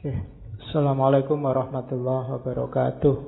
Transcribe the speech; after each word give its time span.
Oke. 0.00 0.16
Assalamualaikum 0.64 1.44
warahmatullahi 1.44 2.32
wabarakatuh. 2.32 3.20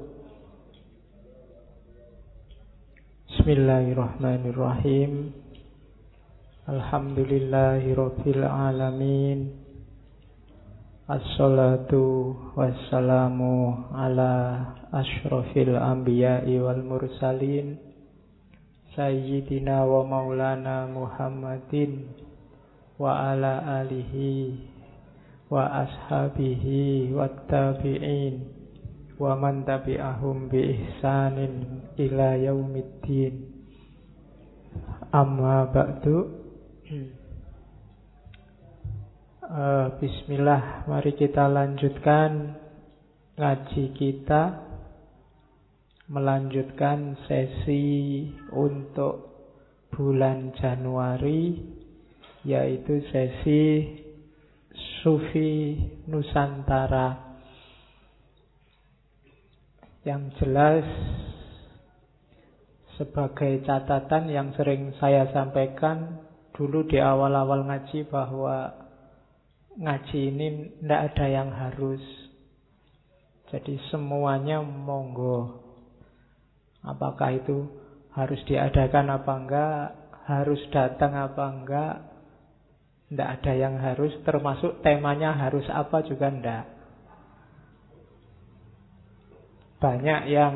Bismillahirrahmanirrahim. 3.29 5.37
Alhamdulillahirabbil 6.65 8.45
alamin. 8.49 9.53
Assalatu 11.13 12.41
wassalamu 12.57 13.93
ala 13.93 14.33
ashrafil 14.97 15.77
anbiya'i 15.77 16.57
wal 16.57 16.81
mursalin 16.81 17.77
Sayyidina 18.97 19.85
wa 19.85 20.09
maulana 20.09 20.89
Muhammadin 20.89 22.17
Wa 22.97 23.37
ala 23.37 23.85
alihi 23.85 24.72
wa 25.53 25.85
ashabihi 25.85 27.13
wa 27.13 27.29
tabi'in 27.45 28.63
Wa 29.21 29.39
man 29.39 29.63
tabi'ahum 29.63 30.51
bi 30.51 30.73
ihsanin 30.73 31.85
ila 31.95 32.35
yaumiddin. 32.41 33.55
Amma 35.15 35.69
ba'du. 35.71 36.43
Uh, 39.47 39.95
Bismillah, 40.01 40.89
mari 40.89 41.13
kita 41.15 41.45
lanjutkan 41.45 42.57
ngaji 43.37 43.85
kita 43.95 44.65
Melanjutkan 46.09 47.21
sesi 47.29 48.27
untuk 48.51 49.45
bulan 49.93 50.57
Januari 50.57 51.63
Yaitu 52.49 53.07
sesi 53.13 54.02
Sufi 55.01 55.79
Nusantara 56.07 57.39
Yang 60.03 60.23
jelas 60.43 60.87
Sebagai 62.99 63.63
catatan 63.67 64.31
yang 64.31 64.55
sering 64.55 64.95
saya 64.99 65.31
sampaikan 65.35 66.23
Dulu 66.53 66.85
di 66.85 67.01
awal-awal 67.01 67.65
ngaji 67.65 68.07
bahwa 68.13 68.83
ngaji 69.79 70.19
ini 70.29 70.47
tidak 70.81 71.01
ada 71.13 71.27
yang 71.33 71.49
harus. 71.49 72.03
Jadi 73.49 73.81
semuanya 73.89 74.61
monggo. 74.61 75.65
Apakah 76.85 77.37
itu 77.37 77.69
harus 78.13 78.41
diadakan 78.45 79.17
apa 79.17 79.33
enggak, 79.33 79.83
harus 80.29 80.61
datang 80.69 81.17
apa 81.17 81.45
enggak, 81.49 81.95
tidak 83.13 83.45
ada 83.45 83.53
yang 83.53 83.77
harus, 83.77 84.17
termasuk 84.25 84.81
temanya 84.81 85.37
harus 85.37 85.69
apa 85.69 86.01
juga 86.09 86.33
enggak. 86.33 86.65
Banyak 89.85 90.33
yang 90.33 90.55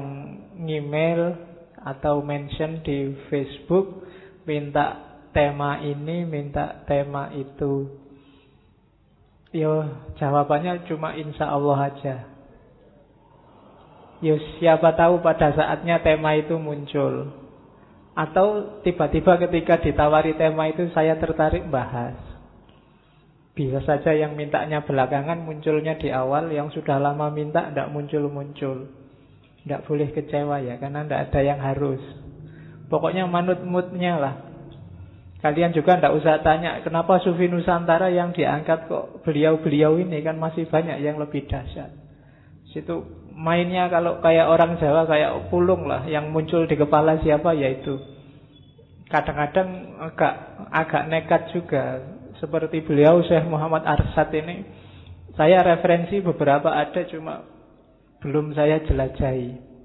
ngemail 0.56 1.36
atau 1.84 2.24
mention 2.24 2.80
di 2.80 3.12
Facebook 3.28 4.08
minta 4.48 5.20
tema 5.36 5.84
ini, 5.84 6.24
minta 6.24 6.80
tema 6.88 7.28
itu. 7.36 7.92
Yo, 9.52 9.84
jawabannya 10.16 10.88
cuma 10.88 11.12
insya 11.12 11.52
Allah 11.52 11.92
aja. 11.92 12.16
Yo, 14.24 14.40
siapa 14.56 14.96
tahu 14.96 15.20
pada 15.20 15.52
saatnya 15.52 16.00
tema 16.00 16.32
itu 16.40 16.56
muncul. 16.56 17.36
Atau 18.16 18.80
tiba-tiba 18.80 19.36
ketika 19.44 19.76
ditawari 19.76 20.32
tema 20.40 20.72
itu 20.72 20.88
saya 20.96 21.20
tertarik 21.20 21.68
bahas. 21.68 22.25
Bisa 23.56 23.80
saja 23.88 24.12
yang 24.12 24.36
mintanya 24.36 24.84
belakangan 24.84 25.40
munculnya 25.40 25.96
di 25.96 26.12
awal, 26.12 26.52
yang 26.52 26.68
sudah 26.68 27.00
lama 27.00 27.32
minta 27.32 27.72
tidak 27.72 27.88
muncul-muncul. 27.88 28.92
Tidak 29.64 29.80
boleh 29.88 30.12
kecewa 30.12 30.60
ya, 30.60 30.76
karena 30.76 31.08
tidak 31.08 31.32
ada 31.32 31.40
yang 31.40 31.60
harus. 31.64 31.98
Pokoknya 32.92 33.24
manut 33.24 33.64
moodnya 33.64 34.20
lah. 34.20 34.34
Kalian 35.40 35.72
juga 35.72 35.96
tidak 35.96 36.16
usah 36.20 36.44
tanya 36.44 36.84
kenapa 36.84 37.16
Sufi 37.24 37.48
Nusantara 37.48 38.12
yang 38.12 38.36
diangkat 38.36 38.92
kok 38.92 39.24
beliau-beliau 39.24 40.00
ini 40.00 40.20
kan 40.20 40.36
masih 40.36 40.68
banyak 40.68 41.00
yang 41.00 41.16
lebih 41.16 41.48
dahsyat. 41.48 41.92
Situ 42.72 43.04
mainnya 43.36 43.86
kalau 43.92 44.18
kayak 44.24 44.48
orang 44.48 44.80
Jawa 44.80 45.04
kayak 45.04 45.52
pulung 45.52 45.84
lah 45.86 46.08
yang 46.08 46.32
muncul 46.32 46.64
di 46.64 46.74
kepala 46.74 47.20
siapa 47.20 47.52
yaitu 47.52 48.00
kadang-kadang 49.12 50.00
agak 50.02 50.34
agak 50.72 51.02
nekat 51.12 51.42
juga 51.52 52.15
seperti 52.38 52.84
beliau 52.84 53.22
Syekh 53.24 53.46
Muhammad 53.48 53.84
Arsad 53.84 54.32
ini 54.36 54.66
saya 55.36 55.60
referensi 55.60 56.20
beberapa 56.24 56.72
ada 56.72 57.04
cuma 57.08 57.44
belum 58.24 58.56
saya 58.56 58.80
jelajahi. 58.84 59.76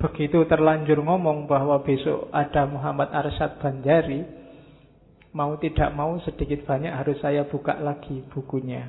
Begitu 0.00 0.44
terlanjur 0.48 1.00
ngomong 1.00 1.48
bahwa 1.48 1.80
besok 1.80 2.28
ada 2.32 2.68
Muhammad 2.68 3.08
Arsad 3.12 3.56
Banjari, 3.60 4.24
mau 5.32 5.56
tidak 5.60 5.90
mau 5.92 6.16
sedikit 6.24 6.64
banyak 6.64 6.92
harus 6.92 7.18
saya 7.20 7.44
buka 7.48 7.76
lagi 7.80 8.24
bukunya. 8.32 8.88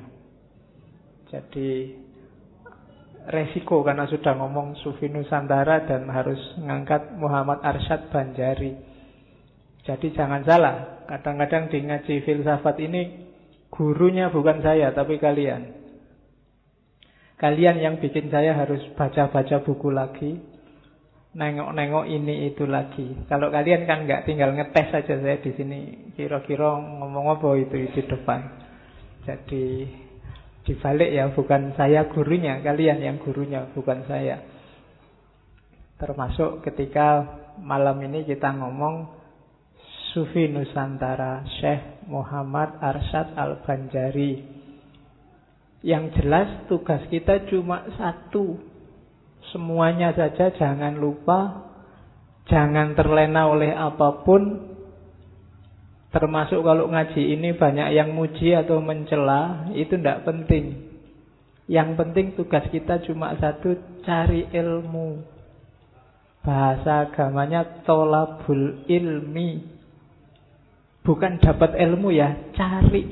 Jadi 1.26 1.92
resiko 3.26 3.82
karena 3.82 4.06
sudah 4.06 4.38
ngomong 4.38 4.78
Sufi 4.80 5.10
Nusantara 5.10 5.82
dan 5.82 6.06
harus 6.06 6.38
mengangkat 6.62 7.18
Muhammad 7.18 7.58
Arsyad 7.66 8.06
Banjari. 8.14 8.78
Jadi 9.82 10.14
jangan 10.14 10.42
salah, 10.46 10.95
kadang-kadang 11.06 11.70
di 11.70 11.78
ngaji 11.86 12.14
filsafat 12.26 12.76
ini 12.82 13.02
gurunya 13.70 14.30
bukan 14.30 14.62
saya 14.62 14.92
tapi 14.94 15.18
kalian. 15.18 15.86
Kalian 17.36 17.76
yang 17.78 17.94
bikin 18.00 18.32
saya 18.32 18.56
harus 18.56 18.80
baca-baca 18.96 19.60
buku 19.60 19.92
lagi, 19.92 20.40
nengok-nengok 21.36 22.08
ini 22.08 22.48
itu 22.48 22.64
lagi. 22.64 23.12
Kalau 23.28 23.52
kalian 23.52 23.84
kan 23.84 24.08
nggak 24.08 24.24
tinggal 24.24 24.56
ngetes 24.56 24.88
saja 24.88 25.14
saya 25.20 25.36
di 25.44 25.52
sini 25.52 25.78
kira-kira 26.16 26.80
ngomong 26.80 27.36
apa 27.36 27.48
itu 27.60 27.76
di 27.92 28.02
depan. 28.08 28.40
Jadi 29.28 29.64
dibalik 30.64 31.12
ya 31.12 31.28
bukan 31.28 31.76
saya 31.76 32.08
gurunya, 32.08 32.58
kalian 32.64 33.04
yang 33.04 33.16
gurunya 33.20 33.68
bukan 33.76 34.08
saya. 34.08 34.40
Termasuk 36.00 36.64
ketika 36.64 37.36
malam 37.60 38.00
ini 38.00 38.24
kita 38.24 38.52
ngomong 38.56 39.15
Sufi 40.16 40.48
Nusantara 40.48 41.44
Syekh 41.60 42.08
Muhammad 42.08 42.80
Arsyad 42.80 43.36
Al-Banjari. 43.36 44.40
Yang 45.84 46.04
jelas 46.16 46.48
tugas 46.72 47.04
kita 47.12 47.44
cuma 47.52 47.84
satu. 48.00 48.56
Semuanya 49.52 50.16
saja 50.16 50.56
jangan 50.56 50.96
lupa 50.96 51.68
Jangan 52.48 52.96
terlena 52.96 53.44
oleh 53.44 53.76
apa 53.76 54.24
pun. 54.24 54.72
Termasuk 56.16 56.64
kalau 56.64 56.88
ngaji 56.88 57.36
ini 57.36 57.52
banyak 57.52 57.92
yang 57.92 58.16
muji 58.16 58.56
atau 58.56 58.80
mencela 58.80 59.68
Itu 59.76 60.00
tidak 60.00 60.24
penting. 60.24 60.96
Yang 61.68 61.88
penting 61.92 62.26
tugas 62.40 62.64
kita 62.72 63.04
cuma 63.04 63.36
satu 63.36 64.00
Cari 64.00 64.48
ilmu. 64.48 65.20
Bahasa 66.40 67.04
agamanya 67.04 67.84
tolabul 67.84 68.86
ilmi 68.88 69.75
Bukan 71.06 71.38
dapat 71.38 71.78
ilmu 71.78 72.10
ya 72.10 72.50
Cari 72.52 73.06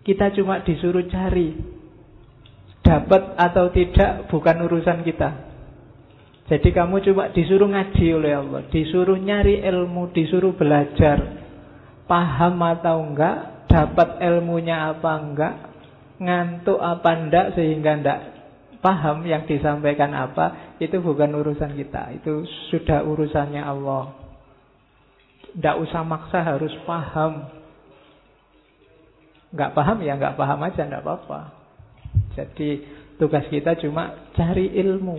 Kita 0.00 0.32
cuma 0.32 0.64
disuruh 0.64 1.04
cari 1.06 1.76
Dapat 2.86 3.34
atau 3.34 3.74
tidak 3.74 4.30
bukan 4.30 4.62
urusan 4.70 5.02
kita. 5.02 5.46
Jadi 6.46 6.70
kamu 6.70 7.02
coba 7.02 7.34
disuruh 7.34 7.66
ngaji 7.66 8.06
oleh 8.14 8.38
Allah, 8.38 8.62
disuruh 8.70 9.18
nyari 9.18 9.58
ilmu, 9.66 10.14
disuruh 10.14 10.54
belajar. 10.54 11.18
Paham 12.06 12.62
atau 12.62 13.02
enggak, 13.02 13.66
dapat 13.66 14.22
ilmunya 14.22 14.94
apa 14.94 15.18
enggak, 15.18 15.54
ngantuk 16.22 16.78
apa 16.78 17.10
enggak 17.18 17.46
sehingga 17.58 17.90
enggak 17.98 18.20
paham 18.78 19.26
yang 19.26 19.42
disampaikan 19.50 20.14
apa, 20.14 20.78
itu 20.78 21.02
bukan 21.02 21.34
urusan 21.34 21.74
kita. 21.74 22.14
Itu 22.22 22.46
sudah 22.70 23.02
urusannya 23.02 23.66
Allah. 23.66 24.25
Enggak 25.56 25.76
usah 25.80 26.04
maksa 26.04 26.38
harus 26.44 26.72
paham. 26.84 27.48
Enggak 29.56 29.72
paham 29.72 29.98
ya 30.04 30.12
enggak 30.20 30.36
paham 30.36 30.60
aja, 30.68 30.84
enggak 30.84 31.00
apa-apa. 31.00 31.40
Jadi 32.36 32.84
tugas 33.16 33.48
kita 33.48 33.80
cuma 33.80 34.28
cari 34.36 34.68
ilmu. 34.76 35.16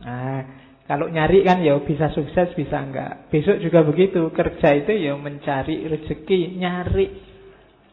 Nah, 0.00 0.40
kalau 0.88 1.12
nyari 1.12 1.44
kan 1.44 1.60
ya 1.60 1.76
bisa 1.84 2.08
sukses, 2.16 2.56
bisa 2.56 2.80
enggak. 2.80 3.28
Besok 3.28 3.60
juga 3.60 3.84
begitu. 3.84 4.32
Kerja 4.32 4.74
itu 4.80 4.96
ya 4.96 5.12
mencari 5.20 5.84
rezeki, 5.86 6.56
nyari. 6.56 7.06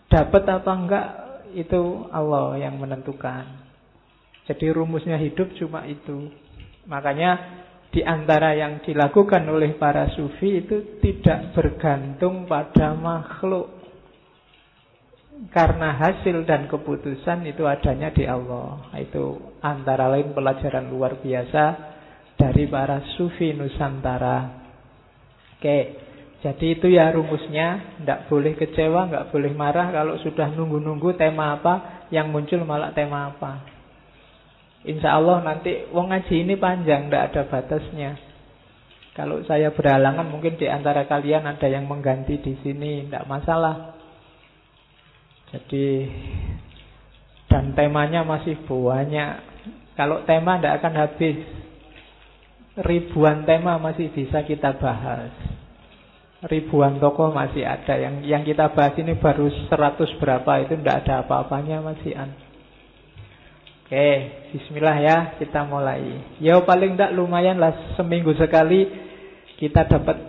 Dapat 0.08 0.44
apa 0.48 0.72
enggak 0.72 1.08
itu 1.52 2.08
Allah 2.16 2.56
yang 2.56 2.80
menentukan. 2.80 3.44
Jadi 4.48 4.72
rumusnya 4.72 5.20
hidup 5.20 5.52
cuma 5.60 5.84
itu. 5.84 6.32
Makanya 6.88 7.36
di 7.92 8.04
antara 8.04 8.54
yang 8.54 8.84
dilakukan 8.84 9.48
oleh 9.48 9.80
para 9.80 10.12
sufi 10.14 10.66
itu 10.66 11.00
tidak 11.00 11.56
bergantung 11.56 12.46
pada 12.46 12.94
makhluk. 12.94 13.78
karena 15.54 15.94
hasil 15.94 16.50
dan 16.50 16.66
keputusan 16.66 17.46
itu 17.46 17.62
adanya 17.70 18.10
di 18.10 18.26
Allah. 18.26 18.90
Itu 18.98 19.54
antara 19.62 20.10
lain 20.10 20.34
pelajaran 20.34 20.90
luar 20.90 21.22
biasa 21.22 21.64
dari 22.42 22.66
para 22.66 23.06
sufi 23.18 23.54
Nusantara. 23.54 24.66
Oke, 25.58 25.80
jadi 26.42 26.66
itu 26.78 26.90
ya 26.90 27.14
rumusnya. 27.14 27.98
Tidak 28.02 28.30
boleh 28.30 28.54
kecewa, 28.58 29.10
nggak 29.10 29.28
boleh 29.34 29.54
marah 29.54 29.90
kalau 29.94 30.18
sudah 30.22 30.54
nunggu-nunggu 30.54 31.18
tema 31.18 31.58
apa, 31.58 32.06
yang 32.14 32.30
muncul 32.30 32.62
malah 32.66 32.94
tema 32.94 33.34
apa. 33.34 33.77
Insya 34.88 35.20
Allah 35.20 35.44
nanti 35.44 35.84
wong 35.92 36.16
ngaji 36.16 36.48
ini 36.48 36.56
panjang, 36.56 37.12
tidak 37.12 37.24
ada 37.36 37.42
batasnya. 37.52 38.12
Kalau 39.12 39.44
saya 39.44 39.76
berhalangan 39.76 40.32
mungkin 40.32 40.56
di 40.56 40.70
antara 40.72 41.04
kalian 41.04 41.44
ada 41.44 41.68
yang 41.68 41.90
mengganti 41.92 42.40
di 42.40 42.56
sini, 42.64 43.04
tidak 43.04 43.28
masalah. 43.28 44.00
Jadi 45.52 46.08
dan 47.52 47.76
temanya 47.76 48.24
masih 48.24 48.56
banyak. 48.64 49.44
Kalau 50.00 50.24
tema 50.24 50.56
tidak 50.56 50.80
akan 50.80 50.94
habis. 50.96 51.38
Ribuan 52.78 53.42
tema 53.50 53.82
masih 53.82 54.14
bisa 54.14 54.46
kita 54.46 54.78
bahas. 54.78 55.34
Ribuan 56.46 57.02
tokoh 57.02 57.34
masih 57.34 57.66
ada. 57.66 57.98
Yang 57.98 58.16
yang 58.30 58.46
kita 58.46 58.70
bahas 58.70 58.94
ini 59.02 59.18
baru 59.18 59.50
100 59.50 60.22
berapa 60.22 60.52
itu 60.62 60.78
tidak 60.78 60.96
ada 61.04 61.26
apa-apanya 61.26 61.82
masih 61.82 62.14
an. 62.14 62.47
Oke, 63.88 64.12
bismillah 64.52 65.00
ya, 65.00 65.18
kita 65.40 65.64
mulai. 65.64 66.36
Ya 66.44 66.60
paling 66.60 67.00
tidak 67.00 67.16
lumayan 67.16 67.56
lah 67.56 67.96
seminggu 67.96 68.36
sekali 68.36 68.84
kita 69.56 69.88
dapat 69.88 70.20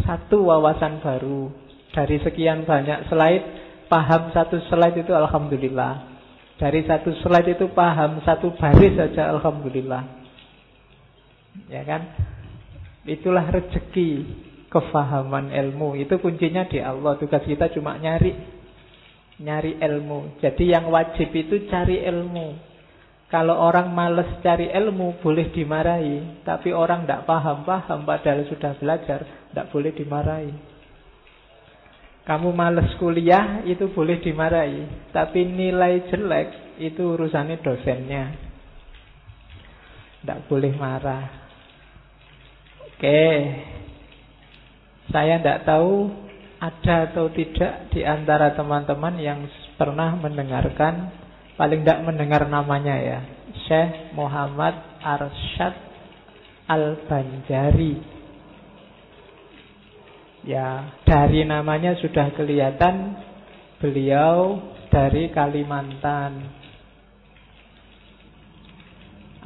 satu 0.00 0.48
wawasan 0.48 1.04
baru. 1.04 1.52
Dari 1.92 2.24
sekian 2.24 2.64
banyak 2.64 3.12
slide 3.12 3.44
paham 3.92 4.32
satu 4.32 4.64
slide 4.64 5.04
itu 5.04 5.12
alhamdulillah. 5.12 6.08
Dari 6.56 6.88
satu 6.88 7.12
slide 7.20 7.52
itu 7.52 7.68
paham 7.76 8.24
satu 8.24 8.56
baris 8.56 8.96
saja 8.96 9.28
alhamdulillah. 9.28 10.08
Ya 11.68 11.84
kan? 11.84 12.16
Itulah 13.04 13.44
rezeki 13.44 14.24
kefahaman 14.72 15.52
ilmu. 15.52 16.00
Itu 16.00 16.16
kuncinya 16.16 16.64
di 16.64 16.80
Allah. 16.80 17.20
Tugas 17.20 17.44
kita 17.44 17.68
cuma 17.76 18.00
nyari 18.00 18.32
nyari 19.36 19.76
ilmu. 19.84 20.40
Jadi 20.40 20.72
yang 20.72 20.88
wajib 20.88 21.28
itu 21.28 21.68
cari 21.68 22.00
ilmu 22.08 22.71
kalau 23.32 23.56
orang 23.56 23.96
males 23.96 24.28
cari 24.44 24.68
ilmu 24.68 25.16
boleh 25.24 25.48
dimarahi, 25.56 26.44
tapi 26.44 26.68
orang 26.68 27.08
tidak 27.08 27.24
paham-paham 27.24 28.04
padahal 28.04 28.44
sudah 28.44 28.76
belajar, 28.76 29.24
tidak 29.24 29.72
boleh 29.72 29.88
dimarahi. 29.96 30.52
Kamu 32.28 32.52
males 32.52 32.92
kuliah 33.00 33.64
itu 33.64 33.88
boleh 33.88 34.20
dimarahi, 34.20 35.08
tapi 35.16 35.48
nilai 35.48 36.12
jelek 36.12 36.76
itu 36.76 37.16
urusannya 37.16 37.56
dosennya. 37.64 38.36
Tidak 40.20 40.52
boleh 40.52 40.72
marah. 40.76 41.24
Oke, 42.84 43.24
saya 45.08 45.40
tidak 45.40 45.64
tahu 45.64 46.12
ada 46.60 47.08
atau 47.08 47.32
tidak 47.32 47.88
di 47.96 48.04
antara 48.04 48.52
teman-teman 48.52 49.16
yang 49.16 49.48
pernah 49.80 50.20
mendengarkan 50.20 51.21
paling 51.62 51.86
tidak 51.86 52.02
mendengar 52.02 52.42
namanya 52.50 52.98
ya 52.98 53.20
Syekh 53.70 54.18
Muhammad 54.18 54.98
Arsyad 54.98 55.78
Al-Banjari 56.66 58.02
ya 60.42 60.98
dari 61.06 61.46
namanya 61.46 61.94
sudah 62.02 62.34
kelihatan 62.34 63.14
beliau 63.78 64.58
dari 64.90 65.30
Kalimantan 65.30 66.50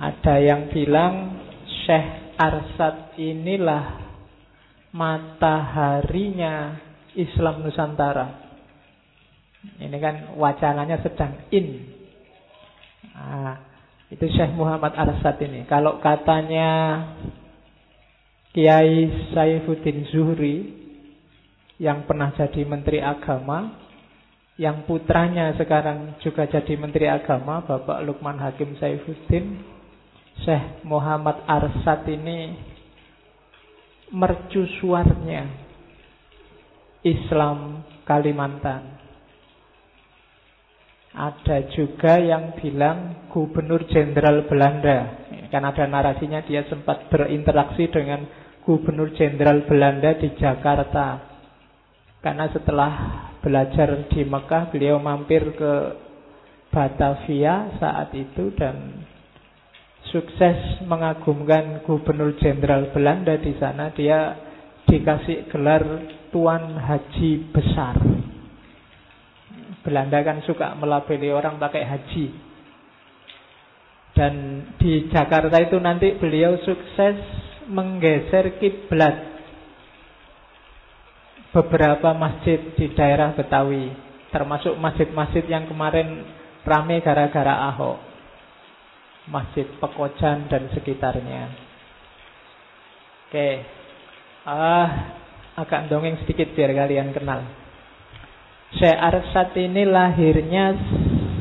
ada 0.00 0.40
yang 0.40 0.72
bilang 0.72 1.36
Syekh 1.84 2.40
Arsyad 2.40 3.12
inilah 3.20 4.08
mataharinya 4.96 6.80
Islam 7.12 7.64
Nusantara. 7.64 8.48
Ini 9.76 9.96
kan 10.00 10.36
wacananya 10.40 11.00
sedang 11.04 11.48
in. 11.52 11.95
Nah, 13.16 13.56
itu 14.12 14.28
Syekh 14.28 14.52
Muhammad 14.52 14.92
Arsad 14.92 15.40
ini. 15.40 15.64
Kalau 15.64 15.98
katanya 16.04 17.00
Kiai 18.52 19.08
Saifuddin 19.32 20.04
Zuhri 20.12 20.56
yang 21.80 22.04
pernah 22.04 22.32
jadi 22.36 22.64
Menteri 22.68 23.00
Agama, 23.00 23.72
yang 24.56 24.88
putranya 24.88 25.52
sekarang 25.56 26.16
juga 26.24 26.48
jadi 26.48 26.76
Menteri 26.76 27.08
Agama, 27.08 27.64
Bapak 27.64 28.04
Lukman 28.04 28.40
Hakim 28.40 28.76
Saifuddin, 28.80 29.60
Syekh 30.44 30.84
Muhammad 30.84 31.44
Arsad 31.48 32.04
ini 32.08 32.56
mercusuarnya 34.12 35.48
Islam 37.02 37.82
Kalimantan. 38.06 39.06
Ada 41.16 41.72
juga 41.72 42.20
yang 42.20 42.52
bilang 42.60 43.28
Gubernur 43.32 43.88
Jenderal 43.88 44.44
Belanda. 44.44 45.24
Kan 45.48 45.64
ada 45.64 45.88
narasinya 45.88 46.44
dia 46.44 46.60
sempat 46.68 47.08
berinteraksi 47.08 47.88
dengan 47.88 48.28
Gubernur 48.68 49.16
Jenderal 49.16 49.64
Belanda 49.64 50.12
di 50.20 50.28
Jakarta. 50.36 51.24
Karena 52.20 52.52
setelah 52.52 52.92
belajar 53.40 54.10
di 54.12 54.28
Mekah, 54.28 54.68
beliau 54.68 55.00
mampir 55.00 55.56
ke 55.56 55.72
Batavia 56.68 57.72
saat 57.80 58.12
itu 58.12 58.52
dan 58.52 59.06
sukses 60.12 60.84
mengagumkan 60.84 61.80
Gubernur 61.88 62.36
Jenderal 62.36 62.92
Belanda 62.92 63.40
di 63.40 63.56
sana. 63.56 63.88
Dia 63.94 64.36
dikasih 64.84 65.48
gelar 65.48 65.82
Tuan 66.28 66.76
Haji 66.76 67.54
Besar. 67.54 68.15
Belanda 69.86 70.18
kan 70.26 70.42
suka 70.42 70.74
melabeli 70.74 71.30
orang 71.30 71.62
pakai 71.62 71.86
haji. 71.86 72.26
Dan 74.18 74.34
di 74.82 75.06
Jakarta 75.14 75.62
itu 75.62 75.78
nanti 75.78 76.18
beliau 76.18 76.58
sukses 76.66 77.22
menggeser 77.70 78.58
kiblat 78.58 79.14
beberapa 81.54 82.10
masjid 82.18 82.58
di 82.74 82.90
daerah 82.98 83.30
Betawi, 83.38 83.94
termasuk 84.34 84.74
masjid-masjid 84.74 85.46
yang 85.46 85.70
kemarin 85.70 86.26
rame 86.66 86.98
gara-gara 86.98 87.70
Ahok. 87.70 88.02
Masjid 89.30 89.66
Pekojan 89.78 90.50
dan 90.50 90.70
sekitarnya. 90.74 91.50
Oke. 93.26 93.62
Ah, 94.46 94.88
agak 95.58 95.90
dongeng 95.90 96.14
sedikit 96.22 96.55
biar 96.55 96.70
kalian 96.70 97.10
kenal. 97.10 97.66
Syekh 98.75 98.99
Arsad 98.99 99.55
ini 99.55 99.87
lahirnya 99.87 100.75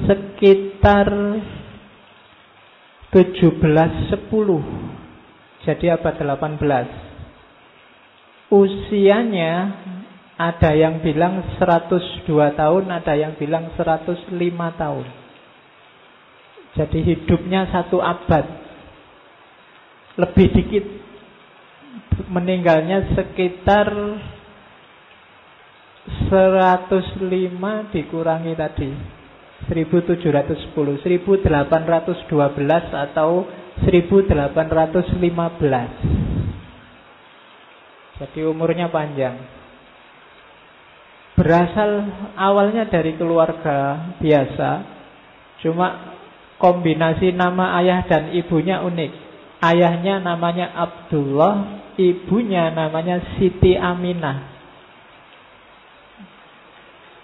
sekitar 0.05 1.09
1710 3.09 4.13
Jadi 5.65 5.85
abad 5.89 6.15
18 6.21 8.53
Usianya 8.53 9.53
ada 10.37 10.71
yang 10.77 11.01
bilang 11.01 11.41
102 11.57 12.29
tahun 12.29 12.83
Ada 12.93 13.13
yang 13.17 13.33
bilang 13.39 13.71
105 13.73 14.29
tahun. 14.77 15.05
Jadi 16.75 16.99
hidupnya 17.07 17.71
satu 17.71 18.03
abad. 18.03 18.43
Lebih 20.19 20.47
dikit 20.53 20.85
Meninggalnya 22.29 23.15
sekitar 23.17 23.89
105 26.05 27.89
dikurangi 27.93 28.53
tadi. 28.53 28.91
1710 29.65 31.01
1812 31.01 32.93
atau 32.93 33.49
1815 33.81 35.01
Jadi 38.15 38.39
umurnya 38.45 38.93
panjang. 38.93 39.35
Berasal 41.35 41.91
awalnya 42.39 42.87
dari 42.87 43.19
keluarga 43.19 44.07
biasa 44.23 44.95
Cuma 45.65 46.13
kombinasi 46.61 47.33
nama 47.35 47.75
ayah 47.81 48.05
dan 48.07 48.31
ibunya 48.37 48.85
unik. 48.85 49.11
Ayahnya 49.65 50.21
namanya 50.21 50.69
Abdullah 50.77 51.81
Ibunya 51.95 52.75
namanya 52.75 53.39
Siti 53.39 53.71
Aminah 53.73 54.54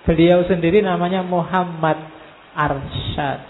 Beliau 0.01 0.41
sendiri 0.49 0.81
namanya 0.81 1.21
Muhammad 1.21 1.97
Arsyad. 2.57 3.41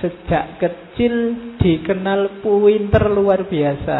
Sejak 0.00 0.60
kecil 0.60 1.14
dikenal 1.60 2.40
pinter 2.40 3.04
luar 3.12 3.44
biasa. 3.44 3.98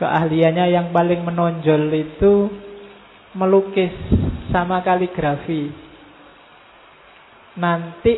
Keahliannya 0.00 0.66
yang 0.72 0.88
paling 0.92 1.24
menonjol 1.24 1.92
itu 1.92 2.34
melukis 3.36 3.94
sama 4.50 4.80
kaligrafi. 4.84 5.84
nanti 7.54 8.12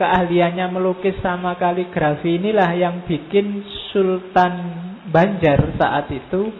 keahliannya 0.00 0.72
melukis 0.72 1.16
sama 1.20 1.56
kaligrafi 1.60 2.40
inilah 2.40 2.72
yang 2.72 3.04
bikin 3.04 3.64
Sultan 3.92 4.84
Banjar 5.12 5.76
saat 5.76 6.08
itu 6.12 6.52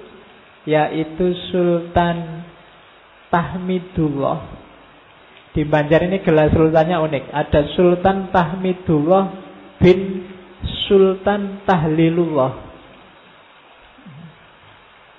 yaitu 0.68 1.32
Sultan 1.52 2.45
Tahmidullah. 3.36 4.38
Di 5.52 5.68
Banjar 5.68 6.08
ini 6.08 6.24
gelar 6.24 6.48
sultannya 6.48 6.96
unik. 7.04 7.24
Ada 7.36 7.60
Sultan 7.76 8.32
Tahmidullah 8.32 9.24
bin 9.76 10.24
Sultan 10.88 11.60
Tahlilullah. 11.68 12.64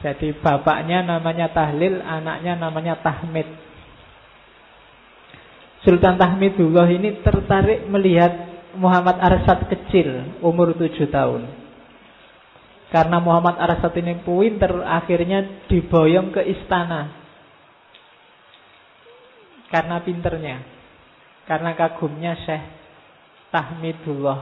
Jadi 0.02 0.34
bapaknya 0.38 1.06
namanya 1.06 1.50
Tahlil, 1.54 2.02
anaknya 2.02 2.54
namanya 2.58 2.98
Tahmid. 3.02 3.50
Sultan 5.86 6.18
Tahmidullah 6.18 6.90
ini 6.90 7.22
tertarik 7.22 7.86
melihat 7.90 8.34
Muhammad 8.78 9.18
Arsad 9.18 9.70
kecil, 9.74 10.38
umur 10.42 10.74
tujuh 10.78 11.10
tahun. 11.10 11.50
Karena 12.94 13.18
Muhammad 13.18 13.58
Arsad 13.58 13.94
ini 13.98 14.22
pinter, 14.22 14.86
akhirnya 14.86 15.66
diboyong 15.66 16.30
ke 16.30 16.46
istana. 16.46 17.17
Karena 19.68 20.00
pinternya. 20.04 20.58
Karena 21.48 21.76
kagumnya 21.76 22.36
Syekh 22.44 22.64
Tahmidullah 23.52 24.40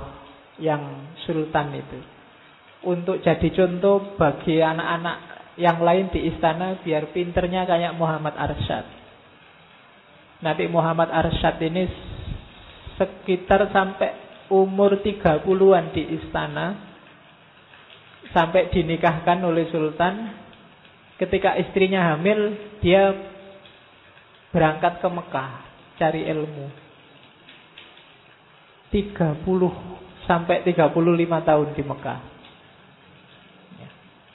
yang 0.58 1.14
sultan 1.26 1.76
itu. 1.78 2.00
Untuk 2.86 3.22
jadi 3.22 3.50
contoh 3.54 4.18
bagi 4.18 4.62
anak-anak 4.62 5.18
yang 5.56 5.80
lain 5.82 6.12
di 6.12 6.30
istana 6.30 6.78
biar 6.84 7.10
pinternya 7.16 7.66
kayak 7.66 7.96
Muhammad 7.96 8.36
Arsyad. 8.36 8.86
Nabi 10.44 10.68
Muhammad 10.70 11.10
Arsyad 11.10 11.58
ini 11.64 11.88
sekitar 13.00 13.72
sampai 13.72 14.10
umur 14.52 15.02
30-an 15.02 15.86
di 15.96 16.04
istana 16.22 16.66
sampai 18.36 18.70
dinikahkan 18.70 19.40
oleh 19.42 19.72
sultan. 19.72 20.44
Ketika 21.16 21.56
istrinya 21.56 22.12
hamil, 22.12 22.60
dia 22.84 23.16
berangkat 24.56 25.04
ke 25.04 25.08
Mekah 25.12 25.52
cari 26.00 26.24
ilmu. 26.32 26.66
30 28.96 30.24
sampai 30.24 30.64
35 30.64 30.96
tahun 31.44 31.68
di 31.76 31.84
Mekah. 31.84 32.20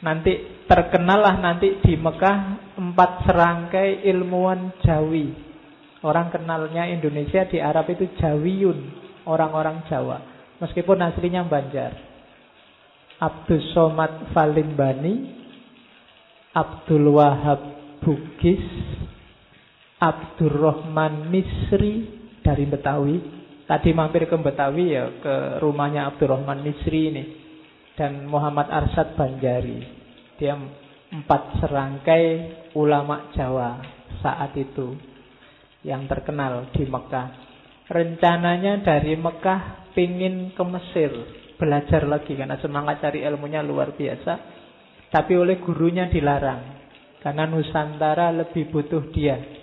Nanti 0.01 0.33
terkenallah 0.65 1.41
nanti 1.41 1.81
di 1.81 1.97
Mekah 1.97 2.73
empat 2.77 3.25
serangkai 3.25 4.05
ilmuwan 4.09 4.77
Jawi. 4.85 5.33
Orang 6.01 6.33
kenalnya 6.33 6.89
Indonesia 6.89 7.45
di 7.45 7.61
Arab 7.61 7.89
itu 7.93 8.09
Jawiyun, 8.17 8.79
orang-orang 9.29 9.85
Jawa. 9.89 10.21
Meskipun 10.61 11.01
aslinya 11.05 11.45
Banjar. 11.45 11.93
Abdul 13.21 13.61
Somad 13.77 14.33
Falimbani, 14.33 15.37
Abdul 16.57 17.05
Wahab 17.13 17.61
Bugis, 18.01 18.65
Abdurrahman 20.01 21.29
Misri 21.29 22.09
dari 22.41 22.65
Betawi. 22.65 23.21
Tadi 23.69 23.93
mampir 23.93 24.27
ke 24.27 24.35
Betawi 24.41 24.97
ya, 24.97 25.21
ke 25.21 25.35
rumahnya 25.61 26.09
Abdurrahman 26.11 26.65
Misri 26.65 27.13
ini 27.13 27.25
dan 27.95 28.25
Muhammad 28.25 28.67
Arsad 28.73 29.15
Banjari. 29.15 29.85
Dia 30.41 30.57
empat 31.13 31.61
serangkai 31.61 32.25
ulama 32.73 33.29
Jawa 33.37 33.79
saat 34.25 34.57
itu 34.57 34.97
yang 35.85 36.09
terkenal 36.09 36.73
di 36.73 36.89
Mekah. 36.89 37.29
Rencananya 37.93 38.81
dari 38.81 39.15
Mekah 39.21 39.93
pingin 39.93 40.57
ke 40.57 40.65
Mesir 40.65 41.13
belajar 41.61 42.09
lagi 42.09 42.33
karena 42.33 42.57
semangat 42.57 43.05
cari 43.05 43.21
ilmunya 43.21 43.61
luar 43.61 43.93
biasa. 43.93 44.33
Tapi 45.13 45.37
oleh 45.37 45.61
gurunya 45.61 46.09
dilarang 46.09 46.81
karena 47.21 47.45
Nusantara 47.45 48.33
lebih 48.33 48.73
butuh 48.73 49.13
dia. 49.13 49.60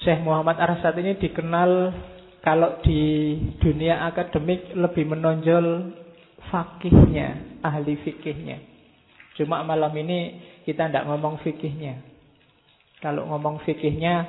Syekh 0.00 0.24
Muhammad 0.24 0.56
Arsad 0.56 0.96
ini 0.96 1.20
dikenal 1.20 1.92
kalau 2.40 2.80
di 2.80 3.36
dunia 3.60 4.08
akademik 4.08 4.72
lebih 4.72 5.12
menonjol 5.12 5.92
fakihnya, 6.48 7.60
ahli 7.60 8.00
fikihnya. 8.00 8.64
Cuma 9.36 9.60
malam 9.60 9.92
ini 10.00 10.40
kita 10.64 10.88
tidak 10.88 11.04
ngomong 11.04 11.36
fikihnya. 11.44 12.00
Kalau 13.04 13.28
ngomong 13.28 13.60
fikihnya, 13.64 14.24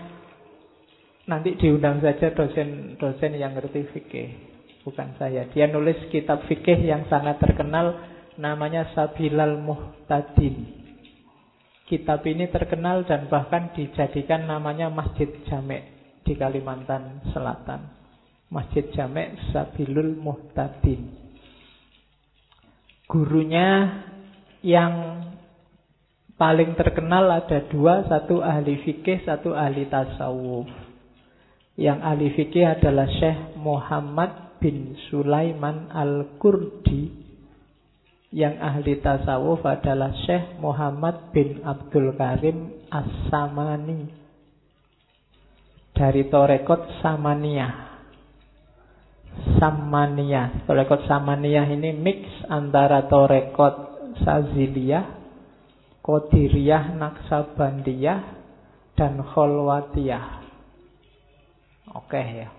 nanti 1.27 1.55
diundang 1.55 2.03
saja 2.03 2.35
dosen-dosen 2.35 3.39
yang 3.39 3.55
ngerti 3.55 3.87
fikih. 3.95 4.29
Bukan 4.83 5.15
saya. 5.15 5.47
Dia 5.55 5.71
nulis 5.71 5.99
kitab 6.11 6.43
fikih 6.51 6.83
yang 6.83 7.07
sangat 7.07 7.39
terkenal, 7.39 7.95
namanya 8.35 8.91
Sabilal 8.91 9.55
Muhtadin. 9.59 10.80
Kitab 11.91 12.23
ini 12.23 12.47
terkenal 12.47 13.03
dan 13.03 13.27
bahkan 13.27 13.75
dijadikan 13.75 14.47
namanya 14.47 14.87
Masjid 14.87 15.27
Jamek 15.51 15.83
di 16.23 16.39
Kalimantan 16.39 17.19
Selatan. 17.35 17.91
Masjid 18.47 18.87
Jamek 18.95 19.51
Sabilul 19.51 20.15
Muhtadin 20.15 21.21
gurunya 23.11 23.99
yang 24.63 25.19
paling 26.39 26.79
terkenal 26.79 27.27
ada 27.27 27.67
dua, 27.67 28.07
satu 28.07 28.39
ahli 28.39 28.79
fikih, 28.87 29.27
satu 29.27 29.51
ahli 29.51 29.91
tasawuf. 29.91 30.71
Yang 31.75 31.99
ahli 31.99 32.27
fikih 32.39 32.65
adalah 32.79 33.11
Syekh 33.11 33.59
Muhammad 33.59 34.55
bin 34.63 34.95
Sulaiman 35.11 35.91
Al-Kurdi. 35.91 37.30
Yang 38.31 38.55
ahli 38.63 38.93
tasawuf 39.03 39.59
adalah 39.67 40.15
Syekh 40.23 40.55
Muhammad 40.63 41.35
bin 41.35 41.59
Abdul 41.67 42.15
Karim 42.15 42.87
As-Samani. 42.87 44.07
Dari 45.91 46.23
Torekot 46.31 47.03
Samaniyah. 47.03 47.91
Samaniyah. 49.59 50.63
Torekot 50.63 51.03
Samaniyah 51.11 51.67
ini 51.75 51.91
mix 51.91 52.23
antara 52.47 53.03
Torekot 53.11 53.91
Saziliyah, 54.23 55.05
Kodiriyah, 55.99 56.95
Naksabandiyah, 56.95 58.19
dan 58.95 59.19
Kholwatiyah. 59.19 60.25
Oke 61.99 62.21
ya. 62.21 62.49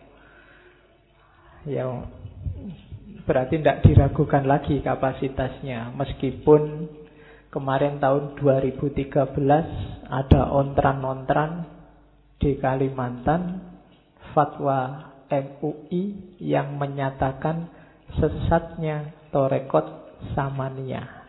Ya, 1.63 1.87
berarti 3.23 3.59
tidak 3.63 3.87
diragukan 3.87 4.45
lagi 4.47 4.83
kapasitasnya. 4.83 5.95
Meskipun 5.95 6.89
kemarin 7.55 8.03
tahun 8.03 8.39
2013 8.39 9.13
ada 10.11 10.43
ontran-ontran 10.51 11.67
di 12.43 12.59
Kalimantan 12.59 13.63
fatwa 14.35 15.13
MUI 15.31 16.37
yang 16.43 16.77
menyatakan 16.77 17.71
sesatnya 18.19 19.15
Torekot 19.31 19.87
Samania. 20.35 21.25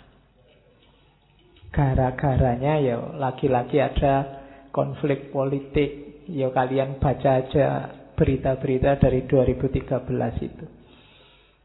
Gara-garanya 1.74 2.78
ya 2.78 2.98
lagi-lagi 3.18 3.82
ada 3.82 4.44
konflik 4.70 5.34
politik. 5.34 6.22
Ya 6.30 6.48
kalian 6.54 7.02
baca 7.04 7.44
aja 7.44 7.68
berita-berita 8.16 9.02
dari 9.02 9.26
2013 9.26 10.48
itu. 10.48 10.83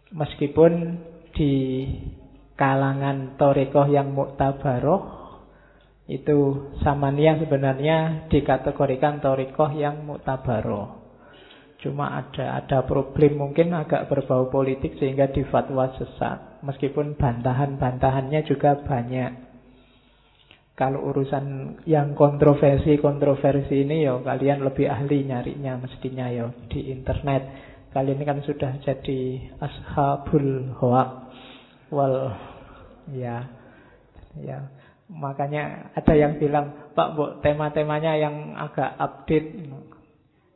Meskipun 0.09 0.73
di 1.37 1.85
kalangan 2.57 3.37
Torekoh 3.37 3.87
yang 3.93 4.11
muktabaroh 4.17 5.19
itu 6.09 6.73
Samania 6.81 7.37
sebenarnya 7.37 8.27
dikategorikan 8.33 9.21
Torekoh 9.21 9.69
yang 9.77 10.09
muktabaroh. 10.09 10.99
Cuma 11.79 12.11
ada 12.11 12.59
ada 12.59 12.83
problem 12.83 13.39
mungkin 13.39 13.71
agak 13.71 14.11
berbau 14.11 14.51
politik 14.51 14.99
sehingga 14.99 15.31
difatwa 15.31 15.95
sesat. 15.95 16.65
Meskipun 16.67 17.15
bantahan-bantahannya 17.15 18.43
juga 18.49 18.83
banyak. 18.83 19.47
Kalau 20.75 21.11
urusan 21.11 21.79
yang 21.91 22.15
kontroversi-kontroversi 22.15 23.83
ini 23.83 24.07
ya 24.07 24.19
kalian 24.23 24.63
lebih 24.63 24.87
ahli 24.87 25.27
nyarinya 25.27 25.79
mestinya 25.79 26.27
ya 26.31 26.51
di 26.71 26.91
internet. 26.91 27.68
Kalian 27.93 28.25
kan 28.25 28.39
sudah 28.45 28.77
jadi 28.85 29.21
ashabul 29.61 30.77
hoak. 30.77 31.11
Wal 31.89 32.37
ya 33.09 33.49
ya 34.37 34.69
makanya 35.09 35.89
ada 35.97 36.13
yang 36.13 36.37
bilang 36.37 36.93
Pak 36.93 37.17
Bu 37.17 37.41
tema-temanya 37.41 38.13
yang 38.21 38.53
agak 38.61 38.93
update 39.01 39.57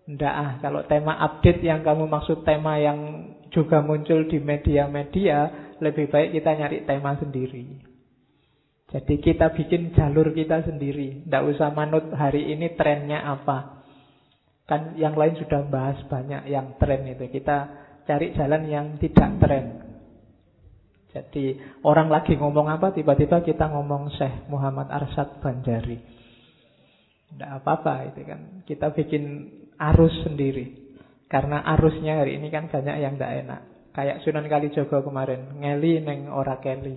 Nggak 0.02 0.34
ah, 0.34 0.52
kalau 0.58 0.82
tema 0.90 1.14
update 1.14 1.62
yang 1.62 1.86
kamu 1.86 2.10
maksud 2.10 2.42
tema 2.42 2.74
yang 2.74 3.30
juga 3.54 3.78
muncul 3.84 4.26
di 4.26 4.42
media-media, 4.42 5.38
lebih 5.78 6.10
baik 6.10 6.34
kita 6.34 6.58
nyari 6.58 6.82
tema 6.82 7.14
sendiri. 7.22 7.78
Jadi 8.90 9.14
kita 9.22 9.54
bikin 9.54 9.94
jalur 9.94 10.34
kita 10.34 10.66
sendiri. 10.66 11.22
Tidak 11.22 11.42
usah 11.54 11.70
manut 11.70 12.10
hari 12.12 12.50
ini 12.50 12.74
trennya 12.74 13.24
apa. 13.24 13.81
Kan 14.66 14.94
yang 14.94 15.18
lain 15.18 15.34
sudah 15.36 15.66
bahas 15.66 15.98
banyak 16.06 16.46
yang 16.48 16.78
tren 16.78 17.02
itu. 17.08 17.26
Kita 17.28 17.56
cari 18.06 18.34
jalan 18.34 18.62
yang 18.70 18.86
tidak 19.02 19.30
tren. 19.42 19.66
Jadi 21.12 21.60
orang 21.84 22.08
lagi 22.08 22.40
ngomong 22.40 22.72
apa 22.72 22.96
tiba-tiba 22.96 23.44
kita 23.44 23.68
ngomong 23.68 24.08
Syekh 24.16 24.48
Muhammad 24.48 24.88
Arsyad 24.88 25.44
Banjari. 25.44 26.00
Tidak 27.32 27.50
apa-apa 27.60 28.12
itu 28.12 28.24
kan. 28.24 28.64
Kita 28.64 28.96
bikin 28.96 29.24
arus 29.76 30.14
sendiri. 30.24 30.82
Karena 31.28 31.64
arusnya 31.64 32.20
hari 32.20 32.36
ini 32.36 32.48
kan 32.52 32.68
banyak 32.68 32.96
yang 32.96 33.16
tidak 33.16 33.32
enak. 33.44 33.60
Kayak 33.92 34.20
Sunan 34.24 34.48
Kalijogo 34.48 35.04
kemarin, 35.04 35.60
ngeli 35.60 36.00
neng 36.00 36.32
ora 36.32 36.60
keli. 36.60 36.96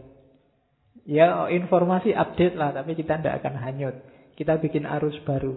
Ya 1.04 1.48
informasi 1.52 2.16
update 2.16 2.56
lah, 2.56 2.72
tapi 2.72 2.96
kita 2.96 3.20
tidak 3.20 3.44
akan 3.44 3.56
hanyut. 3.60 3.96
Kita 4.36 4.60
bikin 4.60 4.88
arus 4.88 5.16
baru. 5.28 5.56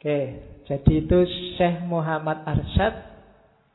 Oke, 0.00 0.32
jadi 0.64 0.92
itu 0.96 1.18
Syekh 1.60 1.84
Muhammad 1.84 2.40
Arsyad. 2.48 3.04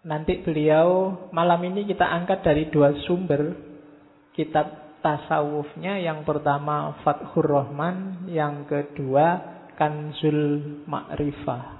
Nanti 0.09 0.41
beliau 0.41 1.13
malam 1.29 1.61
ini 1.69 1.85
kita 1.85 2.01
angkat 2.01 2.41
dari 2.41 2.65
dua 2.73 2.97
sumber 3.05 3.53
kitab 4.33 4.97
tasawufnya. 5.05 6.01
Yang 6.01 6.25
pertama 6.25 6.97
Fathur 7.05 7.45
Rahman, 7.45 8.25
yang 8.25 8.65
kedua 8.65 9.37
Kanzul 9.77 10.81
Ma'rifah. 10.89 11.77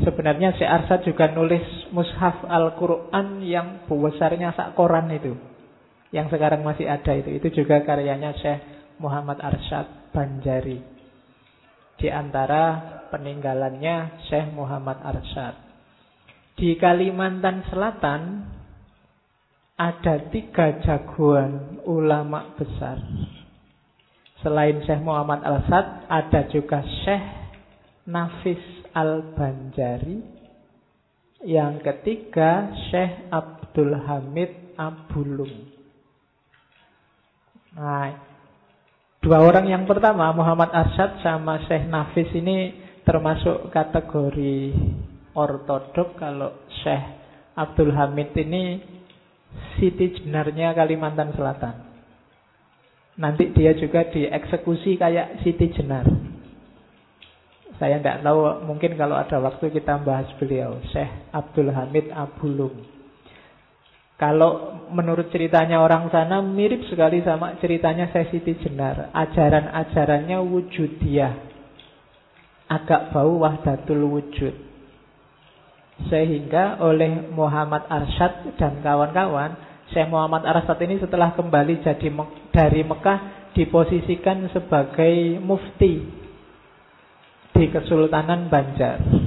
Sebenarnya 0.00 0.56
si 0.56 0.64
Arsad 0.64 1.04
juga 1.04 1.28
nulis 1.36 1.92
mushaf 1.92 2.48
Al-Quran 2.48 3.44
yang 3.44 3.84
besarnya 3.84 4.56
sak 4.56 4.72
koran 4.72 5.12
itu. 5.12 5.36
Yang 6.16 6.32
sekarang 6.32 6.64
masih 6.64 6.88
ada 6.88 7.12
itu. 7.12 7.28
Itu 7.28 7.60
juga 7.60 7.84
karyanya 7.84 8.32
Syekh 8.40 8.64
Muhammad 8.96 9.36
Arsyad 9.44 10.16
Banjari. 10.16 10.91
Di 12.00 12.08
antara 12.08 12.80
peninggalannya 13.12 14.26
Syekh 14.26 14.56
Muhammad 14.56 14.98
Arsyad. 15.04 15.54
Di 16.56 16.76
Kalimantan 16.80 17.64
Selatan 17.68 18.20
ada 19.76 20.14
tiga 20.32 20.80
jagoan 20.80 21.82
ulama 21.84 22.56
besar. 22.56 23.00
Selain 24.40 24.80
Syekh 24.82 25.02
Muhammad 25.04 25.44
Arsyad, 25.44 26.08
ada 26.10 26.40
juga 26.50 26.82
Syekh 27.04 27.26
Nafis 28.08 28.64
Al-Banjari. 28.90 30.18
Yang 31.42 31.74
ketiga 31.82 32.70
Syekh 32.90 33.30
Abdul 33.30 33.98
Hamid 34.02 34.74
Abulung. 34.78 35.70
Nah, 37.72 38.31
dua 39.22 39.38
orang 39.38 39.70
yang 39.70 39.86
pertama 39.86 40.34
Muhammad 40.34 40.74
Asad 40.74 41.22
sama 41.22 41.62
Syekh 41.70 41.86
Nafis 41.86 42.26
ini 42.34 42.74
termasuk 43.06 43.70
kategori 43.70 44.74
ortodok 45.30 46.18
kalau 46.18 46.66
Syekh 46.82 47.06
Abdul 47.54 47.94
Hamid 47.94 48.34
ini 48.34 48.82
Siti 49.78 50.18
Jenarnya 50.18 50.74
Kalimantan 50.74 51.30
Selatan. 51.38 51.76
Nanti 53.20 53.52
dia 53.54 53.76
juga 53.78 54.08
dieksekusi 54.10 54.98
kayak 54.98 55.44
Siti 55.46 55.70
Jenar. 55.70 56.08
Saya 57.78 57.98
tidak 58.02 58.26
tahu, 58.26 58.66
mungkin 58.66 58.94
kalau 58.94 59.18
ada 59.18 59.42
waktu 59.42 59.70
kita 59.70 60.02
bahas 60.02 60.28
beliau, 60.38 60.82
Syekh 60.90 61.30
Abdul 61.30 61.70
Hamid 61.70 62.10
Abulung. 62.10 62.91
Kalau 64.22 64.78
menurut 64.94 65.34
ceritanya 65.34 65.82
orang 65.82 66.06
sana 66.14 66.38
mirip 66.38 66.86
sekali 66.86 67.26
sama 67.26 67.58
ceritanya 67.58 68.06
Syekh 68.14 68.30
Siti 68.38 68.54
Jenar. 68.62 69.10
Ajaran-ajarannya 69.10 70.38
wujudiyah. 70.46 71.34
Agak 72.70 73.10
bau 73.10 73.42
wahdatul 73.42 74.06
wujud. 74.06 74.54
Sehingga 76.06 76.78
oleh 76.78 77.34
Muhammad 77.34 77.82
Arsyad 77.90 78.54
dan 78.54 78.78
kawan-kawan, 78.78 79.58
Syekh 79.90 80.06
Muhammad 80.06 80.46
Arsyad 80.46 80.78
ini 80.86 81.02
setelah 81.02 81.34
kembali 81.34 81.82
jadi 81.82 82.08
dari 82.54 82.86
Mekah 82.86 83.50
diposisikan 83.58 84.46
sebagai 84.54 85.42
mufti 85.42 85.98
di 87.58 87.64
Kesultanan 87.74 88.46
Banjar. 88.46 89.21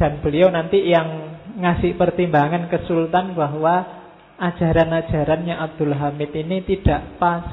Dan 0.00 0.24
beliau 0.24 0.48
nanti 0.48 0.80
yang 0.88 1.36
ngasih 1.60 2.00
pertimbangan 2.00 2.72
ke 2.72 2.88
Sultan 2.88 3.36
bahwa 3.36 3.84
ajaran-ajarannya 4.40 5.52
Abdul 5.60 5.92
Hamid 5.92 6.32
ini 6.32 6.64
tidak 6.64 7.20
pas 7.20 7.44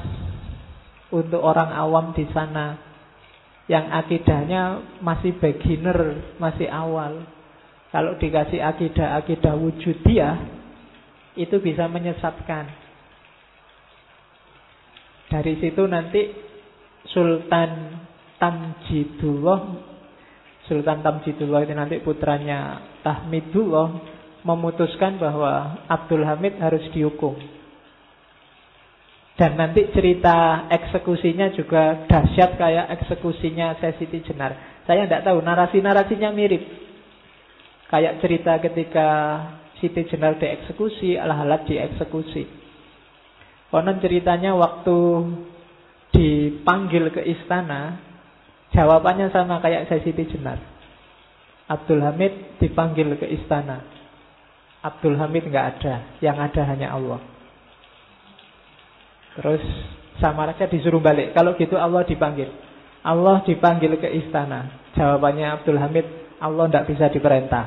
untuk 1.12 1.43
orang 1.43 1.75
awam 1.75 2.15
di 2.15 2.23
sana 2.31 2.79
yang 3.67 3.91
akidahnya 3.91 4.79
masih 5.03 5.36
beginner, 5.43 6.31
masih 6.39 6.71
awal. 6.71 7.27
Kalau 7.91 8.15
dikasih 8.15 8.63
akidah-akidah 8.63 9.51
wujudiyah 9.60 10.36
itu 11.36 11.60
bisa 11.60 11.91
menyesatkan. 11.91 12.71
Dari 15.27 15.60
situ 15.60 15.83
nanti 15.83 16.31
Sultan 17.12 17.99
Tamjidullah 18.39 19.87
Sultan 20.67 20.99
Tamjidullah 20.99 21.63
itu 21.63 21.73
nanti 21.73 21.95
putranya 22.03 22.84
Tahmidullah 23.01 23.88
memutuskan 24.43 25.19
bahwa 25.19 25.84
Abdul 25.88 26.23
Hamid 26.27 26.60
harus 26.60 26.84
dihukum. 26.91 27.36
Dan 29.38 29.53
nanti 29.53 29.86
cerita 29.93 30.65
eksekusinya 30.65 31.53
juga 31.53 32.10
dahsyat 32.10 32.58
kayak 32.58 32.86
eksekusinya 32.99 33.77
Siti 34.01 34.25
Jenar. 34.25 34.82
Saya 34.89 35.06
tidak 35.06 35.30
tahu, 35.30 35.45
narasi-narasinya 35.45 36.34
mirip. 36.34 36.63
Kayak 37.86 38.17
cerita 38.23 38.58
ketika 38.58 39.08
Siti 39.77 40.10
Jenar 40.10 40.41
dieksekusi, 40.41 41.21
Al-Halad 41.21 41.69
dieksekusi. 41.69 42.49
Konon 43.69 44.01
ceritanya 44.01 44.58
waktu 44.58 44.97
dipanggil 46.15 47.13
ke 47.13 47.21
istana, 47.30 47.99
Jawabannya 48.75 49.32
sama 49.32 49.63
kayak 49.63 49.88
saya 49.88 50.03
Siti 50.03 50.27
Jenar. 50.27 50.60
Abdul 51.67 51.99
Hamid 52.03 52.60
dipanggil 52.63 53.15
ke 53.19 53.27
istana. 53.27 53.84
Abdul 54.84 55.19
Hamid 55.19 55.51
nggak 55.51 55.67
ada, 55.77 56.15
yang 56.23 56.39
ada 56.39 56.62
hanya 56.63 56.95
Allah. 56.95 57.19
Terus 59.36 59.63
sama 60.17 60.47
saja 60.49 60.65
disuruh 60.65 61.03
balik. 61.03 61.36
Kalau 61.36 61.53
gitu 61.60 61.75
Allah 61.77 62.08
dipanggil. 62.08 62.49
Allah 63.03 63.43
dipanggil 63.43 63.99
ke 63.99 64.10
istana. 64.25 64.71
Jawabannya 64.97 65.62
Abdul 65.62 65.77
Hamid, 65.77 66.06
Allah 66.41 66.65
tidak 66.71 66.86
bisa 66.89 67.06
diperintah. 67.12 67.65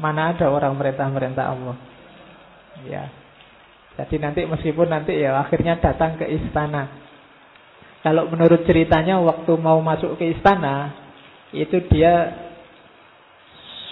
Mana 0.00 0.32
ada 0.32 0.48
orang 0.48 0.72
merintah-merintah 0.78 1.44
Allah. 1.44 1.76
Ya. 2.88 3.12
Jadi 3.92 4.16
nanti 4.16 4.40
meskipun 4.48 4.88
nanti 4.88 5.20
ya 5.20 5.36
akhirnya 5.36 5.76
datang 5.76 6.16
ke 6.16 6.24
istana. 6.24 7.01
Kalau 8.02 8.26
menurut 8.26 8.66
ceritanya 8.66 9.22
waktu 9.22 9.52
mau 9.62 9.78
masuk 9.78 10.18
ke 10.18 10.34
istana 10.34 10.90
itu 11.54 11.78
dia 11.86 12.34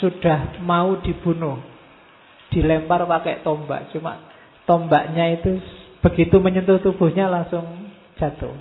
sudah 0.03 0.59
mau 0.66 0.99
dibunuh. 0.99 1.62
Dilempar 2.51 3.07
pakai 3.07 3.46
tombak. 3.46 3.94
Cuma 3.94 4.18
tombaknya 4.66 5.38
itu 5.38 5.62
begitu 6.03 6.42
menyentuh 6.42 6.83
tubuhnya 6.83 7.31
langsung 7.31 7.62
jatuh. 8.18 8.57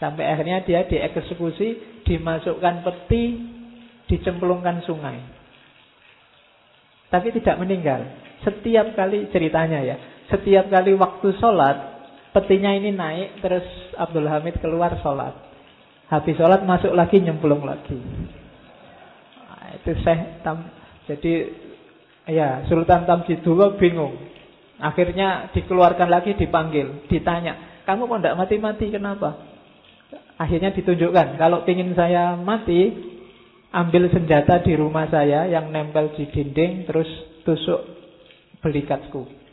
Sampai 0.00 0.28
akhirnya 0.28 0.64
dia 0.64 0.88
dieksekusi, 0.88 2.00
dimasukkan 2.08 2.84
peti, 2.84 3.24
dicemplungkan 4.08 4.84
sungai. 4.88 5.20
Tapi 7.12 7.32
tidak 7.36 7.56
meninggal. 7.60 8.00
Setiap 8.44 8.92
kali 8.92 9.28
ceritanya 9.32 9.80
ya, 9.80 9.96
setiap 10.28 10.68
kali 10.68 10.92
waktu 10.96 11.28
sholat 11.40 11.95
Petinya 12.36 12.68
ini 12.76 12.92
naik, 12.92 13.40
terus 13.40 13.64
Abdul 13.96 14.28
Hamid 14.28 14.60
keluar 14.60 14.92
sholat. 15.00 15.32
Habis 16.12 16.36
sholat 16.36 16.68
masuk 16.68 16.92
lagi, 16.92 17.24
nyemplung 17.24 17.64
lagi. 17.64 17.96
Nah, 19.40 19.72
itu 19.72 19.96
saya 20.04 20.36
tam, 20.44 20.68
jadi 21.08 21.48
ya 22.28 22.68
Sultan 22.68 23.08
Tamjidullah 23.08 23.80
bingung. 23.80 24.20
Akhirnya 24.76 25.48
dikeluarkan 25.56 26.12
lagi, 26.12 26.36
dipanggil, 26.36 27.08
ditanya, 27.08 27.80
kamu 27.88 28.04
kok 28.04 28.20
tidak 28.20 28.36
mati-mati, 28.36 28.86
kenapa? 28.92 29.40
Akhirnya 30.36 30.76
ditunjukkan, 30.76 31.40
kalau 31.40 31.64
ingin 31.64 31.96
saya 31.96 32.36
mati, 32.36 32.92
ambil 33.72 34.12
senjata 34.12 34.60
di 34.60 34.76
rumah 34.76 35.08
saya 35.08 35.48
yang 35.48 35.72
nempel 35.72 36.12
di 36.12 36.28
dinding, 36.28 36.84
terus 36.84 37.08
tusuk 37.48 37.80
belikatku. 38.60 39.45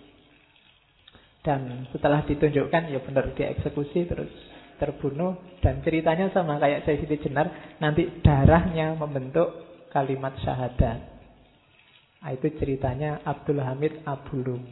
Dan 1.43 1.91
setelah 1.91 2.23
ditunjukkan 2.23 2.87
ya 2.87 2.99
benar 3.03 3.35
dia 3.35 3.51
eksekusi 3.51 4.07
terus 4.07 4.31
terbunuh 4.79 5.37
dan 5.59 5.83
ceritanya 5.83 6.31
sama 6.31 6.57
kayak 6.57 6.87
saya 6.87 6.99
Siti 6.99 7.19
Jenar 7.23 7.77
nanti 7.77 8.07
darahnya 8.23 8.95
membentuk 8.95 9.51
kalimat 9.93 10.33
syahadat. 10.41 10.99
Nah, 12.23 12.31
itu 12.31 12.47
ceritanya 12.55 13.19
Abdul 13.27 13.59
Hamid 13.59 13.99
Abulum 14.07 14.63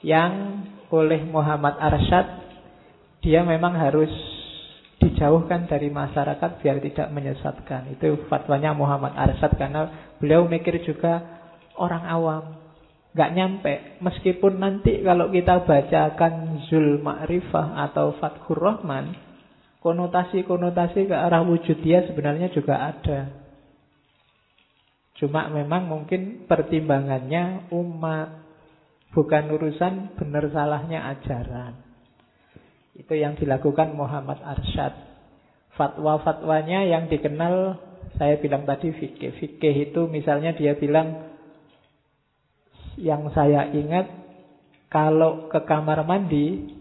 yang 0.00 0.64
oleh 0.90 1.22
Muhammad 1.28 1.78
Arsyad 1.78 2.26
dia 3.22 3.46
memang 3.46 3.76
harus 3.78 4.10
dijauhkan 4.98 5.70
dari 5.70 5.92
masyarakat 5.92 6.58
biar 6.58 6.82
tidak 6.82 7.08
menyesatkan. 7.14 7.94
Itu 7.94 8.26
fatwanya 8.26 8.74
Muhammad 8.74 9.14
Arsyad 9.14 9.54
karena 9.54 10.14
beliau 10.18 10.48
mikir 10.48 10.82
juga 10.82 11.22
orang 11.78 12.04
awam. 12.08 12.44
Gak 13.12 13.32
nyampe. 13.36 14.00
Meskipun 14.00 14.56
nanti 14.56 15.04
kalau 15.04 15.28
kita 15.28 15.68
bacakan 15.68 16.64
Zul 16.68 16.96
Ma'rifah 17.04 17.84
atau 17.92 18.16
Fathur 18.16 18.56
Rahman, 18.56 19.12
konotasi-konotasi 19.84 21.12
ke 21.12 21.16
arah 21.16 21.44
wujud 21.44 21.84
dia 21.84 22.08
sebenarnya 22.08 22.48
juga 22.56 22.80
ada. 22.80 23.42
Cuma 25.20 25.52
memang 25.52 25.86
mungkin 25.86 26.48
pertimbangannya 26.48 27.68
umat. 27.70 28.40
Bukan 29.12 29.44
urusan 29.52 30.16
benar 30.16 30.48
salahnya 30.48 31.04
ajaran. 31.12 31.76
Itu 32.96 33.12
yang 33.12 33.36
dilakukan 33.36 33.92
Muhammad 33.92 34.40
Arsyad. 34.40 34.96
Fatwa-fatwanya 35.76 36.88
yang 36.88 37.12
dikenal 37.12 37.76
saya 38.16 38.40
bilang 38.40 38.64
tadi 38.64 38.88
fikih. 38.88 39.36
Fikih 39.36 39.92
itu 39.92 40.08
misalnya 40.08 40.56
dia 40.56 40.72
bilang 40.80 41.31
yang 43.00 43.28
saya 43.32 43.72
ingat 43.72 44.08
kalau 44.92 45.48
ke 45.48 45.64
kamar 45.64 46.04
mandi 46.04 46.80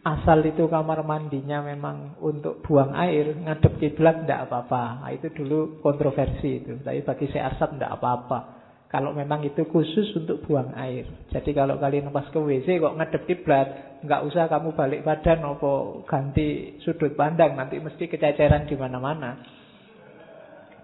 asal 0.00 0.40
itu 0.46 0.64
kamar 0.70 1.04
mandinya 1.04 1.60
memang 1.60 2.16
untuk 2.24 2.64
buang 2.64 2.96
air 2.96 3.36
ngadep 3.36 3.76
kiblat 3.76 4.24
tidak 4.24 4.48
apa-apa. 4.48 5.04
Nah, 5.04 5.10
itu 5.12 5.28
dulu 5.28 5.82
kontroversi 5.84 6.64
itu. 6.64 6.80
Tapi 6.80 7.04
bagi 7.04 7.28
saya 7.28 7.52
Arsyad 7.52 7.76
tidak 7.76 7.92
apa-apa. 8.00 8.38
Kalau 8.90 9.14
memang 9.14 9.46
itu 9.46 9.62
khusus 9.70 10.10
untuk 10.18 10.42
buang 10.48 10.74
air. 10.74 11.06
Jadi 11.30 11.54
kalau 11.54 11.78
kalian 11.78 12.10
pas 12.10 12.26
ke 12.26 12.40
WC 12.42 12.82
kok 12.82 12.96
ngedep 12.98 13.22
kiblat, 13.22 13.68
nggak 14.02 14.24
usah 14.26 14.50
kamu 14.50 14.74
balik 14.74 15.06
badan 15.06 15.46
atau 15.46 16.02
ganti 16.10 16.74
sudut 16.82 17.14
pandang, 17.14 17.54
nanti 17.54 17.78
mesti 17.78 18.10
kececeran 18.10 18.66
di 18.66 18.74
mana-mana. 18.74 19.38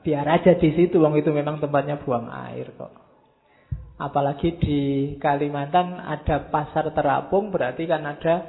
Biar 0.07 0.23
aja 0.23 0.55
di 0.55 0.71
situ, 0.79 1.03
wong 1.03 1.19
itu 1.19 1.35
memang 1.35 1.59
tempatnya 1.59 1.99
buang 1.99 2.31
air 2.31 2.71
kok. 2.79 3.06
Apalagi 3.97 4.61
di 4.61 4.81
Kalimantan 5.17 5.97
ada 5.97 6.53
pasar 6.53 6.93
terapung, 6.93 7.49
berarti 7.49 7.89
kan 7.89 8.05
ada 8.05 8.45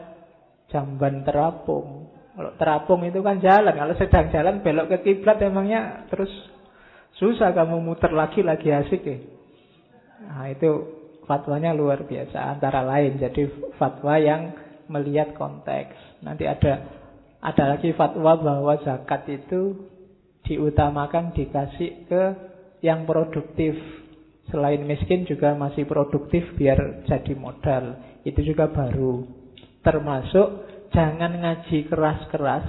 jamban 0.68 1.24
terapung. 1.24 2.12
Kalau 2.36 2.52
terapung 2.60 3.02
itu 3.08 3.24
kan 3.24 3.40
jalan, 3.40 3.74
kalau 3.74 3.96
sedang 3.96 4.28
jalan 4.30 4.60
belok 4.60 4.92
ke 4.94 4.98
kiblat 5.10 5.40
emangnya 5.42 6.06
terus 6.12 6.30
susah 7.18 7.56
kamu 7.56 7.80
muter 7.82 8.12
lagi 8.12 8.44
lagi 8.44 8.70
asik 8.70 9.02
ya. 9.08 9.18
Nah, 10.28 10.52
itu 10.52 10.70
fatwanya 11.26 11.72
luar 11.74 12.04
biasa 12.04 12.58
antara 12.58 12.84
lain. 12.84 13.18
Jadi 13.18 13.48
fatwa 13.80 14.20
yang 14.20 14.54
melihat 14.92 15.34
konteks. 15.34 15.96
Nanti 16.22 16.44
ada 16.44 16.84
ada 17.40 17.64
lagi 17.78 17.94
fatwa 17.94 18.36
bahwa 18.36 18.74
zakat 18.82 19.26
itu 19.30 19.78
diutamakan 20.44 21.32
dikasih 21.32 22.08
ke 22.08 22.24
yang 22.82 23.08
produktif. 23.08 23.76
Selain 24.48 24.80
miskin 24.88 25.28
juga 25.28 25.52
masih 25.54 25.84
produktif 25.84 26.44
biar 26.56 27.04
jadi 27.04 27.34
modal. 27.36 28.00
Itu 28.24 28.40
juga 28.48 28.72
baru. 28.72 29.28
Termasuk 29.84 30.48
jangan 30.96 31.36
ngaji 31.44 31.88
keras-keras. 31.92 32.66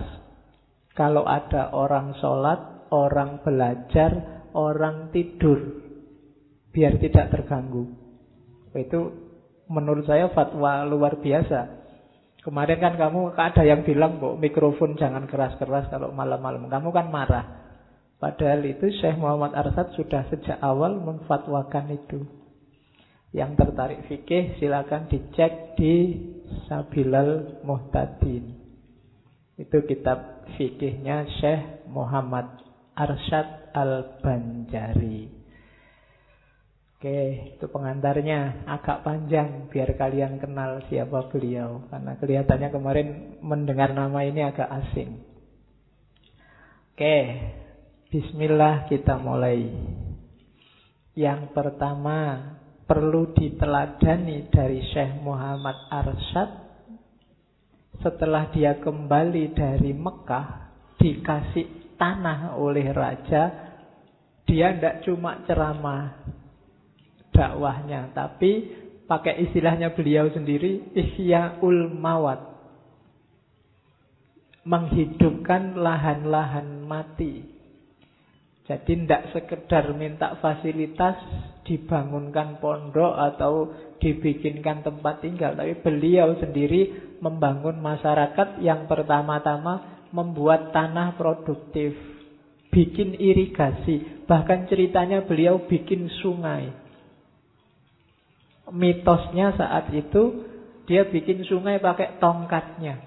Kalau 0.99 1.23
ada 1.23 1.71
orang 1.71 2.19
sholat, 2.19 2.91
orang 2.91 3.39
belajar, 3.47 4.43
orang 4.51 5.15
tidur 5.15 5.59
biar 6.75 6.99
tidak 6.99 7.31
terganggu. 7.31 7.87
Itu 8.75 9.15
menurut 9.71 10.07
saya 10.07 10.31
fatwa 10.35 10.83
luar 10.83 11.23
biasa. 11.23 11.79
Kemarin 12.43 12.79
kan 12.81 12.95
kamu 12.97 13.35
ada 13.35 13.63
yang 13.63 13.85
bilang 13.85 14.23
kok 14.23 14.39
mikrofon 14.41 14.97
jangan 14.97 15.27
keras-keras 15.31 15.91
kalau 15.93 16.11
malam-malam. 16.11 16.67
Kamu 16.67 16.89
kan 16.91 17.07
marah. 17.11 17.68
Padahal 18.19 18.67
itu 18.67 18.91
Syekh 18.99 19.15
Muhammad 19.15 19.55
Arsad 19.55 19.95
sudah 19.95 20.27
sejak 20.27 20.59
awal 20.59 20.99
memfatwakan 20.99 21.95
itu. 21.95 22.27
Yang 23.31 23.63
tertarik 23.63 24.01
fikih 24.11 24.59
silakan 24.59 25.07
dicek 25.07 25.79
di 25.79 26.19
Sabilal 26.67 27.63
Muhtadin. 27.63 28.59
Itu 29.55 29.87
kitab 29.87 30.51
fikihnya 30.59 31.31
Syekh 31.39 31.87
Muhammad 31.87 32.59
Arsyad 32.99 33.71
Al-Banjari. 33.71 35.39
Oke, 36.99 37.55
itu 37.55 37.67
pengantarnya 37.71 38.67
agak 38.67 39.07
panjang 39.07 39.71
biar 39.71 39.95
kalian 39.95 40.43
kenal 40.43 40.83
siapa 40.91 41.31
beliau 41.31 41.87
karena 41.95 42.19
kelihatannya 42.19 42.69
kemarin 42.75 43.09
mendengar 43.39 43.95
nama 43.95 44.27
ini 44.27 44.43
agak 44.43 44.67
asing. 44.67 45.23
Oke, 46.99 47.15
bismillah 48.09 48.89
kita 48.89 49.21
mulai. 49.21 49.69
Yang 51.13 51.53
pertama 51.53 52.41
perlu 52.89 53.37
diteladani 53.37 54.49
dari 54.49 54.81
Syekh 54.89 55.21
Muhammad 55.21 55.77
Arsyad 55.93 56.51
setelah 58.01 58.49
dia 58.55 58.81
kembali 58.81 59.53
dari 59.53 59.93
Mekah 59.93 60.47
dikasih 60.97 61.99
tanah 62.01 62.57
oleh 62.57 62.89
raja 62.95 63.69
dia 64.49 64.73
tidak 64.73 65.05
cuma 65.05 65.45
ceramah 65.45 66.25
dakwahnya, 67.37 68.17
tapi 68.17 68.65
pakai 69.05 69.45
istilahnya 69.45 69.93
beliau 69.93 70.33
sendiri 70.33 70.97
ihyaul 70.97 71.93
mawat. 71.93 72.41
Menghidupkan 74.65 75.77
lahan-lahan 75.77 76.89
mati. 76.89 77.58
Jadi 78.69 79.09
tidak 79.09 79.33
sekedar 79.33 79.97
minta 79.97 80.37
fasilitas 80.45 81.17
dibangunkan 81.65 82.61
pondok 82.61 83.17
atau 83.17 83.73
dibikinkan 83.97 84.85
tempat 84.85 85.25
tinggal, 85.25 85.57
tapi 85.57 85.73
beliau 85.81 86.37
sendiri 86.37 87.17
membangun 87.25 87.81
masyarakat 87.81 88.61
yang 88.61 88.85
pertama-tama 88.85 90.05
membuat 90.13 90.69
tanah 90.77 91.17
produktif, 91.17 91.97
bikin 92.69 93.17
irigasi, 93.17 94.25
bahkan 94.29 94.69
ceritanya 94.69 95.25
beliau 95.25 95.65
bikin 95.65 96.13
sungai 96.21 96.89
mitosnya 98.73 99.57
saat 99.57 99.93
itu 99.93 100.45
dia 100.89 101.05
bikin 101.05 101.45
sungai 101.45 101.81
pakai 101.81 102.17
tongkatnya. 102.17 103.05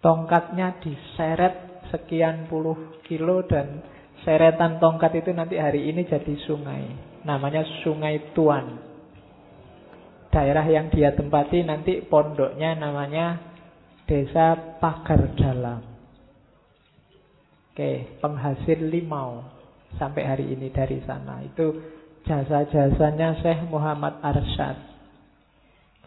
Tongkatnya 0.00 0.80
diseret 0.82 1.69
sekian 1.90 2.46
puluh 2.46 3.02
kilo 3.04 3.42
dan 3.44 3.84
seretan 4.22 4.78
tongkat 4.78 5.20
itu 5.20 5.30
nanti 5.34 5.58
hari 5.58 5.90
ini 5.90 6.06
jadi 6.06 6.34
sungai. 6.46 7.10
Namanya 7.20 7.60
Sungai 7.84 8.32
Tuan. 8.32 8.80
Daerah 10.32 10.64
yang 10.64 10.88
dia 10.88 11.12
tempati 11.12 11.60
nanti 11.66 12.00
pondoknya 12.00 12.78
namanya 12.78 13.42
Desa 14.08 14.78
Pagar 14.80 15.36
Dalam. 15.36 15.84
Oke, 17.70 18.18
penghasil 18.24 18.78
limau 18.88 19.44
sampai 20.00 20.22
hari 20.24 20.46
ini 20.54 20.72
dari 20.72 21.02
sana. 21.04 21.44
Itu 21.44 21.82
jasa-jasanya 22.24 23.42
Syekh 23.42 23.68
Muhammad 23.68 24.22
Arsyad. 24.22 24.78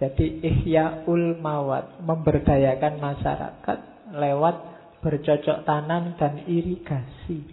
Jadi 0.02 0.42
ihyaul 0.42 1.38
mawat, 1.38 2.02
memberdayakan 2.02 2.98
masyarakat 2.98 3.80
lewat 4.18 4.56
bercocok 5.04 5.68
tanam 5.68 6.16
dan 6.16 6.48
irigasi. 6.48 7.44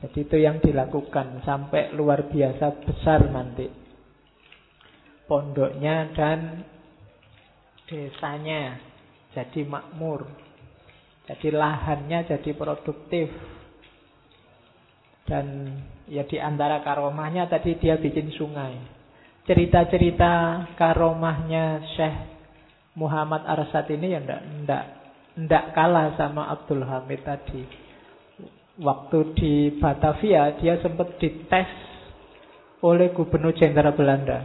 Jadi 0.00 0.18
itu 0.26 0.36
yang 0.40 0.58
dilakukan 0.58 1.44
sampai 1.46 1.94
luar 1.94 2.26
biasa 2.26 2.82
besar 2.82 3.30
nanti. 3.30 3.68
Pondoknya 5.30 6.10
dan 6.10 6.66
desanya 7.86 8.82
jadi 9.30 9.62
makmur. 9.62 10.26
Jadi 11.30 11.48
lahannya 11.54 12.26
jadi 12.26 12.50
produktif. 12.58 13.30
Dan 15.30 15.46
Ya 16.10 16.26
di 16.26 16.42
antara 16.42 16.82
karomahnya 16.82 17.46
tadi 17.46 17.78
dia 17.78 17.94
bikin 17.94 18.34
sungai. 18.34 18.74
Cerita-cerita 19.46 20.66
karomahnya 20.74 21.86
Syekh 21.94 22.18
Muhammad 22.98 23.46
Arsad 23.46 23.86
ini 23.94 24.10
ya 24.10 24.18
ndak 24.18 24.42
ndak 24.66 24.84
ndak 25.46 25.72
kalah 25.72 26.16
sama 26.20 26.48
Abdul 26.52 26.84
Hamid 26.84 27.24
tadi. 27.24 27.62
Waktu 28.80 29.18
di 29.36 29.52
Batavia 29.76 30.56
dia 30.56 30.80
sempat 30.80 31.20
dites 31.20 31.68
oleh 32.80 33.12
Gubernur 33.12 33.52
Jenderal 33.52 33.92
Belanda. 33.92 34.44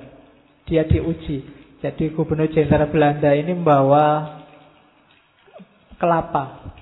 Dia 0.67 0.84
diuji. 0.84 1.43
Jadi 1.79 2.12
Gubernur 2.12 2.51
Jenderal 2.51 2.91
Belanda 2.91 3.31
ini 3.31 3.55
membawa 3.55 4.39
kelapa. 5.99 6.73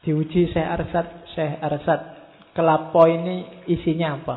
Diuji 0.00 0.48
Syekh 0.50 0.64
Arsad, 0.64 1.06
Syekh 1.36 1.60
Arsad 1.60 2.20
Kelapo 2.50 3.06
ini 3.06 3.46
isinya 3.70 4.18
apa? 4.18 4.36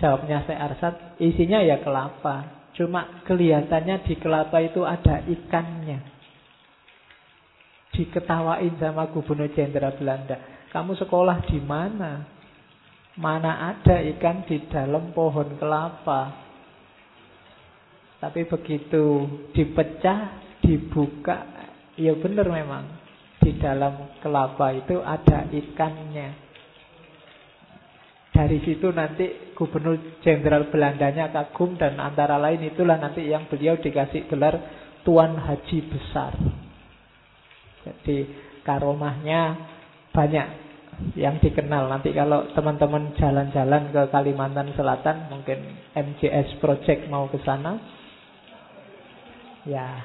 Jawabnya 0.00 0.48
saya 0.48 0.72
Arsad, 0.72 1.20
isinya 1.20 1.60
ya 1.60 1.78
kelapa. 1.84 2.66
Cuma 2.74 3.22
kelihatannya 3.28 4.02
di 4.08 4.16
kelapa 4.18 4.58
itu 4.64 4.82
ada 4.82 5.22
ikannya. 5.28 6.13
Diketawain 7.94 8.74
sama 8.82 9.06
gubernur 9.14 9.48
jenderal 9.54 9.94
Belanda. 9.94 10.66
Kamu 10.74 10.98
sekolah 10.98 11.46
di 11.46 11.62
mana? 11.62 12.26
Mana 13.14 13.70
ada 13.70 14.02
ikan 14.02 14.42
di 14.42 14.66
dalam 14.66 15.14
pohon 15.14 15.54
kelapa? 15.54 16.34
Tapi 18.18 18.50
begitu 18.50 19.28
dipecah, 19.54 20.42
dibuka, 20.58 21.46
ya 21.94 22.18
benar 22.18 22.50
memang. 22.50 22.84
Di 23.38 23.54
dalam 23.60 24.18
kelapa 24.18 24.74
itu 24.74 24.98
ada 24.98 25.46
ikannya. 25.52 26.42
Dari 28.34 28.58
situ 28.66 28.90
nanti 28.90 29.54
gubernur 29.54 30.18
jenderal 30.26 30.66
Belandanya 30.66 31.30
kagum 31.30 31.78
dan 31.78 32.02
antara 32.02 32.34
lain 32.34 32.66
itulah 32.66 32.98
nanti 32.98 33.30
yang 33.30 33.46
beliau 33.46 33.78
dikasih 33.78 34.26
gelar 34.26 34.58
Tuan 35.06 35.38
Haji 35.38 35.78
Besar. 35.86 36.34
Jadi 37.84 38.26
karomahnya 38.64 39.40
banyak 40.10 40.46
yang 41.18 41.38
dikenal. 41.42 41.90
Nanti 41.90 42.14
kalau 42.16 42.48
teman-teman 42.54 43.12
jalan-jalan 43.18 43.92
ke 43.92 44.02
Kalimantan 44.08 44.72
Selatan, 44.74 45.28
mungkin 45.28 45.58
MJS 45.92 46.58
Project 46.62 47.10
mau 47.10 47.28
ke 47.28 47.38
sana, 47.42 47.76
ya 49.68 50.00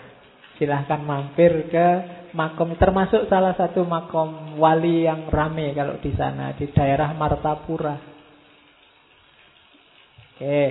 silahkan 0.60 1.00
mampir 1.00 1.72
ke 1.72 1.88
makom 2.36 2.76
termasuk 2.76 3.32
salah 3.32 3.56
satu 3.56 3.88
makom 3.88 4.60
wali 4.60 5.08
yang 5.08 5.32
rame 5.32 5.72
kalau 5.72 5.96
di 6.04 6.12
sana 6.20 6.52
di 6.54 6.68
daerah 6.76 7.16
Martapura. 7.16 7.96
Oke. 10.36 10.62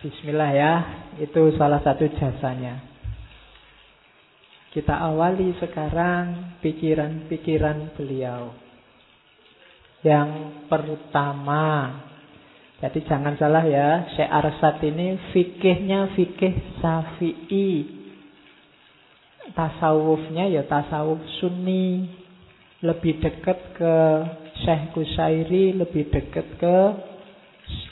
Bismillah 0.00 0.50
ya, 0.56 0.72
itu 1.20 1.52
salah 1.60 1.84
satu 1.84 2.08
jasanya. 2.16 2.89
Kita 4.70 5.02
awali 5.02 5.50
sekarang 5.58 6.58
pikiran-pikiran 6.62 7.98
beliau. 7.98 8.54
Yang 10.06 10.30
pertama, 10.70 11.98
jadi 12.80 12.98
jangan 13.04 13.34
salah 13.36 13.66
ya, 13.66 14.08
Syekh 14.16 14.30
Arsad 14.30 14.80
ini 14.86 15.18
fikihnya 15.34 16.16
fikih 16.16 16.80
Syafi'i. 16.80 17.98
Tasawufnya 19.52 20.48
ya 20.48 20.64
tasawuf 20.64 21.20
Sunni. 21.42 22.08
Lebih 22.80 23.20
dekat 23.20 23.76
ke 23.76 23.96
Syekh 24.64 24.96
Kusairi, 24.96 25.76
lebih 25.76 26.08
dekat 26.08 26.46
ke 26.56 26.78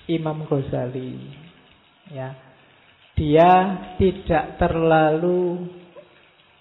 Imam 0.08 0.48
Ghazali. 0.48 1.20
Ya. 2.08 2.32
Dia 3.12 3.52
tidak 4.00 4.56
terlalu 4.56 5.68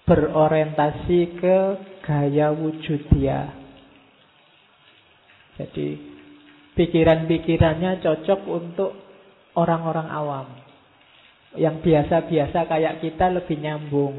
berorientasi 0.08 1.36
ke 1.36 1.58
gaya 2.00 2.48
wujud 2.56 3.12
dia. 3.12 3.52
Jadi 5.60 6.00
pikiran-pikirannya 6.72 8.00
cocok 8.00 8.40
untuk 8.48 8.90
orang-orang 9.52 10.08
awam. 10.08 10.48
Yang 11.60 11.84
biasa-biasa 11.84 12.64
kayak 12.64 13.04
kita 13.04 13.28
lebih 13.28 13.60
nyambung. 13.60 14.16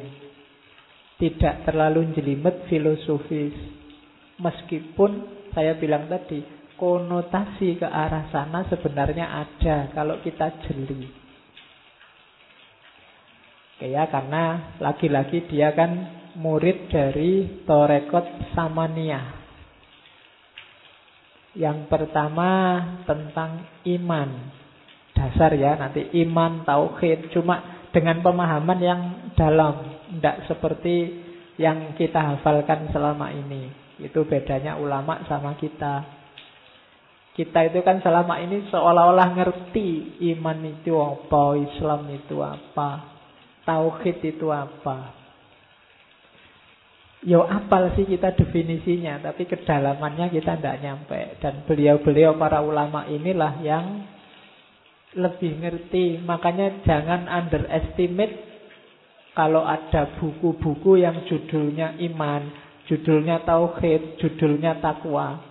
Tidak 1.18 1.66
terlalu 1.66 2.14
jelimet 2.14 2.70
filosofis. 2.70 3.58
Meskipun 4.40 5.12
saya 5.52 5.76
bilang 5.76 6.08
tadi, 6.08 6.40
konotasi 6.80 7.76
ke 7.76 7.88
arah 7.88 8.32
sana 8.32 8.64
sebenarnya 8.72 9.28
ada 9.28 9.92
kalau 9.92 10.24
kita 10.24 10.64
jeli. 10.64 11.19
Ya, 13.80 14.12
karena 14.12 14.76
lagi-lagi 14.84 15.48
dia 15.48 15.72
kan 15.72 16.20
murid 16.36 16.92
dari 16.92 17.64
Torekot 17.64 18.52
Samania. 18.52 19.40
Yang 21.56 21.88
pertama 21.88 22.52
tentang 23.08 23.64
iman. 23.88 24.30
Dasar 25.16 25.56
ya, 25.56 25.80
nanti 25.80 26.12
iman, 26.28 26.68
tauhid. 26.68 27.32
Cuma 27.32 27.88
dengan 27.96 28.20
pemahaman 28.20 28.80
yang 28.84 29.02
dalam. 29.40 30.04
Tidak 30.12 30.52
seperti 30.52 30.96
yang 31.56 31.96
kita 31.96 32.36
hafalkan 32.36 32.92
selama 32.92 33.32
ini. 33.32 33.72
Itu 34.00 34.28
bedanya 34.28 34.76
ulama 34.76 35.24
sama 35.28 35.56
kita. 35.56 36.20
Kita 37.32 37.64
itu 37.64 37.80
kan 37.88 38.04
selama 38.04 38.44
ini 38.44 38.68
seolah-olah 38.68 39.40
ngerti 39.40 40.20
iman 40.36 40.60
itu 40.68 40.92
apa, 41.00 41.56
Islam 41.56 42.12
itu 42.12 42.44
apa, 42.44 43.19
tauhid 43.70 44.18
itu 44.26 44.50
apa. 44.50 45.14
Yo 47.22 47.46
apal 47.46 47.94
sih 47.94 48.10
kita 48.10 48.34
definisinya, 48.34 49.22
tapi 49.22 49.46
kedalamannya 49.46 50.34
kita 50.34 50.58
tidak 50.58 50.82
nyampe. 50.82 51.38
Dan 51.38 51.68
beliau-beliau 51.70 52.40
para 52.42 52.66
ulama 52.66 53.06
inilah 53.06 53.62
yang 53.62 54.08
lebih 55.14 55.62
ngerti. 55.62 56.24
Makanya 56.26 56.82
jangan 56.82 57.30
underestimate 57.30 58.34
kalau 59.36 59.62
ada 59.68 60.18
buku-buku 60.18 61.04
yang 61.04 61.28
judulnya 61.28 62.00
iman, 62.10 62.50
judulnya 62.90 63.44
tauhid, 63.46 64.18
judulnya 64.18 64.80
takwa. 64.80 65.44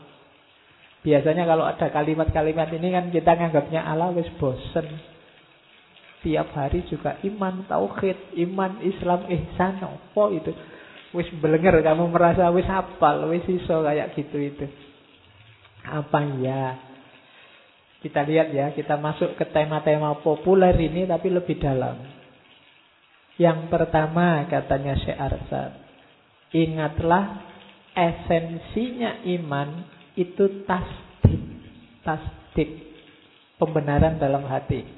Biasanya 1.04 1.46
kalau 1.46 1.68
ada 1.68 1.86
kalimat-kalimat 1.92 2.68
ini 2.74 2.88
kan 2.90 3.04
kita 3.12 3.30
nganggapnya 3.38 3.84
ala 3.86 4.10
wis 4.16 4.26
bosen. 4.40 5.17
Tiap 6.18 6.50
hari 6.50 6.82
juga 6.90 7.22
iman, 7.22 7.62
tauhid, 7.70 8.34
iman, 8.42 8.82
Islam, 8.82 9.30
ihsan, 9.30 9.78
apa 9.78 10.24
itu. 10.34 10.50
Wis 11.14 11.30
belenger 11.38 11.78
kamu 11.80 12.10
merasa 12.10 12.50
wis 12.50 12.66
hafal, 12.66 13.30
wis 13.30 13.46
iso 13.46 13.86
kayak 13.86 14.12
gitu 14.18 14.36
itu. 14.42 14.66
Apa 15.86 16.20
ya? 16.42 16.76
Kita 18.02 18.26
lihat 18.26 18.50
ya, 18.50 18.66
kita 18.74 18.98
masuk 18.98 19.38
ke 19.38 19.46
tema-tema 19.50 20.18
populer 20.22 20.74
ini 20.74 21.06
tapi 21.06 21.30
lebih 21.30 21.58
dalam. 21.58 21.98
Yang 23.38 23.70
pertama 23.70 24.42
katanya 24.50 24.98
Syekh 24.98 25.18
Arsad, 25.18 25.72
ingatlah 26.50 27.46
esensinya 27.94 29.22
iman 29.38 29.86
itu 30.18 30.66
tasdik. 30.66 31.42
Tasdik. 32.02 32.70
Pembenaran 33.58 34.18
dalam 34.18 34.46
hati. 34.46 34.97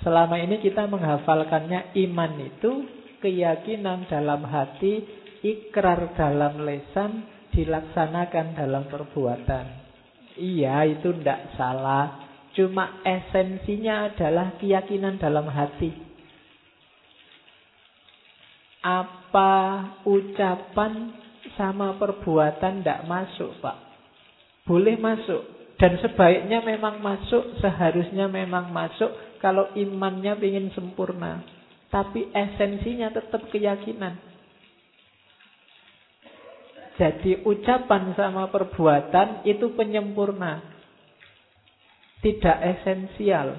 Selama 0.00 0.40
ini 0.40 0.64
kita 0.64 0.88
menghafalkannya 0.88 1.92
iman 2.08 2.32
itu 2.40 2.72
keyakinan 3.20 4.08
dalam 4.08 4.48
hati, 4.48 5.04
ikrar 5.44 6.16
dalam 6.16 6.64
lesan, 6.64 7.28
dilaksanakan 7.52 8.56
dalam 8.56 8.88
perbuatan. 8.88 9.66
Iya, 10.40 10.88
itu 10.88 11.12
tidak 11.20 11.52
salah. 11.60 12.32
Cuma 12.56 13.04
esensinya 13.04 14.08
adalah 14.08 14.56
keyakinan 14.56 15.20
dalam 15.20 15.46
hati. 15.52 15.92
Apa 18.80 19.52
ucapan 20.08 21.12
sama 21.60 22.00
perbuatan 22.00 22.80
tidak 22.80 23.04
masuk, 23.04 23.52
Pak. 23.60 23.76
Boleh 24.64 24.96
masuk. 24.96 25.44
Dan 25.76 26.00
sebaiknya 26.00 26.64
memang 26.64 27.00
masuk, 27.04 27.60
seharusnya 27.60 28.28
memang 28.28 28.72
masuk 28.72 29.12
kalau 29.40 29.72
imannya 29.74 30.36
ingin 30.38 30.70
sempurna. 30.76 31.42
Tapi 31.90 32.30
esensinya 32.30 33.10
tetap 33.10 33.50
keyakinan. 33.50 34.14
Jadi 37.00 37.42
ucapan 37.48 38.12
sama 38.14 38.46
perbuatan 38.52 39.42
itu 39.48 39.72
penyempurna. 39.74 40.60
Tidak 42.20 42.58
esensial. 42.76 43.56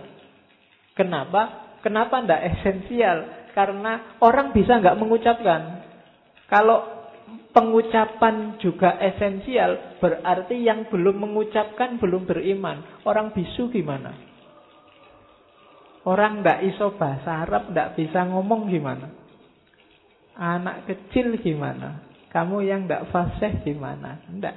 Kenapa? 0.93 1.73
Kenapa 1.81 2.21
tidak 2.21 2.41
esensial? 2.55 3.49
Karena 3.57 4.15
orang 4.21 4.53
bisa 4.53 4.77
nggak 4.77 4.95
mengucapkan. 5.01 5.81
Kalau 6.47 7.01
pengucapan 7.51 8.61
juga 8.61 8.95
esensial, 9.01 9.99
berarti 9.99 10.61
yang 10.61 10.87
belum 10.87 11.19
mengucapkan 11.19 11.99
belum 11.99 12.29
beriman. 12.29 13.03
Orang 13.03 13.35
bisu 13.35 13.67
gimana? 13.73 14.30
Orang 16.01 16.41
tidak 16.41 16.65
iso 16.65 16.97
bahasa 16.97 17.45
Arab, 17.45 17.69
tidak 17.69 17.93
bisa 17.93 18.25
ngomong 18.25 18.65
gimana? 18.73 19.13
Anak 20.33 20.89
kecil 20.89 21.37
gimana? 21.37 22.01
Kamu 22.33 22.65
yang 22.65 22.89
tidak 22.89 23.13
fasih 23.13 23.61
gimana? 23.61 24.17
Tidak. 24.25 24.55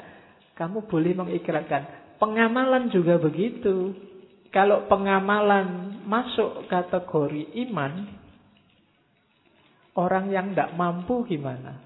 Kamu 0.57 0.89
boleh 0.89 1.13
mengikrarkan. 1.13 2.17
Pengamalan 2.17 2.89
juga 2.89 3.21
begitu. 3.21 3.93
Kalau 4.55 4.87
pengamalan 4.89 5.99
masuk 6.07 6.71
kategori 6.71 7.59
iman, 7.69 8.07
orang 9.99 10.31
yang 10.31 10.55
tidak 10.55 10.73
mampu 10.79 11.27
gimana? 11.27 11.83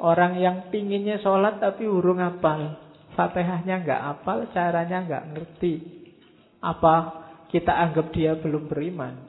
Orang 0.00 0.40
yang 0.40 0.72
pinginnya 0.72 1.20
sholat 1.22 1.62
tapi 1.62 1.86
urung 1.86 2.18
apal. 2.18 2.74
Fatihahnya 3.14 3.84
nggak 3.84 4.02
apal, 4.18 4.48
caranya 4.50 5.04
nggak 5.04 5.24
ngerti. 5.36 5.74
Apa 6.64 7.27
kita 7.48 7.72
anggap 7.72 8.12
dia 8.12 8.36
belum 8.36 8.68
beriman? 8.68 9.28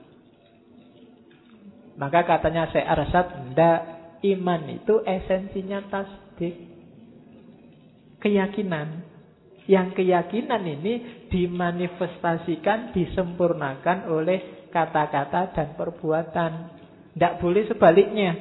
Maka 1.99 2.23
katanya 2.23 2.71
saya 2.71 2.95
Arsad, 2.95 3.51
ndak 3.51 3.79
iman 4.23 4.62
itu 4.71 5.03
esensinya 5.03 5.84
tasdik. 5.91 6.55
Keyakinan. 8.23 9.03
Yang 9.69 10.01
keyakinan 10.01 10.63
ini 10.65 11.27
dimanifestasikan, 11.29 12.95
disempurnakan 12.95 14.10
oleh 14.10 14.67
kata-kata 14.71 15.53
dan 15.53 15.67
perbuatan. 15.75 16.51
Tidak 17.13 17.34
boleh 17.43 17.67
sebaliknya. 17.67 18.32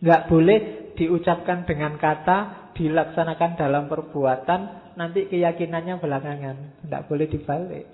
Tidak 0.00 0.22
boleh 0.26 0.58
diucapkan 0.96 1.68
dengan 1.68 1.94
kata, 2.00 2.72
dilaksanakan 2.74 3.50
dalam 3.54 3.84
perbuatan, 3.86 4.60
nanti 4.98 5.30
keyakinannya 5.30 6.00
belakangan. 6.00 6.56
Tidak 6.82 7.02
boleh 7.06 7.26
dibalik. 7.30 7.93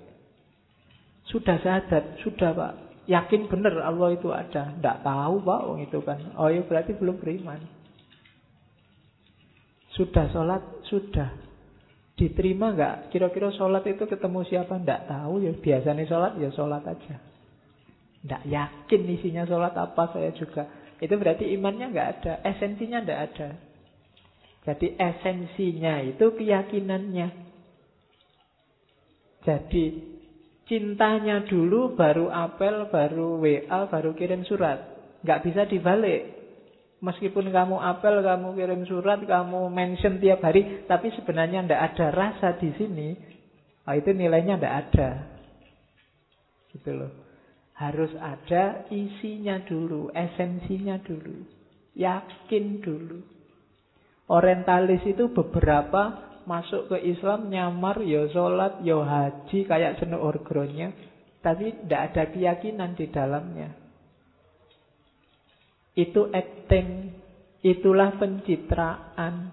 Sudah 1.31 1.57
sadar, 1.63 2.19
sudah 2.19 2.51
pak. 2.51 2.73
Yakin 3.07 3.47
benar 3.47 3.79
Allah 3.81 4.11
itu 4.13 4.29
ada. 4.29 4.75
Tidak 4.75 4.97
tahu 5.01 5.35
pak, 5.41 5.61
oh, 5.63 5.77
itu 5.79 5.99
kan. 6.03 6.35
Oh 6.35 6.51
ya 6.51 6.61
berarti 6.67 6.91
belum 6.99 7.17
beriman. 7.23 7.63
Sudah 9.95 10.27
sholat, 10.35 10.63
sudah. 10.91 11.31
Diterima 12.19 12.75
nggak? 12.75 13.09
Kira-kira 13.15 13.49
sholat 13.55 13.87
itu 13.87 14.03
ketemu 14.05 14.43
siapa? 14.45 14.75
Nggak 14.75 15.07
tahu 15.07 15.41
ya. 15.41 15.55
Biasanya 15.55 16.03
sholat 16.05 16.33
ya 16.37 16.49
sholat 16.51 16.83
aja. 16.83 17.15
Nggak 18.21 18.43
yakin 18.45 19.01
isinya 19.09 19.43
sholat 19.47 19.73
apa 19.73 20.03
saya 20.13 20.29
juga. 20.35 20.67
Itu 21.01 21.17
berarti 21.17 21.49
imannya 21.57 21.89
nggak 21.95 22.09
ada. 22.19 22.33
Esensinya 22.45 23.01
nggak 23.01 23.21
ada. 23.33 23.49
Jadi 24.61 24.93
esensinya 24.93 26.05
itu 26.05 26.25
keyakinannya. 26.37 27.27
Jadi 29.41 29.83
cintanya 30.71 31.43
dulu 31.43 31.99
baru 31.99 32.31
apel, 32.31 32.87
baru 32.87 33.43
WA, 33.43 33.91
baru 33.91 34.15
kirim 34.15 34.47
surat. 34.47 34.79
Nggak 35.19 35.41
bisa 35.43 35.61
dibalik. 35.67 36.39
Meskipun 37.03 37.51
kamu 37.51 37.75
apel, 37.75 38.23
kamu 38.23 38.55
kirim 38.55 38.87
surat, 38.87 39.19
kamu 39.19 39.67
mention 39.67 40.23
tiap 40.23 40.39
hari, 40.39 40.87
tapi 40.87 41.11
sebenarnya 41.11 41.67
tidak 41.67 41.81
ada 41.91 42.07
rasa 42.15 42.47
di 42.55 42.71
sini, 42.79 43.09
oh, 43.83 43.91
itu 43.91 44.15
nilainya 44.15 44.55
tidak 44.55 44.75
ada. 44.87 45.09
Gitu 46.71 46.91
loh. 46.95 47.11
Harus 47.75 48.13
ada 48.15 48.87
isinya 48.93 49.59
dulu, 49.67 50.07
esensinya 50.15 51.01
dulu. 51.03 51.43
Yakin 51.99 52.79
dulu. 52.79 53.19
Orientalis 54.31 55.03
itu 55.03 55.33
beberapa 55.35 56.30
masuk 56.45 56.91
ke 56.91 56.97
Islam 57.03 57.49
nyamar 57.49 58.01
ya 58.03 58.29
sholat, 58.29 58.81
ya 58.85 59.01
haji 59.01 59.65
kayak 59.65 60.01
senu 60.01 60.17
orgronya, 60.17 60.93
tapi 61.41 61.73
tidak 61.85 62.01
ada 62.13 62.23
keyakinan 62.29 62.93
di 62.93 63.05
dalamnya. 63.09 63.69
Itu 65.97 66.31
acting, 66.31 67.11
itulah 67.65 68.15
pencitraan. 68.15 69.51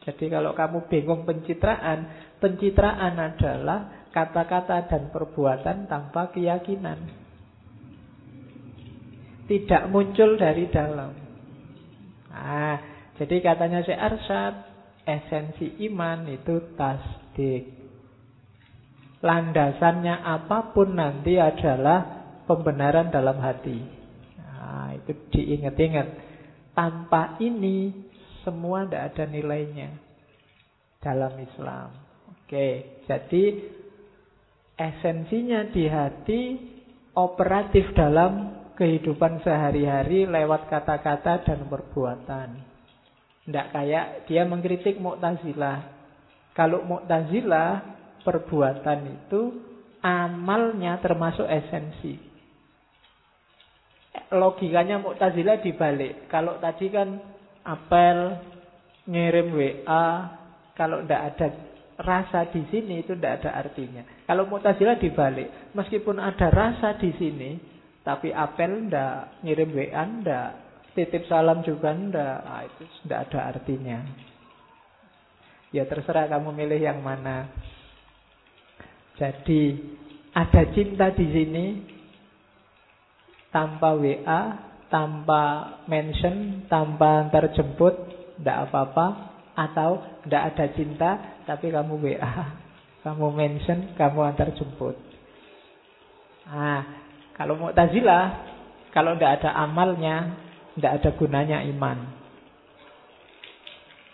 Jadi 0.00 0.32
kalau 0.32 0.56
kamu 0.56 0.88
bingung 0.88 1.22
pencitraan, 1.28 2.32
pencitraan 2.40 3.20
adalah 3.20 4.08
kata-kata 4.14 4.88
dan 4.90 5.10
perbuatan 5.10 5.90
tanpa 5.90 6.30
keyakinan. 6.32 6.98
Tidak 9.50 9.82
muncul 9.90 10.38
dari 10.38 10.70
dalam. 10.70 11.10
Nah, 12.30 12.78
jadi 13.18 13.36
katanya 13.42 13.82
si 13.82 13.90
Arsyad, 13.90 14.69
esensi 15.04 15.80
iman 15.90 16.28
itu 16.28 16.74
tasdik. 16.76 17.64
Landasannya 19.20 20.24
apa 20.24 20.72
pun 20.72 20.96
nanti 20.96 21.36
adalah 21.36 22.24
pembenaran 22.48 23.12
dalam 23.12 23.36
hati. 23.36 23.78
Nah, 24.40 24.96
itu 24.96 25.12
diingat-ingat. 25.36 26.08
Tanpa 26.72 27.36
ini 27.44 27.92
semua 28.40 28.88
tidak 28.88 29.12
ada 29.12 29.24
nilainya 29.28 29.90
dalam 31.04 31.36
Islam. 31.36 31.88
Oke, 32.32 33.02
jadi 33.04 33.44
esensinya 34.80 35.68
di 35.68 35.84
hati 35.84 36.42
operatif 37.12 37.92
dalam 37.92 38.56
kehidupan 38.80 39.44
sehari-hari 39.44 40.24
lewat 40.24 40.72
kata-kata 40.72 41.44
dan 41.44 41.68
perbuatan. 41.68 42.69
Tidak 43.50 43.66
kayak 43.74 44.30
dia 44.30 44.46
mengkritik 44.46 45.02
Mu'tazilah. 45.02 45.78
Kalau 46.54 46.86
Mu'tazilah 46.86 47.82
perbuatan 48.22 48.98
itu 49.10 49.40
amalnya 50.00 51.02
termasuk 51.02 51.50
esensi 51.50 52.30
logikanya 54.30 55.02
Mu'tazilah 55.02 55.58
dibalik. 55.62 56.30
Kalau 56.30 56.62
tadi 56.62 56.86
kan 56.90 57.18
apel, 57.66 58.38
ngirim 59.10 59.50
WA, 59.54 60.06
kalau 60.78 61.02
tidak 61.02 61.22
ada 61.34 61.46
rasa 62.00 62.48
di 62.48 62.64
sini 62.72 63.04
itu 63.04 63.12
tidak 63.18 63.42
ada 63.42 63.60
artinya. 63.60 64.02
Kalau 64.24 64.46
Mu'tazilah 64.46 64.96
dibalik, 65.02 65.74
meskipun 65.74 66.22
ada 66.22 66.48
rasa 66.48 66.96
di 66.96 67.10
sini, 67.18 67.50
tapi 68.06 68.30
apel 68.30 68.88
ndak, 68.88 69.44
ngirim 69.44 69.70
WA 69.74 70.02
ndak, 70.22 70.50
titip 70.94 71.26
salam 71.30 71.62
juga 71.62 71.94
ndak, 71.94 72.38
nah, 72.42 72.62
itu 72.66 72.82
tidak 73.04 73.20
ada 73.30 73.40
artinya. 73.56 73.98
Ya 75.70 75.86
terserah 75.86 76.26
kamu 76.26 76.50
milih 76.50 76.82
yang 76.82 76.98
mana. 76.98 77.46
Jadi 79.14 79.78
ada 80.34 80.62
cinta 80.74 81.14
di 81.14 81.26
sini, 81.30 81.66
tanpa 83.54 83.94
WA, 83.94 84.40
tanpa 84.90 85.42
mention, 85.86 86.66
tanpa 86.66 87.26
antar 87.26 87.54
jemput, 87.54 87.94
tidak 88.40 88.70
apa-apa. 88.70 89.06
Atau 89.54 90.00
tidak 90.24 90.42
ada 90.54 90.66
cinta, 90.72 91.10
tapi 91.44 91.70
kamu 91.70 92.00
WA, 92.00 92.34
kamu 93.06 93.26
mention, 93.30 93.94
kamu 93.94 94.18
antar 94.26 94.50
jemput. 94.56 94.98
Nah, 96.50 96.82
kalau 97.38 97.54
mau 97.54 97.70
tazilah, 97.70 98.42
kalau 98.90 99.14
tidak 99.14 99.42
ada 99.42 99.50
amalnya, 99.54 100.49
tidak 100.76 100.92
ada 101.02 101.10
gunanya 101.18 101.58
iman. 101.66 101.98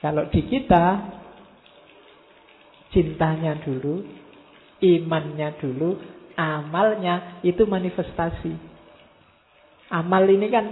Kalau 0.01 0.29
di 0.29 0.45
kita, 0.47 0.85
cintanya 2.92 3.59
dulu, 3.61 4.05
imannya 4.81 5.57
dulu, 5.59 5.90
amalnya 6.37 7.40
itu 7.42 7.64
manifestasi. 7.64 8.55
Amal 9.90 10.29
ini 10.29 10.47
kan 10.53 10.66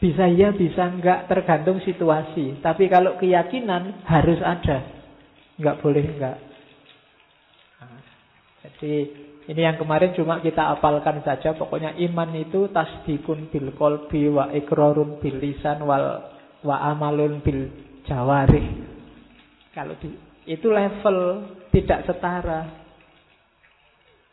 bisa 0.00 0.26
ya, 0.32 0.50
bisa 0.50 0.88
enggak, 0.88 1.28
tergantung 1.28 1.78
situasi. 1.84 2.58
Tapi 2.64 2.88
kalau 2.88 3.20
keyakinan 3.20 4.02
harus 4.08 4.40
ada. 4.40 4.82
Enggak 5.60 5.78
boleh 5.84 6.04
enggak. 6.04 6.36
Nah, 7.80 8.00
jadi 8.64 8.94
ini 9.50 9.66
yang 9.66 9.82
kemarin 9.82 10.14
cuma 10.14 10.38
kita 10.38 10.78
apalkan 10.78 11.26
saja. 11.26 11.58
Pokoknya 11.58 11.98
iman 12.06 12.30
itu 12.38 12.70
tasdikun 12.70 13.50
bil 13.50 13.74
kolbi 13.74 14.30
wa 14.30 14.46
ikrorun 14.54 15.18
bil 15.18 15.42
lisan 15.42 15.82
wal 15.82 16.22
wa 16.62 16.76
amalun 16.86 17.42
bil 17.42 17.66
jawari. 18.06 18.62
Kalau 19.74 19.98
di, 19.98 20.14
itu 20.46 20.70
level 20.70 21.50
tidak 21.74 22.06
setara. 22.06 22.62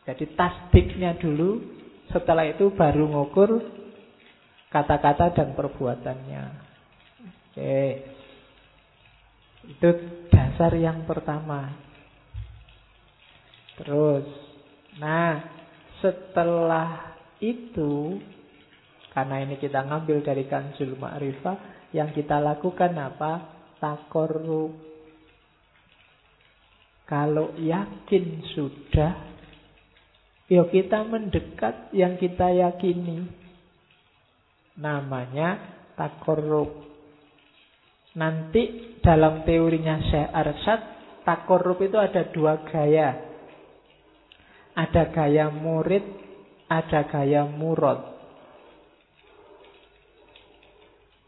Jadi 0.06 0.38
tasdiknya 0.38 1.18
dulu, 1.18 1.66
setelah 2.14 2.46
itu 2.46 2.70
baru 2.78 3.10
ngukur 3.10 3.58
kata-kata 4.70 5.34
dan 5.34 5.58
perbuatannya. 5.58 6.44
Oke. 7.26 7.82
Itu 9.66 9.88
dasar 10.30 10.78
yang 10.78 11.02
pertama. 11.10 11.74
Terus, 13.82 14.47
nah, 14.98 15.42
setelah 16.02 17.18
itu 17.38 18.18
karena 19.18 19.42
ini 19.42 19.58
kita 19.58 19.82
ngambil 19.82 20.22
dari 20.22 20.46
Kanzul 20.46 20.94
Ma'rifah, 20.94 21.90
yang 21.90 22.14
kita 22.14 22.38
lakukan 22.38 22.94
apa? 22.94 23.32
Takorrub. 23.82 24.78
Kalau 27.02 27.50
yakin 27.58 28.46
sudah, 28.54 29.18
yuk 30.46 30.70
kita 30.70 31.02
mendekat 31.02 31.90
yang 31.90 32.14
kita 32.14 32.46
yakini. 32.52 33.26
Namanya 34.78 35.56
takorub. 35.98 36.86
Nanti 38.14 38.94
dalam 39.02 39.42
teorinya 39.42 39.98
Syekh 39.98 40.30
Arsyad, 40.30 40.80
takorub 41.26 41.82
itu 41.82 41.98
ada 41.98 42.22
dua 42.30 42.62
gaya. 42.70 43.27
Ada 44.78 45.10
gaya 45.10 45.50
murid, 45.50 46.06
ada 46.70 47.02
gaya 47.10 47.42
murad. 47.50 47.98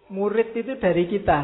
Murid 0.06 0.54
itu 0.54 0.78
dari 0.78 1.10
kita. 1.10 1.38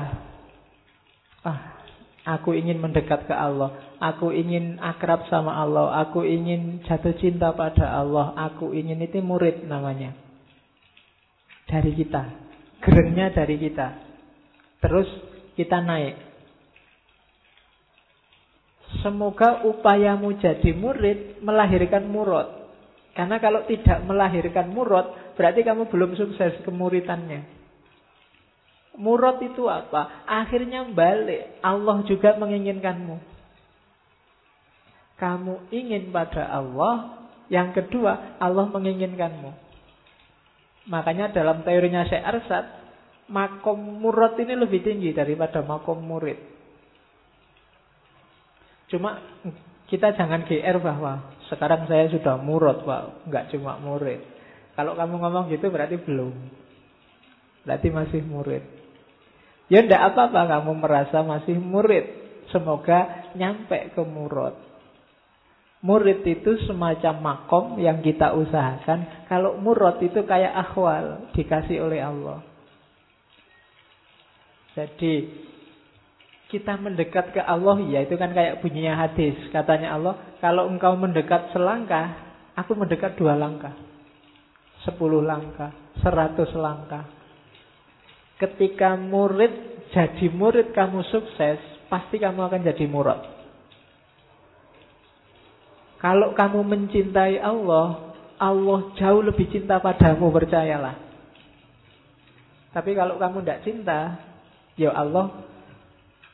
Ah, 1.42 1.82
aku 2.22 2.54
ingin 2.54 2.78
mendekat 2.78 3.26
ke 3.26 3.34
Allah. 3.34 3.98
Aku 3.98 4.30
ingin 4.30 4.78
akrab 4.78 5.26
sama 5.26 5.58
Allah. 5.58 5.98
Aku 6.06 6.22
ingin 6.22 6.82
jatuh 6.86 7.14
cinta 7.18 7.50
pada 7.54 7.90
Allah. 7.90 8.38
Aku 8.50 8.70
ingin 8.70 9.02
itu 9.02 9.18
murid 9.18 9.66
namanya. 9.66 10.14
dari 11.66 11.90
kita. 11.90 12.22
Gerengnya 12.86 13.34
dari 13.34 13.58
kita. 13.58 13.98
Terus 14.78 15.10
kita 15.58 15.82
naik. 15.82 16.14
Semoga 19.02 19.66
upayamu 19.66 20.36
jadi 20.38 20.70
murid 20.72 21.42
melahirkan 21.42 22.06
murad. 22.06 22.66
Karena 23.16 23.40
kalau 23.40 23.64
tidak 23.64 24.04
melahirkan 24.04 24.68
murad, 24.70 25.32
berarti 25.34 25.64
kamu 25.64 25.88
belum 25.88 26.14
sukses 26.20 26.60
kemuritannya. 26.68 27.48
Murad 28.96 29.40
itu 29.44 29.68
apa? 29.68 30.24
Akhirnya 30.24 30.84
balik. 30.88 31.60
Allah 31.60 32.00
juga 32.08 32.36
menginginkanmu. 32.36 33.16
Kamu 35.16 35.72
ingin 35.72 36.12
pada 36.12 36.48
Allah. 36.48 37.24
Yang 37.48 37.80
kedua, 37.80 38.36
Allah 38.40 38.68
menginginkanmu. 38.68 39.50
Makanya 40.86 41.34
dalam 41.34 41.64
teorinya 41.66 42.04
Syekh 42.06 42.22
Arsad, 42.22 42.66
makom 43.26 43.80
murad 44.00 44.38
ini 44.38 44.54
lebih 44.54 44.82
tinggi 44.86 45.10
daripada 45.10 45.62
makom 45.64 45.98
murid. 45.98 46.55
Cuma 48.86 49.18
kita 49.86 50.14
jangan 50.14 50.46
GR 50.46 50.78
bahwa 50.82 51.34
sekarang 51.46 51.86
saya 51.86 52.10
sudah 52.10 52.38
murad, 52.38 52.82
Pak. 52.82 53.26
Enggak 53.30 53.54
cuma 53.54 53.78
murid. 53.78 54.22
Kalau 54.74 54.92
kamu 54.98 55.14
ngomong 55.22 55.46
gitu 55.50 55.70
berarti 55.70 55.96
belum. 55.98 56.34
Berarti 57.64 57.88
masih 57.90 58.22
murid. 58.26 58.62
Ya 59.66 59.82
ndak 59.82 60.14
apa-apa 60.14 60.46
kamu 60.58 60.72
merasa 60.78 61.22
masih 61.26 61.58
murid. 61.58 62.06
Semoga 62.54 63.30
nyampe 63.34 63.90
ke 63.94 64.02
murad. 64.06 64.54
Murid 65.82 66.22
itu 66.26 66.66
semacam 66.66 67.14
makom 67.22 67.66
yang 67.78 68.02
kita 68.02 68.34
usahakan. 68.34 69.26
Kalau 69.30 69.58
murad 69.58 69.98
itu 70.02 70.22
kayak 70.22 70.54
akhwal 70.54 71.30
dikasih 71.34 71.82
oleh 71.82 72.02
Allah. 72.02 72.42
Jadi 74.76 75.45
kita 76.46 76.78
mendekat 76.78 77.34
ke 77.34 77.42
Allah 77.42 77.74
ya 77.90 78.06
itu 78.06 78.14
kan 78.14 78.30
kayak 78.30 78.62
bunyinya 78.62 78.94
hadis. 78.94 79.34
Katanya 79.50 79.98
Allah, 79.98 80.14
kalau 80.38 80.70
engkau 80.70 80.94
mendekat 80.94 81.50
selangkah, 81.50 82.14
aku 82.54 82.78
mendekat 82.78 83.18
dua 83.18 83.34
langkah. 83.34 83.74
Sepuluh 84.86 85.18
langkah, 85.18 85.74
seratus 85.98 86.54
langkah. 86.54 87.02
Ketika 88.38 88.94
murid 88.94 89.50
jadi 89.90 90.30
murid 90.30 90.70
kamu 90.70 91.02
sukses, 91.10 91.58
pasti 91.90 92.22
kamu 92.22 92.46
akan 92.46 92.60
jadi 92.62 92.84
murad. 92.86 93.18
Kalau 95.98 96.36
kamu 96.36 96.62
mencintai 96.62 97.42
Allah, 97.42 98.14
Allah 98.38 98.94
jauh 98.94 99.24
lebih 99.24 99.48
cinta 99.50 99.82
padamu, 99.82 100.30
percayalah. 100.30 100.94
Tapi 102.70 102.92
kalau 102.92 103.16
kamu 103.16 103.42
tidak 103.42 103.64
cinta, 103.64 104.00
ya 104.76 104.92
Allah 104.92 105.55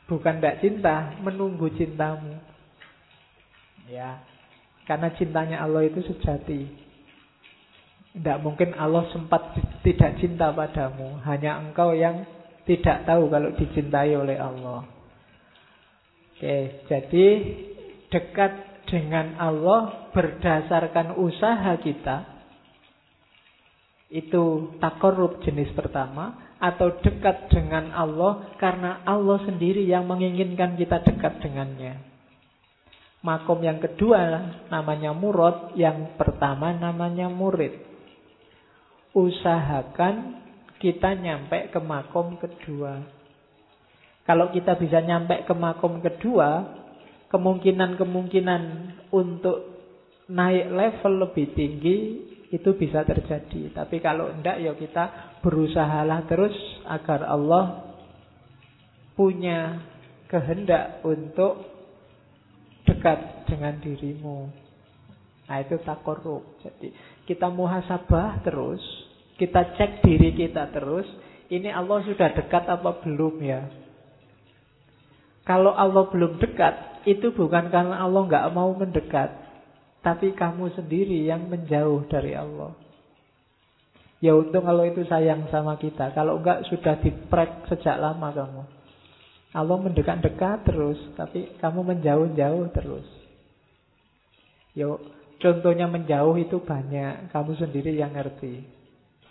bukan 0.07 0.39
tidak 0.39 0.59
cinta, 0.59 1.15
menunggu 1.23 1.71
cintamu. 1.75 2.39
Ya, 3.87 4.23
karena 4.87 5.11
cintanya 5.15 5.57
Allah 5.63 5.87
itu 5.87 6.03
sejati. 6.03 6.67
Tidak 8.13 8.37
mungkin 8.45 8.77
Allah 8.77 9.09
sempat 9.09 9.57
tidak 9.81 10.21
cinta 10.21 10.53
padamu. 10.53 11.17
Hanya 11.25 11.57
engkau 11.59 11.97
yang 11.97 12.23
tidak 12.63 13.03
tahu 13.09 13.27
kalau 13.27 13.49
dicintai 13.57 14.13
oleh 14.15 14.37
Allah. 14.37 14.85
Oke, 16.33 16.85
jadi 16.91 17.27
dekat 18.11 18.53
dengan 18.87 19.39
Allah 19.39 20.11
berdasarkan 20.13 21.17
usaha 21.17 21.73
kita 21.81 22.33
itu 24.13 24.77
takorub 24.77 25.41
jenis 25.41 25.73
pertama 25.73 26.37
atau 26.63 26.95
dekat 27.03 27.51
dengan 27.51 27.91
Allah 27.91 28.55
karena 28.55 29.03
Allah 29.03 29.43
sendiri 29.43 29.83
yang 29.83 30.07
menginginkan 30.07 30.79
kita 30.79 31.03
dekat 31.03 31.43
dengannya. 31.43 31.99
Makom 33.19 33.59
yang 33.59 33.83
kedua 33.83 34.47
namanya 34.71 35.11
murad, 35.11 35.75
yang 35.75 36.15
pertama 36.15 36.71
namanya 36.71 37.27
murid 37.27 37.93
usahakan 39.13 40.41
kita 40.81 41.15
nyampe 41.15 41.69
ke 41.71 41.79
makom 41.79 42.35
kedua. 42.41 43.05
Kalau 44.25 44.49
kita 44.51 44.75
bisa 44.75 44.99
nyampe 44.99 45.45
ke 45.45 45.53
makom 45.53 46.01
kedua, 46.01 46.65
kemungkinan-kemungkinan 47.29 48.61
untuk 49.13 49.57
naik 50.27 50.67
level 50.73 51.13
lebih 51.29 51.47
tinggi 51.53 51.97
itu 52.53 52.69
bisa 52.77 53.01
terjadi. 53.01 53.73
Tapi 53.73 53.97
kalau 53.97 54.29
enggak 54.29 54.61
ya 54.61 54.77
kita 54.77 55.35
berusahalah 55.41 56.29
terus 56.29 56.53
agar 56.85 57.25
Allah 57.25 57.97
punya 59.17 59.81
kehendak 60.29 61.01
untuk 61.01 61.65
dekat 62.85 63.49
dengan 63.49 63.81
dirimu. 63.81 64.53
Nah 65.49 65.57
itu 65.65 65.81
takorup. 65.81 66.61
Jadi 66.61 66.93
kita 67.25 67.49
muhasabah 67.49 68.45
terus 68.45 68.81
kita 69.37 69.73
cek 69.73 70.05
diri 70.05 70.31
kita 70.37 70.69
terus, 70.69 71.09
ini 71.49 71.67
Allah 71.67 72.05
sudah 72.05 72.31
dekat 72.37 72.69
apa 72.69 73.01
belum 73.01 73.41
ya? 73.41 73.65
Kalau 75.43 75.73
Allah 75.75 76.07
belum 76.07 76.39
dekat, 76.39 77.03
itu 77.09 77.33
bukan 77.35 77.67
karena 77.67 77.99
Allah 77.99 78.23
nggak 78.23 78.47
mau 78.55 78.71
mendekat, 78.77 79.35
tapi 80.03 80.35
kamu 80.35 80.75
sendiri 80.75 81.23
yang 81.23 81.47
menjauh 81.47 82.03
dari 82.11 82.35
Allah. 82.35 82.75
Ya 84.19 84.35
untung 84.35 84.67
kalau 84.67 84.83
itu 84.83 85.03
sayang 85.07 85.47
sama 85.47 85.79
kita. 85.79 86.11
Kalau 86.11 86.39
enggak 86.39 86.67
sudah 86.67 86.99
diprek 86.99 87.67
sejak 87.71 87.99
lama 87.99 88.31
kamu. 88.31 88.63
Allah 89.53 89.77
mendekat-dekat 89.79 90.65
terus, 90.67 90.99
tapi 91.15 91.55
kamu 91.59 91.95
menjauh-jauh 91.95 92.67
terus. 92.73 93.07
Yo, 94.73 94.97
contohnya 95.37 95.85
menjauh 95.85 96.39
itu 96.41 96.57
banyak, 96.57 97.29
kamu 97.29 97.51
sendiri 97.61 97.93
yang 97.93 98.17
ngerti. 98.17 98.65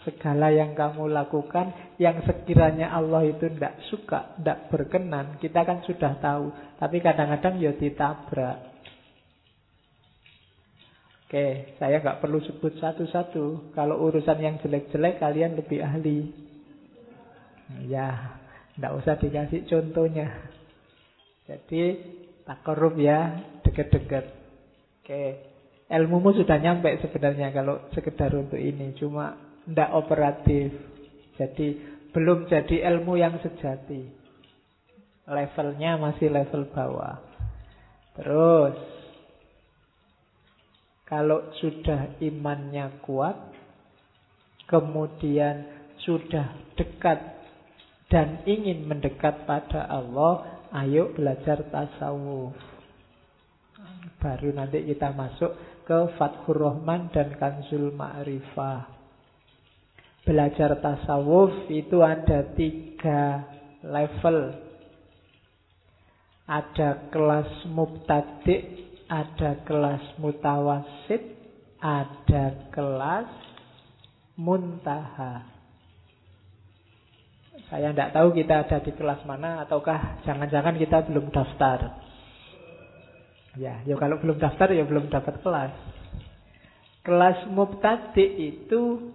Segala 0.06 0.54
yang 0.54 0.78
kamu 0.78 1.10
lakukan 1.10 1.94
yang 1.98 2.22
sekiranya 2.22 2.94
Allah 2.94 3.26
itu 3.26 3.50
tidak 3.50 3.82
suka, 3.90 4.34
tidak 4.38 4.70
berkenan, 4.70 5.38
kita 5.42 5.66
kan 5.66 5.82
sudah 5.82 6.18
tahu. 6.22 6.54
Tapi 6.78 6.96
kadang-kadang 7.02 7.58
ya 7.58 7.74
ditabrak. 7.74 8.71
Oke, 11.32 11.72
saya 11.80 11.96
nggak 12.04 12.20
perlu 12.20 12.44
sebut 12.44 12.76
satu-satu. 12.76 13.72
Kalau 13.72 14.04
urusan 14.04 14.36
yang 14.36 14.60
jelek-jelek 14.60 15.16
kalian 15.16 15.56
lebih 15.56 15.80
ahli. 15.80 16.28
Ya, 17.88 18.36
tidak 18.76 19.00
usah 19.00 19.16
dikasih 19.16 19.64
contohnya. 19.64 20.28
Jadi 21.48 22.04
tak 22.44 22.60
korup 22.68 23.00
ya, 23.00 23.48
deket-deket. 23.64 24.28
Oke, 25.00 25.24
ilmumu 25.88 26.36
sudah 26.36 26.60
nyampe 26.60 27.00
sebenarnya 27.00 27.48
kalau 27.48 27.80
sekedar 27.96 28.28
untuk 28.36 28.60
ini. 28.60 28.92
Cuma 29.00 29.32
tidak 29.64 29.88
operatif. 29.96 30.68
Jadi 31.40 31.80
belum 32.12 32.44
jadi 32.44 32.92
ilmu 32.92 33.16
yang 33.16 33.40
sejati. 33.40 34.04
Levelnya 35.32 35.96
masih 35.96 36.28
level 36.28 36.68
bawah. 36.76 37.24
Terus 38.20 39.01
kalau 41.12 41.52
sudah 41.60 42.16
imannya 42.24 43.04
kuat, 43.04 43.36
kemudian 44.64 45.68
sudah 46.00 46.56
dekat 46.72 47.20
dan 48.08 48.40
ingin 48.48 48.88
mendekat 48.88 49.44
pada 49.44 49.92
Allah, 49.92 50.64
ayo 50.72 51.12
belajar 51.12 51.68
tasawuf. 51.68 52.56
Baru 54.24 54.56
nanti 54.56 54.88
kita 54.88 55.12
masuk 55.12 55.52
ke 55.84 56.16
Fathur 56.16 56.56
Rahman 56.56 57.12
dan 57.12 57.36
Kanzul 57.36 57.92
Ma'rifah. 57.92 58.88
Belajar 60.24 60.80
tasawuf 60.80 61.68
itu 61.68 62.00
ada 62.00 62.56
tiga 62.56 63.44
level. 63.84 64.56
Ada 66.48 67.12
kelas 67.12 67.68
mubtadi, 67.68 68.81
ada 69.12 69.60
kelas 69.68 70.16
mutawasid, 70.16 71.20
ada 71.84 72.72
kelas 72.72 73.28
muntaha. 74.40 75.52
Saya 77.68 77.92
tidak 77.92 78.16
tahu 78.16 78.28
kita 78.32 78.64
ada 78.64 78.80
di 78.80 78.92
kelas 78.96 79.20
mana 79.28 79.68
ataukah 79.68 80.24
jangan-jangan 80.24 80.80
kita 80.80 81.04
belum 81.12 81.28
daftar. 81.28 82.00
Ya, 83.60 83.84
ya 83.84 84.00
kalau 84.00 84.16
belum 84.16 84.40
daftar 84.40 84.72
ya 84.72 84.88
belum 84.88 85.12
dapat 85.12 85.44
kelas. 85.44 85.72
Kelas 87.04 87.44
mubtadi 87.52 88.24
itu 88.48 89.12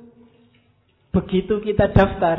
Begitu 1.18 1.58
kita 1.66 1.90
daftar, 1.98 2.38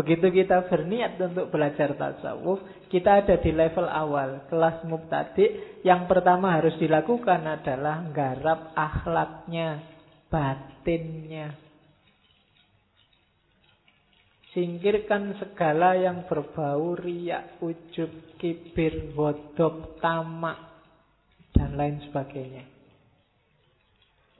begitu 0.00 0.32
kita 0.32 0.64
berniat 0.72 1.20
untuk 1.20 1.52
belajar 1.52 1.92
tasawuf, 1.92 2.64
kita 2.88 3.20
ada 3.20 3.36
di 3.36 3.52
level 3.52 3.84
awal, 3.84 4.48
kelas 4.48 4.80
mubtadi. 4.88 5.76
Yang 5.84 6.08
pertama 6.08 6.56
harus 6.56 6.72
dilakukan 6.80 7.44
adalah 7.44 8.08
garap 8.08 8.72
akhlaknya, 8.72 9.84
batinnya. 10.32 11.52
Singkirkan 14.56 15.36
segala 15.36 15.94
yang 16.00 16.24
berbau 16.24 16.96
riak, 16.96 17.60
ujub, 17.60 18.40
kibir, 18.40 19.12
bodoh, 19.12 20.00
tamak, 20.00 20.58
dan 21.52 21.76
lain 21.76 22.00
sebagainya. 22.08 22.64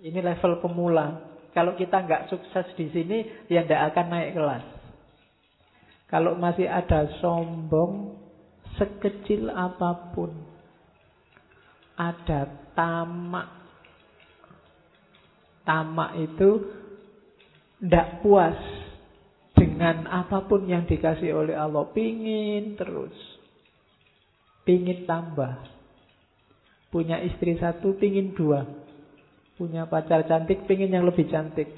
Ini 0.00 0.18
level 0.24 0.64
pemula. 0.64 1.28
Kalau 1.52 1.76
kita 1.76 2.00
nggak 2.00 2.32
sukses 2.32 2.66
di 2.80 2.88
sini, 2.88 3.46
ya 3.52 3.60
tidak 3.62 3.92
akan 3.92 4.06
naik 4.08 4.32
kelas. 4.32 4.79
Kalau 6.10 6.34
masih 6.34 6.66
ada 6.66 7.06
sombong, 7.22 8.18
sekecil 8.74 9.46
apa 9.46 10.10
pun, 10.10 10.34
ada 11.94 12.50
tamak. 12.74 13.46
Tamak 15.62 16.10
itu 16.18 16.50
tidak 17.78 18.26
puas 18.26 18.58
dengan 19.54 20.10
apa 20.10 20.50
pun 20.50 20.66
yang 20.66 20.82
dikasih 20.90 21.30
oleh 21.30 21.54
Allah. 21.54 21.86
Pingin 21.94 22.74
terus. 22.74 23.14
Pingin 24.66 25.06
tambah. 25.06 25.62
Punya 26.90 27.22
istri 27.22 27.54
satu, 27.54 27.94
pingin 28.02 28.34
dua. 28.34 28.66
Punya 29.54 29.86
pacar 29.86 30.26
cantik, 30.26 30.66
pingin 30.66 30.90
yang 30.90 31.06
lebih 31.06 31.30
cantik. 31.30 31.70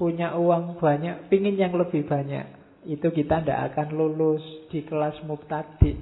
Punya 0.00 0.32
uang 0.32 0.80
banyak, 0.80 1.28
pingin 1.28 1.60
yang 1.60 1.76
lebih 1.76 2.08
banyak. 2.08 2.55
Itu 2.86 3.10
kita 3.10 3.42
tidak 3.42 3.74
akan 3.74 3.88
lulus 3.98 4.42
di 4.70 4.86
kelas 4.86 5.18
mubtadi. 5.26 5.98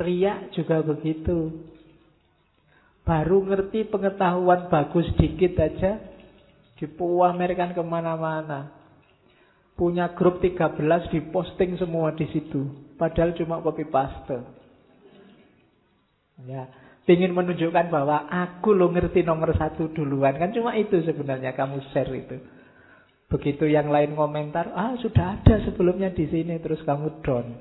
Riak 0.00 0.56
juga 0.56 0.80
begitu. 0.80 1.52
Baru 3.04 3.44
ngerti 3.44 3.84
pengetahuan 3.84 4.72
bagus 4.72 5.04
dikit 5.20 5.60
aja, 5.60 6.00
dipuamerkan 6.80 7.76
ke 7.76 7.82
mana-mana. 7.84 8.72
Punya 9.76 10.08
grup 10.16 10.40
13 10.40 10.80
diposting 11.12 11.76
semua 11.76 12.16
di 12.16 12.24
situ. 12.32 12.64
Padahal 12.96 13.36
cuma 13.36 13.60
copy 13.60 13.84
paste. 13.84 14.40
Ya, 16.48 16.66
ingin 17.04 17.36
menunjukkan 17.36 17.92
bahwa 17.92 18.24
aku 18.26 18.72
lo 18.72 18.88
ngerti 18.88 19.20
nomor 19.20 19.52
satu 19.54 19.92
duluan. 19.92 20.40
Kan 20.40 20.56
cuma 20.56 20.72
itu 20.74 21.04
sebenarnya 21.04 21.52
kamu 21.52 21.84
share 21.92 22.10
itu. 22.16 22.40
Begitu 23.34 23.66
yang 23.66 23.90
lain 23.90 24.14
komentar, 24.14 24.70
ah 24.78 24.94
sudah 25.02 25.42
ada 25.42 25.58
sebelumnya 25.66 26.14
di 26.14 26.30
sini, 26.30 26.54
terus 26.62 26.78
kamu 26.86 27.18
down. 27.26 27.58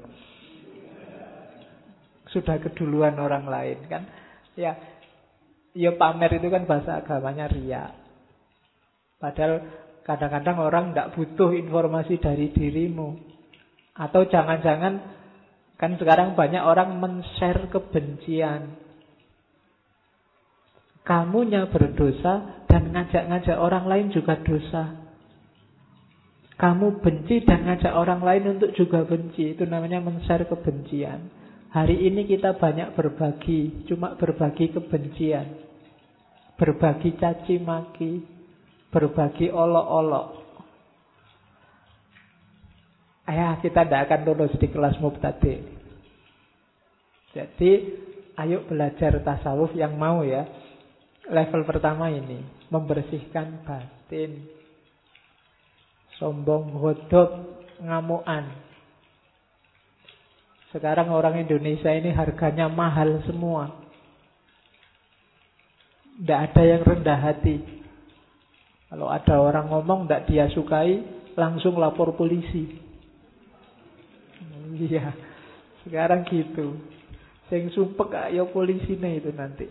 Sudah 2.29 2.61
keduluan 2.61 3.17
orang 3.17 3.49
lain 3.49 3.89
kan. 3.89 4.05
Ya, 4.53 4.77
ya 5.73 5.97
pamer 5.97 6.37
itu 6.37 6.53
kan 6.53 6.69
bahasa 6.69 7.01
agamanya 7.01 7.49
ria. 7.49 7.89
Padahal 9.17 9.65
Kadang-kadang 10.03 10.59
orang 10.59 10.85
tidak 10.91 11.15
butuh 11.15 11.55
informasi 11.55 12.19
dari 12.19 12.51
dirimu. 12.51 13.15
Atau 13.95 14.27
jangan-jangan, 14.27 14.99
kan 15.79 15.91
sekarang 15.95 16.35
banyak 16.35 16.59
orang 16.59 16.99
men-share 16.99 17.71
kebencian. 17.71 18.75
Kamunya 21.07 21.71
berdosa 21.71 22.63
dan 22.67 22.91
ngajak-ngajak 22.91 23.57
orang 23.59 23.87
lain 23.87 24.07
juga 24.11 24.39
dosa. 24.43 25.02
Kamu 26.53 27.01
benci 27.01 27.41
dan 27.41 27.65
ngajak 27.65 27.93
orang 27.97 28.21
lain 28.21 28.57
untuk 28.57 28.71
juga 28.77 29.01
benci. 29.03 29.57
Itu 29.57 29.65
namanya 29.65 29.97
men-share 29.99 30.45
kebencian. 30.45 31.29
Hari 31.73 32.05
ini 32.05 32.29
kita 32.29 32.53
banyak 32.61 32.93
berbagi, 32.93 33.89
cuma 33.89 34.13
berbagi 34.13 34.69
kebencian. 34.69 35.57
Berbagi 36.53 37.17
caci 37.17 37.57
maki, 37.57 38.21
berbagi 38.93 39.49
olok-olok. 39.49 40.45
Ayah 43.25 43.57
kita 43.57 43.87
tidak 43.87 44.05
akan 44.05 44.21
lulus 44.29 44.53
di 44.61 44.67
kelas 44.69 45.01
mubtadi. 45.01 45.55
Jadi 47.33 47.71
ayo 48.37 48.61
belajar 48.69 49.17
tasawuf 49.25 49.73
yang 49.73 49.97
mau 49.97 50.21
ya. 50.21 50.45
Level 51.25 51.65
pertama 51.65 52.13
ini 52.13 52.43
membersihkan 52.69 53.65
batin. 53.65 54.62
Sombong, 56.21 56.77
hodop, 56.77 57.29
ngamuan. 57.81 58.63
Sekarang 60.73 61.13
orang 61.13 61.45
Indonesia 61.45 61.93
ini 61.93 62.09
harganya 62.09 62.65
mahal 62.65 63.21
semua. 63.29 63.69
Tidak 66.17 66.39
ada 66.49 66.63
yang 66.65 66.81
rendah 66.81 67.19
hati. 67.19 67.61
Kalau 68.89 69.09
ada 69.09 69.41
orang 69.41 69.69
ngomong 69.69 70.05
tidak 70.05 70.25
dia 70.29 70.45
sukai, 70.53 71.01
langsung 71.33 71.77
lapor 71.81 72.13
polisi. 72.13 72.77
Iya, 74.73 75.13
sekarang 75.85 76.25
gitu. 76.29 76.77
Sing 77.49 77.69
sumpek 77.73 78.33
ayo 78.33 78.49
polisi 78.49 78.97
nih 78.97 79.21
itu 79.21 79.29
nanti. 79.29 79.69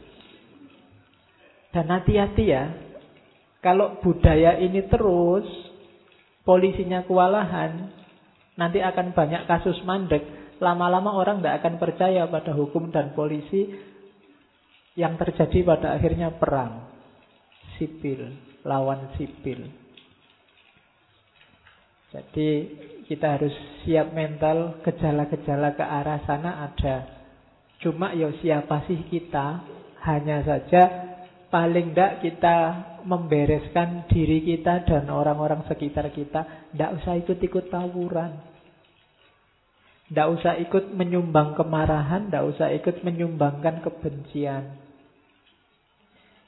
Dan 1.73 1.89
hati-hati 1.89 2.45
ya, 2.47 2.69
kalau 3.65 3.99
budaya 4.05 4.61
ini 4.61 4.87
terus, 4.87 5.47
polisinya 6.43 7.07
kewalahan, 7.07 7.91
nanti 8.59 8.83
akan 8.83 9.15
banyak 9.15 9.47
kasus 9.47 9.79
mandek. 9.87 10.23
Lama-lama 10.63 11.19
orang 11.19 11.43
tidak 11.43 11.59
akan 11.63 11.75
percaya 11.83 12.23
pada 12.31 12.55
hukum 12.55 12.95
dan 12.95 13.17
polisi 13.19 13.67
yang 14.95 15.19
terjadi 15.19 15.67
pada 15.67 15.97
akhirnya 15.99 16.31
perang 16.37 16.87
sipil 17.81 18.31
lawan 18.63 19.11
sipil. 19.19 19.67
Jadi 22.13 22.49
kita 23.09 23.41
harus 23.41 23.55
siap 23.83 24.13
mental 24.13 24.79
gejala-gejala 24.85 25.75
ke 25.75 25.83
arah 25.83 26.21
sana 26.29 26.69
ada. 26.69 26.97
Cuma 27.81 28.13
ya 28.15 28.31
siapa 28.39 28.85
sih 28.87 29.01
kita? 29.09 29.65
Hanya 30.03 30.43
saja 30.43 30.83
paling 31.49 31.95
tidak 31.95 32.27
kita 32.27 32.57
membereskan 33.05 34.07
diri 34.11 34.43
kita 34.43 34.87
dan 34.87 35.11
orang-orang 35.11 35.67
sekitar 35.67 36.11
kita. 36.11 36.71
Tidak 36.73 36.91
usah 37.03 37.19
ikut-ikut 37.23 37.71
tawuran. 37.71 38.33
Tidak 40.13 40.29
usah 40.29 40.61
ikut 40.61 40.93
menyumbang 40.93 41.57
kemarahan, 41.57 42.29
tidak 42.29 42.45
usah 42.53 42.69
ikut 42.77 43.01
menyumbangkan 43.01 43.81
kebencian. 43.81 44.77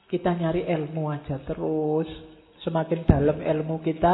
Kita 0.05 0.37
nyari 0.37 0.69
ilmu 0.69 1.09
aja 1.09 1.41
terus. 1.41 2.05
Semakin 2.61 3.05
dalam 3.09 3.41
ilmu 3.41 3.81
kita, 3.81 4.13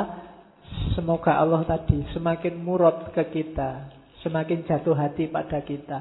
semoga 0.96 1.40
Allah 1.40 1.68
tadi 1.68 2.00
semakin 2.16 2.64
murad 2.64 3.12
ke 3.12 3.28
kita. 3.28 3.92
Semakin 4.24 4.64
jatuh 4.64 4.96
hati 4.96 5.28
pada 5.28 5.60
kita. 5.60 6.00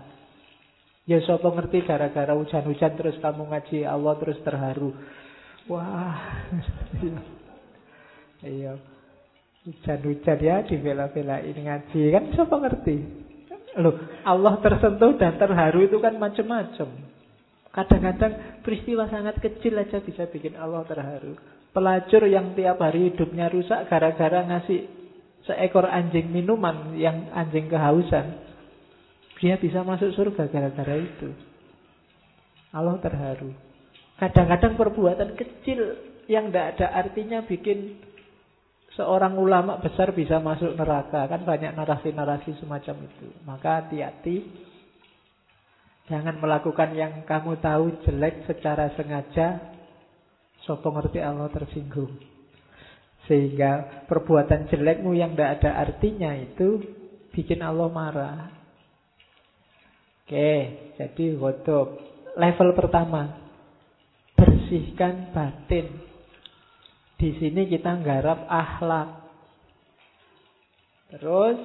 Ya 1.10 1.18
sopo 1.26 1.50
ngerti 1.50 1.82
gara-gara 1.82 2.38
hujan-hujan 2.38 2.94
terus 2.94 3.18
kamu 3.18 3.50
ngaji 3.50 3.82
Allah 3.82 4.14
terus 4.22 4.38
terharu. 4.46 4.94
Wah. 5.68 6.16
Iya. 8.40 8.80
Hujan-hujan 9.60 10.38
ya 10.40 10.64
di 10.64 10.80
bela 10.80 11.12
ini 11.12 11.68
ngaji 11.68 12.00
kan 12.08 12.24
siapa 12.32 12.56
ngerti? 12.56 12.96
Loh, 13.76 13.94
Allah 14.24 14.56
tersentuh 14.64 15.20
dan 15.20 15.36
terharu 15.36 15.84
itu 15.84 16.00
kan 16.00 16.16
macam-macam. 16.16 16.88
Kadang-kadang 17.70 18.64
peristiwa 18.66 19.06
sangat 19.06 19.38
kecil 19.38 19.78
aja 19.78 20.02
bisa 20.02 20.26
bikin 20.26 20.58
Allah 20.58 20.82
terharu. 20.88 21.38
Pelacur 21.70 22.26
yang 22.26 22.56
tiap 22.58 22.82
hari 22.82 23.14
hidupnya 23.14 23.46
rusak 23.46 23.86
gara-gara 23.86 24.42
ngasih 24.42 24.90
seekor 25.46 25.86
anjing 25.86 26.34
minuman 26.34 26.98
yang 26.98 27.30
anjing 27.30 27.70
kehausan. 27.70 28.42
Dia 29.38 29.54
bisa 29.54 29.86
masuk 29.86 30.10
surga 30.18 30.50
gara-gara 30.50 30.98
itu. 30.98 31.30
Allah 32.74 32.98
terharu. 32.98 33.69
Kadang-kadang 34.20 34.76
perbuatan 34.76 35.32
kecil 35.32 35.80
yang 36.28 36.52
tidak 36.52 36.76
ada 36.76 36.86
artinya 36.92 37.40
bikin 37.40 37.96
seorang 38.92 39.40
ulama 39.40 39.80
besar 39.80 40.12
bisa 40.12 40.36
masuk 40.38 40.76
neraka. 40.76 41.24
Kan 41.24 41.48
banyak 41.48 41.72
narasi-narasi 41.72 42.60
semacam 42.60 43.08
itu. 43.08 43.26
Maka 43.48 43.80
hati-hati 43.80 44.68
Jangan 46.10 46.42
melakukan 46.42 46.90
yang 46.98 47.22
kamu 47.22 47.62
tahu 47.62 48.02
jelek 48.02 48.42
secara 48.50 48.90
sengaja. 48.98 49.62
Sopo 50.66 50.90
ngerti 50.90 51.22
Allah 51.22 51.46
tersinggung. 51.54 52.18
Sehingga 53.30 54.04
perbuatan 54.10 54.66
jelekmu 54.74 55.14
yang 55.14 55.38
tidak 55.38 55.62
ada 55.62 55.86
artinya 55.86 56.34
itu 56.34 56.82
bikin 57.30 57.62
Allah 57.62 57.86
marah. 57.86 58.50
Oke, 60.26 60.52
jadi 60.98 61.38
wadub. 61.38 61.94
Level 62.34 62.74
pertama, 62.74 63.49
bersihkan 64.40 65.36
batin. 65.36 65.86
Di 67.20 67.36
sini 67.36 67.68
kita 67.68 68.00
nggarap 68.00 68.48
akhlak. 68.48 69.10
Terus 71.12 71.60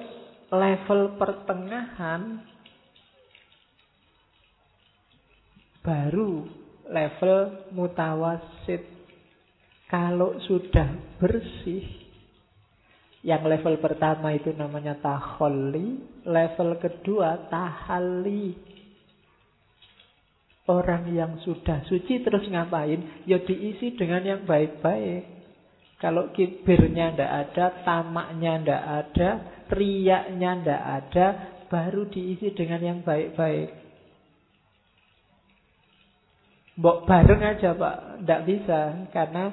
level 0.52 1.16
pertengahan 1.16 2.44
baru 5.80 6.44
level 6.92 7.36
mutawasid. 7.72 8.84
Kalau 9.86 10.34
sudah 10.42 10.90
bersih, 11.22 11.86
Yang 13.26 13.58
level 13.58 13.74
pertama 13.82 14.30
itu 14.38 14.54
namanya 14.54 14.94
taholli, 15.02 15.98
level 16.22 16.78
kedua 16.78 17.50
tahalli. 17.50 18.54
Orang 20.66 21.14
yang 21.14 21.38
sudah 21.46 21.86
suci 21.86 22.26
terus 22.26 22.42
ngapain? 22.50 23.22
Ya 23.22 23.38
diisi 23.38 23.94
dengan 23.94 24.22
yang 24.26 24.42
baik-baik. 24.42 25.36
Kalau 26.02 26.34
kibirnya 26.34 27.14
ndak 27.14 27.32
ada, 27.32 27.64
tamaknya 27.86 28.52
ndak 28.60 28.82
ada, 28.84 29.28
riaknya 29.72 30.50
ndak 30.60 30.82
ada, 30.82 31.26
baru 31.70 32.10
diisi 32.10 32.52
dengan 32.52 32.82
yang 32.82 32.98
baik-baik. 33.06 33.86
Mbok 36.76 37.08
bareng 37.08 37.40
aja 37.40 37.72
Pak, 37.72 37.96
ndak 38.26 38.44
bisa 38.44 39.08
karena 39.08 39.48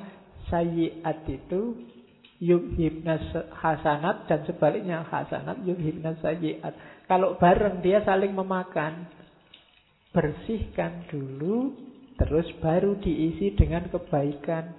sayiat 0.51 1.23
itu 1.31 1.87
yubhibna 2.43 3.15
hasanat 3.55 4.27
dan 4.27 4.43
sebaliknya 4.43 5.07
hasanat 5.07 5.63
yubhibna 5.63 6.19
sayiat. 6.19 6.75
Kalau 7.07 7.39
bareng 7.39 7.79
dia 7.79 8.03
saling 8.03 8.35
memakan. 8.35 9.22
Bersihkan 10.13 11.09
dulu 11.09 11.73
terus 12.21 12.45
baru 12.61 13.01
diisi 13.01 13.57
dengan 13.57 13.89
kebaikan. 13.89 14.69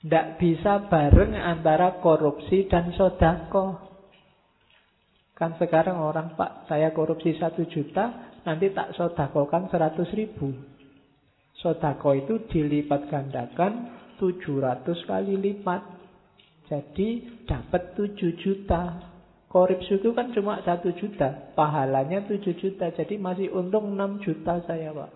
Tidak 0.00 0.40
bisa 0.40 0.88
bareng 0.88 1.36
antara 1.36 2.00
korupsi 2.00 2.64
dan 2.64 2.96
sodako. 2.96 3.76
Kan 5.36 5.60
sekarang 5.60 6.00
orang, 6.00 6.32
Pak, 6.36 6.72
saya 6.72 6.88
korupsi 6.96 7.36
satu 7.36 7.68
juta, 7.68 8.32
nanti 8.48 8.72
tak 8.72 8.96
sodakokan 8.96 9.68
seratus 9.68 10.08
ribu. 10.16 10.56
Sodako 11.60 12.16
itu 12.16 12.48
dilipat 12.48 13.12
gandakan 13.12 13.92
tujuh 14.16 14.64
ratus 14.64 15.04
kali 15.04 15.36
lipat. 15.36 15.84
Jadi 16.68 17.44
dapat 17.44 17.92
7 17.92 18.16
juta. 18.40 19.09
Korupsi 19.50 19.98
itu 19.98 20.14
kan 20.14 20.30
cuma 20.30 20.62
1 20.62 20.78
juta. 20.94 21.50
Pahalanya 21.58 22.22
7 22.22 22.54
juta. 22.54 22.86
Jadi 22.94 23.18
masih 23.18 23.50
untung 23.50 23.98
6 23.98 24.22
juta 24.22 24.62
saya 24.62 24.94
Pak. 24.94 25.10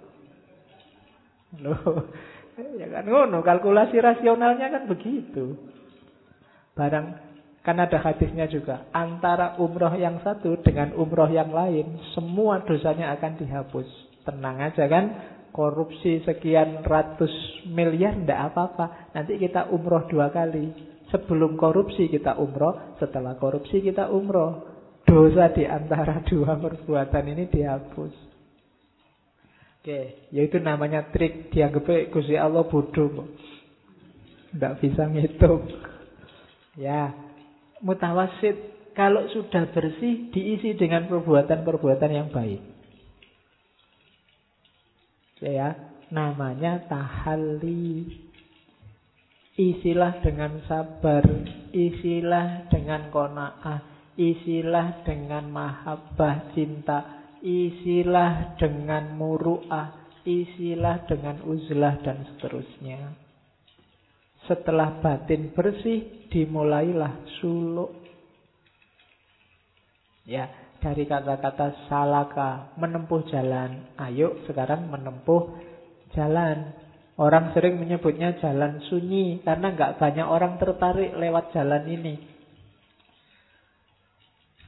Loh, 1.63 2.11
ya 2.83 2.91
kan 2.91 3.07
ngono. 3.07 3.47
Kalkulasi 3.47 3.95
rasionalnya 4.03 4.75
kan 4.75 4.91
begitu. 4.91 5.55
Barang 6.75 7.15
kan 7.63 7.79
ada 7.79 8.03
hadisnya 8.03 8.51
juga. 8.51 8.91
Antara 8.91 9.55
umroh 9.63 9.95
yang 9.95 10.19
satu 10.27 10.59
dengan 10.67 10.99
umroh 10.99 11.31
yang 11.31 11.55
lain. 11.55 12.03
Semua 12.19 12.59
dosanya 12.67 13.15
akan 13.15 13.39
dihapus. 13.39 13.87
Tenang 14.27 14.59
aja 14.59 14.91
kan. 14.91 15.05
Korupsi 15.55 16.27
sekian 16.27 16.83
ratus 16.83 17.31
miliar 17.71 18.19
ndak 18.19 18.51
apa-apa. 18.51 19.15
Nanti 19.15 19.39
kita 19.39 19.71
umroh 19.71 20.11
dua 20.11 20.35
kali. 20.35 20.94
Sebelum 21.15 21.55
korupsi 21.55 22.11
kita 22.11 22.35
umroh, 22.43 22.99
setelah 22.99 23.39
korupsi 23.39 23.79
kita 23.79 24.11
umroh. 24.11 24.67
Dosa 25.07 25.55
di 25.55 25.63
antara 25.63 26.19
dua 26.29 26.59
perbuatan 26.59 27.25
ini 27.31 27.47
dihapus. 27.47 28.15
Oke, 29.79 30.27
yaitu 30.35 30.59
namanya 30.59 31.13
trik 31.15 31.55
dianggap 31.55 32.11
Gusti 32.11 32.35
Allah 32.35 32.67
bodoh. 32.67 33.31
Tidak 34.51 34.75
bisa 34.83 35.07
ngitung. 35.07 35.71
Ya, 36.75 37.15
mutawasid 37.79 38.59
kalau 38.99 39.31
sudah 39.31 39.71
bersih 39.71 40.35
diisi 40.35 40.75
dengan 40.75 41.07
perbuatan-perbuatan 41.07 42.11
yang 42.11 42.33
baik. 42.35 42.59
Ya, 45.45 45.79
namanya 46.11 46.89
tahalli. 46.91 48.24
Isilah 49.55 50.19
dengan 50.19 50.59
sabar, 50.67 51.23
isilah 51.71 52.67
dengan 52.75 53.07
kona'ah, 53.15 54.11
isilah 54.19 55.07
dengan 55.07 55.47
mahabbah 55.47 56.51
cinta, 56.59 57.31
isilah 57.39 58.59
dengan 58.59 59.15
muru'ah, 59.15 59.95
isilah 60.27 61.07
dengan 61.07 61.39
uzlah 61.47 62.03
dan 62.03 62.27
seterusnya. 62.35 63.15
Setelah 64.51 64.99
batin 64.99 65.55
bersih, 65.55 66.29
dimulailah 66.35 67.23
suluk. 67.39 67.95
Ya, 70.27 70.51
dari 70.83 71.07
kata-kata 71.07 71.87
salaka, 71.87 72.75
menempuh 72.75 73.23
jalan. 73.31 73.97
Ayo 74.03 74.43
sekarang 74.51 74.91
menempuh 74.91 75.63
jalan. 76.13 76.84
Orang 77.15 77.55
sering 77.55 77.79
menyebutnya 77.79 78.35
jalan 78.43 78.83
sunyi 78.91 79.39
karena 79.47 79.71
nggak 79.71 80.03
banyak 80.03 80.27
orang 80.27 80.59
tertarik 80.59 81.15
lewat 81.15 81.55
jalan 81.55 81.87
ini. 81.87 82.15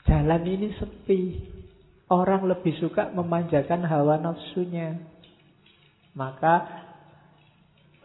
Jalan 0.07 0.43
ini 0.47 0.71
sepi. 0.79 1.23
Orang 2.07 2.47
lebih 2.47 2.79
suka 2.79 3.11
memanjakan 3.11 3.83
hawa 3.83 4.23
nafsunya. 4.23 4.95
Maka 6.15 6.87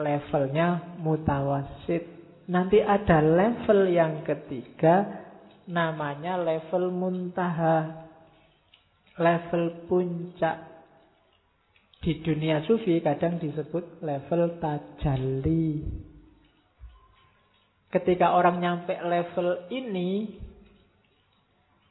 levelnya 0.02 0.98
mutawasid. 0.98 2.10
Nanti 2.50 2.82
ada 2.82 3.22
level 3.22 3.94
yang 3.94 4.26
ketiga 4.26 5.22
namanya 5.70 6.42
level 6.42 6.90
muntaha. 6.90 8.10
Level 9.22 9.86
puncak 9.86 10.71
di 12.02 12.18
dunia 12.26 12.66
sufi 12.66 12.98
kadang 13.00 13.38
disebut 13.38 14.02
level 14.02 14.58
tajalli. 14.58 15.86
Ketika 17.94 18.34
orang 18.34 18.58
nyampe 18.58 18.98
level 19.06 19.70
ini, 19.70 20.34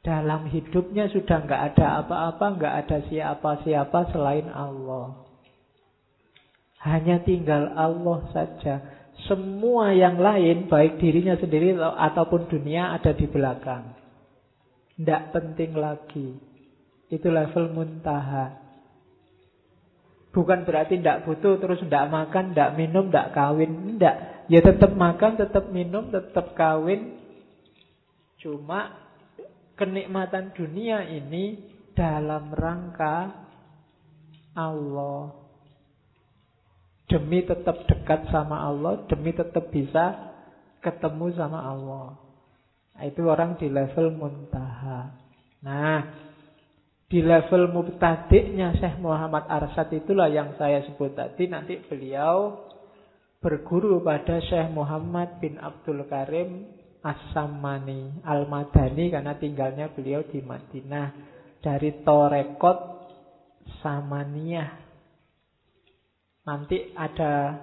dalam 0.03 0.49
hidupnya 0.51 1.07
sudah 1.13 1.47
nggak 1.47 1.61
ada 1.73 2.03
apa-apa, 2.03 2.45
nggak 2.57 2.75
ada 2.85 2.97
siapa-siapa 3.07 3.99
selain 4.11 4.49
Allah. 4.51 5.23
Hanya 6.81 7.21
tinggal 7.21 7.71
Allah 7.77 8.19
saja. 8.33 8.75
Semua 9.29 9.93
yang 9.93 10.17
lain, 10.17 10.65
baik 10.65 10.97
dirinya 10.97 11.37
sendiri 11.37 11.77
ataupun 11.77 12.49
dunia 12.49 12.97
ada 12.97 13.13
di 13.13 13.29
belakang. 13.29 13.93
Tidak 14.97 15.23
penting 15.29 15.77
lagi. 15.77 16.33
Itu 17.13 17.29
level 17.29 17.69
muntaha. 17.77 18.60
Bukan 20.31 20.63
berarti 20.63 20.95
tidak 20.95 21.27
butuh 21.27 21.59
terus 21.59 21.83
tidak 21.83 22.07
makan, 22.07 22.55
tidak 22.55 22.79
minum, 22.79 23.11
tidak 23.11 23.35
kawin. 23.35 23.99
Tidak. 23.99 24.15
Ya 24.47 24.59
tetap 24.63 24.95
makan, 24.95 25.35
tetap 25.35 25.67
minum, 25.75 26.07
tetap 26.07 26.55
kawin. 26.55 27.19
Cuma 28.39 28.95
kenikmatan 29.75 30.55
dunia 30.55 31.03
ini 31.03 31.59
dalam 31.91 32.55
rangka 32.55 33.31
Allah. 34.55 35.35
Demi 37.11 37.43
tetap 37.43 37.83
dekat 37.91 38.31
sama 38.31 38.71
Allah, 38.71 39.03
demi 39.11 39.35
tetap 39.35 39.67
bisa 39.67 40.31
ketemu 40.79 41.35
sama 41.35 41.59
Allah. 41.59 42.15
Nah, 42.95 43.03
itu 43.03 43.21
orang 43.27 43.59
di 43.59 43.67
level 43.67 44.15
muntaha. 44.15 45.11
Nah, 45.59 46.30
di 47.11 47.19
level 47.19 47.75
mubtadiknya 47.75 48.71
Syekh 48.79 48.95
Muhammad 49.03 49.43
Arsad 49.51 49.91
itulah 49.91 50.31
yang 50.31 50.55
saya 50.55 50.79
sebut 50.87 51.11
tadi. 51.11 51.51
Nanti 51.51 51.75
beliau 51.83 52.71
berguru 53.43 53.99
pada 53.99 54.39
Syekh 54.39 54.71
Muhammad 54.71 55.43
bin 55.43 55.59
Abdul 55.59 56.07
Karim 56.07 56.71
As-Sammani 57.03 58.23
Al-Madani 58.23 59.11
karena 59.11 59.35
tinggalnya 59.35 59.91
beliau 59.91 60.23
di 60.23 60.39
Madinah 60.39 61.07
dari 61.59 61.99
Torekot 61.99 62.79
Samaniyah. 63.83 64.71
Nanti 66.47 66.95
ada 66.95 67.59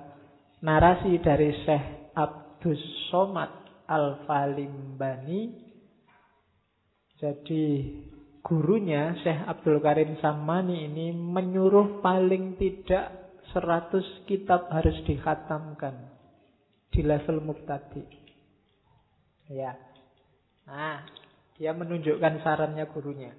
narasi 0.61 1.24
dari 1.24 1.57
Syekh 1.64 2.12
Abdus 2.12 3.09
Somad 3.09 3.49
Al-Falimbani. 3.88 5.70
Jadi 7.16 7.64
gurunya 8.43 9.16
Syekh 9.22 9.45
Abdul 9.47 9.78
Karim 9.82 10.16
Samani 10.22 10.89
ini 10.89 11.12
menyuruh 11.12 12.01
paling 12.01 12.57
tidak 12.57 13.34
100 13.53 14.28
kitab 14.28 14.68
harus 14.68 14.97
dikhatamkan 15.09 15.95
di 16.93 17.01
level 17.01 17.41
muktadi. 17.45 18.05
Ya. 19.49 19.72
Nah, 20.68 21.01
dia 21.57 21.72
menunjukkan 21.72 22.45
sarannya 22.45 22.84
gurunya. 22.93 23.32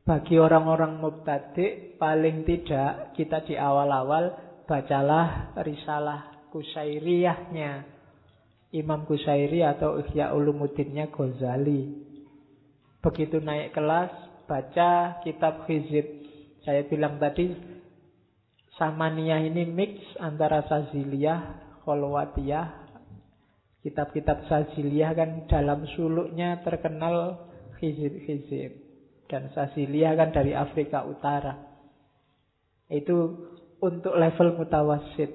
Bagi 0.00 0.40
orang-orang 0.40 0.96
mubtadi 0.96 1.94
paling 2.00 2.48
tidak 2.48 3.12
kita 3.14 3.44
di 3.44 3.54
awal-awal 3.54 4.32
bacalah 4.64 5.52
risalah 5.60 6.48
Kusairiyahnya 6.50 8.00
Imam 8.74 9.06
Kusairi 9.06 9.62
atau 9.66 9.98
Ihya 9.98 10.34
Ulumuddinnya 10.34 11.10
Ghazali. 11.10 12.10
Begitu 13.02 13.38
naik 13.38 13.74
kelas 13.74 14.29
baca 14.50 15.22
kitab 15.22 15.70
Khizib. 15.70 16.26
Saya 16.66 16.82
bilang 16.90 17.22
tadi 17.22 17.54
Samaniyah 18.74 19.46
ini 19.46 19.62
mix 19.70 20.02
antara 20.18 20.66
Saziliyah, 20.66 21.40
Kholwatiyah, 21.86 22.80
Kitab-kitab 23.80 24.44
Saziliyah 24.44 25.16
kan 25.16 25.30
dalam 25.48 25.88
suluknya 25.96 26.60
terkenal 26.60 27.48
hizib-hizib. 27.80 28.76
Dan 29.24 29.48
Saziliyah 29.56 30.20
kan 30.20 30.36
dari 30.36 30.52
Afrika 30.52 31.08
Utara. 31.08 31.56
Itu 32.92 33.48
untuk 33.80 34.12
level 34.20 34.60
mutawasid. 34.60 35.32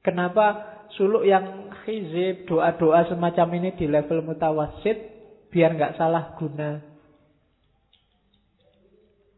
Kenapa 0.00 0.80
suluk 0.96 1.28
yang 1.28 1.68
hizib, 1.84 2.48
doa-doa 2.48 3.12
semacam 3.12 3.48
ini 3.60 3.76
di 3.76 3.84
level 3.84 4.24
mutawasid, 4.24 4.96
biar 5.52 5.76
nggak 5.76 6.00
salah 6.00 6.40
guna. 6.40 6.87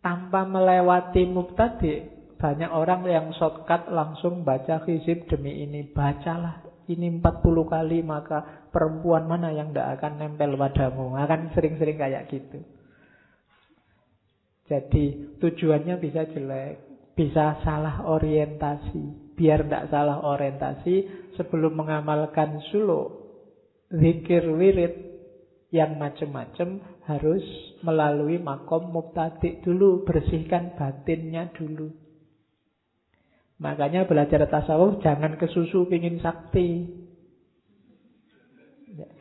Tanpa 0.01 0.49
melewati 0.49 1.29
mubtadi, 1.29 2.09
banyak 2.41 2.73
orang 2.73 3.05
yang 3.05 3.27
shortcut 3.37 3.93
langsung 3.93 4.49
baca 4.49 4.81
hizib 4.89 5.29
demi 5.29 5.61
ini. 5.61 5.85
Bacalah 5.85 6.65
ini 6.89 7.21
40 7.21 7.21
kali 7.69 8.01
maka 8.01 8.69
perempuan 8.73 9.29
mana 9.29 9.53
yang 9.53 9.77
tidak 9.77 10.01
akan 10.01 10.13
nempel 10.17 10.57
padamu. 10.57 11.21
Akan 11.21 11.53
sering-sering 11.53 12.01
kayak 12.01 12.33
gitu. 12.33 12.65
Jadi 14.71 15.37
tujuannya 15.43 15.99
bisa 16.01 16.25
jelek, 16.31 16.81
bisa 17.13 17.59
salah 17.61 18.07
orientasi. 18.07 19.35
Biar 19.37 19.67
tidak 19.67 19.91
salah 19.93 20.25
orientasi 20.25 20.95
sebelum 21.37 21.77
mengamalkan 21.77 22.63
suluk, 22.71 23.21
zikir 23.91 24.47
wirid 24.47 25.10
yang 25.71 25.99
macam-macam 26.03 26.83
harus 27.07 27.43
melalui 27.87 28.43
makom 28.43 28.91
mubtadi 28.91 29.63
dulu, 29.63 30.03
bersihkan 30.03 30.75
batinnya 30.75 31.55
dulu. 31.55 31.95
Makanya 33.61 34.09
belajar 34.09 34.51
tasawuf 34.51 34.99
jangan 35.05 35.39
kesusu 35.39 35.87
pingin 35.87 36.19
sakti. 36.19 37.01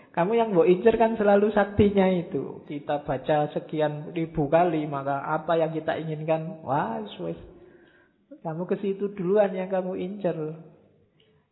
Kamu 0.10 0.32
yang 0.34 0.52
mau 0.52 0.66
incer 0.66 0.98
kan 0.98 1.14
selalu 1.16 1.54
saktinya 1.54 2.10
itu. 2.10 2.66
Kita 2.66 3.06
baca 3.06 3.54
sekian 3.54 4.10
ribu 4.12 4.50
kali, 4.50 4.90
maka 4.90 5.22
apa 5.22 5.54
yang 5.60 5.70
kita 5.70 5.96
inginkan, 6.02 6.66
wah, 6.66 6.98
wes. 7.22 7.38
Kamu 8.42 8.66
ke 8.66 8.80
situ 8.82 9.14
duluan 9.14 9.54
yang 9.54 9.70
kamu 9.70 10.00
incer. 10.00 10.36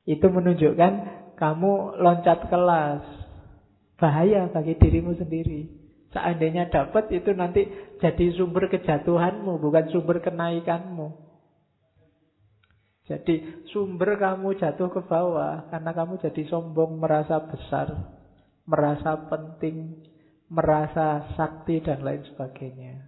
Itu 0.08 0.32
menunjukkan 0.32 0.94
kamu 1.38 2.02
loncat 2.02 2.48
kelas. 2.48 3.27
Bahaya 3.98 4.46
bagi 4.54 4.78
dirimu 4.78 5.18
sendiri. 5.18 5.68
Seandainya 6.14 6.70
dapat 6.72 7.12
itu 7.12 7.34
nanti 7.36 7.68
jadi 8.00 8.32
sumber 8.38 8.72
kejatuhanmu, 8.72 9.60
bukan 9.60 9.86
sumber 9.92 10.24
kenaikanmu. 10.24 11.28
Jadi 13.08 13.66
sumber 13.72 14.20
kamu 14.20 14.60
jatuh 14.60 14.92
ke 14.92 15.02
bawah 15.08 15.68
karena 15.72 15.92
kamu 15.96 16.20
jadi 16.20 16.44
sombong, 16.52 17.00
merasa 17.00 17.40
besar, 17.40 17.88
merasa 18.68 19.16
penting, 19.32 20.04
merasa 20.52 21.24
sakti 21.40 21.80
dan 21.80 22.04
lain 22.04 22.24
sebagainya. 22.28 23.08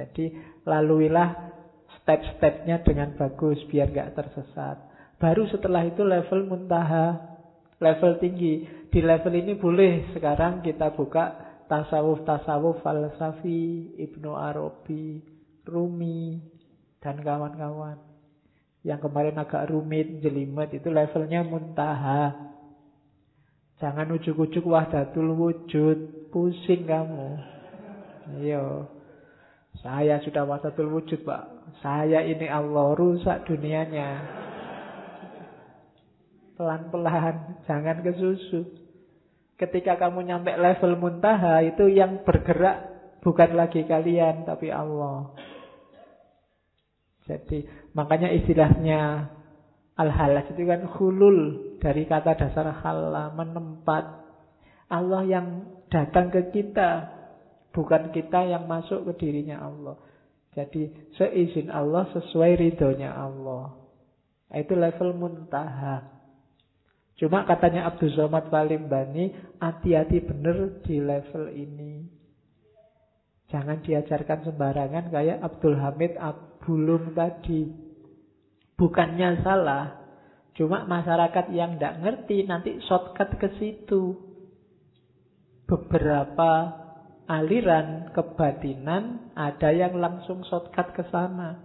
Jadi 0.00 0.32
laluilah 0.64 1.52
step-stepnya 2.00 2.80
dengan 2.84 3.12
bagus 3.20 3.60
biar 3.68 3.92
gak 3.92 4.16
tersesat. 4.16 4.80
Baru 5.20 5.44
setelah 5.50 5.84
itu 5.84 6.00
level 6.00 6.48
muntaha, 6.48 7.36
level 7.78 8.18
tinggi. 8.18 8.66
Di 8.88 9.00
level 9.02 9.34
ini 9.34 9.52
boleh 9.54 10.12
sekarang 10.14 10.64
kita 10.64 10.94
buka 10.94 11.48
tasawuf-tasawuf 11.68 12.80
falsafi, 12.80 13.94
Ibnu 14.00 14.32
Arabi, 14.34 15.20
Rumi, 15.68 16.40
dan 16.98 17.20
kawan-kawan. 17.20 18.00
Yang 18.82 19.10
kemarin 19.10 19.36
agak 19.36 19.68
rumit, 19.68 20.24
jelimet, 20.24 20.72
itu 20.72 20.88
levelnya 20.88 21.44
muntaha. 21.44 22.32
Jangan 23.78 24.10
ujuk-ujuk 24.16 24.64
wahdatul 24.64 25.36
wujud, 25.36 26.30
pusing 26.32 26.88
kamu. 26.88 27.36
Iya. 28.42 28.88
Saya 29.78 30.18
sudah 30.24 30.42
wahdatul 30.48 30.90
wujud, 30.90 31.22
Pak. 31.22 31.76
Saya 31.84 32.24
ini 32.26 32.48
Allah, 32.48 32.96
rusak 32.96 33.46
dunianya. 33.46 34.40
Pelan-pelan, 36.58 37.62
jangan 37.70 38.02
kesusu. 38.02 38.66
Ketika 39.54 39.94
kamu 39.94 40.26
nyampe 40.26 40.50
level 40.58 40.98
muntaha, 40.98 41.62
itu 41.62 41.86
yang 41.86 42.26
bergerak 42.26 42.82
bukan 43.22 43.54
lagi 43.54 43.86
kalian, 43.86 44.42
tapi 44.42 44.74
Allah. 44.74 45.30
Jadi 47.30 47.62
makanya 47.94 48.32
istilahnya 48.34 49.30
al-halas 49.94 50.50
itu 50.50 50.66
kan 50.66 50.82
hulul 50.98 51.38
dari 51.78 52.10
kata 52.10 52.34
dasar 52.34 52.74
hala, 52.82 53.30
menempat. 53.38 54.26
Allah 54.88 55.22
yang 55.28 55.46
datang 55.92 56.32
ke 56.32 56.50
kita, 56.50 57.12
bukan 57.70 58.10
kita 58.10 58.50
yang 58.50 58.66
masuk 58.66 59.06
ke 59.12 59.12
dirinya 59.22 59.62
Allah. 59.62 59.94
Jadi 60.58 61.12
seizin 61.14 61.70
Allah 61.70 62.08
sesuai 62.10 62.58
ridhonya 62.58 63.14
Allah. 63.14 63.78
Itu 64.50 64.74
level 64.74 65.14
muntaha. 65.14 66.17
Cuma 67.18 67.42
katanya 67.42 67.90
Abdul 67.90 68.14
Somad 68.14 68.46
Palimbani, 68.46 69.34
hati-hati 69.58 70.22
benar 70.22 70.78
di 70.86 71.02
level 71.02 71.50
ini. 71.50 72.06
Jangan 73.50 73.82
diajarkan 73.82 74.46
sembarangan 74.46 75.10
kayak 75.10 75.42
Abdul 75.42 75.74
Hamid 75.82 76.14
Ab 76.14 76.62
bulung 76.62 77.16
tadi. 77.16 77.64
Bukannya 78.78 79.42
salah, 79.42 79.98
cuma 80.54 80.86
masyarakat 80.86 81.50
yang 81.50 81.74
tidak 81.74 81.98
ngerti 82.04 82.46
nanti 82.46 82.78
shortcut 82.86 83.34
ke 83.40 83.48
situ. 83.58 84.14
Beberapa 85.66 86.52
aliran 87.26 88.14
kebatinan 88.14 89.34
ada 89.34 89.74
yang 89.74 89.98
langsung 89.98 90.46
shortcut 90.46 90.94
ke 90.94 91.02
sana. 91.10 91.58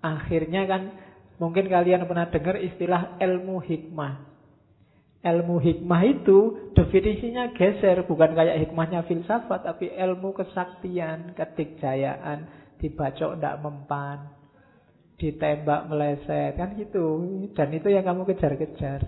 Akhirnya 0.00 0.64
kan 0.64 0.82
mungkin 1.38 1.70
kalian 1.70 2.04
pernah 2.04 2.26
dengar 2.28 2.58
istilah 2.58 3.18
ilmu 3.22 3.62
hikmah. 3.62 4.26
Ilmu 5.18 5.58
hikmah 5.58 6.02
itu 6.06 6.70
definisinya 6.78 7.50
geser, 7.54 8.06
bukan 8.06 8.38
kayak 8.38 8.68
hikmahnya 8.68 9.02
filsafat, 9.10 9.66
tapi 9.66 9.90
ilmu 9.90 10.30
kesaktian, 10.30 11.34
ketikjayaan, 11.34 12.46
dibacok 12.78 13.34
tidak 13.34 13.58
mempan, 13.58 14.30
ditembak 15.18 15.90
meleset, 15.90 16.54
kan 16.54 16.78
gitu. 16.78 17.26
Dan 17.50 17.74
itu 17.74 17.90
yang 17.90 18.06
kamu 18.06 18.30
kejar-kejar. 18.30 19.02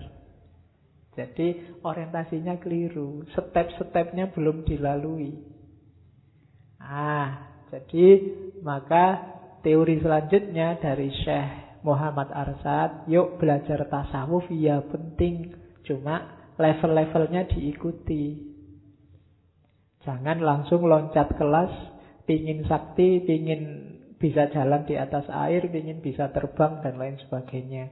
Jadi 1.15 1.79
orientasinya 1.83 2.59
keliru, 2.59 3.23
step-stepnya 3.31 4.31
belum 4.35 4.67
dilalui. 4.67 5.31
Ah, 6.79 7.63
jadi 7.71 8.07
maka 8.63 9.19
teori 9.63 9.99
selanjutnya 10.03 10.75
dari 10.79 11.07
Syekh 11.23 11.70
Muhammad 11.81 12.29
Arsad, 12.29 13.09
yuk 13.09 13.41
belajar 13.41 13.89
tasawuf 13.89 14.45
ya 14.53 14.81
penting, 14.85 15.53
cuma 15.85 16.37
level-levelnya 16.61 17.49
diikuti. 17.49 18.37
Jangan 20.01 20.41
langsung 20.41 20.85
loncat 20.85 21.37
kelas 21.37 21.73
pingin 22.25 22.65
sakti, 22.65 23.21
pingin 23.21 23.61
bisa 24.21 24.49
jalan 24.53 24.85
di 24.85 24.97
atas 24.97 25.25
air, 25.29 25.65
pingin 25.69 26.01
bisa 26.01 26.29
terbang 26.29 26.81
dan 26.85 26.97
lain 27.01 27.17
sebagainya. 27.25 27.89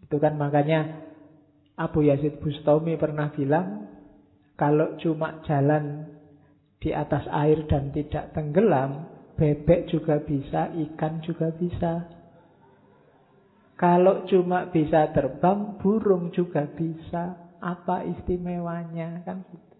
Itu 0.00 0.16
kan 0.16 0.40
makanya 0.40 1.04
Abu 1.76 2.04
Yazid 2.04 2.40
Bustami 2.40 2.96
pernah 2.96 3.32
bilang 3.32 3.88
kalau 4.56 4.96
cuma 5.00 5.40
jalan 5.48 6.08
di 6.80 6.92
atas 6.92 7.28
air 7.28 7.64
dan 7.68 7.92
tidak 7.92 8.32
tenggelam, 8.32 9.08
bebek 9.36 9.88
juga 9.88 10.20
bisa, 10.20 10.72
ikan 10.72 11.20
juga 11.24 11.52
bisa. 11.52 12.19
Kalau 13.80 14.28
cuma 14.28 14.68
bisa 14.68 15.08
terbang, 15.16 15.80
burung 15.80 16.28
juga 16.36 16.68
bisa. 16.68 17.56
Apa 17.64 18.04
istimewanya? 18.04 19.24
Kan 19.24 19.48
gitu. 19.48 19.76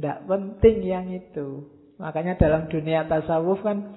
Tidak 0.00 0.24
penting 0.24 0.76
yang 0.80 1.12
itu. 1.12 1.68
Makanya 2.00 2.40
dalam 2.40 2.72
dunia 2.72 3.04
tasawuf 3.04 3.60
kan 3.60 3.92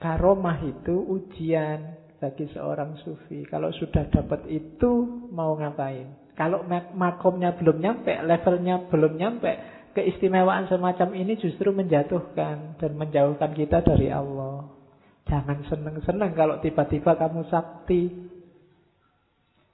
karomah 0.00 0.56
itu 0.64 1.04
ujian 1.04 2.00
bagi 2.16 2.48
seorang 2.56 2.96
sufi. 3.04 3.44
Kalau 3.44 3.76
sudah 3.76 4.08
dapat 4.08 4.48
itu 4.48 5.04
mau 5.28 5.52
ngapain? 5.52 6.32
Kalau 6.32 6.64
makomnya 6.96 7.52
belum 7.60 7.82
nyampe, 7.82 8.14
levelnya 8.24 8.88
belum 8.88 9.20
nyampe, 9.20 9.52
keistimewaan 9.92 10.70
semacam 10.70 11.12
ini 11.12 11.36
justru 11.36 11.74
menjatuhkan 11.76 12.78
dan 12.80 12.92
menjauhkan 12.96 13.52
kita 13.52 13.84
dari 13.84 14.08
Allah. 14.08 14.47
Jangan 15.28 15.60
seneng-seneng 15.68 16.32
kalau 16.32 16.56
tiba-tiba 16.64 17.12
kamu 17.20 17.44
sakti. 17.52 18.08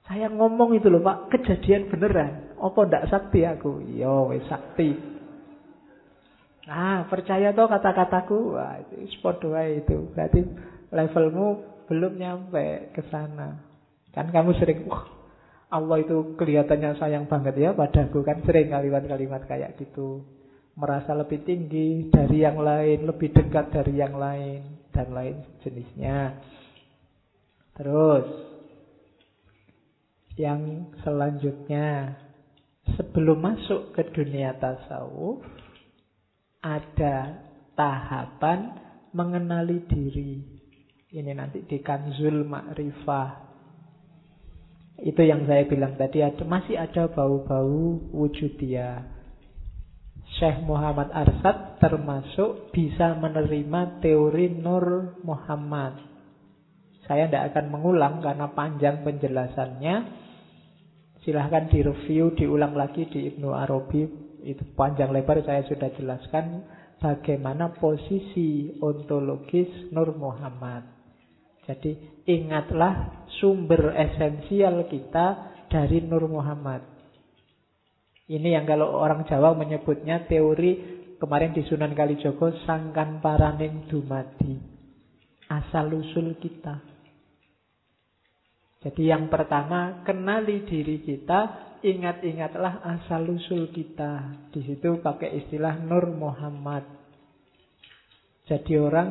Saya 0.05 0.27
ngomong 0.29 0.75
itu 0.75 0.91
loh 0.91 1.01
Pak, 1.01 1.31
kejadian 1.31 1.87
beneran. 1.89 2.53
Apa 2.59 2.85
ndak 2.85 3.07
sakti 3.09 3.47
aku? 3.47 3.81
Yo, 3.95 4.35
sakti. 4.51 4.93
Nah, 6.67 7.07
percaya 7.07 7.55
toh 7.55 7.71
kata-kataku. 7.71 8.59
Wah, 8.59 8.83
itu 8.83 9.15
spot 9.17 9.41
itu. 9.47 10.11
Berarti 10.13 10.43
levelmu 10.91 11.47
belum 11.87 12.13
nyampe 12.19 12.91
ke 12.91 13.01
sana. 13.07 13.55
Kan 14.11 14.29
kamu 14.35 14.51
sering, 14.59 14.85
wah, 14.91 15.07
Allah 15.71 16.03
itu 16.03 16.35
kelihatannya 16.35 16.99
sayang 16.99 17.25
banget 17.25 17.57
ya 17.57 17.71
padaku 17.73 18.21
kan 18.21 18.43
sering 18.43 18.69
kalimat-kalimat 18.69 19.47
kayak 19.47 19.79
gitu. 19.79 20.21
Merasa 20.75 21.15
lebih 21.15 21.47
tinggi 21.47 22.11
dari 22.11 22.43
yang 22.43 22.59
lain, 22.59 23.07
lebih 23.07 23.31
dekat 23.31 23.71
dari 23.71 23.95
yang 23.95 24.19
lain 24.19 24.74
dan 24.95 25.11
lain 25.11 25.35
jenisnya. 25.59 26.39
Terus 27.75 28.23
yang 30.39 30.91
selanjutnya 31.03 32.15
sebelum 32.95 33.43
masuk 33.43 33.91
ke 33.91 34.07
dunia 34.15 34.55
tasawuf 34.55 35.43
ada 36.63 37.43
tahapan 37.75 38.79
mengenali 39.11 39.83
diri. 39.87 40.33
Ini 41.15 41.31
nanti 41.31 41.63
di 41.63 41.79
Kanzul 41.79 42.43
Ma'rifah. 42.43 43.47
Itu 44.99 45.23
yang 45.23 45.47
saya 45.47 45.67
bilang 45.67 45.95
tadi 45.99 46.23
ada, 46.23 46.43
masih 46.43 46.75
ada 46.79 47.07
bau-bau 47.07 47.99
wujudiyah. 48.11 49.14
Syekh 50.35 50.67
Muhammad 50.67 51.15
Arsad 51.15 51.79
termasuk 51.79 52.75
bisa 52.75 53.15
menerima 53.15 54.03
teori 54.03 54.51
Nur 54.51 55.15
Muhammad. 55.23 55.95
Saya 57.07 57.31
tidak 57.31 57.55
akan 57.55 57.65
mengulang 57.71 58.19
karena 58.19 58.51
panjang 58.51 59.05
penjelasannya. 59.05 59.95
Silahkan 61.23 61.71
direview, 61.71 62.35
diulang 62.35 62.75
lagi 62.75 63.07
di 63.07 63.31
Ibnu 63.31 63.49
Arabi. 63.55 64.03
Itu 64.43 64.75
panjang 64.75 65.15
lebar 65.15 65.39
saya 65.41 65.63
sudah 65.65 65.89
jelaskan 65.95 66.67
bagaimana 66.99 67.71
posisi 67.79 68.75
ontologis 68.83 69.89
Nur 69.95 70.13
Muhammad. 70.19 70.83
Jadi 71.63 71.97
ingatlah 72.29 73.25
sumber 73.39 73.95
esensial 73.97 74.85
kita 74.91 75.55
dari 75.71 76.03
Nur 76.03 76.27
Muhammad. 76.29 76.94
Ini 78.25 78.57
yang 78.57 78.65
kalau 78.65 78.89
orang 78.97 79.21
Jawa 79.29 79.53
menyebutnya 79.53 80.25
teori 80.25 80.81
kemarin 81.21 81.53
di 81.53 81.61
Sunan 81.69 81.93
Kalijogo 81.93 82.49
sangkan 82.65 83.21
paraning 83.21 83.85
dumadi. 83.85 84.57
Asal 85.45 85.93
usul 85.93 86.33
kita. 86.41 86.81
Jadi 88.81 89.09
yang 89.13 89.29
pertama 89.29 90.01
kenali 90.01 90.65
diri 90.65 91.05
kita, 91.05 91.73
ingat-ingatlah 91.85 92.81
asal 92.81 93.29
usul 93.29 93.69
kita. 93.69 94.41
Di 94.49 94.61
situ 94.61 95.01
pakai 95.05 95.45
istilah 95.45 95.77
Nur 95.85 96.09
Muhammad. 96.09 96.85
Jadi 98.45 98.73
orang 98.77 99.09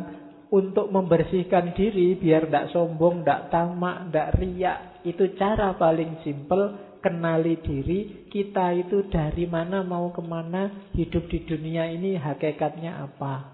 untuk 0.54 0.90
membersihkan 0.90 1.74
diri 1.74 2.14
biar 2.14 2.46
tidak 2.46 2.70
sombong, 2.70 3.22
tidak 3.22 3.50
tamak, 3.50 4.10
tidak 4.10 4.30
riak. 4.38 4.78
Itu 5.02 5.34
cara 5.34 5.74
paling 5.74 6.22
simpel 6.22 6.93
kenali 7.04 7.60
diri 7.60 8.24
kita 8.32 8.72
itu 8.72 9.12
dari 9.12 9.44
mana 9.44 9.84
mau 9.84 10.08
ke 10.08 10.24
mana 10.24 10.88
hidup 10.96 11.28
di 11.28 11.44
dunia 11.44 11.92
ini 11.92 12.16
hakikatnya 12.16 13.04
apa. 13.04 13.52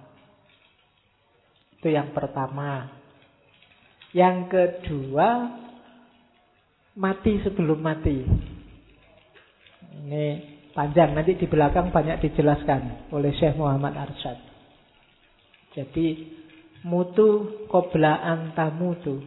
Itu 1.74 1.90
yang 1.90 2.14
pertama. 2.14 2.94
Yang 4.14 4.38
kedua, 4.54 5.28
mati 6.94 7.42
sebelum 7.42 7.82
mati. 7.82 8.22
Ini 10.06 10.26
panjang, 10.70 11.18
nanti 11.18 11.34
di 11.34 11.46
belakang 11.50 11.90
banyak 11.90 12.22
dijelaskan 12.22 13.10
oleh 13.10 13.34
Syekh 13.34 13.58
Muhammad 13.58 13.98
Arsyad. 13.98 14.38
Jadi 15.74 16.38
Mutu 16.80 17.60
kobla 17.68 18.24
antamutu. 18.24 19.20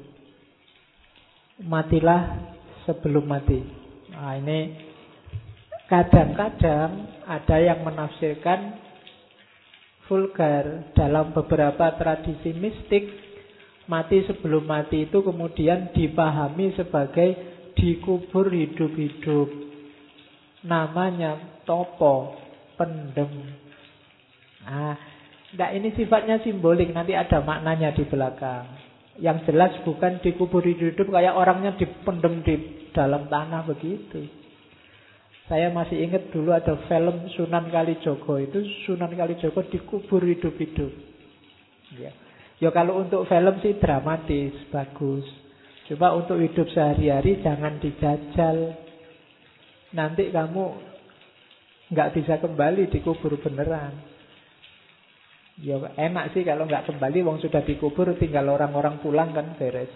Matilah 1.62 2.42
sebelum 2.90 3.30
mati. 3.30 3.83
Nah, 4.24 4.40
ini 4.40 4.72
kadang-kadang 5.92 7.12
ada 7.28 7.58
yang 7.60 7.84
menafsirkan 7.84 8.80
vulgar 10.08 10.96
dalam 10.96 11.36
beberapa 11.36 11.92
tradisi 12.00 12.56
mistik 12.56 13.04
mati 13.92 14.24
sebelum 14.24 14.64
mati 14.64 15.12
itu 15.12 15.20
kemudian 15.20 15.92
dipahami 15.92 16.72
sebagai 16.72 17.36
dikubur 17.76 18.48
hidup-hidup. 18.48 19.52
Namanya 20.64 21.60
topo 21.68 22.40
pendem. 22.80 23.28
Nah 24.64 24.96
ini 25.76 25.92
sifatnya 26.00 26.40
simbolik, 26.48 26.96
nanti 26.96 27.12
ada 27.12 27.44
maknanya 27.44 27.92
di 27.92 28.08
belakang. 28.08 28.83
Yang 29.22 29.52
jelas 29.52 29.74
bukan 29.86 30.22
dikubur 30.26 30.66
hidup 30.66 31.06
kayak 31.14 31.38
orangnya 31.38 31.78
dipendem 31.78 32.42
di 32.42 32.56
dalam 32.94 33.30
tanah 33.30 33.62
begitu. 33.70 34.26
Saya 35.46 35.70
masih 35.70 36.08
ingat 36.08 36.32
dulu 36.32 36.56
ada 36.56 36.80
film 36.88 37.28
Sunan 37.36 37.68
Kalijogo 37.68 38.40
itu 38.40 38.64
Sunan 38.88 39.12
Kalijogo 39.14 39.60
dikubur 39.68 40.24
hidup-hidup. 40.24 40.92
Ya. 42.00 42.10
ya 42.58 42.70
kalau 42.72 43.04
untuk 43.04 43.28
film 43.30 43.60
sih 43.62 43.78
dramatis, 43.78 44.56
bagus. 44.72 45.28
Coba 45.92 46.16
untuk 46.16 46.40
hidup 46.40 46.72
sehari-hari 46.72 47.44
jangan 47.44 47.76
dijajal. 47.84 48.72
Nanti 49.94 50.32
kamu 50.32 50.66
nggak 51.92 52.12
bisa 52.16 52.40
kembali 52.40 52.90
dikubur 52.90 53.36
beneran. 53.38 54.13
Ya 55.62 55.78
enak 55.78 56.34
sih 56.34 56.42
kalau 56.42 56.66
nggak 56.66 56.90
kembali, 56.90 57.22
wong 57.22 57.38
sudah 57.38 57.62
dikubur, 57.62 58.10
tinggal 58.18 58.50
orang-orang 58.50 58.98
pulang 59.06 59.38
kan 59.38 59.54
beres. 59.54 59.92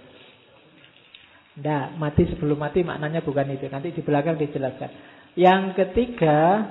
Nah, 1.58 1.97
mati 1.97 2.30
sebelum 2.30 2.62
mati 2.62 2.86
maknanya 2.86 3.26
bukan 3.26 3.49
itu. 3.49 3.66
Nanti 3.66 3.89
di 3.89 4.05
belakang 4.05 4.38
dijelaskan. 4.38 4.89
Yang 5.34 5.64
ketiga, 5.74 6.70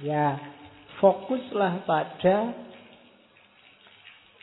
ya 0.00 0.40
fokuslah 1.04 1.84
pada 1.84 2.56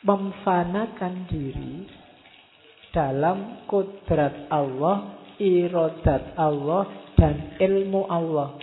memfanakan 0.05 1.13
diri 1.25 1.89
dalam 2.93 3.65
kudrat 3.65 4.45
Allah, 4.53 5.25
irodat 5.41 6.38
Allah, 6.38 7.13
dan 7.17 7.57
ilmu 7.57 8.05
Allah. 8.05 8.61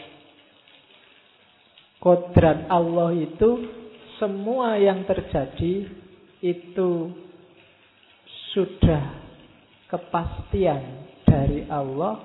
Kodrat 1.99 2.71
Allah 2.71 3.11
itu 3.19 3.51
semua 4.19 4.79
yang 4.79 5.03
terjadi 5.09 5.89
itu 6.45 6.91
sudah 8.55 9.03
kepastian 9.91 11.09
dari 11.27 11.67
Allah 11.67 12.23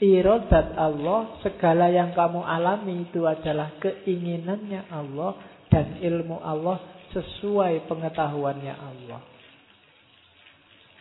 irodat 0.00 0.72
Allah 0.80 1.40
segala 1.44 1.92
yang 1.92 2.16
kamu 2.16 2.40
alami 2.40 3.04
itu 3.04 3.26
adalah 3.28 3.76
keinginannya 3.82 4.88
Allah 4.88 5.36
dan 5.68 6.00
ilmu 6.00 6.40
Allah 6.40 6.80
sesuai 7.12 7.84
pengetahuannya 7.90 8.74
Allah. 8.74 9.20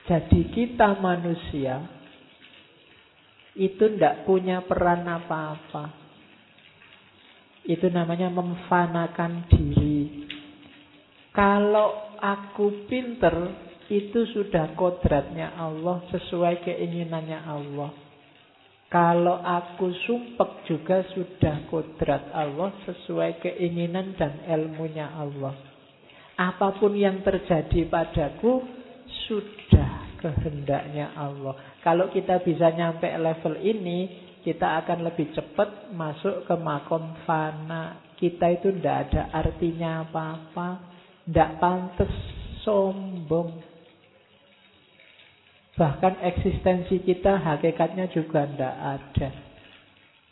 Jadi 0.10 0.42
kita 0.52 0.98
manusia 0.98 1.86
itu 3.54 3.84
tidak 3.94 4.26
punya 4.26 4.66
peran 4.66 5.06
apa-apa 5.06 6.09
itu 7.70 7.86
namanya 7.94 8.34
memfanakan 8.34 9.46
diri. 9.54 10.26
Kalau 11.30 12.18
aku 12.18 12.90
pinter, 12.90 13.70
itu 13.90 14.26
sudah 14.34 14.74
kodratnya 14.74 15.54
Allah 15.54 16.02
sesuai 16.10 16.66
keinginannya 16.66 17.40
Allah. 17.46 17.94
Kalau 18.90 19.38
aku 19.38 19.94
sumpek 20.10 20.66
juga 20.66 21.06
sudah 21.14 21.70
kodrat 21.70 22.34
Allah 22.34 22.74
sesuai 22.90 23.38
keinginan 23.38 24.18
dan 24.18 24.42
ilmunya 24.50 25.14
Allah. 25.14 25.54
Apa 26.34 26.74
pun 26.82 26.98
yang 26.98 27.22
terjadi 27.22 27.86
padaku 27.86 28.66
sudah 29.30 30.18
kehendaknya 30.18 31.14
Allah. 31.14 31.54
Kalau 31.86 32.10
kita 32.10 32.42
bisa 32.42 32.74
nyampe 32.74 33.06
level 33.14 33.62
ini, 33.62 34.29
kita 34.40 34.84
akan 34.86 35.04
lebih 35.04 35.36
cepat 35.36 35.92
masuk 35.92 36.48
ke 36.48 36.56
makom 36.56 37.16
fana. 37.28 38.00
Kita 38.16 38.48
itu 38.52 38.72
tidak 38.80 39.12
ada 39.12 39.22
artinya 39.36 40.08
apa-apa. 40.08 40.70
Tidak 41.28 41.52
pantas 41.60 42.14
sombong. 42.64 43.60
Bahkan 45.76 46.14
eksistensi 46.24 47.00
kita 47.04 47.40
hakikatnya 47.40 48.12
juga 48.12 48.44
tidak 48.48 48.76
ada. 48.76 49.30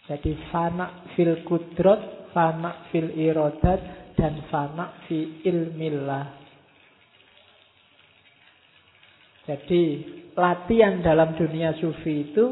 Jadi 0.07 0.31
fana 0.51 1.07
fil 1.15 1.43
kudrot, 1.43 2.31
fana 2.31 2.87
fil 2.91 3.11
irodat, 3.11 4.11
dan 4.15 4.43
fana 4.47 5.03
fi 5.07 5.43
ilmillah. 5.43 6.27
Jadi 9.47 9.83
latihan 10.35 10.99
dalam 10.99 11.39
dunia 11.39 11.71
sufi 11.79 12.31
itu 12.31 12.45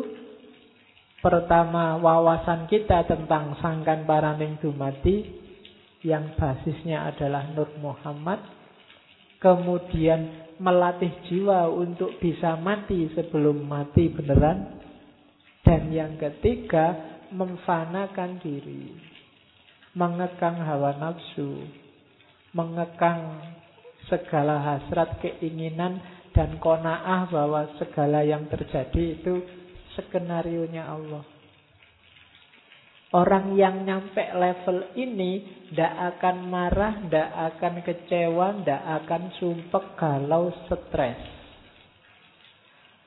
Pertama, 1.26 1.98
wawasan 1.98 2.70
kita 2.70 3.02
tentang 3.10 3.58
sangkan 3.58 4.06
paraning 4.06 4.62
dumati 4.62 5.26
yang 6.06 6.38
basisnya 6.38 7.10
adalah 7.10 7.50
Nur 7.50 7.74
Muhammad. 7.82 8.46
Kemudian 9.42 10.54
melatih 10.62 11.10
jiwa 11.26 11.66
untuk 11.74 12.22
bisa 12.22 12.54
mati 12.62 13.10
sebelum 13.18 13.58
mati 13.66 14.06
beneran. 14.14 14.78
Dan 15.66 15.90
yang 15.90 16.14
ketiga, 16.22 16.94
memfanakan 17.34 18.38
diri. 18.46 18.94
Mengekang 19.98 20.62
hawa 20.62 20.94
nafsu. 21.02 21.66
Mengekang 22.54 23.42
segala 24.14 24.62
hasrat, 24.62 25.18
keinginan, 25.26 25.98
dan 26.38 26.62
kona'ah 26.62 27.34
bahwa 27.34 27.66
segala 27.82 28.22
yang 28.22 28.46
terjadi 28.46 29.18
itu 29.18 29.65
skenario-nya 29.96 30.84
Allah. 30.86 31.24
Orang 33.16 33.56
yang 33.56 33.88
nyampe 33.88 34.20
level 34.36 34.92
ini 35.00 35.64
tidak 35.72 36.20
akan 36.20 36.36
marah, 36.52 37.00
tidak 37.08 37.30
akan 37.56 37.74
kecewa, 37.86 38.48
tidak 38.60 38.82
akan 39.04 39.22
sumpek 39.40 39.86
kalau 39.96 40.52
stres. 40.68 41.22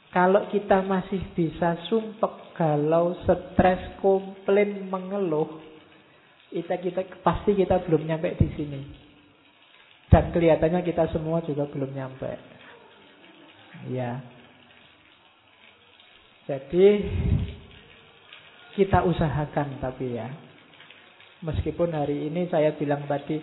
Kalau 0.08 0.48
kita 0.48 0.80
masih 0.80 1.20
bisa 1.36 1.76
sumpek 1.92 2.56
kalau 2.56 3.20
stres, 3.28 4.00
komplain, 4.00 4.88
mengeluh, 4.88 5.60
kita, 6.48 6.80
kita 6.80 7.00
pasti 7.20 7.52
kita 7.52 7.84
belum 7.84 8.08
nyampe 8.08 8.32
di 8.40 8.48
sini. 8.56 8.80
Dan 10.08 10.32
kelihatannya 10.32 10.80
kita 10.88 11.12
semua 11.12 11.44
juga 11.44 11.68
belum 11.68 11.92
nyampe. 11.92 12.32
Ya. 13.92 14.37
Jadi 16.48 16.86
kita 18.72 19.04
usahakan 19.04 19.84
tapi 19.84 20.16
ya. 20.16 20.32
Meskipun 21.44 21.92
hari 21.92 22.32
ini 22.32 22.48
saya 22.48 22.72
bilang 22.72 23.04
tadi 23.04 23.36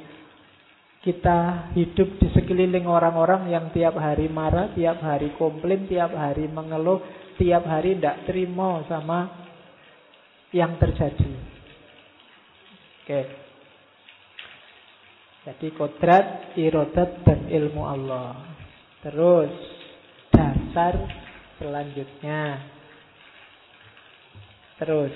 kita 1.06 1.70
hidup 1.78 2.18
di 2.18 2.28
sekeliling 2.34 2.90
orang-orang 2.90 3.54
yang 3.54 3.70
tiap 3.70 3.94
hari 4.02 4.26
marah, 4.26 4.74
tiap 4.74 5.06
hari 5.06 5.38
komplain, 5.38 5.86
tiap 5.86 6.18
hari 6.18 6.50
mengeluh, 6.50 6.98
tiap 7.38 7.62
hari 7.70 7.94
tidak 8.02 8.26
terima 8.26 8.82
sama 8.90 9.30
yang 10.50 10.82
terjadi. 10.82 11.32
Oke. 13.06 13.22
Jadi 15.46 15.68
kodrat, 15.78 16.58
irodat, 16.58 17.22
dan 17.22 17.46
ilmu 17.54 17.86
Allah. 17.86 18.34
Terus 19.06 19.54
dasar 20.34 21.06
selanjutnya. 21.62 22.75
Terus 24.76 25.16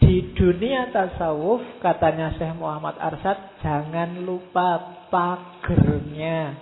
di 0.00 0.32
dunia 0.36 0.92
tasawuf 0.92 1.80
katanya 1.80 2.34
Syekh 2.36 2.56
Muhammad 2.56 2.96
Arsad 3.00 3.60
jangan 3.64 4.20
lupa 4.24 5.00
pagernya. 5.08 6.56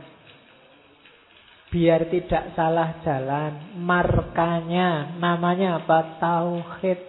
Biar 1.69 2.09
tidak 2.09 2.57
salah 2.57 2.99
jalan. 3.05 3.77
Markanya 3.77 5.17
namanya 5.21 5.85
apa? 5.85 6.17
Tauhid. 6.17 7.01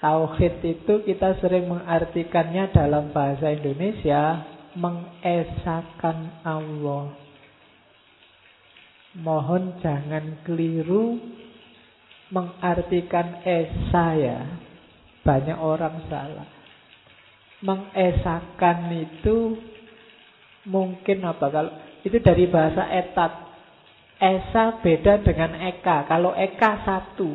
Tauhid 0.00 0.54
itu 0.64 0.94
kita 1.06 1.38
sering 1.38 1.70
mengartikannya 1.70 2.72
dalam 2.74 3.14
bahasa 3.14 3.52
Indonesia 3.52 4.42
mengesahkan 4.74 6.42
Allah. 6.42 7.29
Mohon 9.18 9.82
jangan 9.82 10.46
keliru 10.46 11.18
mengartikan 12.30 13.42
esa 13.42 14.14
ya. 14.14 14.38
Banyak 15.26 15.58
orang 15.58 16.06
salah. 16.06 16.46
Mengesakan 17.60 18.78
itu 18.94 19.58
mungkin 20.70 21.26
apa 21.26 21.46
kalau 21.50 21.72
itu 22.06 22.16
dari 22.22 22.46
bahasa 22.46 22.86
etat. 22.86 23.50
Esa 24.20 24.78
beda 24.84 25.24
dengan 25.26 25.58
eka. 25.58 26.04
Kalau 26.06 26.36
eka 26.36 26.84
satu. 26.84 27.34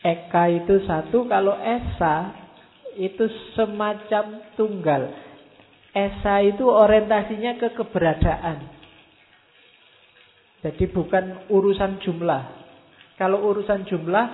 Eka 0.00 0.44
itu 0.48 0.80
satu, 0.88 1.28
kalau 1.28 1.54
esa 1.60 2.34
itu 2.98 3.30
semacam 3.54 4.42
tunggal. 4.58 5.12
Esa 5.94 6.42
itu 6.42 6.66
orientasinya 6.66 7.60
ke 7.62 7.68
keberadaan. 7.78 8.79
Jadi 10.60 10.92
bukan 10.92 11.48
urusan 11.48 12.04
jumlah. 12.04 12.42
Kalau 13.16 13.48
urusan 13.48 13.88
jumlah, 13.88 14.26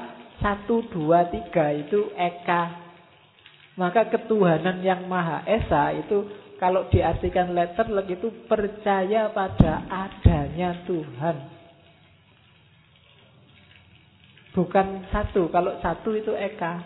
satu, 0.42 0.86
dua, 0.90 1.30
tiga 1.30 1.70
itu 1.70 2.10
eka. 2.14 2.86
Maka 3.78 4.08
ketuhanan 4.08 4.80
yang 4.80 5.06
Maha 5.06 5.44
Esa 5.46 5.92
itu 5.94 6.26
kalau 6.56 6.88
diartikan 6.88 7.52
letter 7.52 7.86
itu 8.08 8.32
percaya 8.48 9.28
pada 9.30 9.84
adanya 9.86 10.82
Tuhan. 10.88 11.36
Bukan 14.56 14.86
satu, 15.12 15.52
kalau 15.52 15.76
satu 15.84 16.16
itu 16.16 16.32
eka. 16.32 16.80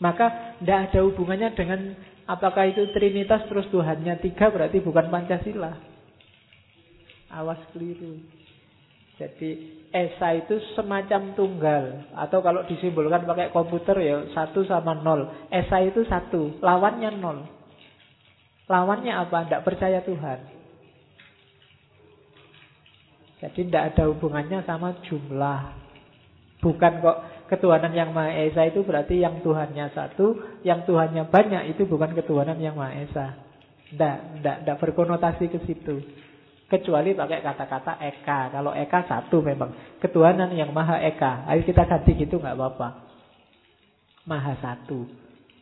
Maka 0.00 0.56
tidak 0.62 0.88
ada 0.88 1.00
hubungannya 1.04 1.52
dengan 1.52 1.92
apakah 2.24 2.70
itu 2.70 2.88
Trinitas 2.94 3.44
terus 3.50 3.68
Tuhannya 3.68 4.16
tiga 4.24 4.48
berarti 4.48 4.80
bukan 4.80 5.12
Pancasila. 5.12 5.97
Awas 7.28 7.60
keliru. 7.76 8.16
Jadi 9.18 9.76
Esa 9.88 10.36
itu 10.36 10.60
semacam 10.78 11.32
tunggal. 11.34 11.84
Atau 12.14 12.44
kalau 12.44 12.62
disimbolkan 12.68 13.24
pakai 13.24 13.48
komputer 13.50 13.96
ya 13.98 14.16
Satu 14.36 14.62
sama 14.68 14.94
nol. 15.00 15.48
Esa 15.48 15.80
itu 15.82 16.04
satu, 16.06 16.60
lawannya 16.60 17.18
nol. 17.18 17.44
Lawannya 18.68 19.12
apa? 19.16 19.48
Tidak 19.48 19.64
percaya 19.64 20.04
Tuhan. 20.04 20.38
Jadi 23.38 23.60
tidak 23.70 23.94
ada 23.94 24.12
hubungannya 24.12 24.60
sama 24.68 24.98
jumlah. 25.08 25.60
Bukan 26.58 26.92
kok 27.00 27.18
ketuhanan 27.48 27.94
yang 27.94 28.10
Maha 28.12 28.34
Esa 28.44 28.66
itu 28.66 28.82
berarti 28.82 29.22
yang 29.22 29.38
Tuhannya 29.46 29.94
satu 29.94 30.58
Yang 30.66 30.90
Tuhannya 30.90 31.30
banyak 31.30 31.70
itu 31.70 31.86
bukan 31.86 32.18
ketuhanan 32.18 32.58
yang 32.58 32.74
Maha 32.74 32.98
Esa. 33.08 33.26
Tidak, 33.88 34.16
tidak, 34.42 34.56
tidak 34.62 34.76
berkonotasi 34.84 35.44
ke 35.48 35.58
situ 35.64 35.96
Kecuali 36.68 37.16
pakai 37.16 37.40
kata-kata 37.40 37.96
Eka. 37.96 38.52
Kalau 38.52 38.76
Eka 38.76 39.08
satu 39.08 39.40
memang. 39.40 39.72
Ketuhanan 40.04 40.52
yang 40.52 40.68
Maha 40.76 41.00
Eka. 41.00 41.48
Ayo 41.48 41.64
kita 41.64 41.88
ganti 41.88 42.12
gitu 42.12 42.36
nggak 42.36 42.52
apa-apa. 42.52 42.88
Maha 44.28 44.52
satu. 44.60 45.08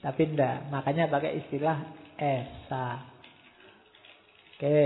Tapi 0.03 0.23
enggak. 0.35 0.67
Makanya 0.75 1.07
pakai 1.07 1.47
istilah 1.47 1.95
Esa. 2.19 3.07
Oke. 4.59 4.83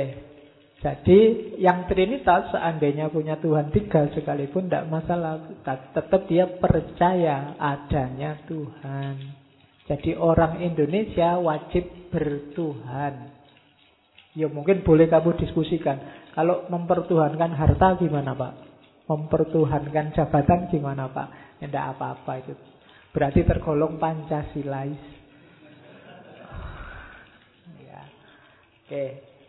Jadi 0.80 1.18
yang 1.60 1.88
Trinitas 1.88 2.52
seandainya 2.52 3.12
punya 3.12 3.36
Tuhan 3.40 3.72
tiga 3.72 4.12
sekalipun 4.12 4.68
tidak 4.68 4.92
masalah. 4.92 5.40
Tetap 5.64 6.28
dia 6.28 6.44
percaya 6.60 7.56
adanya 7.56 8.44
Tuhan. 8.44 9.40
Jadi 9.88 10.20
orang 10.20 10.60
Indonesia 10.60 11.40
wajib 11.40 12.12
bertuhan. 12.12 13.29
Ya 14.38 14.46
mungkin 14.46 14.86
boleh 14.86 15.10
kamu 15.10 15.34
diskusikan. 15.42 15.98
Kalau 16.34 16.70
mempertuhankan 16.70 17.50
harta 17.50 17.98
gimana 17.98 18.38
Pak? 18.38 18.52
Mempertuhankan 19.10 20.14
jabatan 20.14 20.70
gimana 20.70 21.10
Pak? 21.10 21.58
Tidak 21.58 21.84
apa-apa 21.96 22.32
itu. 22.38 22.54
Berarti 23.10 23.42
tergolong 23.42 23.98
Pancasilais. 23.98 25.02
Ya. 27.82 28.02
Oke. 28.86 29.04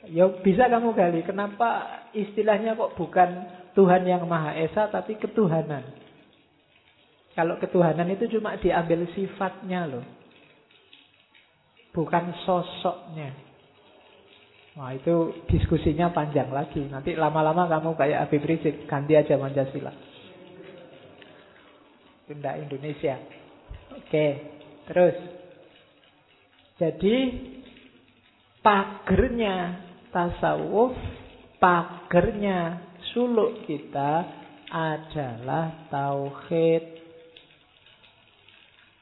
Ya 0.10 0.26
bisa 0.42 0.66
kamu 0.66 0.98
gali. 0.98 1.22
Kenapa 1.22 2.02
istilahnya 2.18 2.74
kok 2.74 2.98
bukan 2.98 3.30
Tuhan 3.78 4.02
yang 4.10 4.26
Maha 4.26 4.58
Esa 4.58 4.90
tapi 4.90 5.14
ketuhanan? 5.22 5.86
Kalau 7.38 7.62
ketuhanan 7.62 8.10
itu 8.10 8.28
cuma 8.34 8.58
diambil 8.58 9.06
sifatnya 9.14 9.86
loh. 9.86 10.04
Bukan 11.94 12.34
sosoknya. 12.50 13.51
Wah 14.72 14.96
itu 14.96 15.36
diskusinya 15.52 16.16
panjang 16.16 16.48
lagi. 16.48 16.88
Nanti 16.88 17.12
lama-lama 17.20 17.68
kamu 17.68 17.92
kayak 18.00 18.28
Habib 18.28 18.44
Rizik, 18.48 18.88
ganti 18.88 19.20
aja 19.20 19.36
Pancasila. 19.36 19.92
Tunda 22.24 22.56
Indonesia. 22.56 23.20
Oke, 24.00 24.28
terus. 24.88 25.18
Jadi 26.80 27.16
pagernya 28.64 29.84
tasawuf, 30.16 30.96
pagernya 31.60 32.80
suluk 33.12 33.68
kita 33.68 34.24
adalah 34.72 35.92
tauhid. 35.92 36.84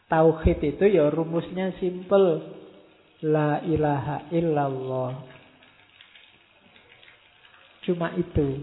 Tauhid 0.09 0.59
itu 0.65 0.85
ya 0.89 1.13
rumusnya 1.13 1.77
simple. 1.77 2.57
La 3.21 3.61
ilaha 3.61 4.31
illallah 4.33 5.38
Cuma 7.89 8.13
itu. 8.13 8.61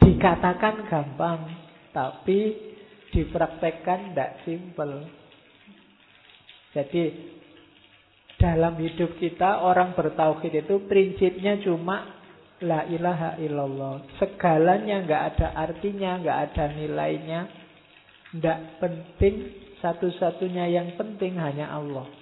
Dikatakan 0.00 0.88
gampang, 0.88 1.52
tapi 1.92 2.56
dipraktekkan 3.12 4.16
tidak 4.16 4.40
simpel. 4.48 5.04
Jadi 6.72 7.12
dalam 8.40 8.80
hidup 8.80 9.20
kita 9.20 9.60
orang 9.60 9.92
bertauhid 9.92 10.64
itu 10.64 10.80
prinsipnya 10.88 11.60
cuma 11.60 12.24
La 12.62 12.88
ilaha 12.88 13.36
illallah. 13.42 14.06
Segalanya 14.16 15.04
nggak 15.04 15.22
ada 15.34 15.48
artinya, 15.52 16.16
nggak 16.22 16.38
ada 16.48 16.64
nilainya. 16.72 17.40
Nggak 18.32 18.58
penting, 18.80 19.34
satu-satunya 19.84 20.72
yang 20.72 20.94
penting 20.96 21.36
hanya 21.36 21.68
Allah. 21.74 22.21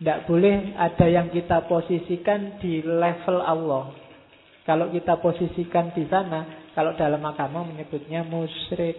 Tidak 0.00 0.24
boleh 0.24 0.80
ada 0.80 1.06
yang 1.12 1.28
kita 1.28 1.68
posisikan 1.68 2.56
di 2.56 2.80
level 2.80 3.36
Allah. 3.44 3.92
Kalau 4.64 4.88
kita 4.88 5.20
posisikan 5.20 5.92
di 5.92 6.08
sana, 6.08 6.72
kalau 6.72 6.96
dalam 6.96 7.20
agama 7.20 7.68
menyebutnya 7.68 8.24
musyrik. 8.24 8.96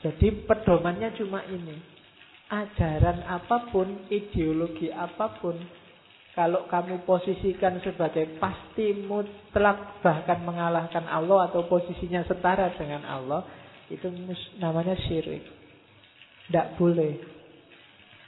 Jadi 0.00 0.48
pedomannya 0.48 1.12
cuma 1.20 1.44
ini. 1.44 1.76
Ajaran 2.48 3.20
apa 3.28 3.68
pun, 3.68 4.08
ideologi 4.08 4.88
apa 4.88 5.36
pun, 5.44 5.60
kalau 6.32 6.64
kamu 6.72 7.04
posisikan 7.04 7.84
sebagai 7.84 8.40
pasti 8.40 8.96
mutlak 9.04 10.00
bahkan 10.00 10.40
mengalahkan 10.40 11.04
Allah 11.04 11.52
atau 11.52 11.68
posisinya 11.68 12.24
setara 12.24 12.72
dengan 12.80 13.04
Allah, 13.04 13.44
itu 13.92 14.08
namanya 14.56 14.96
syirik. 15.04 15.63
Tidak 16.48 16.76
boleh. 16.76 17.12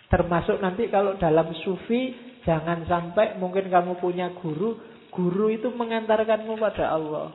Termasuk 0.06 0.62
nanti 0.62 0.86
kalau 0.86 1.18
dalam 1.18 1.50
sufi, 1.66 2.14
jangan 2.46 2.86
sampai 2.86 3.36
mungkin 3.42 3.66
kamu 3.66 3.98
punya 3.98 4.30
guru, 4.38 4.78
guru 5.10 5.50
itu 5.50 5.68
mengantarkanmu 5.74 6.54
pada 6.56 6.94
Allah. 6.94 7.34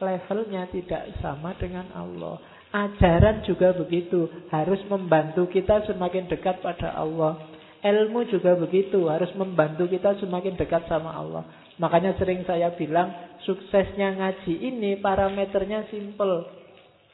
Levelnya 0.00 0.66
tidak 0.72 1.12
sama 1.20 1.54
dengan 1.60 1.86
Allah. 1.94 2.40
Ajaran 2.70 3.42
juga 3.46 3.74
begitu, 3.74 4.30
harus 4.50 4.78
membantu 4.86 5.46
kita 5.50 5.86
semakin 5.90 6.30
dekat 6.30 6.62
pada 6.62 6.94
Allah. 6.94 7.36
Ilmu 7.80 8.28
juga 8.28 8.54
begitu, 8.60 9.08
harus 9.08 9.32
membantu 9.34 9.88
kita 9.88 10.14
semakin 10.20 10.54
dekat 10.54 10.84
sama 10.86 11.16
Allah. 11.16 11.44
Makanya 11.80 12.12
sering 12.20 12.44
saya 12.44 12.70
bilang, 12.76 13.08
suksesnya 13.48 14.20
ngaji 14.20 14.52
ini 14.52 15.00
parameternya 15.00 15.88
simple. 15.88 16.59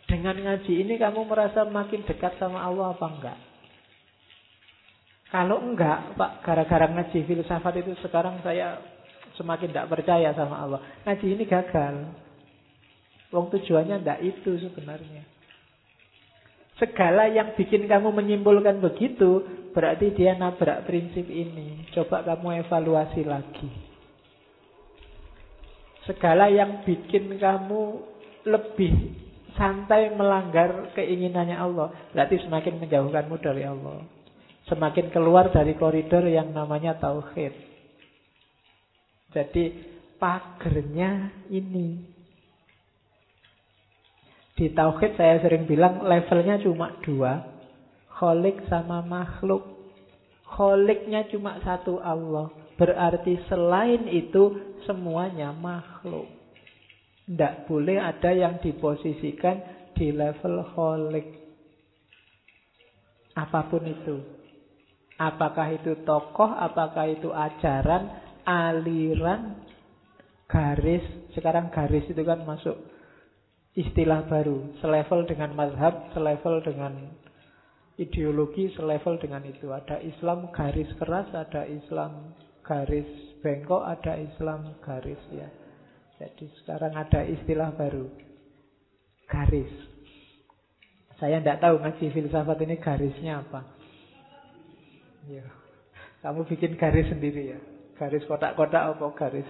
Dengan 0.07 0.39
ngaji 0.39 0.87
ini 0.87 0.95
kamu 1.03 1.27
merasa 1.27 1.67
makin 1.67 2.07
dekat 2.07 2.39
sama 2.39 2.63
Allah 2.63 2.95
apa 2.95 3.07
enggak? 3.11 3.39
Kalau 5.27 5.59
enggak, 5.59 6.15
Pak, 6.15 6.47
gara-gara 6.47 6.87
ngaji 6.87 7.27
filsafat 7.27 7.83
itu 7.83 7.99
sekarang 8.07 8.39
saya 8.47 8.79
semakin 9.35 9.75
tidak 9.75 9.91
percaya 9.91 10.31
sama 10.39 10.63
Allah. 10.63 10.81
Ngaji 11.03 11.27
ini 11.27 11.45
gagal. 11.51 12.07
Wong 13.35 13.51
tujuannya 13.51 14.07
enggak 14.07 14.23
itu 14.23 14.55
sebenarnya. 14.63 15.27
Segala 16.79 17.27
yang 17.27 17.59
bikin 17.59 17.91
kamu 17.91 18.15
menyimpulkan 18.15 18.79
begitu, 18.79 19.43
berarti 19.75 20.15
dia 20.15 20.39
nabrak 20.39 20.87
prinsip 20.87 21.27
ini. 21.27 21.91
Coba 21.91 22.23
kamu 22.23 22.63
evaluasi 22.63 23.27
lagi. 23.27 23.71
Segala 26.07 26.47
yang 26.47 26.87
bikin 26.87 27.35
kamu 27.43 27.83
lebih 28.47 29.26
santai 29.57 30.13
melanggar 30.13 30.93
keinginannya 30.93 31.57
Allah, 31.57 31.91
berarti 32.13 32.41
semakin 32.45 32.79
menjauhkanmu 32.81 33.37
dari 33.41 33.65
Allah. 33.65 34.05
Semakin 34.69 35.11
keluar 35.11 35.51
dari 35.51 35.75
koridor 35.75 36.27
yang 36.29 36.53
namanya 36.53 36.99
tauhid. 37.01 37.55
Jadi 39.33 39.65
pagernya 40.21 41.45
ini. 41.53 42.03
Di 44.57 44.73
tauhid 44.73 45.21
saya 45.21 45.41
sering 45.45 45.69
bilang 45.69 46.01
levelnya 46.05 46.57
cuma 46.65 46.97
dua. 47.05 47.45
Kholik 48.17 48.65
sama 48.73 49.05
makhluk. 49.05 49.61
Kholiknya 50.49 51.29
cuma 51.29 51.61
satu 51.61 52.01
Allah. 52.01 52.49
Berarti 52.81 53.37
selain 53.49 54.09
itu 54.09 54.57
semuanya 54.89 55.53
makhluk. 55.53 56.36
Tidak 57.27 57.67
boleh 57.67 57.99
ada 57.99 58.31
yang 58.31 58.63
diposisikan 58.63 59.59
di 59.99 60.15
level 60.15 60.63
holik. 60.79 61.27
Apa 63.35 63.67
pun 63.67 63.83
itu. 63.83 64.17
Apakah 65.19 65.75
itu 65.75 66.07
tokoh, 66.07 66.47
apakah 66.47 67.11
itu 67.11 67.35
ajaran, 67.35 68.09
aliran, 68.47 69.59
garis. 70.47 71.03
Sekarang 71.35 71.75
garis 71.75 72.07
itu 72.07 72.23
kan 72.23 72.47
masuk 72.47 72.79
istilah 73.75 74.25
baru. 74.31 74.79
Selevel 74.79 75.27
dengan 75.27 75.51
mazhab, 75.59 76.15
selevel 76.15 76.63
dengan 76.63 77.11
ideologi, 77.99 78.71
selevel 78.77 79.19
dengan 79.19 79.43
itu. 79.45 79.73
Ada 79.75 79.99
Islam 80.05 80.55
garis 80.55 80.89
keras, 81.01 81.27
ada 81.35 81.67
Islam 81.67 82.39
garis 82.63 83.09
bengkok, 83.43 83.83
ada 83.83 84.15
Islam 84.15 84.79
garis 84.85 85.21
ya. 85.35 85.66
Jadi 86.17 86.49
sekarang 86.63 86.97
ada 86.97 87.21
istilah 87.29 87.77
baru. 87.77 88.09
Garis. 89.29 89.73
Saya 91.17 91.41
tidak 91.41 91.61
tahu 91.61 91.81
ngaji 91.81 92.05
filsafat 92.13 92.59
ini 92.65 92.77
garisnya 92.81 93.41
apa. 93.45 93.61
Ya. 95.29 95.45
Kamu 96.25 96.45
bikin 96.49 96.77
garis 96.77 97.09
sendiri 97.09 97.57
ya. 97.57 97.61
Garis 97.97 98.25
kotak-kotak 98.29 98.97
apa 98.97 99.07
garis 99.17 99.49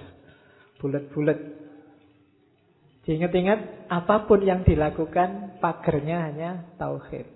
bulat-bulat. 0.78 1.38
Ingat-ingat 3.06 3.86
apa 3.86 4.26
pun 4.26 4.42
yang 4.42 4.66
dilakukan 4.66 5.62
pagernya 5.62 6.26
hanya 6.26 6.50
tauhid. 6.74 7.26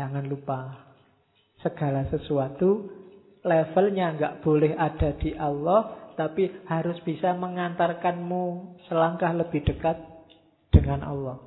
Jangan 0.00 0.24
lupa 0.24 0.88
segala 1.60 2.08
sesuatu 2.08 2.88
levelnya 3.44 4.16
nggak 4.16 4.34
boleh 4.40 4.72
ada 4.76 5.12
di 5.20 5.36
Allah 5.36 6.05
tapi 6.16 6.48
harus 6.66 6.98
bisa 7.04 7.36
mengantarkanmu 7.36 8.74
selangkah 8.88 9.36
lebih 9.36 9.60
dekat 9.62 10.00
dengan 10.72 11.04
Allah. 11.04 11.38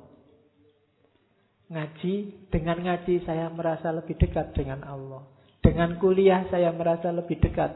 Ngaji, 1.70 2.14
dengan 2.50 2.82
ngaji 2.82 3.22
saya 3.22 3.46
merasa 3.50 3.92
lebih 3.94 4.18
dekat 4.18 4.54
dengan 4.54 4.82
Allah. 4.82 5.22
Dengan 5.62 5.98
kuliah 6.02 6.42
saya 6.50 6.72
merasa 6.74 7.14
lebih 7.14 7.38
dekat 7.38 7.70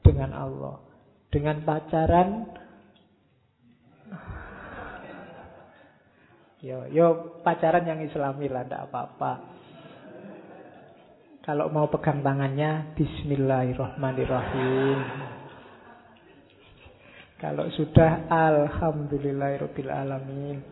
dengan 0.00 0.32
Allah. 0.32 0.80
Dengan 1.28 1.60
pacaran 1.66 2.46
Yo, 6.64 6.88
yo 6.88 7.36
pacaran 7.44 7.84
yang 7.84 8.00
islami 8.00 8.48
lah, 8.48 8.64
tidak 8.64 8.88
apa-apa. 8.88 9.52
Kalau 11.44 11.68
mau 11.68 11.92
pegang 11.92 12.24
tangannya, 12.24 12.96
Bismillahirrahmanirrahim. 12.96 15.33
Kalau 17.44 17.68
sudah 17.76 18.24
Alhamdulillahirabbil 18.32 19.92
alamin. 19.92 20.64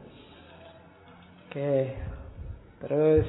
Oke. 1.44 2.00
Terus 2.80 3.28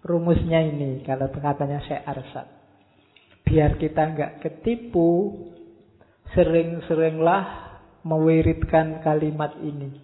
rumusnya 0.00 0.64
ini 0.64 1.04
kalau 1.04 1.28
katanya 1.28 1.84
saya 1.84 2.00
Arsad. 2.08 2.48
Biar 3.44 3.76
kita 3.76 4.08
nggak 4.08 4.32
ketipu, 4.40 5.36
sering-seringlah 6.32 7.44
mewiridkan 8.08 9.04
kalimat 9.04 9.52
ini. 9.60 10.00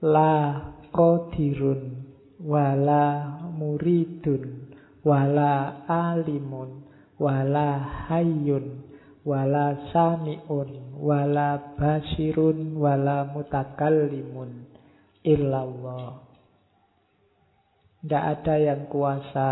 La 0.00 0.72
qadirun 0.88 2.08
wala 2.40 3.36
muridun 3.52 4.72
wala 5.04 5.84
alimun 5.84 6.88
wala 7.20 7.76
hayyun 8.08 8.87
wala 9.28 9.92
sami'un 9.92 10.96
wala 10.96 11.76
basirun 11.76 12.80
wala 12.80 13.28
mutakallimun 13.28 14.64
illallah 15.20 16.24
tidak 17.98 18.24
ada 18.38 18.54
yang 18.62 18.82
kuasa, 18.86 19.50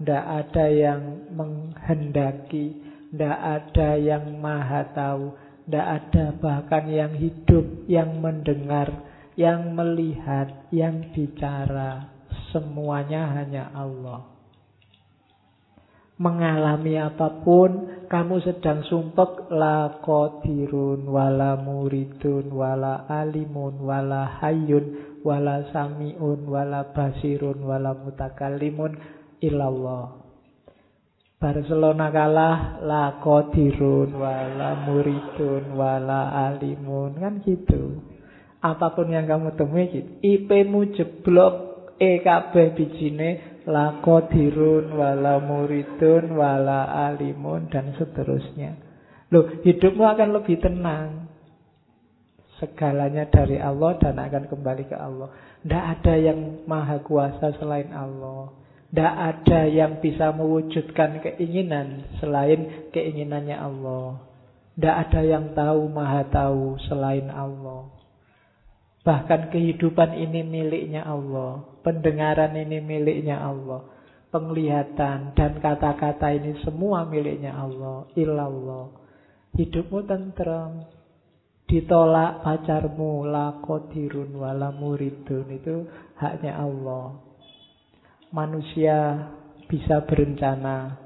tidak 0.00 0.24
ada 0.24 0.64
yang 0.64 1.28
menghendaki, 1.28 2.80
tidak 3.12 3.36
ada 3.36 4.00
yang 4.00 4.40
maha 4.40 4.88
tahu, 4.96 5.36
tidak 5.68 5.86
ada 6.00 6.24
bahkan 6.40 6.88
yang 6.88 7.12
hidup, 7.12 7.84
yang 7.84 8.16
mendengar, 8.16 8.88
yang 9.36 9.76
melihat, 9.76 10.72
yang 10.72 11.12
bicara. 11.12 12.08
Semuanya 12.48 13.28
hanya 13.36 13.68
Allah 13.76 14.31
mengalami 16.22 16.94
apa 17.02 17.42
pun, 17.42 18.06
kamu 18.06 18.38
sedang 18.46 18.86
sumpek 18.86 19.50
la 19.50 19.98
qadirun 19.98 21.10
wala 21.10 21.58
muridun 21.58 22.54
wala 22.54 23.10
alimun 23.10 23.82
wala 23.82 24.38
hayyun 24.38 25.18
wala 25.26 25.66
samiun 25.74 26.46
wala 26.46 26.94
basirun 26.94 27.66
wala 27.66 27.98
mutakallimun 27.98 28.94
illallah. 29.42 30.22
Barcelona 31.42 32.14
kalah 32.14 32.78
la 32.86 33.18
qadirun 33.18 34.14
wala 34.14 34.78
muridun 34.86 35.74
wala 35.74 36.30
alimun 36.46 37.18
kan 37.18 37.42
gitu. 37.42 37.98
Apa 38.62 38.94
pun 38.94 39.10
yang 39.10 39.26
kamu 39.26 39.58
temui 39.58 39.90
gitu. 39.90 40.10
IP-mu 40.22 40.94
jeblok, 40.94 41.72
E 42.02 42.18
kabeh 42.18 42.74
bijine 42.74 43.51
la 43.66 44.02
qadirun 44.02 44.94
wala 44.94 45.38
muridun 45.42 46.34
wala 46.34 47.10
alimun 47.10 47.70
dan 47.70 47.94
seterusnya. 47.94 48.78
Loh, 49.32 49.48
hidupmu 49.64 50.04
akan 50.04 50.28
lebih 50.36 50.60
tenang. 50.60 51.30
Segalanya 52.60 53.26
dari 53.26 53.58
Allah 53.58 53.98
dan 53.98 54.20
akan 54.22 54.46
kembali 54.46 54.86
ke 54.86 54.94
Allah. 54.94 55.32
Tidak 55.64 55.84
ada 55.98 56.14
yang 56.14 56.62
maha 56.68 57.02
kuasa 57.02 57.54
selain 57.58 57.90
Allah. 57.90 58.54
Tidak 58.92 59.14
ada 59.18 59.60
yang 59.66 60.04
bisa 60.04 60.30
mewujudkan 60.36 61.24
keinginan 61.24 62.06
selain 62.20 62.92
keinginannya 62.92 63.56
Allah. 63.56 64.20
Tidak 64.76 64.96
ada 65.08 65.20
yang 65.24 65.56
tahu 65.56 65.88
maha 65.88 66.28
tahu 66.28 66.76
selain 66.86 67.32
Allah. 67.32 68.01
Bahkan 69.02 69.50
kehidupan 69.50 70.14
ini 70.14 70.46
miliknya 70.46 71.02
Allah. 71.02 71.66
Pendengaran 71.82 72.54
ini 72.54 72.78
miliknya 72.78 73.42
Allah. 73.42 73.82
Penglihatan 74.30 75.34
dan 75.34 75.52
kata-kata 75.58 76.30
ini 76.30 76.54
semua 76.62 77.02
miliknya 77.02 77.50
Allah. 77.50 78.06
Ilallah. 78.14 78.94
Hidupmu 79.58 80.06
tenteram. 80.06 80.86
Ditolak 81.66 82.46
pacarmu 82.46 83.26
lakodirun 83.26 84.38
wala 84.38 84.70
muridun. 84.70 85.50
Itu 85.50 85.90
haknya 86.22 86.62
Allah. 86.62 87.18
Manusia 88.30 89.28
bisa 89.66 90.06
berencana. 90.06 91.02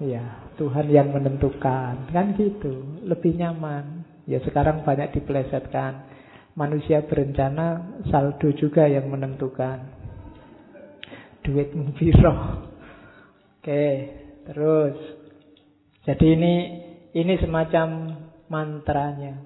Ya, 0.00 0.48
Tuhan 0.56 0.88
yang 0.88 1.12
menentukan. 1.12 2.08
Kan 2.08 2.32
gitu. 2.40 3.04
Lebih 3.04 3.36
nyaman. 3.36 4.08
Ya 4.24 4.40
sekarang 4.40 4.80
banyak 4.88 5.12
diplesetkan 5.12 6.07
manusia 6.58 7.06
berencana, 7.06 8.02
saldo 8.10 8.50
juga 8.58 8.90
yang 8.90 9.06
menentukan. 9.06 9.78
Duit 11.46 11.70
piro. 11.94 12.34
Oke, 13.62 13.86
terus. 14.42 14.98
Jadi 16.02 16.26
ini 16.34 16.54
ini 17.14 17.34
semacam 17.38 18.18
mantranya. 18.50 19.38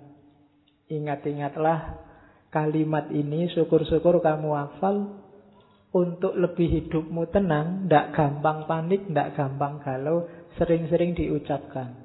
Ingat-ingatlah 0.88 2.00
kalimat 2.48 3.12
ini, 3.12 3.52
syukur-syukur 3.52 4.24
kamu 4.24 4.48
hafal 4.56 5.20
untuk 5.92 6.32
lebih 6.32 6.80
hidupmu 6.80 7.28
tenang, 7.28 7.86
tidak 7.86 8.16
gampang 8.16 8.64
panik, 8.64 9.04
tidak 9.04 9.36
gampang 9.36 9.84
galau, 9.84 10.24
sering-sering 10.56 11.12
diucapkan 11.12 12.01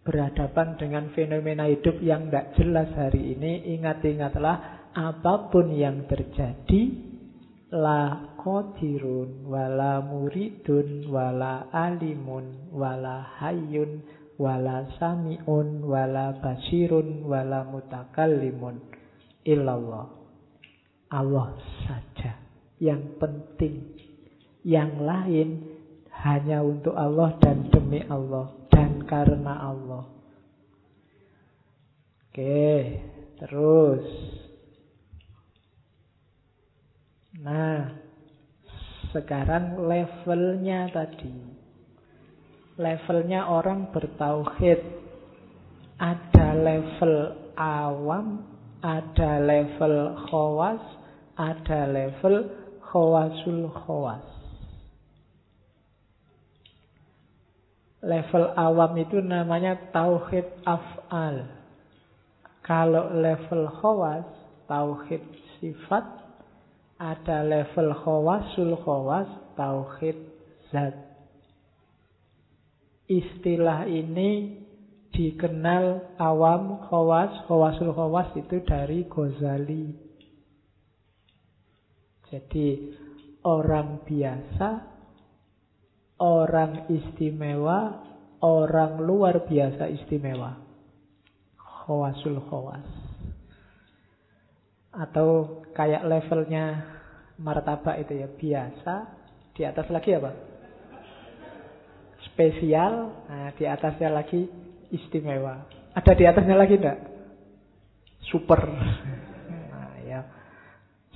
berhadapan 0.00 0.80
dengan 0.80 1.12
fenomena 1.12 1.68
hidup 1.68 2.00
yang 2.00 2.28
tidak 2.28 2.56
jelas 2.56 2.88
hari 2.96 3.36
ini, 3.36 3.76
ingat-ingatlah 3.76 4.56
apa 4.96 5.34
pun 5.52 5.70
yang 5.70 6.08
terjadi, 6.08 6.82
la 7.70 8.34
qadirun, 8.40 9.46
wala 9.46 10.02
muridun, 10.02 11.06
wala 11.06 11.70
alimun, 11.70 12.72
wala 12.72 13.38
hayyun, 13.38 14.02
wala 14.40 14.88
sami'un, 14.96 15.84
wala 15.84 16.40
basirun, 16.40 17.22
wala 17.28 17.68
mutakallimun, 17.68 18.80
illallah. 19.44 20.08
Allah 21.10 21.58
saja 21.84 22.38
yang 22.80 23.20
penting. 23.20 23.98
Yang 24.60 24.92
lain 25.00 25.48
hanya 26.20 26.60
untuk 26.60 26.92
Allah 26.92 27.32
dan 27.40 27.68
demi 27.72 28.04
Allah 28.04 28.52
dan 28.68 29.04
karena 29.08 29.72
Allah. 29.72 30.04
Oke, 32.30 33.00
terus. 33.40 34.04
Nah, 37.40 37.96
sekarang 39.10 39.80
levelnya 39.80 40.92
tadi. 40.92 41.34
Levelnya 42.76 43.48
orang 43.48 43.88
bertauhid. 43.90 45.00
Ada 46.00 46.56
level 46.56 47.16
awam, 47.60 48.40
ada 48.80 49.36
level 49.40 50.16
khawas, 50.28 50.80
ada 51.36 51.84
level 51.88 52.48
khawasul 52.80 53.68
khawas. 53.84 54.39
Level 58.00 58.56
awam 58.56 58.96
itu 58.96 59.20
namanya 59.20 59.76
tauhid 59.92 60.64
af'al. 60.64 61.44
Kalau 62.64 63.12
level 63.12 63.68
khawas, 63.80 64.24
tauhid 64.64 65.20
sifat, 65.60 66.04
ada 66.96 67.44
level 67.44 67.92
khawasul 67.92 68.76
khawas, 68.80 69.28
tauhid 69.52 70.16
zat. 70.72 70.96
Istilah 73.04 73.84
ini 73.84 74.60
dikenal 75.12 76.16
awam 76.16 76.80
khawas, 76.88 77.44
khawasul 77.44 77.92
khawas 77.92 78.32
itu 78.38 78.64
dari 78.64 79.04
Ghazali. 79.04 80.08
Jadi 82.30 82.68
orang 83.42 84.06
biasa 84.06 84.89
orang 86.20 86.86
istimewa, 86.92 88.04
orang 88.44 89.00
luar 89.00 89.48
biasa 89.48 89.88
istimewa. 89.88 90.60
Khawasul 91.56 92.44
khawas. 92.46 92.84
Atau 94.92 95.60
kayak 95.72 96.04
levelnya 96.04 96.84
martabak 97.40 98.04
itu 98.04 98.20
ya, 98.20 98.28
biasa, 98.28 98.94
di 99.56 99.62
atas 99.64 99.88
lagi 99.88 100.12
apa? 100.12 100.32
Spesial, 102.30 103.24
nah 103.26 103.48
di 103.56 103.64
atasnya 103.64 104.12
lagi 104.12 104.44
istimewa. 104.92 105.64
Ada 105.96 106.12
di 106.12 106.24
atasnya 106.28 106.56
lagi 106.56 106.76
enggak? 106.76 107.00
Super. 108.28 108.60
Nah, 109.72 109.96
ya. 110.04 110.20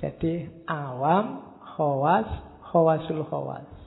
Jadi 0.01 0.65
awam, 0.65 1.55
khawas, 1.77 2.27
khawasul 2.73 3.21
khawas. 3.29 3.84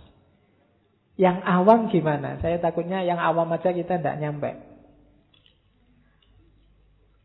Yang 1.19 1.43
awam 1.43 1.91
gimana? 1.91 2.39
Saya 2.39 2.63
takutnya 2.63 3.03
yang 3.03 3.19
awam 3.19 3.51
aja 3.51 3.75
kita 3.75 3.99
tidak 3.99 4.23
nyampe. 4.23 4.55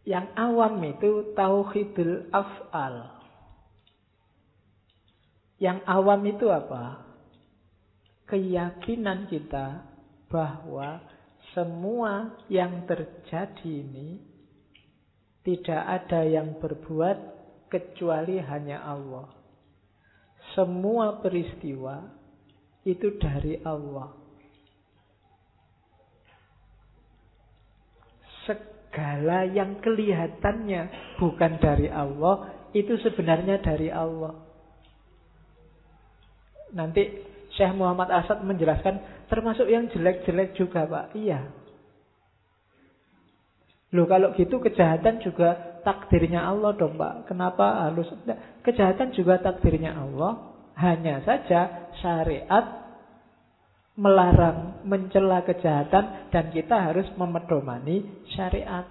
Yang 0.01 0.33
awam 0.33 0.81
itu 0.81 1.31
tauhidul 1.37 2.33
af'al. 2.33 3.21
Yang 5.61 5.79
awam 5.85 6.21
itu 6.25 6.49
apa? 6.49 7.05
Keyakinan 8.25 9.29
kita 9.29 9.85
bahwa 10.25 11.05
semua 11.53 12.33
yang 12.49 12.89
terjadi 12.89 13.69
ini 13.69 14.25
tidak 15.45 16.01
ada 16.01 16.25
yang 16.25 16.57
berbuat 16.57 17.17
kecuali 17.69 18.41
hanya 18.41 18.81
Allah. 18.81 19.29
Semua 20.57 21.21
peristiwa 21.21 22.22
itu 22.83 23.15
dari 23.19 23.59
Allah. 23.63 24.11
Segala 28.43 29.47
yang 29.47 29.79
kelihatannya 29.79 31.15
bukan 31.17 31.51
dari 31.63 31.87
Allah, 31.89 32.67
itu 32.75 32.93
sebenarnya 32.99 33.63
dari 33.63 33.89
Allah. 33.89 34.35
Nanti 36.73 37.05
Syekh 37.53 37.73
Muhammad 37.77 38.09
Asad 38.09 38.41
menjelaskan, 38.43 39.27
termasuk 39.29 39.69
yang 39.69 39.87
jelek-jelek 39.93 40.57
juga 40.57 40.85
Pak. 40.89 41.13
Iya. 41.15 41.53
Loh 43.93 44.09
kalau 44.09 44.33
gitu 44.33 44.57
kejahatan 44.57 45.21
juga 45.21 45.77
takdirnya 45.85 46.41
Allah 46.41 46.73
dong 46.73 46.97
Pak. 46.97 47.29
Kenapa 47.29 47.85
halus? 47.85 48.09
Kejahatan 48.65 49.13
juga 49.13 49.37
takdirnya 49.37 49.93
Allah. 49.93 50.52
Hanya 50.73 51.21
saja 51.21 51.91
syariat 52.01 52.83
melarang 53.93 54.81
mencela 54.89 55.45
kejahatan 55.45 56.33
dan 56.33 56.49
kita 56.49 56.89
harus 56.89 57.05
memedomani 57.13 58.25
syariat. 58.33 58.89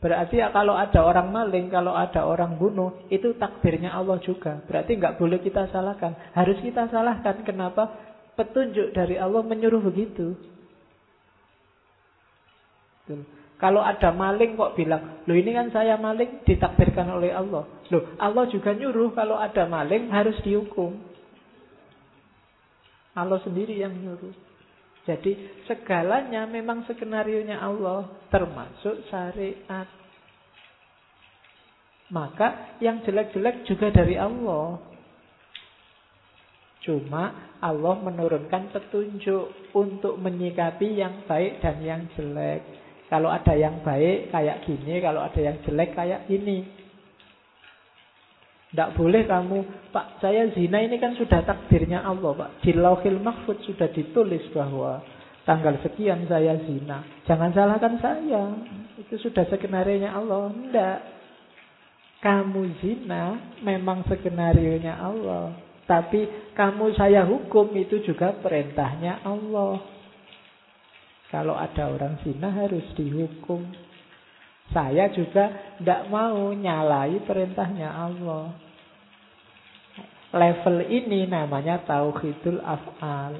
Berarti 0.00 0.40
ya 0.40 0.48
kalau 0.48 0.72
ada 0.72 1.04
orang 1.04 1.28
maling, 1.28 1.68
kalau 1.68 1.92
ada 1.92 2.24
orang 2.24 2.56
bunuh, 2.56 3.04
itu 3.12 3.36
takdirnya 3.36 3.92
Allah 3.92 4.16
juga. 4.24 4.64
Berarti 4.64 4.96
nggak 4.96 5.20
boleh 5.20 5.44
kita 5.44 5.68
salahkan. 5.68 6.32
Harus 6.32 6.56
kita 6.64 6.88
salahkan. 6.88 7.44
Kenapa? 7.44 7.92
Petunjuk 8.32 8.96
dari 8.96 9.20
Allah 9.20 9.44
menyuruh 9.44 9.84
begitu. 9.84 10.32
Kalau 13.60 13.84
ada 13.84 14.08
maling 14.08 14.56
kok 14.56 14.72
bilang, 14.72 15.20
loh 15.28 15.36
ini 15.36 15.52
kan 15.52 15.68
saya 15.68 16.00
maling 16.00 16.40
ditakdirkan 16.48 17.12
oleh 17.12 17.28
Allah. 17.28 17.68
Loh 17.92 18.16
Allah 18.16 18.48
juga 18.48 18.72
nyuruh 18.72 19.12
kalau 19.12 19.36
ada 19.36 19.68
maling 19.68 20.08
harus 20.08 20.40
dihukum. 20.40 20.96
Allah 23.12 23.36
sendiri 23.44 23.76
yang 23.76 23.92
nyuruh. 23.92 24.32
Jadi 25.04 25.64
segalanya 25.68 26.48
memang 26.48 26.88
skenario 26.88 27.44
nya 27.44 27.60
Allah 27.60 28.08
termasuk 28.32 29.04
syariat. 29.12 29.88
Maka 32.08 32.80
yang 32.80 33.04
jelek-jelek 33.04 33.68
juga 33.68 33.92
dari 33.92 34.16
Allah. 34.16 34.80
Cuma 36.80 37.52
Allah 37.60 37.94
menurunkan 38.00 38.72
petunjuk 38.72 39.76
untuk 39.76 40.16
menyikapi 40.16 40.96
yang 40.96 41.28
baik 41.28 41.60
dan 41.60 41.76
yang 41.84 42.02
jelek. 42.16 42.79
Kalau 43.10 43.26
ada 43.26 43.58
yang 43.58 43.82
baik 43.82 44.30
kayak 44.30 44.62
gini, 44.62 45.02
kalau 45.02 45.26
ada 45.26 45.40
yang 45.42 45.58
jelek 45.66 45.98
kayak 45.98 46.30
ini. 46.30 46.62
Tidak 48.70 48.94
boleh 48.94 49.26
kamu, 49.26 49.90
Pak, 49.90 50.22
saya 50.22 50.46
zina 50.54 50.78
ini 50.78 50.94
kan 51.02 51.18
sudah 51.18 51.42
takdirnya 51.42 52.06
Allah, 52.06 52.30
Pak. 52.38 52.62
Di 52.62 52.70
lauhil 52.70 53.18
mahfud 53.18 53.58
sudah 53.66 53.90
ditulis 53.90 54.46
bahwa 54.54 55.02
tanggal 55.42 55.74
sekian 55.82 56.22
saya 56.30 56.54
zina. 56.62 57.02
Jangan 57.26 57.50
salahkan 57.50 57.98
saya. 57.98 58.54
Itu 58.94 59.18
sudah 59.18 59.42
skenario 59.50 60.06
Allah. 60.06 60.54
Tidak. 60.54 60.98
Kamu 62.22 62.62
zina 62.78 63.58
memang 63.66 64.06
skenario 64.06 64.78
Allah. 64.86 65.58
Tapi 65.90 66.54
kamu 66.54 66.94
saya 66.94 67.26
hukum 67.26 67.74
itu 67.74 68.06
juga 68.06 68.38
perintahnya 68.38 69.26
Allah. 69.26 69.99
Kalau 71.30 71.54
ada 71.54 71.94
orang 71.94 72.18
zina 72.26 72.50
harus 72.50 72.82
dihukum. 72.98 73.62
Saya 74.74 75.10
juga 75.14 75.78
tidak 75.78 76.10
mau 76.10 76.50
nyalai 76.54 77.22
perintahnya 77.22 77.90
Allah. 77.90 78.54
Level 80.30 80.86
ini 80.86 81.26
namanya 81.26 81.82
tauhidul 81.86 82.62
af'al. 82.62 83.34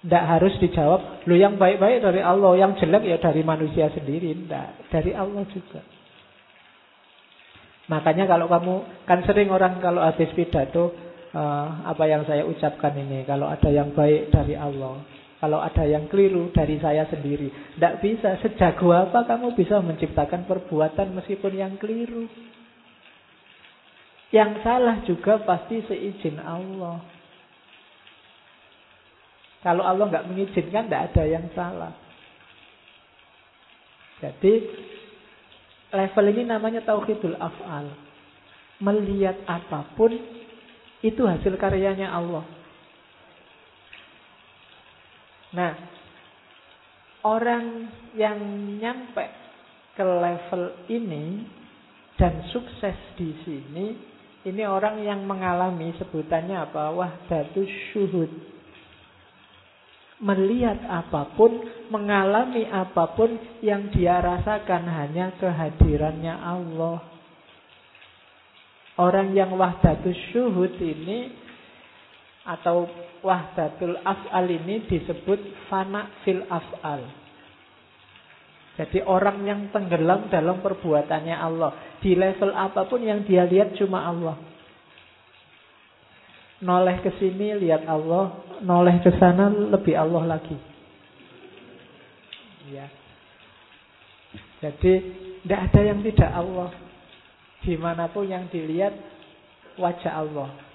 Tidak 0.00 0.24
harus 0.28 0.54
dijawab, 0.60 1.26
lu 1.28 1.34
yang 1.34 1.56
baik-baik 1.60 1.98
dari 2.04 2.20
Allah, 2.22 2.52
yang 2.56 2.76
jelek 2.78 3.04
ya 3.04 3.18
dari 3.20 3.42
manusia 3.42 3.90
sendiri. 3.90 4.32
Tidak, 4.32 4.92
dari 4.92 5.12
Allah 5.12 5.44
juga. 5.50 5.82
Makanya 7.90 8.24
kalau 8.28 8.46
kamu, 8.46 8.74
kan 9.08 9.24
sering 9.24 9.50
orang 9.50 9.82
kalau 9.82 10.04
habis 10.04 10.30
pidato, 10.36 10.94
uh, 11.34 11.68
apa 11.84 12.04
yang 12.06 12.22
saya 12.28 12.46
ucapkan 12.46 12.94
ini, 12.96 13.26
kalau 13.26 13.50
ada 13.50 13.66
yang 13.66 13.92
baik 13.92 14.30
dari 14.30 14.54
Allah, 14.54 15.02
kalau 15.36 15.60
ada 15.60 15.84
yang 15.84 16.08
keliru 16.08 16.48
dari 16.48 16.80
saya 16.80 17.04
sendiri. 17.12 17.52
Tidak 17.76 17.94
bisa. 18.00 18.40
Sejago 18.40 18.88
apa 18.96 19.28
kamu 19.28 19.52
bisa 19.52 19.84
menciptakan 19.84 20.48
perbuatan 20.48 21.12
meskipun 21.12 21.52
yang 21.52 21.76
keliru. 21.76 22.24
Yang 24.32 24.52
salah 24.64 24.96
juga 25.04 25.44
pasti 25.44 25.84
seizin 25.84 26.40
Allah. 26.40 27.04
Kalau 29.60 29.84
Allah 29.84 30.08
nggak 30.08 30.26
mengizinkan, 30.30 30.88
tidak 30.88 31.12
ada 31.12 31.24
yang 31.28 31.46
salah. 31.52 31.92
Jadi 34.24 34.52
level 35.92 36.26
ini 36.32 36.42
namanya 36.48 36.80
tauhidul 36.80 37.36
af'al. 37.36 37.92
Melihat 38.80 39.36
apa 39.44 39.84
pun 39.96 40.16
itu 41.04 41.22
hasil 41.28 41.60
karyanya 41.60 42.08
Allah. 42.08 42.55
Nah, 45.54 45.72
orang 47.22 47.86
yang 48.18 48.38
nyampe 48.82 49.26
ke 49.94 50.02
level 50.02 50.64
ini 50.90 51.46
dan 52.18 52.42
sukses 52.50 52.96
di 53.14 53.30
sini, 53.46 53.86
ini 54.46 54.62
orang 54.62 55.02
yang 55.02 55.22
mengalami 55.26 55.94
sebutannya 55.98 56.56
apa? 56.70 56.90
Wahdatus 56.94 57.70
syuhud. 57.92 58.32
Melihat 60.16 60.80
apa 60.88 61.36
pun, 61.36 61.60
mengalami 61.92 62.64
apa 62.72 63.12
pun 63.12 63.36
yang 63.60 63.92
dia 63.92 64.16
rasakan 64.16 64.88
hanya 64.88 65.36
kehadirannya 65.36 66.32
Allah. 66.32 67.04
Orang 68.96 69.36
yang 69.36 69.52
wahdatus 69.60 70.16
syuhud 70.32 70.72
ini 70.80 71.45
atau 72.46 72.86
wahdatul 73.26 73.98
af'al 74.06 74.46
ini 74.46 74.86
disebut 74.86 75.66
fana 75.66 76.06
fil 76.22 76.46
af'al. 76.46 77.26
Jadi 78.76 79.00
orang 79.02 79.42
yang 79.42 79.60
tenggelam 79.72 80.28
dalam 80.28 80.60
perbuatannya 80.60 81.36
Allah. 81.36 81.98
Di 81.98 82.12
level 82.12 82.52
apa 82.52 82.84
pun 82.84 83.00
yang 83.00 83.24
dia 83.24 83.48
lihat 83.48 83.72
cuma 83.74 84.04
Allah. 84.04 84.36
Noleh 86.60 87.00
ke 87.00 87.10
sini 87.16 87.56
lihat 87.56 87.88
Allah, 87.88 88.36
noleh 88.60 89.00
ke 89.00 89.10
sana 89.16 89.48
lebih 89.48 89.96
Allah 89.96 90.36
lagi. 90.36 90.56
Ya. 92.68 92.88
Jadi 94.60 94.92
tidak 95.40 95.60
ada 95.72 95.80
yang 95.80 96.00
tidak 96.04 96.30
Allah. 96.32 96.70
Di 97.64 97.74
mana 97.80 98.12
pun 98.12 98.28
yang 98.28 98.44
dilihat 98.52 98.92
wajah 99.80 100.20
Allah. 100.20 100.65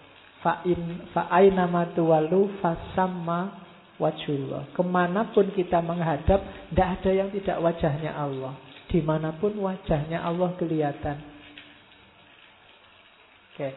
Fa'in 0.42 1.06
fa'aina 1.14 1.70
matuwalu 1.70 2.58
fasamma 2.62 3.62
wajullah. 4.02 4.74
Ke 4.74 4.82
mana 4.82 5.30
pun 5.30 5.54
kita 5.54 5.78
menghadap, 5.86 6.42
tidak 6.74 6.88
ada 6.98 7.12
yang 7.14 7.30
tidak 7.30 7.62
wajahnya 7.62 8.12
Allah. 8.18 8.58
Di 8.90 9.00
mana 9.06 9.38
pun 9.38 9.54
wajahnya 9.62 10.26
Allah 10.26 10.50
kelihatan. 10.58 11.18
Oke. 13.54 13.70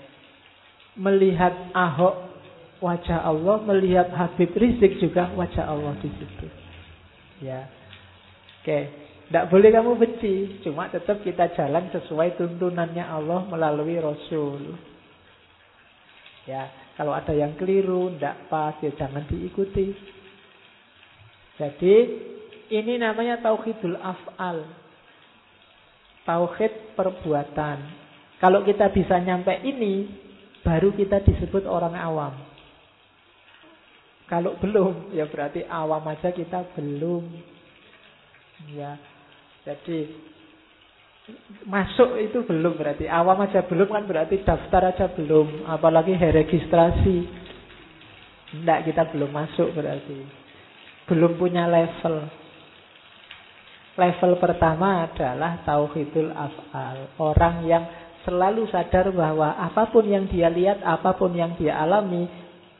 Melihat 0.96 1.74
Ahok 1.76 2.32
wajah 2.80 3.28
Allah, 3.28 3.60
melihat 3.64 4.08
Habib 4.16 4.56
Rizik 4.56 4.96
juga 5.04 5.28
wajah 5.36 5.68
Allah 5.68 5.92
di 6.00 6.08
situ. 6.08 6.46
Ya. 7.44 7.68
Oke. 8.64 9.04
Tidak 9.24 9.48
boleh 9.48 9.72
kamu 9.72 9.96
benci, 9.96 10.60
cuma 10.60 10.92
tetap 10.92 11.24
kita 11.24 11.48
jalan 11.56 11.88
sesuai 11.88 12.36
tuntunannya 12.36 13.04
Allah 13.04 13.48
melalui 13.48 13.96
Rasul. 13.96 14.93
Ya, 16.44 16.68
kalau 17.00 17.16
ada 17.16 17.32
yang 17.32 17.56
keliru, 17.56 18.12
tidak 18.14 18.52
pas, 18.52 18.76
ya 18.84 18.92
jangan 18.94 19.24
diikuti. 19.24 19.96
Jadi, 21.56 21.94
ini 22.68 23.00
namanya 23.00 23.40
tauhidul 23.40 23.96
af'al. 23.96 24.68
Tauhid 26.24 26.96
perbuatan. 26.96 27.78
Kalau 28.40 28.60
kita 28.64 28.92
bisa 28.92 29.16
nyampe 29.20 29.52
ini, 29.64 30.08
baru 30.64 30.92
kita 30.92 31.24
disebut 31.24 31.64
orang 31.64 31.96
awam. 31.96 32.34
Kalau 34.24 34.56
belum, 34.56 35.12
ya 35.12 35.28
berarti 35.28 35.68
awam 35.68 36.00
aja 36.08 36.32
kita 36.32 36.64
belum. 36.76 37.24
Ya. 38.72 38.96
Jadi 39.64 40.12
Masuk 41.64 42.20
itu 42.20 42.44
belum 42.44 42.76
berarti. 42.76 43.08
Awam 43.08 43.48
aja 43.48 43.64
belum 43.64 43.88
kan 43.88 44.04
berarti 44.04 44.44
daftar 44.44 44.92
aja 44.92 45.08
belum. 45.08 45.64
Apalagi 45.64 46.12
registrasi. 46.20 47.16
Tidak, 48.52 48.78
kita 48.84 49.08
belum 49.08 49.32
masuk 49.32 49.72
berarti. 49.72 50.20
Belum 51.08 51.32
punya 51.40 51.64
level. 51.64 52.28
Level 53.94 54.32
pertama 54.36 55.08
adalah 55.08 55.64
tauhidul 55.64 56.34
af'al. 56.34 57.16
Orang 57.16 57.64
yang 57.64 57.88
selalu 58.28 58.68
sadar 58.68 59.08
bahwa 59.12 59.56
apa 59.56 59.88
pun 59.88 60.04
yang 60.04 60.28
dia 60.28 60.52
lihat, 60.52 60.84
apa 60.84 61.16
pun 61.16 61.32
yang 61.32 61.56
dia 61.56 61.80
alami, 61.80 62.28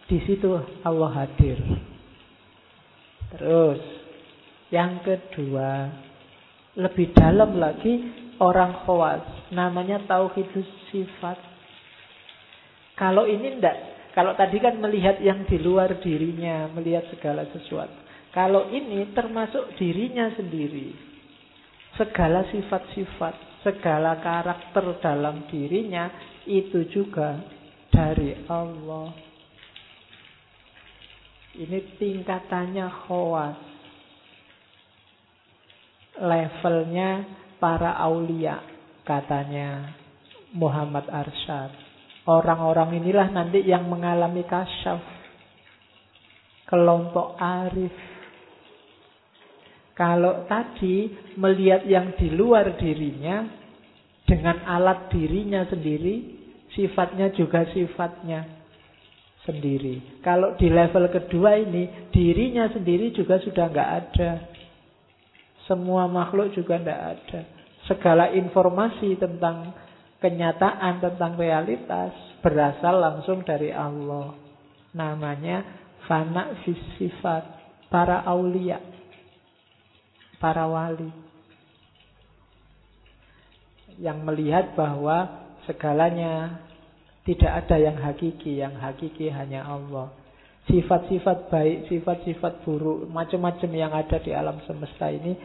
di 0.05 0.19
situ 0.29 0.53
Allah 0.85 1.11
hadir. 1.25 1.57
Terus, 3.35 3.81
yang 4.69 5.01
kedua, 5.01 5.91
lebih 6.77 7.15
dalam 7.15 7.57
lagi 7.57 8.24
orang 8.39 8.87
khawas. 8.87 9.23
Namanya 9.55 10.03
tauhidus 10.07 10.67
sifat. 10.91 11.39
Kalau 12.95 13.27
ini 13.27 13.59
ndak, 13.59 13.77
kalau 14.15 14.39
tadi 14.39 14.63
kan 14.63 14.79
melihat 14.79 15.19
yang 15.19 15.43
di 15.51 15.59
luar 15.59 15.99
dirinya, 15.99 16.71
melihat 16.71 17.11
segala 17.11 17.43
sesuatu. 17.51 17.99
Kalau 18.31 18.71
ini 18.71 19.11
termasuk 19.15 19.75
dirinya 19.79 20.31
sendiri. 20.35 20.95
Segala 21.95 22.43
sifat-sifat, 22.51 23.63
segala 23.63 24.19
karakter 24.19 24.99
dalam 24.99 25.47
dirinya 25.47 26.11
itu 26.43 26.83
juga 26.91 27.39
dari 27.95 28.35
Allah. 28.51 29.15
Ini 31.55 31.79
tingkatannya 31.95 32.87
khawas. 33.07 33.59
Levelnya 36.19 37.23
para 37.59 37.95
aulia 37.99 38.61
katanya 39.05 39.95
Muhammad 40.55 41.11
Arsyad. 41.11 41.75
Orang-orang 42.25 43.05
inilah 43.05 43.29
nanti 43.29 43.61
yang 43.61 43.85
mengalami 43.85 44.49
kasyaf. 44.49 45.03
Kelompok 46.65 47.37
arif. 47.37 47.93
Kalau 49.93 50.49
tadi 50.49 51.13
melihat 51.37 51.85
yang 51.85 52.17
di 52.17 52.33
luar 52.33 52.81
dirinya 52.81 53.45
dengan 54.25 54.65
alat 54.65 55.13
dirinya 55.13 55.69
sendiri, 55.69 56.25
sifatnya 56.73 57.31
juga 57.37 57.69
sifatnya 57.71 58.49
sendiri. 59.45 60.25
Kalau 60.25 60.57
di 60.57 60.73
level 60.73 61.13
kedua 61.13 61.61
ini, 61.61 62.09
dirinya 62.11 62.73
sendiri 62.73 63.13
juga 63.13 63.39
sudah 63.45 63.69
nggak 63.69 63.91
ada. 64.01 64.31
Semua 65.65 66.05
makhluk 66.05 66.53
juga 66.53 66.77
tidak 66.77 67.01
ada. 67.17 67.41
Segala 67.89 68.33
informasi 68.33 69.17
tentang 69.17 69.73
kenyataan, 70.21 71.05
tentang 71.05 71.37
realitas 71.37 72.13
berasal 72.41 73.01
langsung 73.01 73.45
dari 73.45 73.73
Allah. 73.73 74.37
Namanya 74.97 75.65
fana 76.09 76.65
sifat 76.97 77.45
para 77.93 78.25
aulia, 78.25 78.81
para 80.41 80.65
wali. 80.69 81.09
Yang 84.01 84.19
melihat 84.27 84.65
bahwa 84.75 85.49
segalanya 85.65 86.61
tidak 87.25 87.65
ada 87.65 87.77
yang 87.81 87.97
hakiki, 87.97 88.61
yang 88.61 88.77
hakiki 88.77 89.33
hanya 89.33 89.65
Allah. 89.65 90.24
Sifat-sifat 90.65 91.53
baik, 91.53 91.93
sifat-sifat 91.93 92.65
buruk, 92.65 93.05
macam-macam 93.13 93.71
yang 93.73 93.93
ada 93.93 94.17
di 94.17 94.33
alam 94.33 94.65
semesta 94.65 95.13
ini, 95.13 95.37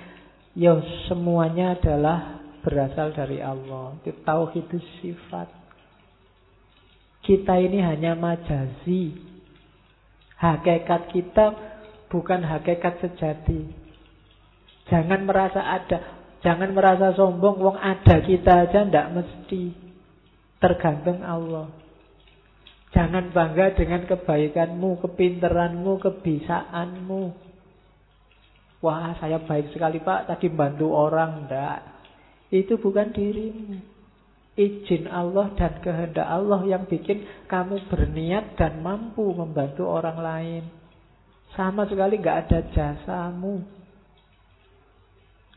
ya 0.56 0.80
semuanya 1.12 1.76
adalah 1.76 2.40
berasal 2.64 3.12
dari 3.12 3.44
Allah. 3.44 4.00
Itu 4.00 4.16
tauhid 4.24 4.72
sifat. 5.04 5.50
Kita 7.20 7.60
ini 7.60 7.84
hanya 7.84 8.16
majazi. 8.16 9.16
Hakikat 10.40 11.12
kita 11.12 11.46
bukan 12.08 12.42
hakikat 12.48 13.04
sejati. 13.04 13.70
Jangan 14.90 15.28
merasa 15.28 15.62
ada, 15.62 15.98
jangan 16.42 16.74
merasa 16.74 17.14
sombong, 17.14 17.60
wong 17.60 17.78
ada 17.78 18.24
kita 18.24 18.66
aja 18.66 18.88
ndak 18.88 19.08
mesti. 19.14 19.76
Tergantung 20.64 21.22
Allah. 21.24 21.70
Jangan 22.90 23.30
bangga 23.30 23.78
dengan 23.78 24.02
kebaikanmu, 24.10 24.98
kepinteranmu, 25.06 26.02
kebisaanmu. 26.02 27.24
Wah, 28.82 29.14
saya 29.22 29.38
baik 29.46 29.76
sekali 29.76 30.02
Pak, 30.02 30.26
tadi 30.26 30.50
bantu 30.50 30.90
orang. 30.96 31.46
Enggak. 31.46 31.80
Itu 32.50 32.82
bukan 32.82 33.14
dirimu. 33.14 33.78
Izin 34.60 35.08
Allah 35.08 35.54
dan 35.56 35.80
kehendak 35.80 36.28
Allah 36.28 36.66
yang 36.68 36.84
bikin 36.90 37.24
kamu 37.48 37.88
berniat 37.88 38.60
dan 38.60 38.82
mampu 38.84 39.32
membantu 39.32 39.88
orang 39.88 40.18
lain. 40.20 40.64
Sama 41.54 41.88
sekali 41.88 42.20
nggak 42.20 42.40
ada 42.50 42.60
jasamu. 42.74 43.64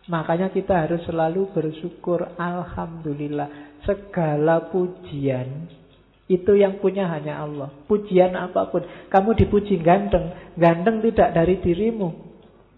Makanya 0.07 0.53
kita 0.53 0.87
harus 0.87 1.03
selalu 1.09 1.51
bersyukur. 1.51 2.37
Alhamdulillah. 2.39 3.81
Segala 3.83 4.71
pujian 4.71 5.82
itu 6.31 6.55
yang 6.55 6.79
punya 6.79 7.11
hanya 7.11 7.43
Allah. 7.43 7.69
Pujian 7.91 8.33
apa 8.39 8.71
pun. 8.71 8.87
Kamu 9.11 9.35
dipuji 9.35 9.83
ganteng. 9.83 10.55
Ganteng 10.55 11.03
tidak 11.03 11.35
dari 11.35 11.59
dirimu. 11.59 12.09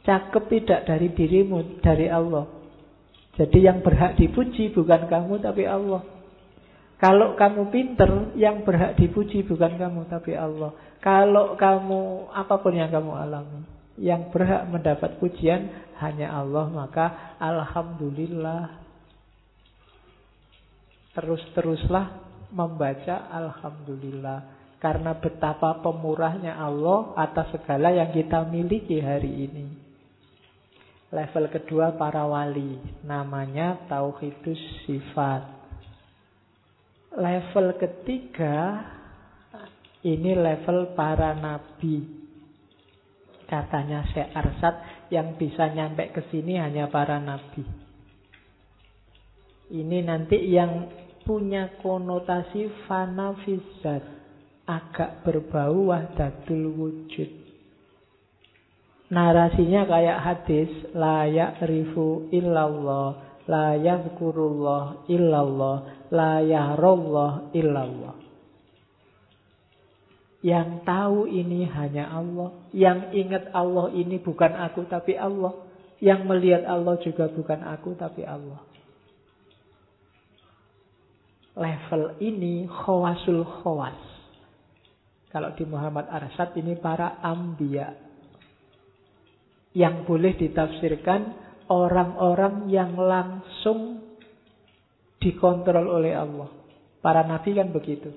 Cakep 0.04 0.44
tidak 0.48 0.80
dari 0.88 1.12
dirimu. 1.12 1.78
Dari 1.84 2.08
Allah. 2.08 2.48
Jadi 3.34 3.66
yang 3.66 3.82
berhak 3.82 4.14
dipuji 4.16 4.70
bukan 4.70 5.10
kamu 5.10 5.42
tapi 5.42 5.66
Allah. 5.66 6.02
Kalau 7.02 7.34
kamu 7.36 7.68
pinter, 7.68 8.32
yang 8.38 8.62
berhak 8.62 8.96
dipuji 8.96 9.44
bukan 9.44 9.76
kamu 9.76 10.06
tapi 10.08 10.38
Allah. 10.38 10.72
Kalau 11.02 11.58
kamu 11.58 12.32
apa 12.32 12.54
pun 12.62 12.72
yang 12.72 12.88
kamu 12.88 13.12
alami, 13.12 13.60
yang 14.00 14.32
berhak 14.32 14.64
mendapat 14.70 15.20
pujian 15.20 15.68
hanya 16.00 16.32
Allah, 16.32 16.70
maka 16.72 17.36
alhamdulillah. 17.42 18.80
Terus-teruslah 21.12 22.23
membaca 22.54 23.26
Alhamdulillah. 23.34 24.62
Karena 24.78 25.16
betapa 25.16 25.80
pemurahnya 25.82 26.54
Allah 26.54 27.16
atas 27.18 27.50
segala 27.56 27.90
yang 27.90 28.14
kita 28.14 28.46
miliki 28.46 29.02
hari 29.02 29.50
ini. 29.50 29.66
Level 31.10 31.50
kedua 31.50 31.98
para 31.98 32.22
wali. 32.28 32.78
Namanya 33.02 33.90
Tauhidus 33.90 34.60
Sifat. 34.86 35.42
Level 37.16 37.78
ketiga 37.80 38.86
ini 40.04 40.36
level 40.36 40.92
para 40.92 41.32
nabi. 41.32 42.04
Katanya 43.48 44.04
Syekh 44.12 44.36
Arsad 44.36 45.08
yang 45.08 45.40
bisa 45.40 45.72
nyampe 45.72 46.12
ke 46.12 46.28
sini 46.28 46.60
hanya 46.60 46.92
para 46.92 47.16
nabi. 47.16 47.64
Ini 49.72 49.98
nanti 50.04 50.36
yang 50.52 51.03
punya 51.24 51.72
konotasi 51.80 52.70
fanafizat. 52.84 54.04
Agak 54.64 55.20
berbau 55.24 55.92
wahdatul 55.92 56.72
wujud. 56.72 57.28
Narasinya 59.12 59.84
kayak 59.84 60.18
hadis 60.24 60.70
layak 60.96 61.60
rifu 61.68 62.32
illallah 62.32 63.36
layak 63.44 64.16
kurullah 64.16 65.04
illallah 65.04 66.08
layak 66.08 66.80
rollah 66.80 67.52
illallah. 67.52 68.16
Yang 70.40 70.68
tahu 70.88 71.28
ini 71.28 71.68
hanya 71.68 72.08
Allah. 72.08 72.52
Yang 72.72 73.00
ingat 73.16 73.44
Allah 73.52 73.92
ini 73.92 74.16
bukan 74.16 74.52
aku 74.56 74.88
tapi 74.88 75.16
Allah. 75.16 75.52
Yang 76.00 76.20
melihat 76.24 76.64
Allah 76.64 76.96
juga 77.04 77.28
bukan 77.28 77.64
aku 77.68 77.96
tapi 78.00 78.24
Allah 78.24 78.73
level 81.54 82.18
ini 82.18 82.66
khawasul 82.66 83.46
khawas. 83.62 83.98
Kalau 85.30 85.50
di 85.58 85.66
Muhammad 85.66 86.06
Arsad 86.10 86.54
ini 86.58 86.78
para 86.78 87.18
ambia. 87.22 87.90
Yang 89.74 90.06
boleh 90.06 90.32
ditafsirkan 90.38 91.34
orang-orang 91.66 92.70
yang 92.70 92.94
langsung 92.94 93.98
dikontrol 95.18 95.98
oleh 95.98 96.14
Allah. 96.14 96.46
Para 97.02 97.26
nabi 97.26 97.58
kan 97.58 97.74
begitu. 97.74 98.14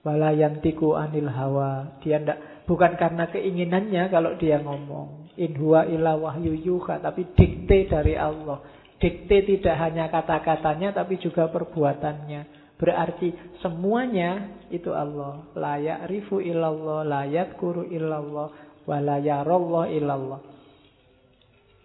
Wala 0.00 0.32
yantiku 0.32 0.96
anil 0.96 1.28
hawa. 1.28 2.00
Dia 2.00 2.16
ndak 2.24 2.64
bukan 2.64 2.96
karena 2.96 3.28
keinginannya 3.28 4.08
kalau 4.08 4.32
dia 4.40 4.56
ngomong. 4.64 5.28
In 5.36 5.52
huwa 5.60 5.84
illa 5.84 6.16
wahyu 6.16 6.56
yuha. 6.56 7.04
Tapi 7.04 7.36
dikte 7.36 7.92
dari 7.92 8.16
Allah. 8.16 8.64
Dikte 9.00 9.48
tidak 9.48 9.76
hanya 9.80 10.12
kata-katanya 10.12 10.92
tapi 10.92 11.16
juga 11.16 11.48
perbuatannya. 11.48 12.60
Berarti 12.76 13.32
semuanya 13.64 14.60
itu 14.68 14.92
Allah. 14.92 15.48
Layak 15.56 16.08
rifu 16.08 16.40
illallah, 16.40 17.04
layak 17.08 17.56
kuru 17.56 17.88
illallah, 17.88 18.52
walayarallah 18.84 19.88
illallah. 19.88 20.40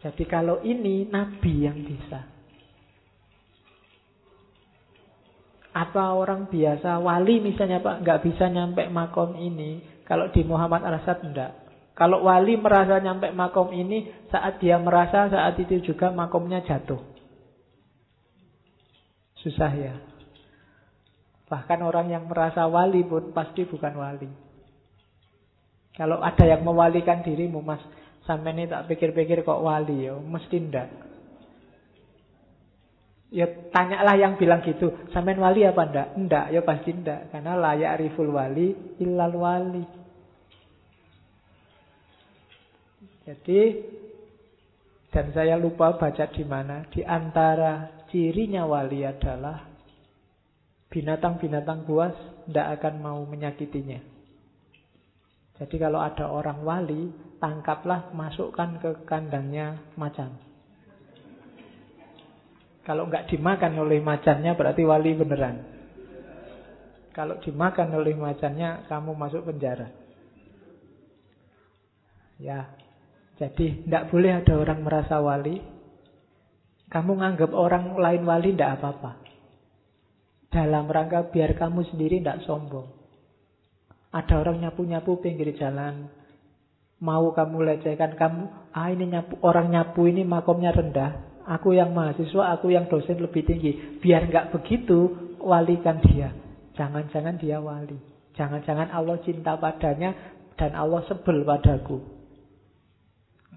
Jadi 0.03 0.23
kalau 0.27 0.59
ini 0.63 1.07
Nabi 1.07 1.53
yang 1.63 1.79
bisa. 1.83 2.19
Apa 5.75 6.15
orang 6.15 6.47
biasa, 6.47 7.03
wali 7.03 7.43
misalnya 7.43 7.83
Pak, 7.83 7.99
nggak 7.99 8.21
bisa 8.23 8.47
nyampe 8.47 8.87
makom 8.87 9.35
ini. 9.35 9.83
Kalau 10.07 10.31
di 10.31 10.45
Muhammad 10.47 10.83
Al-Asad 10.87 11.19
enggak. 11.25 11.64
Kalau 11.95 12.27
wali 12.27 12.59
merasa 12.59 12.99
nyampe 12.99 13.31
makom 13.31 13.71
ini, 13.71 14.11
saat 14.27 14.59
dia 14.59 14.75
merasa 14.75 15.31
saat 15.31 15.55
itu 15.55 15.79
juga 15.79 16.11
makomnya 16.11 16.59
jatuh. 16.59 16.99
Susah 19.39 19.71
ya. 19.71 19.95
Bahkan 21.47 21.79
orang 21.79 22.11
yang 22.11 22.27
merasa 22.27 22.67
wali 22.67 22.99
pun 23.07 23.31
pasti 23.31 23.63
bukan 23.63 23.95
wali. 23.95 24.27
Kalau 25.95 26.19
ada 26.19 26.43
yang 26.43 26.67
mewalikan 26.67 27.23
dirimu, 27.23 27.63
mas, 27.63 27.79
sampai 28.27 28.51
ini 28.51 28.67
tak 28.67 28.91
pikir-pikir 28.91 29.47
kok 29.47 29.63
wali 29.63 30.11
ya, 30.11 30.19
mesti 30.19 30.57
ndak. 30.59 30.89
Ya 33.31 33.47
tanyalah 33.71 34.19
yang 34.19 34.35
bilang 34.35 34.59
gitu, 34.67 34.91
sampean 35.15 35.39
wali 35.39 35.63
apa 35.63 35.87
ndak? 35.87 36.07
Ndak, 36.19 36.45
ya 36.51 36.61
pasti 36.67 36.91
ndak, 36.91 37.31
karena 37.31 37.55
layak 37.55 38.03
riful 38.03 38.27
wali 38.35 38.75
illal 38.99 39.31
wali. 39.39 40.04
Jadi 43.25 43.61
dan 45.09 45.33
saya 45.33 45.57
lupa 45.57 45.97
baca 45.97 46.25
di 46.29 46.43
mana 46.45 46.85
di 46.93 47.01
antara 47.01 48.05
cirinya 48.13 48.69
wali 48.69 49.01
adalah 49.01 49.65
binatang-binatang 50.93 51.87
buas 51.89 52.13
tidak 52.45 52.79
akan 52.79 52.95
mau 53.01 53.19
menyakitinya. 53.25 53.97
Jadi 55.55 55.75
kalau 55.79 56.03
ada 56.03 56.27
orang 56.27 56.59
wali, 56.61 57.09
tangkaplah, 57.39 58.11
masukkan 58.11 58.75
ke 58.75 59.07
kandangnya 59.07 59.79
macan. 59.95 60.35
Kalau 62.83 63.07
nggak 63.09 63.31
dimakan 63.31 63.73
oleh 63.81 64.03
macannya 64.03 64.53
berarti 64.53 64.83
wali 64.83 65.15
beneran. 65.15 65.57
Kalau 67.15 67.39
dimakan 67.39 67.95
oleh 67.95 68.13
macannya, 68.13 68.83
kamu 68.91 69.15
masuk 69.15 69.47
penjara. 69.47 69.87
Ya, 72.35 72.67
jadi 73.35 73.83
tidak 73.83 74.03
boleh 74.15 74.31
ada 74.31 74.53
orang 74.55 74.79
merasa 74.79 75.19
wali. 75.19 75.59
Kamu 76.87 77.19
nganggap 77.19 77.51
orang 77.51 77.99
lain 77.99 78.23
wali 78.23 78.55
tidak 78.55 78.79
apa-apa. 78.79 79.11
Dalam 80.47 80.87
rangka 80.87 81.27
biar 81.27 81.51
kamu 81.59 81.83
sendiri 81.91 82.23
tidak 82.23 82.47
sombong. 82.47 82.87
Ada 84.15 84.39
orang 84.39 84.63
nyapu-nyapu 84.63 85.19
pinggir 85.19 85.51
jalan. 85.59 86.07
Mau 87.03 87.35
kamu 87.35 87.75
lecehkan 87.75 88.15
kamu, 88.15 88.71
ah 88.71 88.87
ini 88.87 89.11
nyapu, 89.11 89.35
orang 89.43 89.67
nyapu 89.67 90.07
ini 90.07 90.23
makomnya 90.23 90.71
rendah. 90.71 91.43
Aku 91.43 91.75
yang 91.75 91.91
mahasiswa, 91.91 92.55
aku 92.55 92.71
yang 92.71 92.87
dosen 92.87 93.19
lebih 93.19 93.43
tinggi. 93.43 93.99
Biar 93.99 94.31
nggak 94.31 94.55
begitu, 94.55 95.11
walikan 95.43 95.99
dia. 96.07 96.31
Jangan-jangan 96.79 97.35
dia 97.35 97.59
wali. 97.59 97.99
Jangan-jangan 98.39 98.95
Allah 98.95 99.19
cinta 99.27 99.59
padanya 99.59 100.15
dan 100.55 100.71
Allah 100.71 101.03
sebel 101.11 101.43
padaku. 101.43 102.14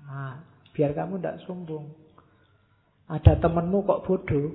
Nah, 0.08 0.40
biar 0.72 0.96
kamu 0.96 1.20
tidak 1.20 1.44
sombong. 1.44 1.92
Ada 3.08 3.36
temenmu 3.40 3.84
kok 3.84 4.04
bodoh. 4.08 4.48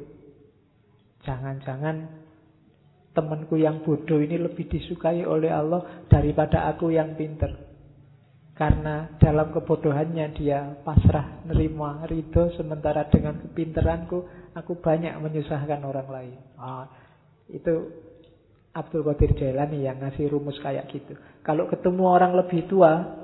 Jangan-jangan 1.24 2.26
temanku 3.14 3.62
yang 3.62 3.86
bodoh 3.86 4.18
ini 4.18 4.42
lebih 4.42 4.66
disukai 4.68 5.24
oleh 5.24 5.54
Allah 5.54 6.06
daripada 6.10 6.68
aku 6.74 6.90
yang 6.90 7.14
pinter. 7.14 7.74
Karena 8.54 9.18
dalam 9.18 9.50
kebodohannya 9.50 10.30
dia 10.38 10.78
pasrah, 10.86 11.42
nerima, 11.50 12.06
ridho, 12.06 12.54
sementara 12.54 13.10
dengan 13.10 13.42
kepinteranku, 13.42 14.30
aku 14.54 14.78
banyak 14.78 15.18
menyusahkan 15.18 15.82
orang 15.82 16.08
lain. 16.14 16.38
Ah, 16.62 16.86
itu 17.50 17.90
Abdul 18.78 19.10
Qadir 19.10 19.34
Jailani 19.34 19.90
yang 19.90 19.98
ngasih 20.06 20.30
rumus 20.30 20.62
kayak 20.62 20.86
gitu. 20.94 21.18
Kalau 21.42 21.66
ketemu 21.66 22.04
orang 22.06 22.38
lebih 22.38 22.70
tua, 22.70 23.23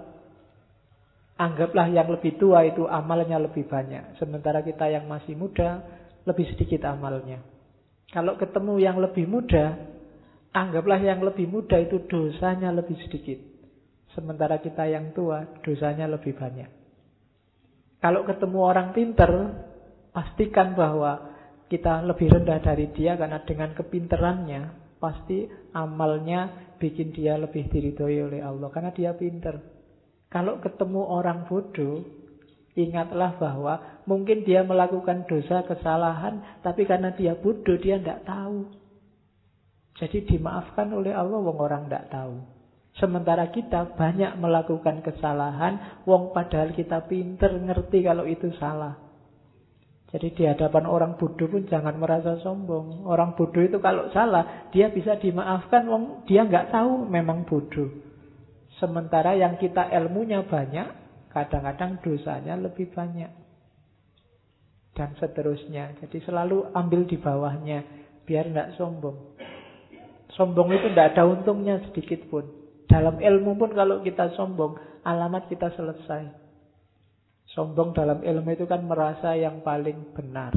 anggaplah 1.39 1.87
yang 1.87 2.11
lebih 2.11 2.35
tua 2.35 2.67
itu 2.67 2.83
amalnya 2.83 3.39
lebih 3.39 3.63
banyak. 3.63 4.19
Sementara 4.19 4.59
kita 4.59 4.91
yang 4.91 5.07
masih 5.07 5.39
muda, 5.39 5.79
lebih 6.27 6.45
sedikit 6.51 6.83
amalnya. 6.83 7.39
Kalau 8.11 8.35
ketemu 8.35 8.75
yang 8.83 8.99
lebih 8.99 9.23
muda, 9.23 9.79
anggaplah 10.51 10.99
yang 10.99 11.23
lebih 11.23 11.47
muda 11.47 11.79
itu 11.79 12.03
dosanya 12.11 12.75
lebih 12.75 12.99
sedikit. 13.07 13.39
Sementara 14.11 14.59
kita 14.59 14.83
yang 14.89 15.15
tua, 15.15 15.47
dosanya 15.63 16.11
lebih 16.11 16.35
banyak. 16.35 16.67
Kalau 18.03 18.27
ketemu 18.27 18.59
orang 18.59 18.91
pinter, 18.91 19.31
pastikan 20.11 20.75
bahwa 20.75 21.39
kita 21.69 22.03
lebih 22.03 22.33
rendah 22.33 22.59
dari 22.59 22.89
dia 22.91 23.15
karena 23.15 23.39
dengan 23.45 23.71
kepinterannya, 23.77 24.61
pasti 24.99 25.47
amalnya 25.71 26.73
bikin 26.81 27.15
dia 27.15 27.37
lebih 27.39 27.69
diridhoi 27.69 28.17
oleh 28.27 28.41
Allah 28.43 28.67
karena 28.73 28.91
dia 28.91 29.13
pinter. 29.15 29.78
Kalau 30.29 30.61
ketemu 30.61 31.01
orang 31.09 31.49
bodoh, 31.49 32.05
ingatlah 32.77 33.33
bahwa 33.41 34.01
mungkin 34.05 34.45
dia 34.45 34.61
melakukan 34.61 35.25
dosa 35.25 35.65
kesalahan, 35.65 36.61
tapi 36.61 36.85
karena 36.85 37.09
dia 37.17 37.33
bodoh 37.33 37.77
dia 37.81 37.97
tidak 37.97 38.29
tahu. 38.29 38.69
Jadi 39.97 40.23
dimaafkan 40.29 40.93
oleh 40.93 41.11
Allah 41.11 41.41
wong 41.41 41.57
orang 41.57 41.89
tidak 41.89 42.13
tahu. 42.13 42.39
Sementara 43.01 43.49
kita 43.49 43.97
banyak 43.97 44.37
melakukan 44.37 45.01
kesalahan, 45.01 46.03
wong 46.05 46.29
padahal 46.29 46.77
kita 46.77 47.09
pinter 47.09 47.49
ngerti 47.57 48.05
kalau 48.05 48.29
itu 48.29 48.53
salah. 48.61 49.09
Jadi 50.09 50.33
di 50.33 50.43
hadapan 50.45 50.89
orang 50.89 51.21
bodoh 51.21 51.45
pun 51.45 51.69
jangan 51.69 51.97
merasa 51.97 52.41
sombong. 52.41 53.05
Orang 53.05 53.37
bodoh 53.37 53.61
itu 53.61 53.77
kalau 53.77 54.09
salah, 54.09 54.69
dia 54.73 54.89
bisa 54.89 55.17
dimaafkan, 55.21 55.85
wong 55.85 56.25
dia 56.25 56.45
nggak 56.45 56.73
tahu 56.73 57.05
memang 57.05 57.45
bodoh. 57.45 58.08
Sementara 58.79 59.35
yang 59.35 59.59
kita 59.59 59.91
ilmunya 59.91 60.47
banyak, 60.47 60.87
kadang-kadang 61.35 61.99
dosanya 61.99 62.55
lebih 62.55 62.87
banyak. 62.95 63.27
Dan 64.95 65.15
seterusnya. 65.19 65.99
Jadi 65.99 66.23
selalu 66.23 66.71
ambil 66.71 67.03
di 67.03 67.19
bawahnya, 67.19 67.83
biar 68.23 68.47
nggak 68.47 68.79
sombong. 68.79 69.35
Sombong 70.39 70.71
itu 70.71 70.87
tidak 70.95 71.15
ada 71.15 71.27
untungnya 71.27 71.83
sedikit 71.91 72.23
pun. 72.31 72.47
Dalam 72.87 73.19
ilmu 73.19 73.59
pun 73.59 73.75
kalau 73.75 73.99
kita 73.99 74.31
sombong, 74.39 74.79
alamat 75.03 75.51
kita 75.51 75.75
selesai. 75.75 76.23
Sombong 77.51 77.91
dalam 77.91 78.23
ilmu 78.23 78.49
itu 78.55 78.63
kan 78.63 78.85
merasa 78.87 79.35
yang 79.35 79.59
paling 79.59 80.15
benar. 80.15 80.55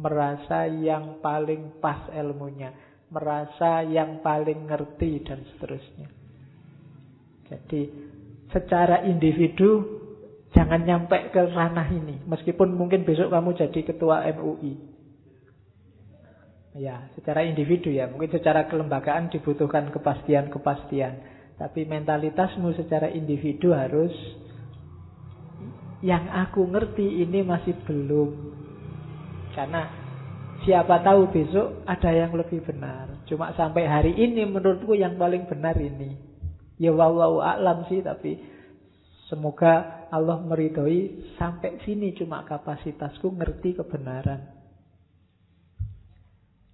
Merasa 0.00 0.64
yang 0.64 1.20
paling 1.20 1.82
pas 1.82 2.08
ilmunya. 2.16 2.72
Merasa 3.12 3.84
yang 3.84 4.24
paling 4.24 4.64
ngerti 4.70 5.26
dan 5.26 5.44
seterusnya. 5.44 6.19
Jadi 7.50 7.90
secara 8.54 9.02
individu 9.02 9.98
jangan 10.54 10.86
nyampe 10.86 11.34
ke 11.34 11.42
ranah 11.50 11.90
ini. 11.90 12.22
Meskipun 12.26 12.74
mungkin 12.78 13.02
besok 13.02 13.34
kamu 13.34 13.58
jadi 13.58 13.80
ketua 13.82 14.22
MUI. 14.38 14.74
Ya, 16.78 17.10
secara 17.18 17.42
individu 17.42 17.90
ya. 17.90 18.06
Mungkin 18.06 18.30
secara 18.30 18.70
kelembagaan 18.70 19.34
dibutuhkan 19.34 19.90
kepastian-kepastian. 19.90 21.14
Tapi 21.58 21.84
mentalitasmu 21.84 22.72
secara 22.78 23.10
individu 23.10 23.74
harus 23.74 24.14
yang 26.00 26.30
aku 26.30 26.64
ngerti 26.70 27.26
ini 27.26 27.42
masih 27.42 27.74
belum. 27.84 28.30
Karena 29.52 29.90
siapa 30.62 31.02
tahu 31.02 31.28
besok 31.34 31.82
ada 31.84 32.10
yang 32.14 32.32
lebih 32.32 32.62
benar. 32.64 33.26
Cuma 33.26 33.52
sampai 33.58 33.84
hari 33.84 34.14
ini 34.14 34.46
menurutku 34.46 34.94
yang 34.94 35.18
paling 35.18 35.50
benar 35.50 35.74
ini. 35.76 36.29
Ya 36.80 36.96
wallahu 36.96 37.44
a'lam 37.44 37.84
sih 37.92 38.00
tapi 38.00 38.40
semoga 39.28 40.08
Allah 40.08 40.40
meridhoi 40.40 41.36
sampai 41.36 41.84
sini 41.84 42.16
cuma 42.16 42.48
kapasitasku 42.48 43.36
ngerti 43.36 43.76
kebenaran. 43.76 44.48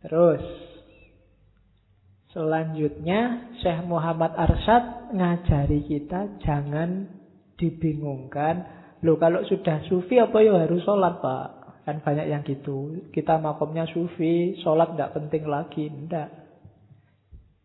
Terus 0.06 0.66
Selanjutnya 2.36 3.48
Syekh 3.64 3.88
Muhammad 3.88 4.36
Arsyad 4.36 5.08
ngajari 5.08 5.88
kita 5.88 6.36
jangan 6.44 7.08
dibingungkan. 7.56 8.60
Loh 9.00 9.16
kalau 9.16 9.40
sudah 9.48 9.80
sufi 9.88 10.20
apa 10.20 10.44
ya 10.44 10.68
harus 10.68 10.84
sholat 10.84 11.16
pak? 11.24 11.48
Kan 11.88 12.04
banyak 12.04 12.28
yang 12.28 12.44
gitu. 12.44 13.08
Kita 13.08 13.40
makomnya 13.40 13.88
sufi, 13.88 14.52
sholat 14.60 14.92
tidak 14.92 15.16
penting 15.16 15.48
lagi. 15.48 15.88
Tidak. 15.88 16.28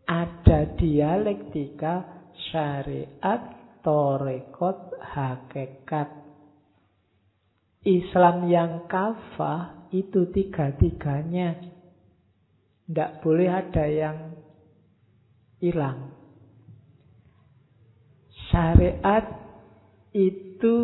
Ada 0.08 0.80
dialektika 0.80 2.21
syariat, 2.50 3.42
torekot, 3.86 4.98
hakikat. 4.98 6.10
Islam 7.82 8.46
yang 8.50 8.86
kafah 8.86 9.90
itu 9.90 10.30
tiga-tiganya. 10.30 11.58
Tidak 12.86 13.12
boleh 13.26 13.50
ada 13.50 13.86
yang 13.88 14.18
hilang. 15.62 16.14
Syariat 18.52 19.26
itu 20.12 20.76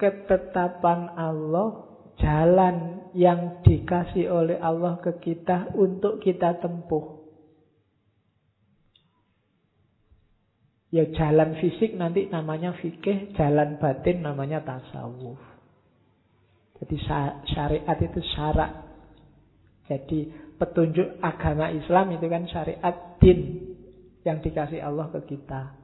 ketetapan 0.00 1.12
Allah, 1.14 1.84
jalan 2.16 3.04
yang 3.12 3.60
dikasih 3.60 4.32
oleh 4.32 4.56
Allah 4.58 4.96
ke 5.04 5.20
kita 5.20 5.74
untuk 5.76 6.24
kita 6.24 6.56
tempuh. 6.58 7.19
Ya 10.90 11.06
jalan 11.14 11.54
fisik 11.62 11.94
nanti 11.94 12.26
namanya 12.26 12.74
fikih, 12.74 13.30
jalan 13.38 13.78
batin 13.78 14.26
namanya 14.26 14.58
tasawuf. 14.66 15.38
Jadi 16.82 16.96
syariat 17.54 17.98
itu 18.02 18.20
syarat. 18.34 18.72
Jadi 19.86 20.34
petunjuk 20.58 21.22
agama 21.22 21.70
Islam 21.70 22.14
itu 22.18 22.26
kan 22.26 22.42
syariat 22.50 22.96
din 23.22 23.70
yang 24.26 24.42
dikasih 24.42 24.82
Allah 24.82 25.12
ke 25.14 25.30
kita. 25.30 25.78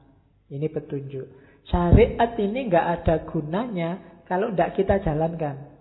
Ini 0.51 0.67
petunjuk. 0.71 1.27
Syariat 1.71 2.31
ini 2.39 2.59
nggak 2.67 2.87
ada 2.99 3.15
gunanya 3.27 4.23
kalau 4.27 4.51
tidak 4.51 4.75
kita 4.75 4.95
jalankan. 5.03 5.77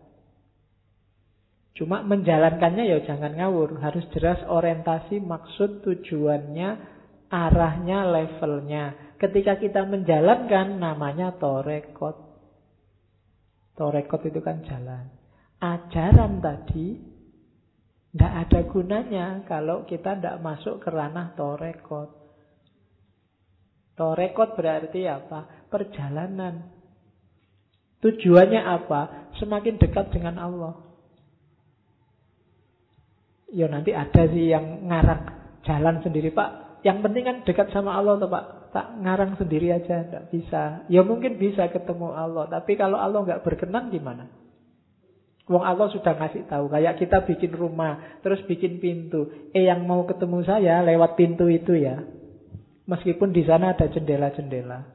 Cuma 1.77 2.01
menjalankannya 2.03 2.89
ya 2.89 2.99
jangan 3.05 3.37
ngawur. 3.37 3.77
Harus 3.85 4.09
jelas 4.17 4.41
orientasi, 4.49 5.21
maksud, 5.21 5.85
tujuannya, 5.85 6.69
arahnya, 7.29 7.99
levelnya. 8.09 9.06
Ketika 9.17 9.57
kita 9.57 9.89
menjalankan 9.89 10.77
namanya 10.77 11.33
torekot. 11.41 12.17
Torekot 13.77 14.23
itu 14.29 14.41
kan 14.45 14.61
jalan. 14.65 15.09
Ajaran 15.57 16.45
tadi 16.45 17.01
tidak 18.13 18.33
ada 18.49 18.61
gunanya 18.69 19.27
kalau 19.45 19.85
kita 19.85 20.17
tidak 20.17 20.41
masuk 20.41 20.81
ke 20.81 20.89
ranah 20.89 21.37
torekot. 21.37 22.13
Torekot 23.97 24.57
berarti 24.57 25.09
apa? 25.09 25.69
Perjalanan. 25.73 26.69
Tujuannya 28.05 28.61
apa? 28.61 29.33
Semakin 29.41 29.81
dekat 29.81 30.13
dengan 30.13 30.37
Allah. 30.37 30.77
Ya 33.53 33.69
nanti 33.73 33.97
ada 33.97 34.29
sih 34.29 34.53
yang 34.53 34.85
ngarang 34.89 35.23
jalan 35.65 36.05
sendiri 36.05 36.29
Pak. 36.33 36.81
Yang 36.85 36.99
penting 37.09 37.25
kan 37.25 37.37
dekat 37.49 37.69
sama 37.73 37.97
Allah 37.97 38.21
tuh 38.21 38.29
Pak. 38.29 38.66
Tak 38.77 39.01
ngarang 39.01 39.41
sendiri 39.41 39.73
aja, 39.73 40.05
tidak 40.05 40.29
bisa. 40.29 40.85
Ya 40.93 41.01
mungkin 41.01 41.41
bisa 41.41 41.65
ketemu 41.73 42.13
Allah, 42.13 42.45
tapi 42.45 42.77
kalau 42.77 43.01
Allah 43.01 43.25
nggak 43.25 43.41
berkenan 43.41 43.89
gimana? 43.89 44.29
Wong 45.49 45.65
Allah 45.65 45.89
sudah 45.89 46.13
ngasih 46.13 46.45
tahu, 46.45 46.69
kayak 46.69 47.01
kita 47.01 47.25
bikin 47.25 47.57
rumah, 47.57 48.21
terus 48.21 48.45
bikin 48.45 48.77
pintu. 48.77 49.33
Eh 49.57 49.65
yang 49.65 49.89
mau 49.89 50.05
ketemu 50.05 50.45
saya 50.45 50.85
lewat 50.85 51.17
pintu 51.17 51.49
itu 51.49 51.73
ya. 51.73 52.05
Meskipun 52.85 53.33
di 53.33 53.49
sana 53.49 53.73
ada 53.73 53.89
jendela-jendela. 53.89 54.93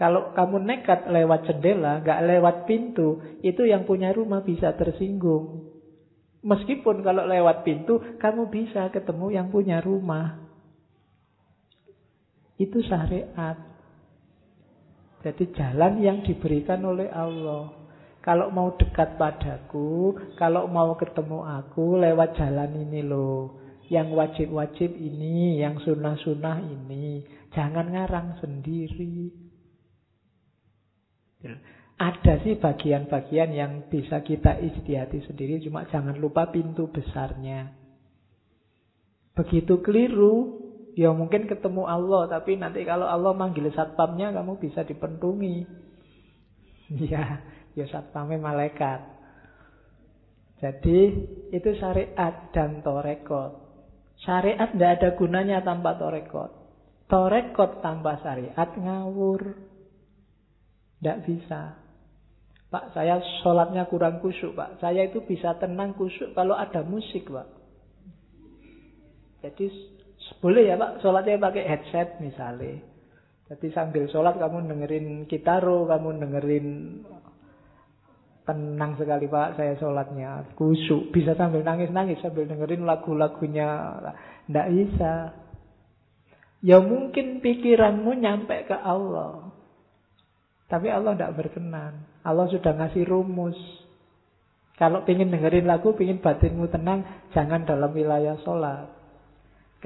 Kalau 0.00 0.32
kamu 0.32 0.64
nekat 0.64 1.04
lewat 1.12 1.52
jendela, 1.52 2.00
nggak 2.00 2.20
lewat 2.32 2.56
pintu, 2.64 3.20
itu 3.44 3.68
yang 3.68 3.84
punya 3.84 4.08
rumah 4.16 4.40
bisa 4.40 4.72
tersinggung. 4.72 5.68
Meskipun 6.40 7.04
kalau 7.04 7.28
lewat 7.28 7.60
pintu, 7.60 8.00
kamu 8.16 8.48
bisa 8.48 8.88
ketemu 8.88 9.36
yang 9.36 9.52
punya 9.52 9.84
rumah. 9.84 10.45
Itu 12.56 12.80
syariat. 12.84 13.56
Jadi 15.20 15.44
jalan 15.52 16.00
yang 16.00 16.18
diberikan 16.24 16.80
oleh 16.86 17.08
Allah. 17.12 17.72
Kalau 18.24 18.50
mau 18.50 18.74
dekat 18.74 19.14
padaku, 19.20 20.18
kalau 20.34 20.66
mau 20.66 20.98
ketemu 20.98 21.46
aku, 21.46 21.94
lewat 22.00 22.34
jalan 22.34 22.74
ini 22.88 23.06
loh. 23.06 23.62
Yang 23.86 24.08
wajib-wajib 24.18 24.90
ini, 24.98 25.62
yang 25.62 25.78
sunnah-sunnah 25.78 26.58
ini. 26.66 27.22
Jangan 27.54 27.86
ngarang 27.94 28.42
sendiri. 28.42 29.30
Ya. 31.38 31.54
Ada 31.96 32.44
sih 32.44 32.60
bagian-bagian 32.60 33.56
yang 33.56 33.72
bisa 33.88 34.20
kita 34.20 34.60
istihati 34.60 35.24
sendiri, 35.24 35.64
cuma 35.64 35.88
jangan 35.88 36.18
lupa 36.20 36.52
pintu 36.52 36.92
besarnya. 36.92 37.72
Begitu 39.32 39.80
keliru, 39.80 40.65
ya 40.96 41.12
mungkin 41.12 41.44
ketemu 41.44 41.84
Allah, 41.84 42.26
tapi 42.32 42.56
nanti 42.56 42.82
kalau 42.88 43.04
Allah 43.04 43.36
manggil 43.36 43.68
satpamnya, 43.70 44.32
kamu 44.32 44.56
bisa 44.58 44.82
dipentungi. 44.82 45.62
Ya, 46.86 47.42
ya 47.74 47.82
satpamnya 47.90 48.38
malaikat. 48.38 49.02
Jadi 50.62 50.98
itu 51.50 51.70
syariat 51.82 52.48
dan 52.54 52.80
torekot. 52.80 53.58
Syariat 54.22 54.70
tidak 54.70 54.90
ada 55.02 55.08
gunanya 55.18 55.58
tanpa 55.66 55.98
torekot. 55.98 56.54
Torekot 57.10 57.82
tanpa 57.82 58.22
syariat 58.22 58.70
ngawur. 58.70 59.58
Tidak 61.02 61.18
bisa. 61.26 61.74
Pak, 62.66 62.94
saya 62.96 63.18
sholatnya 63.42 63.86
kurang 63.86 64.18
kusuk, 64.18 64.54
Pak. 64.54 64.78
Saya 64.82 65.06
itu 65.06 65.22
bisa 65.22 65.54
tenang 65.60 65.94
kusuk 65.94 66.34
kalau 66.38 66.54
ada 66.54 66.82
musik, 66.82 67.28
Pak. 67.28 67.46
Jadi 69.44 69.70
boleh 70.42 70.66
ya, 70.66 70.74
Pak, 70.78 71.02
sholatnya 71.02 71.40
pakai 71.40 71.64
headset 71.66 72.08
misalnya. 72.18 72.82
Jadi 73.46 73.70
sambil 73.70 74.10
sholat 74.10 74.38
kamu 74.42 74.66
dengerin 74.66 75.06
kitaro, 75.30 75.86
kamu 75.86 76.18
dengerin 76.18 76.66
tenang 78.46 78.94
sekali 78.94 79.26
Pak 79.26 79.58
saya 79.58 79.74
sholatnya 79.74 80.54
kusuk 80.54 81.10
bisa 81.10 81.34
sambil 81.34 81.66
nangis-nangis 81.66 82.22
sambil 82.22 82.46
dengerin 82.46 82.86
lagu-lagunya 82.86 83.98
tidak 84.46 84.70
bisa 84.70 85.34
ya 86.62 86.78
mungkin 86.78 87.42
pikiranmu 87.42 88.06
nyampe 88.14 88.70
ke 88.70 88.76
Allah 88.78 89.50
tapi 90.66 90.90
Allah 90.90 91.14
tidak 91.14 91.34
berkenan. 91.38 92.02
Allah 92.26 92.46
sudah 92.50 92.74
ngasih 92.74 93.06
rumus. 93.06 93.58
Kalau 94.76 95.06
ingin 95.08 95.32
dengerin 95.32 95.64
lagu, 95.64 95.94
ingin 95.96 96.20
batinmu 96.20 96.68
tenang, 96.68 97.06
jangan 97.32 97.64
dalam 97.64 97.94
wilayah 97.94 98.36
sholat. 98.42 98.90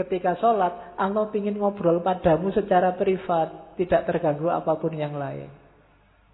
Ketika 0.00 0.32
sholat, 0.40 0.96
Allah 0.96 1.28
ingin 1.36 1.60
ngobrol 1.60 2.00
padamu 2.00 2.48
secara 2.56 2.96
privat, 2.96 3.76
tidak 3.76 4.08
terganggu 4.08 4.48
apa 4.48 4.72
pun 4.80 4.96
yang 4.96 5.12
lain. 5.12 5.52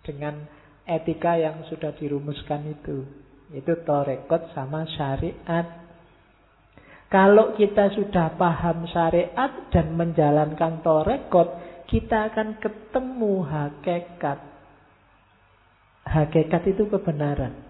Dengan 0.06 0.38
etika 0.86 1.34
yang 1.34 1.66
sudah 1.66 1.90
dirumuskan 1.98 2.62
itu. 2.70 3.02
Itu 3.50 3.82
torekot 3.82 4.54
sama 4.54 4.86
syariat. 4.94 5.82
Kalau 7.10 7.58
kita 7.58 7.90
sudah 7.90 8.38
paham 8.38 8.86
syariat 8.86 9.50
dan 9.74 9.98
menjalankan 9.98 10.86
torekot, 10.86 11.58
kita 11.90 12.30
akan 12.30 12.62
ketemu 12.62 13.34
hakikat. 13.50 14.38
Hakikat 16.06 16.62
itu 16.70 16.86
kebenaran. 16.86 17.66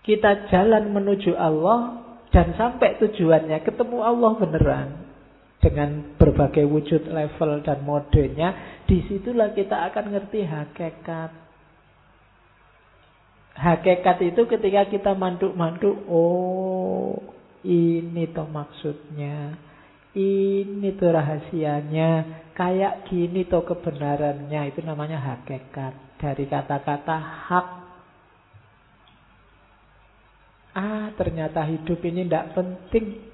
Kita 0.00 0.48
jalan 0.48 0.96
menuju 0.96 1.36
Allah 1.36 2.05
dan 2.36 2.52
sampai 2.52 3.00
tujuannya 3.00 3.64
ketemu 3.64 4.04
Allah 4.04 4.36
beneran 4.36 4.88
dengan 5.56 6.12
berbagai 6.20 6.68
wujud 6.68 7.08
level 7.08 7.64
dan 7.64 7.80
modenya, 7.80 8.52
di 8.84 9.00
situlah 9.08 9.56
kita 9.56 9.88
akan 9.88 10.12
ngerti 10.12 10.44
hakikat. 10.44 11.32
Hakikat 13.56 14.16
itu 14.20 14.44
ketika 14.52 14.84
kita 14.84 15.16
manduk-manduk, 15.16 15.96
oh 16.12 17.24
ini 17.64 18.28
toh 18.36 18.44
maksudnya. 18.52 19.56
Ini 20.12 20.92
tuh 20.96 21.12
rahasianya. 21.12 22.10
Kayak 22.52 23.08
gini 23.08 23.48
tuh 23.48 23.64
kebenarannya. 23.64 24.72
Itu 24.72 24.80
namanya 24.84 25.20
hakikat. 25.20 26.20
Dari 26.20 26.44
kata-kata 26.48 27.16
hak. 27.16 27.85
Ah, 30.76 31.08
ternyata 31.16 31.64
hidup 31.64 32.04
ini 32.04 32.28
tidak 32.28 32.52
penting. 32.52 33.24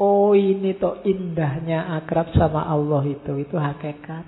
Oh, 0.00 0.32
ini 0.32 0.72
tuh 0.80 1.04
indahnya 1.04 1.92
akrab 2.00 2.32
sama 2.32 2.64
Allah 2.64 3.04
itu. 3.04 3.36
Itu 3.36 3.60
hakikat. 3.60 4.24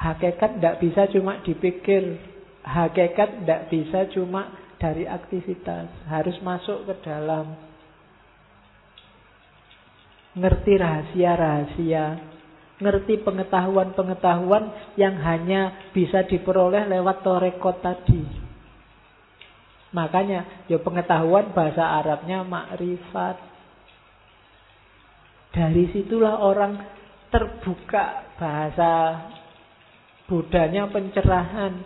Hakikat 0.00 0.50
tidak 0.56 0.76
bisa 0.80 1.02
cuma 1.12 1.44
dipikir. 1.44 2.16
Hakikat 2.64 3.44
tidak 3.44 3.60
bisa 3.68 4.08
cuma 4.16 4.56
dari 4.80 5.04
aktivitas. 5.04 5.92
Harus 6.08 6.40
masuk 6.40 6.88
ke 6.88 6.94
dalam 7.04 7.52
ngerti 10.32 10.80
rahasia-rahasia, 10.80 12.04
ngerti 12.80 13.20
pengetahuan-pengetahuan 13.20 14.96
yang 14.96 15.20
hanya 15.20 15.92
bisa 15.92 16.24
diperoleh 16.24 16.88
lewat 16.88 17.20
torekot 17.20 17.84
tadi. 17.84 18.41
Makanya, 19.92 20.66
ya 20.68 20.80
pengetahuan 20.80 21.52
bahasa 21.52 21.84
Arabnya 22.00 22.44
makrifat. 22.44 23.36
Dari 25.52 25.84
situlah 25.92 26.40
orang 26.40 26.80
terbuka 27.28 28.24
bahasa 28.40 29.20
Budanya 30.32 30.88
pencerahan. 30.88 31.84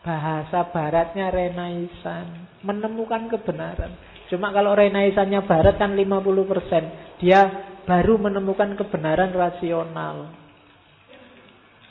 Bahasa 0.00 0.72
baratnya 0.72 1.28
renaisan. 1.28 2.48
Menemukan 2.64 3.28
kebenaran. 3.28 3.92
Cuma 4.32 4.48
kalau 4.56 4.72
renaisannya 4.72 5.44
barat 5.44 5.76
kan 5.76 5.92
50%. 5.92 7.20
Dia 7.20 7.40
baru 7.84 8.16
menemukan 8.16 8.72
kebenaran 8.72 9.36
rasional. 9.36 10.32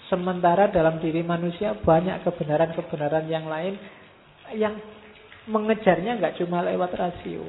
Sementara 0.09 0.71
dalam 0.71 1.03
diri 1.03 1.21
manusia 1.21 1.77
banyak 1.77 2.23
kebenaran-kebenaran 2.23 3.29
yang 3.29 3.45
lain 3.45 3.75
yang 4.55 4.75
mengejarnya 5.47 6.19
nggak 6.19 6.37
cuma 6.43 6.63
lewat 6.63 6.91
rasio. 6.95 7.47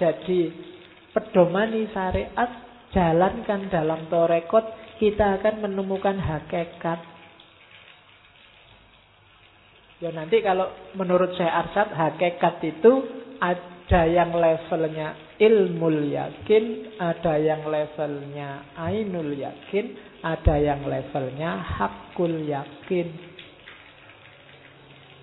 Jadi 0.00 0.52
pedomani 1.12 1.88
syariat 1.92 2.50
jalankan 2.92 3.68
dalam 3.68 4.08
torekot 4.08 4.64
kita 4.98 5.38
akan 5.40 5.64
menemukan 5.64 6.16
hakikat. 6.18 7.00
Ya 9.98 10.14
nanti 10.14 10.38
kalau 10.40 10.70
menurut 10.94 11.34
saya 11.34 11.66
Arsad 11.66 11.90
hakikat 11.90 12.62
itu 12.62 12.92
ada 13.42 14.06
yang 14.06 14.30
levelnya 14.30 15.18
ilmu 15.42 15.90
yakin, 16.06 16.64
ada 17.02 17.34
yang 17.38 17.66
levelnya 17.66 18.74
ainul 18.78 19.34
yakin, 19.34 19.98
ada 20.22 20.54
yang 20.54 20.86
levelnya 20.86 21.58
hakul 21.58 22.30
yakin. 22.30 23.27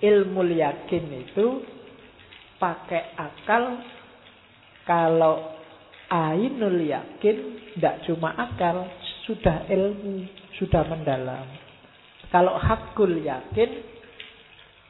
Ilmu 0.06 0.46
yakin 0.46 1.06
itu 1.26 1.66
pakai 2.62 3.18
akal, 3.18 3.82
kalau 4.86 5.58
ainul 6.14 6.78
yakin 6.78 7.38
tidak 7.74 8.06
cuma 8.06 8.38
akal, 8.38 8.86
sudah 9.26 9.66
ilmu, 9.66 10.30
sudah 10.62 10.86
mendalam. 10.86 11.50
Kalau 12.30 12.54
hakul 12.62 13.18
yakin 13.18 13.72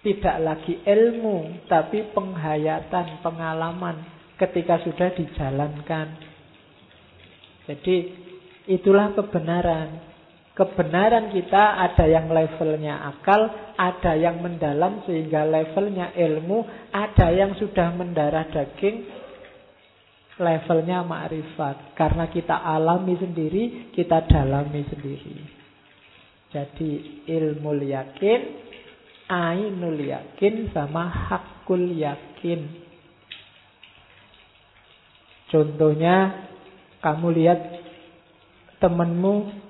tidak 0.04 0.38
lagi 0.44 0.84
ilmu, 0.84 1.66
tapi 1.72 2.12
penghayatan, 2.12 3.24
pengalaman 3.24 4.04
ketika 4.36 4.84
sudah 4.84 5.10
dijalankan. 5.16 6.08
Jadi 7.66 7.96
itulah 8.70 9.16
kebenaran. 9.18 10.15
Kebenaran 10.56 11.36
kita 11.36 11.84
ada 11.84 12.08
yang 12.08 12.32
levelnya 12.32 13.12
akal, 13.12 13.52
ada 13.76 14.16
yang 14.16 14.40
mendalam 14.40 15.04
sehingga 15.04 15.44
levelnya 15.44 16.16
ilmu, 16.16 16.64
ada 16.96 17.28
yang 17.36 17.60
sudah 17.60 17.92
mendarah 17.92 18.48
daging, 18.48 19.04
levelnya 20.40 21.04
ma'rifat. 21.04 21.92
Karena 22.00 22.32
kita 22.32 22.56
alami 22.56 23.20
sendiri, 23.20 23.92
kita 23.92 24.24
dalami 24.32 24.88
sendiri. 24.88 25.36
Jadi 26.56 26.92
ilmu 27.28 27.76
yakin, 27.76 28.40
ainul 29.28 30.00
yakin 30.00 30.72
sama 30.72 31.12
hakul 31.12 31.84
yakin. 31.84 32.88
Contohnya 35.52 36.48
Kamu 37.06 37.30
lihat 37.38 37.62
temenmu 38.82 39.65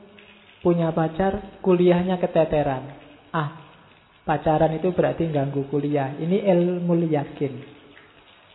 punya 0.66 0.90
pacar, 0.90 1.62
kuliahnya 1.62 2.18
keteteran. 2.18 2.90
Ah, 3.30 3.54
pacaran 4.26 4.74
itu 4.74 4.90
berarti 4.90 5.30
ganggu 5.30 5.70
kuliah. 5.70 6.18
Ini 6.18 6.50
ilmu 6.50 7.06
yakin. 7.06 7.54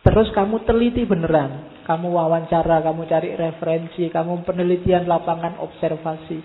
Terus 0.03 0.35
kamu 0.35 0.66
teliti 0.66 1.07
beneran. 1.07 1.70
Kamu 1.87 2.11
wawancara, 2.11 2.82
kamu 2.82 3.07
cari 3.07 3.39
referensi, 3.39 4.11
kamu 4.11 4.43
penelitian 4.43 5.07
lapangan 5.07 5.62
observasi. 5.62 6.43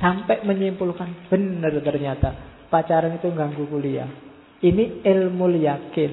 Sampai 0.00 0.40
menyimpulkan 0.48 1.28
benar 1.28 1.76
ternyata 1.84 2.32
pacaran 2.72 3.20
itu 3.20 3.28
ganggu 3.36 3.68
kuliah. 3.68 4.08
Ini 4.64 5.04
ilmu 5.04 5.52
yakin. 5.60 6.12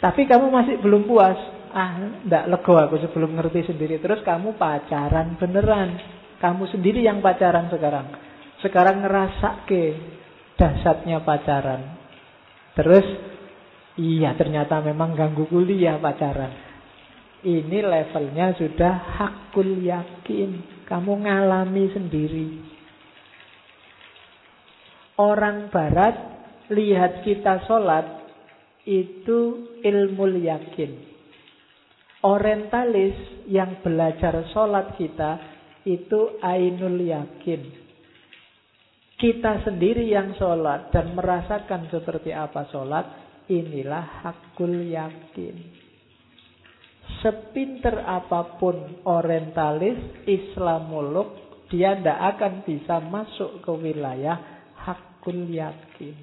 Tapi 0.00 0.24
kamu 0.24 0.48
masih 0.48 0.80
belum 0.80 1.04
puas 1.04 1.36
ah 1.68 2.24
ndak 2.24 2.48
lego 2.48 2.74
aku 2.80 2.96
sebelum 2.96 3.36
ngerti 3.36 3.68
sendiri 3.68 4.00
terus 4.00 4.24
kamu 4.24 4.56
pacaran 4.56 5.36
beneran 5.36 6.00
kamu 6.38 6.70
sendiri 6.70 7.02
yang 7.02 7.18
pacaran 7.18 7.66
sekarang. 7.66 8.06
Sekarang 8.62 9.02
ngerasa 9.02 9.66
ke 9.66 9.82
dahsyatnya 10.58 11.22
pacaran. 11.22 11.98
Terus 12.78 13.06
iya 13.98 14.34
ternyata 14.38 14.78
memang 14.82 15.18
ganggu 15.18 15.50
kuliah 15.50 15.98
pacaran. 15.98 16.54
Ini 17.42 17.78
levelnya 17.86 18.54
sudah 18.58 18.94
hakul 19.18 19.82
yakin. 19.82 20.82
Kamu 20.86 21.22
ngalami 21.22 21.84
sendiri. 21.94 22.48
Orang 25.18 25.70
barat 25.74 26.14
lihat 26.70 27.26
kita 27.26 27.66
sholat 27.66 28.06
itu 28.86 29.70
ilmu 29.82 30.38
yakin. 30.38 30.90
Orientalis 32.22 33.14
yang 33.46 33.78
belajar 33.82 34.46
sholat 34.50 34.98
kita 34.98 35.57
itu 35.86 36.40
ainul 36.42 36.98
yakin. 36.98 37.62
Kita 39.18 39.66
sendiri 39.66 40.06
yang 40.06 40.34
sholat 40.38 40.94
dan 40.94 41.14
merasakan 41.18 41.90
seperti 41.90 42.30
apa 42.30 42.70
sholat, 42.70 43.06
inilah 43.50 44.22
hakul 44.22 44.70
yakin. 44.70 45.58
Sepinter 47.18 48.06
apa 48.06 48.58
pun 48.62 49.02
orientalis, 49.02 50.22
Islamolog, 50.22 51.34
dia 51.66 51.98
tidak 51.98 52.38
akan 52.38 52.52
bisa 52.62 53.02
masuk 53.02 53.58
ke 53.58 53.72
wilayah 53.74 54.38
hakul 54.86 55.50
yakin. 55.50 56.14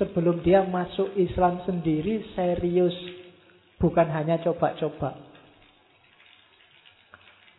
Sebelum 0.00 0.40
dia 0.40 0.64
masuk 0.64 1.12
Islam 1.20 1.60
sendiri 1.68 2.24
serius 2.32 2.96
Bukan 3.82 4.06
hanya 4.14 4.38
coba-coba. 4.38 5.31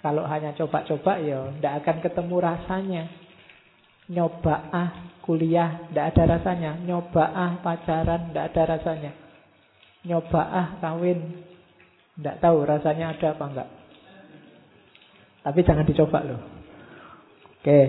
Kalau 0.03 0.27
hanya 0.27 0.51
coba-coba 0.51 1.15
ya 1.23 1.47
tidak 1.55 1.73
akan 1.80 1.97
ketemu 2.03 2.35
rasanya. 2.43 3.03
Nyoba 4.11 4.55
ah 4.67 4.89
kuliah 5.23 5.88
tidak 5.88 6.11
ada 6.11 6.23
rasanya. 6.35 6.75
Nyoba 6.84 7.23
ah 7.31 7.51
pacaran 7.63 8.30
tidak 8.30 8.51
ada 8.51 8.63
rasanya. 8.75 9.11
Nyoba 10.03 10.41
ah 10.43 10.67
kawin 10.84 11.47
tidak 12.19 12.35
tahu 12.43 12.67
rasanya 12.67 13.15
ada 13.15 13.31
apa 13.31 13.45
enggak. 13.47 13.69
Tapi 15.43 15.59
jangan 15.63 15.88
dicoba 15.88 16.19
loh. 16.27 16.41
Oke. 17.63 17.81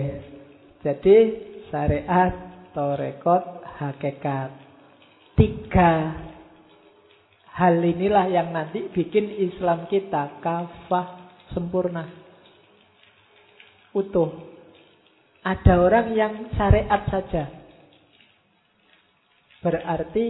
Jadi 0.87 1.15
syariat, 1.67 2.31
torekot, 2.71 3.43
hakikat. 3.75 4.55
Tiga 5.35 6.15
Hal 7.55 7.79
inilah 7.79 8.27
yang 8.27 8.51
nanti 8.51 8.91
bikin 8.91 9.31
Islam 9.31 9.87
kita 9.87 10.43
kafah 10.43 11.24
sempurna. 11.51 12.07
Utuh. 13.93 14.31
Ada 15.45 15.77
orang 15.77 16.07
yang 16.17 16.33
syariat 16.57 17.05
saja. 17.05 17.45
Berarti 19.61 20.25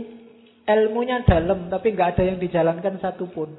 ilmunya 0.65 1.23
dalam 1.23 1.71
tapi 1.71 1.95
nggak 1.95 2.19
ada 2.19 2.23
yang 2.23 2.37
dijalankan 2.39 2.99
satupun. 2.99 3.55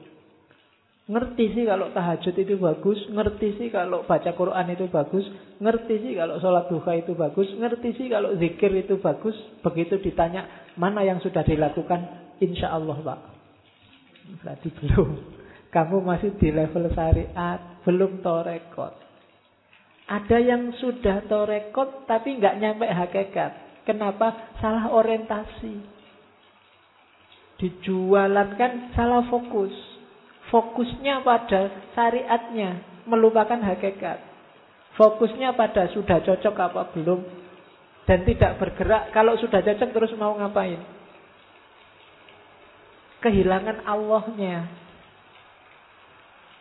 Ngerti 1.06 1.54
sih 1.54 1.62
kalau 1.62 1.94
tahajud 1.94 2.34
itu 2.34 2.58
bagus, 2.58 2.98
ngerti 3.14 3.54
sih 3.62 3.68
kalau 3.70 4.02
baca 4.02 4.26
Quran 4.34 4.66
itu 4.74 4.90
bagus, 4.90 5.22
ngerti 5.62 6.02
sih 6.02 6.12
kalau 6.18 6.42
sholat 6.42 6.66
duha 6.66 6.92
itu 6.98 7.14
bagus, 7.14 7.46
ngerti 7.54 7.94
sih 7.94 8.06
kalau 8.10 8.34
zikir 8.34 8.74
itu 8.74 8.98
bagus. 8.98 9.38
Begitu 9.62 10.02
ditanya 10.02 10.74
mana 10.74 11.06
yang 11.06 11.22
sudah 11.22 11.46
dilakukan, 11.46 12.02
insya 12.42 12.74
Allah 12.74 12.98
Pak. 12.98 13.20
Berarti 14.42 14.68
belum. 14.82 15.35
Kamu 15.76 16.00
masih 16.00 16.32
di 16.40 16.48
level 16.48 16.88
syariat, 16.96 17.60
belum 17.84 18.24
torekot. 18.24 18.96
Ada 20.08 20.40
yang 20.40 20.72
sudah 20.80 21.28
torekot 21.28 22.08
tapi 22.08 22.40
nggak 22.40 22.56
nyampe 22.56 22.88
hakikat. 22.88 23.84
Kenapa? 23.84 24.56
Salah 24.56 24.88
orientasi. 24.88 25.76
Dijualan 27.60 28.56
kan 28.56 28.96
salah 28.96 29.28
fokus. 29.28 29.72
Fokusnya 30.48 31.20
pada 31.20 31.92
syariatnya, 31.92 33.04
melupakan 33.04 33.60
hakikat. 33.60 34.24
Fokusnya 34.96 35.52
pada 35.52 35.92
sudah 35.92 36.24
cocok 36.24 36.56
apa 36.56 36.82
belum 36.96 37.20
dan 38.08 38.24
tidak 38.24 38.56
bergerak. 38.56 39.12
Kalau 39.12 39.36
sudah 39.36 39.60
cocok 39.60 39.90
terus 39.92 40.16
mau 40.16 40.32
ngapain? 40.40 40.96
kehilangan 43.26 43.82
Allahnya. 43.82 44.85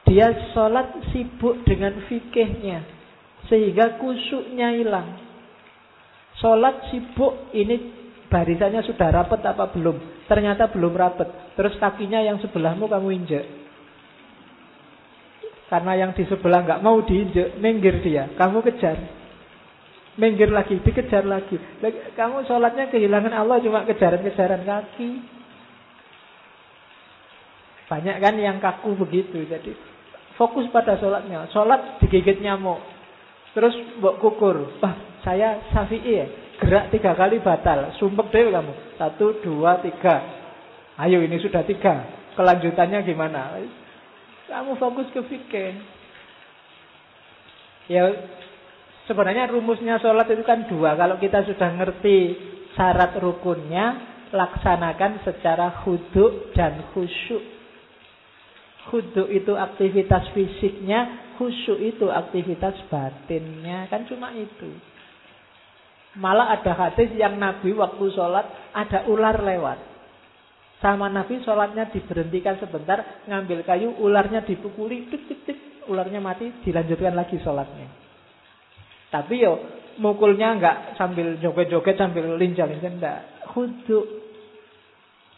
Dia 0.06 0.54
sholat 0.54 1.02
sibuk 1.10 1.66
dengan 1.66 1.98
fikihnya. 2.06 2.86
Sehingga 3.50 3.98
kusuknya 3.98 4.74
hilang. 4.78 5.18
Sholat 6.38 6.94
sibuk 6.94 7.50
ini 7.58 7.78
barisannya 8.30 8.86
sudah 8.86 9.10
rapat 9.10 9.42
apa 9.46 9.70
belum? 9.74 10.26
Ternyata 10.30 10.70
belum 10.70 10.94
rapat. 10.94 11.58
Terus 11.58 11.74
kakinya 11.82 12.22
yang 12.22 12.38
sebelahmu 12.38 12.86
kamu 12.86 13.08
injek. 13.18 13.46
Karena 15.66 15.98
yang 15.98 16.14
di 16.14 16.22
sebelah 16.30 16.62
nggak 16.62 16.84
mau 16.86 17.02
diinjek, 17.02 17.58
minggir 17.58 17.98
dia. 18.06 18.30
Kamu 18.38 18.62
kejar. 18.62 19.02
Minggir 20.16 20.54
lagi, 20.54 20.78
dikejar 20.80 21.26
lagi. 21.26 21.58
Kamu 22.14 22.46
sholatnya 22.46 22.94
kehilangan 22.94 23.34
Allah 23.34 23.58
cuma 23.60 23.84
kejaran-kejaran 23.90 24.62
kaki. 24.64 25.10
Banyak 27.90 28.18
kan 28.22 28.36
yang 28.38 28.58
kaku 28.62 28.94
begitu. 28.96 29.44
Jadi 29.46 29.95
fokus 30.36 30.68
pada 30.72 31.00
sholatnya. 31.00 31.48
Sholat 31.52 32.00
digigit 32.04 32.40
nyamuk. 32.40 32.80
Terus 33.56 33.76
mbok 34.00 34.20
kukur. 34.20 34.80
Wah, 34.84 34.96
saya 35.24 35.64
safi'i 35.72 36.12
ya. 36.12 36.28
Gerak 36.56 36.92
tiga 36.92 37.16
kali 37.16 37.44
batal. 37.44 37.92
Sumpek 38.00 38.32
deh 38.32 38.52
kamu. 38.52 38.74
Satu, 38.96 39.44
dua, 39.44 39.84
tiga. 39.84 40.24
Ayo 41.00 41.20
ini 41.20 41.36
sudah 41.40 41.64
tiga. 41.68 42.08
Kelanjutannya 42.36 43.04
gimana? 43.04 43.60
Kamu 44.48 44.76
fokus 44.80 45.08
ke 45.12 45.24
fikih. 45.24 45.72
Ya 47.92 48.12
sebenarnya 49.06 49.50
rumusnya 49.52 50.02
sholat 50.02 50.28
itu 50.32 50.44
kan 50.44 50.68
dua. 50.68 50.98
Kalau 51.00 51.16
kita 51.22 51.46
sudah 51.48 51.70
ngerti 51.80 52.18
syarat 52.76 53.16
rukunnya, 53.22 54.16
laksanakan 54.36 55.24
secara 55.24 55.86
huduk 55.86 56.52
dan 56.58 56.82
khusyuk. 56.92 57.55
Khudu 58.86 59.26
itu 59.34 59.54
aktivitas 59.58 60.30
fisiknya, 60.38 61.34
khusyuk 61.42 61.82
itu 61.82 62.06
aktivitas 62.06 62.78
batinnya. 62.86 63.90
Kan 63.90 64.06
cuma 64.06 64.30
itu. 64.38 64.70
Malah 66.16 66.56
ada 66.56 66.72
hadis 66.78 67.12
yang 67.18 67.36
Nabi 67.42 67.76
waktu 67.76 68.06
sholat 68.14 68.46
ada 68.72 69.10
ular 69.10 69.42
lewat. 69.42 69.80
Sama 70.80 71.10
Nabi 71.10 71.42
sholatnya 71.42 71.90
diberhentikan 71.90 72.62
sebentar, 72.62 73.26
ngambil 73.26 73.66
kayu, 73.66 73.90
ularnya 74.00 74.46
dipukuli, 74.46 75.10
tik 75.10 75.28
tik 75.28 75.40
tik, 75.44 75.58
ularnya 75.90 76.22
mati, 76.22 76.52
dilanjutkan 76.62 77.16
lagi 77.18 77.42
sholatnya. 77.42 77.90
Tapi 79.10 79.34
yo 79.40 79.54
mukulnya 79.98 80.56
nggak 80.60 80.78
sambil 81.00 81.40
joget-joget 81.42 81.96
sambil 81.96 82.38
lincah-lincah, 82.38 82.92
enggak. 82.92 83.20
Khudu. 83.50 84.00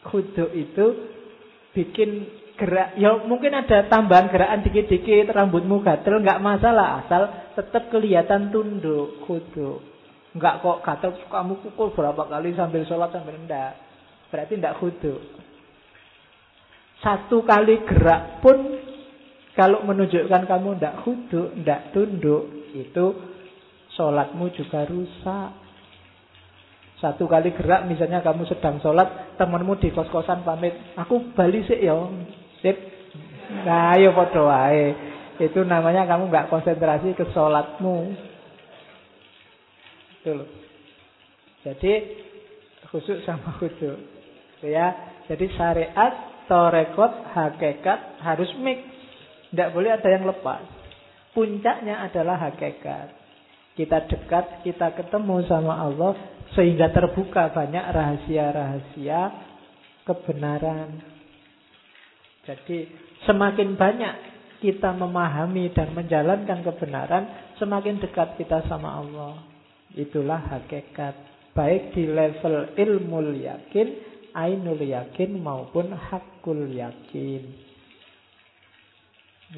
Khudu 0.03 0.45
itu 0.51 0.85
bikin 1.73 2.25
gerak 2.57 2.97
ya 2.97 3.21
mungkin 3.23 3.53
ada 3.53 3.85
tambahan 3.85 4.33
gerakan 4.33 4.65
dikit-dikit 4.65 5.29
rambutmu 5.29 5.85
gatel 5.85 6.19
nggak 6.19 6.41
masalah 6.41 7.05
asal 7.05 7.29
tetap 7.53 7.93
kelihatan 7.93 8.49
tunduk 8.49 9.21
kudu 9.29 9.79
nggak 10.33 10.65
kok 10.65 10.81
gatel 10.81 11.11
kamu 11.29 11.53
pukul 11.61 11.93
berapa 11.93 12.25
kali 12.25 12.57
sambil 12.57 12.81
sholat 12.89 13.13
sambil 13.13 13.37
rendah 13.37 13.77
berarti 14.33 14.57
ndak 14.57 14.81
kudu 14.81 15.15
satu 17.05 17.45
kali 17.45 17.85
gerak 17.85 18.41
pun 18.41 18.57
kalau 19.53 19.85
menunjukkan 19.85 20.49
kamu 20.49 20.81
ndak 20.81 21.05
kudu 21.05 21.53
ndak 21.61 21.93
tunduk 21.93 22.49
itu 22.73 23.05
sholatmu 23.97 24.53
juga 24.53 24.85
rusak. 24.85 25.49
Satu 26.97 27.29
kali 27.29 27.53
gerak 27.53 27.85
misalnya 27.85 28.25
kamu 28.25 28.49
sedang 28.49 28.81
sholat 28.81 29.37
temanmu 29.37 29.77
di 29.77 29.93
kos-kosan 29.93 30.41
pamit 30.41 30.73
aku 30.97 31.29
balik 31.37 31.69
sih 31.69 31.85
ya 31.85 31.93
Sip. 32.61 32.77
Nah, 33.63 33.95
ayo 33.95 34.11
padha 34.11 34.41
wae. 34.43 34.85
Itu 35.37 35.61
namanya 35.61 36.09
kamu 36.09 36.33
nggak 36.33 36.49
konsentrasi 36.49 37.13
ke 37.13 37.29
sholatmu. 37.31 38.15
Itu 40.21 40.31
loh. 40.33 40.49
Jadi 41.61 41.93
khusus 42.89 43.21
sama 43.27 43.55
khusus. 43.61 43.99
Ya, 44.65 44.95
jadi 45.29 45.45
syariat, 45.53 46.13
torekot, 46.49 47.13
hakikat 47.35 48.23
harus 48.25 48.49
mix. 48.57 48.81
Tidak 49.53 49.69
boleh 49.75 49.93
ada 49.93 50.09
yang 50.09 50.25
lepas. 50.25 50.65
Puncaknya 51.37 52.01
adalah 52.01 52.49
hakikat. 52.49 53.13
Kita 53.77 54.09
dekat, 54.09 54.65
kita 54.65 54.97
ketemu 54.97 55.45
sama 55.45 55.77
Allah 55.77 56.17
sehingga 56.57 56.89
terbuka 56.89 57.53
banyak 57.53 57.85
rahasia-rahasia 57.93 59.21
kebenaran. 60.01 61.16
Jadi 62.47 62.87
semakin 63.27 63.75
banyak 63.75 64.13
kita 64.63 64.95
memahami 64.95 65.69
dan 65.75 65.91
menjalankan 65.93 66.63
kebenaran, 66.63 67.53
semakin 67.59 67.99
dekat 67.99 68.39
kita 68.39 68.63
sama 68.71 69.03
Allah. 69.03 69.43
Itulah 69.93 70.39
hakikat. 70.57 71.13
Baik 71.51 71.91
di 71.91 72.07
level 72.07 72.71
ilmu 72.73 73.35
yakin, 73.35 73.87
ainul 74.31 74.79
yakin 74.79 75.37
maupun 75.41 75.91
hakul 75.91 76.69
yakin. 76.71 77.43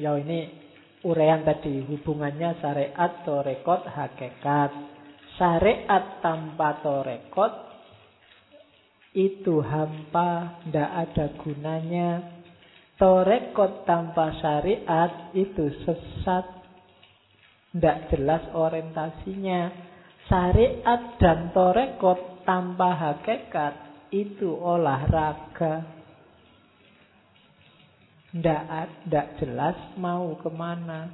Ya 0.00 0.16
ini 0.16 0.70
Urean 1.00 1.48
tadi 1.48 1.80
hubungannya 1.80 2.60
syariat, 2.60 3.24
torekot, 3.24 3.88
hakikat. 3.88 4.68
Syariat 5.40 6.20
tanpa 6.20 6.84
torekot 6.84 7.52
itu 9.16 9.64
hampa, 9.64 10.60
tidak 10.68 10.90
ada 10.92 11.24
gunanya. 11.40 12.39
Torekot 13.00 13.88
tanpa 13.88 14.28
syariat 14.44 15.32
itu 15.32 15.72
sesat, 15.88 16.44
tidak 17.72 18.12
jelas 18.12 18.44
orientasinya. 18.52 19.72
Syariat 20.28 21.16
dan 21.16 21.48
torekot 21.56 22.44
tanpa 22.44 22.92
hakikat 22.92 24.04
itu 24.12 24.52
olahraga. 24.52 25.88
Tidak 28.36 29.28
jelas 29.40 29.96
mau 29.96 30.36
ke 30.36 30.52
mana. 30.52 31.08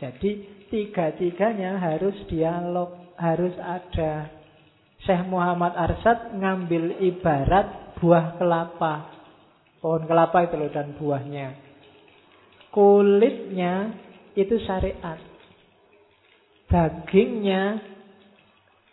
Jadi 0.00 0.64
tiga-tiganya 0.72 1.76
harus 1.76 2.16
dialog, 2.32 3.12
harus 3.20 3.52
ada. 3.60 4.32
Syekh 5.04 5.28
Muhammad 5.28 5.76
Arsad 5.76 6.32
ngambil 6.32 6.96
ibarat 7.04 8.00
buah 8.00 8.40
kelapa. 8.40 9.19
Pohon 9.80 10.04
kelapa 10.04 10.44
itu 10.44 10.60
loh 10.60 10.68
dan 10.68 10.92
buahnya. 10.92 11.48
Kulitnya 12.68 13.96
itu 14.36 14.60
syariat. 14.68 15.18
Dagingnya, 16.70 17.82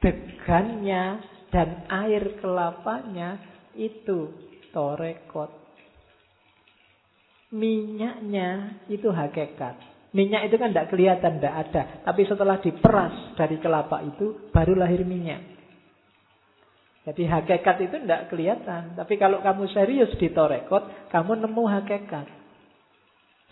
degannya, 0.02 1.04
dan 1.52 1.86
air 1.92 2.40
kelapanya 2.42 3.38
itu 3.78 4.34
torekot. 4.74 5.52
Minyaknya 7.54 8.82
itu 8.92 9.08
hakikat. 9.08 9.76
Minyak 10.16 10.50
itu 10.50 10.56
kan 10.56 10.72
tidak 10.72 10.90
kelihatan, 10.90 11.38
tidak 11.38 11.56
ada. 11.68 11.82
Tapi 12.08 12.22
setelah 12.26 12.58
diperas 12.64 13.38
dari 13.38 13.60
kelapa 13.60 14.02
itu, 14.08 14.50
baru 14.50 14.74
lahir 14.74 15.04
minyak. 15.04 15.57
Jadi 17.08 17.24
hakikat 17.24 17.88
itu 17.88 17.96
tidak 18.04 18.28
kelihatan. 18.28 19.00
Tapi 19.00 19.16
kalau 19.16 19.40
kamu 19.40 19.72
serius 19.72 20.12
di 20.20 20.28
torekot, 20.28 21.08
kamu 21.08 21.40
nemu 21.40 21.64
hakikat. 21.64 22.28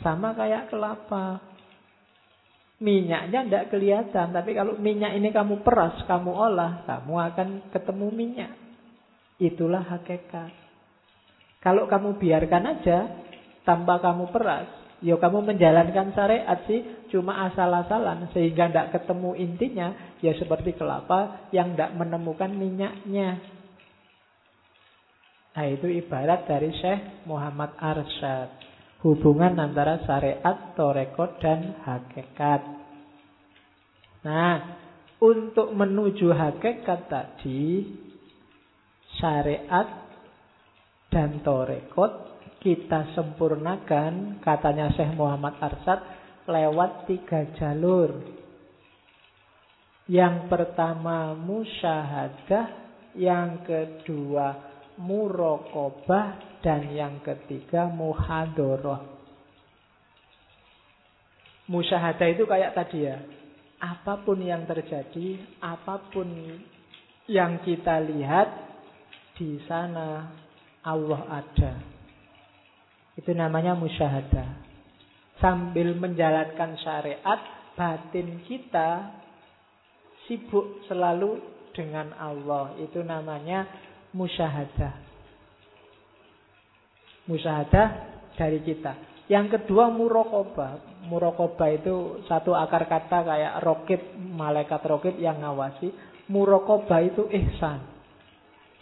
Sama 0.03 0.35
kayak 0.35 0.67
kelapa. 0.67 1.39
Minyaknya 2.83 3.47
tidak 3.47 3.65
kelihatan. 3.71 4.35
Tapi 4.35 4.51
kalau 4.51 4.75
minyak 4.75 5.15
ini 5.15 5.31
kamu 5.31 5.63
peras, 5.63 5.95
kamu 6.03 6.35
olah, 6.35 6.83
kamu 6.83 7.13
akan 7.15 7.49
ketemu 7.71 8.07
minyak. 8.11 8.51
Itulah 9.39 9.87
hakikat. 9.87 10.51
Kalau 11.63 11.87
kamu 11.87 12.19
biarkan 12.19 12.63
aja, 12.75 13.07
tanpa 13.63 14.03
kamu 14.03 14.35
peras, 14.35 14.67
ya 15.05 15.21
kamu 15.21 15.45
menjalankan 15.53 16.17
syariat 16.17 16.65
sih 16.65 16.81
cuma 17.13 17.45
asal-asalan 17.45 18.25
sehingga 18.33 18.73
tidak 18.73 18.97
ketemu 18.97 19.37
intinya 19.37 19.87
ya 20.17 20.33
seperti 20.33 20.73
kelapa 20.73 21.45
yang 21.53 21.77
tidak 21.77 21.93
menemukan 21.93 22.49
minyaknya. 22.49 23.37
Nah 25.53 25.65
itu 25.69 25.87
ibarat 25.87 26.49
dari 26.49 26.73
Syekh 26.73 27.29
Muhammad 27.29 27.77
Arsyad. 27.77 28.49
Hubungan 29.05 29.61
antara 29.61 30.01
syariat, 30.09 30.73
torekot, 30.73 31.37
dan 31.37 31.77
hakikat. 31.85 32.65
Nah, 34.25 34.81
untuk 35.21 35.69
menuju 35.77 36.33
hakikat 36.33 37.05
tadi, 37.05 37.85
syariat 39.21 40.09
dan 41.13 41.45
torekot 41.45 42.34
kita 42.65 43.13
sempurnakan, 43.13 44.41
katanya 44.41 44.89
Syekh 44.97 45.13
Muhammad 45.13 45.53
Arsad, 45.61 46.01
lewat 46.49 47.05
tiga 47.05 47.45
jalur. 47.61 48.09
Yang 50.09 50.49
pertama 50.49 51.37
musyahadah, 51.37 52.65
yang 53.13 53.61
kedua 53.61 54.73
murokobah, 54.97 56.57
dan 56.65 56.89
yang 56.89 57.21
ketiga 57.21 57.85
muhadoroh. 57.85 59.13
Musyahadah 61.69 62.27
itu 62.33 62.49
kayak 62.49 62.73
tadi 62.73 63.05
ya, 63.05 63.21
apa 63.77 64.25
pun 64.25 64.41
yang 64.41 64.65
terjadi, 64.65 65.37
apa 65.61 66.01
pun 66.09 66.25
yang 67.29 67.61
kita 67.61 68.01
lihat, 68.01 68.49
di 69.37 69.61
sana 69.69 70.33
Allah 70.81 71.45
ada. 71.45 71.95
Itu 73.15 73.31
namanya 73.31 73.75
musyahadah. 73.79 74.63
Sambil 75.39 75.95
menjalankan 75.95 76.79
syariat, 76.79 77.39
batin 77.75 78.43
kita 78.47 79.11
sibuk 80.27 80.83
selalu 80.87 81.39
dengan 81.75 82.11
Allah. 82.15 82.75
Itu 82.79 83.03
namanya 83.03 83.67
musyahadah. 84.15 84.93
Musyahadah 87.27 87.87
dari 88.35 88.59
kita. 88.63 88.93
Yang 89.31 89.59
kedua 89.59 89.89
murokoba. 89.89 90.95
Murokoba 91.05 91.65
itu 91.73 92.25
satu 92.29 92.53
akar 92.53 92.85
kata 92.85 93.25
kayak 93.25 93.53
rokit, 93.61 94.01
malaikat 94.17 94.81
rokit 94.85 95.15
yang 95.17 95.41
ngawasi. 95.41 95.89
Murokoba 96.29 97.01
itu 97.01 97.25
ihsan. 97.29 97.81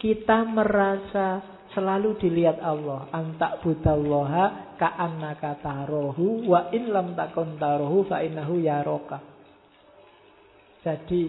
Kita 0.00 0.44
merasa 0.44 1.53
selalu 1.74 2.16
dilihat 2.22 2.62
Allah. 2.62 3.10
Antak 3.10 3.60
butallaha 3.60 4.74
ka'annaka 4.78 5.60
tarohu 5.60 6.46
wa 6.48 6.70
in 6.70 6.94
lam 6.94 7.12
takun 7.18 7.58
tarohu 7.60 8.06
fa 8.06 8.22
innahu 8.22 8.62
yaroka. 8.62 9.20
Jadi 10.86 11.22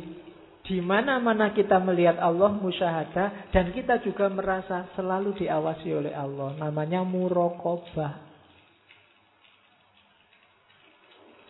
di 0.65 0.81
mana-mana 0.81 1.53
kita 1.53 1.77
melihat 1.77 2.17
Allah 2.17 2.53
musyahadah 2.57 3.53
dan 3.53 3.69
kita 3.69 4.01
juga 4.01 4.29
merasa 4.29 4.89
selalu 4.97 5.37
diawasi 5.37 5.89
oleh 5.93 6.13
Allah. 6.13 6.57
Namanya 6.57 7.05
murokobah. 7.05 8.13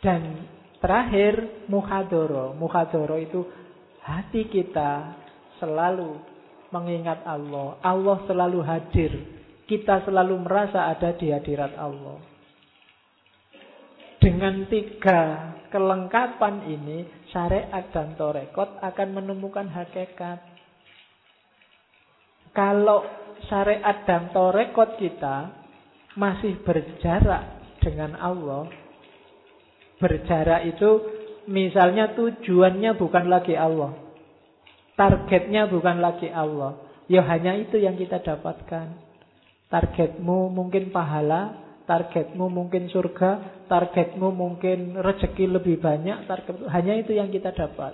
Dan 0.03 0.45
terakhir 0.83 1.65
muhadoro. 1.71 2.53
Muhadoro 2.53 3.15
itu 3.17 3.41
hati 4.05 4.45
kita 4.51 5.17
selalu 5.57 6.34
mengingat 6.75 7.23
Allah. 7.23 7.79
Allah 7.79 8.19
selalu 8.27 8.59
hadir. 8.59 9.11
Kita 9.63 10.03
selalu 10.03 10.43
merasa 10.43 10.91
ada 10.91 11.15
di 11.15 11.31
hadirat 11.31 11.73
Allah. 11.79 12.19
Dengan 14.19 14.67
tiga 14.67 15.53
kelengkapan 15.71 16.67
ini, 16.67 17.07
syariat 17.31 17.87
dan 17.95 18.19
torekot 18.19 18.83
akan 18.83 19.09
menemukan 19.15 19.71
hakikat. 19.71 20.43
Kalau 22.51 23.03
syariat 23.47 24.03
dan 24.07 24.31
torekot 24.31 24.99
kita 24.99 25.51
masih 26.15 26.61
berjarak 26.63 27.59
dengan 27.83 28.15
Allah, 28.15 28.71
berjarak 29.99 30.63
itu 30.73 30.89
misalnya 31.51 32.15
tujuannya 32.15 32.95
bukan 32.95 33.25
lagi 33.27 33.53
Allah, 33.53 34.04
Targetnya 34.95 35.67
bukan 35.67 35.99
lagi 35.99 36.31
Allah. 36.31 36.79
Ya 37.11 37.21
hanya 37.27 37.53
itu 37.59 37.75
yang 37.75 37.99
kita 37.99 38.23
dapatkan. 38.23 38.95
Targetmu 39.67 40.49
mungkin 40.55 40.89
pahala, 40.89 41.65
targetmu 41.85 42.47
mungkin 42.49 42.87
surga, 42.89 43.63
targetmu 43.69 44.31
mungkin 44.33 44.97
rezeki 44.97 45.51
lebih 45.51 45.83
banyak, 45.83 46.25
target 46.25 46.55
hanya 46.71 46.93
itu 46.97 47.13
yang 47.13 47.29
kita 47.29 47.53
dapat. 47.53 47.93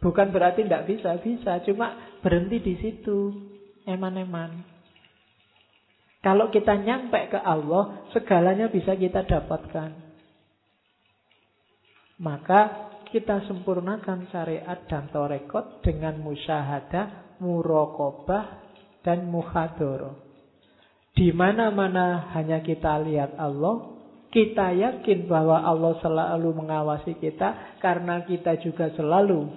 Bukan 0.00 0.32
berarti 0.32 0.64
tidak 0.64 0.88
bisa, 0.88 1.16
bisa, 1.20 1.60
cuma 1.64 2.16
berhenti 2.24 2.56
di 2.60 2.74
situ, 2.80 3.36
eman-eman. 3.84 4.64
Kalau 6.20 6.52
kita 6.52 6.76
nyampe 6.76 7.32
ke 7.32 7.40
Allah, 7.40 8.08
segalanya 8.12 8.68
bisa 8.68 8.92
kita 8.96 9.24
dapatkan. 9.24 9.92
Maka 12.20 12.89
kita 13.10 13.46
sempurnakan 13.50 14.30
syariat 14.30 14.86
dan 14.86 15.10
torekot 15.10 15.82
dengan 15.82 16.18
musyahadah, 16.22 17.38
murokobah, 17.42 18.62
dan 19.02 19.26
muhadoro. 19.28 20.30
Di 21.14 21.34
mana-mana 21.34 22.30
hanya 22.38 22.62
kita 22.62 23.02
lihat 23.02 23.34
Allah, 23.34 23.98
kita 24.30 24.70
yakin 24.70 25.26
bahwa 25.26 25.58
Allah 25.58 25.98
selalu 25.98 26.54
mengawasi 26.54 27.18
kita 27.18 27.78
karena 27.82 28.22
kita 28.22 28.62
juga 28.62 28.94
selalu 28.94 29.50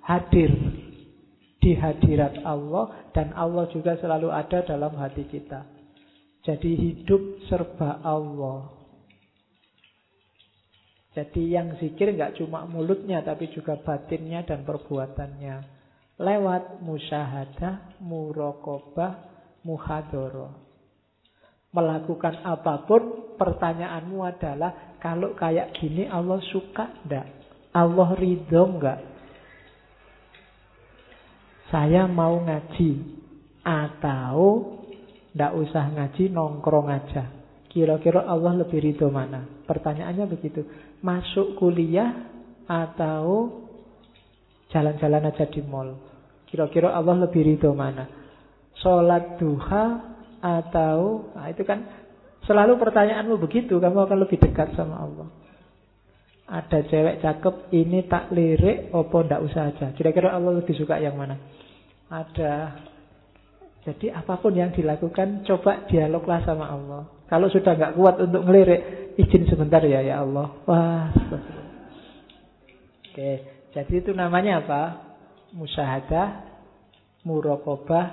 hadir 0.00 0.48
di 1.60 1.76
hadirat 1.76 2.40
Allah 2.44 3.08
dan 3.12 3.36
Allah 3.36 3.68
juga 3.72 4.00
selalu 4.00 4.32
ada 4.32 4.64
dalam 4.64 4.96
hati 4.96 5.28
kita. 5.28 5.64
Jadi 6.44 6.70
hidup 6.76 7.48
serba 7.48 8.04
Allah. 8.04 8.83
Jadi 11.14 11.54
yang 11.54 11.78
zikir 11.78 12.10
nggak 12.10 12.42
cuma 12.42 12.66
mulutnya 12.66 13.22
tapi 13.22 13.46
juga 13.54 13.78
batinnya 13.78 14.42
dan 14.42 14.66
perbuatannya. 14.66 15.56
Lewat 16.18 16.82
musyahadah, 16.82 18.02
murokobah, 18.02 19.12
muhadoro. 19.62 20.62
Melakukan 21.74 22.38
apa 22.46 22.86
pun, 22.86 23.34
pertanyaanmu 23.34 24.22
adalah 24.22 24.94
kalau 25.02 25.34
kayak 25.34 25.74
gini 25.74 26.06
Allah 26.06 26.38
suka 26.54 27.02
enggak? 27.02 27.26
Allah 27.74 28.08
ridho 28.14 28.62
enggak? 28.78 29.02
Saya 31.70 32.06
mau 32.06 32.38
ngaji 32.38 32.90
atau 33.66 34.38
tidak 35.34 35.52
usah 35.58 35.90
ngaji, 35.90 36.30
nongkrong 36.30 36.88
aja. 36.94 37.26
Kira-kira 37.66 38.22
Allah 38.22 38.62
lebih 38.62 38.78
ridho 38.78 39.10
mana? 39.10 39.42
Pertanyaannya 39.66 40.30
begitu. 40.30 40.62
Masuk 41.04 41.60
kuliah 41.60 42.32
atau 42.64 43.52
jalan-jalan 44.72 45.28
aja 45.28 45.44
di 45.44 45.60
mall? 45.60 46.00
Kira-kira 46.48 46.96
Allah 46.96 47.28
lebih 47.28 47.44
ridho 47.44 47.76
mana? 47.76 48.08
Sholat 48.80 49.36
duha 49.36 50.16
atau... 50.40 51.28
Nah 51.36 51.52
itu 51.52 51.60
kan 51.68 51.84
selalu 52.48 52.80
pertanyaanmu 52.80 53.36
begitu. 53.36 53.76
Kamu 53.76 54.08
akan 54.08 54.18
lebih 54.24 54.40
dekat 54.40 54.72
sama 54.72 55.04
Allah. 55.04 55.28
Ada 56.44 56.84
cewek 56.88 57.24
cakep, 57.24 57.54
ini 57.72 58.04
tak 58.04 58.28
lirik, 58.32 58.92
opo 58.92 59.24
ndak 59.24 59.40
usah 59.44 59.72
aja. 59.72 59.96
Kira-kira 59.96 60.32
Allah 60.32 60.60
lebih 60.60 60.76
suka 60.76 61.00
yang 61.00 61.16
mana? 61.16 61.40
Ada 62.12 62.80
jadi 63.84 64.16
apa 64.16 64.40
pun 64.40 64.56
yang 64.56 64.72
dilakukan, 64.72 65.44
coba 65.44 65.84
dialoglah 65.88 66.40
sama 66.44 66.68
Allah. 66.72 67.04
Kalau 67.28 67.48
sudah 67.48 67.72
nggak 67.72 67.94
kuat 67.96 68.20
untuk 68.20 68.44
ngelirik, 68.44 69.14
izin 69.16 69.48
sebentar 69.48 69.80
ya, 69.80 70.04
ya 70.04 70.20
Allah. 70.20 70.48
Wah. 70.68 71.08
Oke, 73.14 73.32
jadi 73.70 73.94
itu 73.94 74.10
namanya 74.10 74.60
apa? 74.66 74.82
Musyahadah, 75.54 76.28
murokobah, 77.22 78.10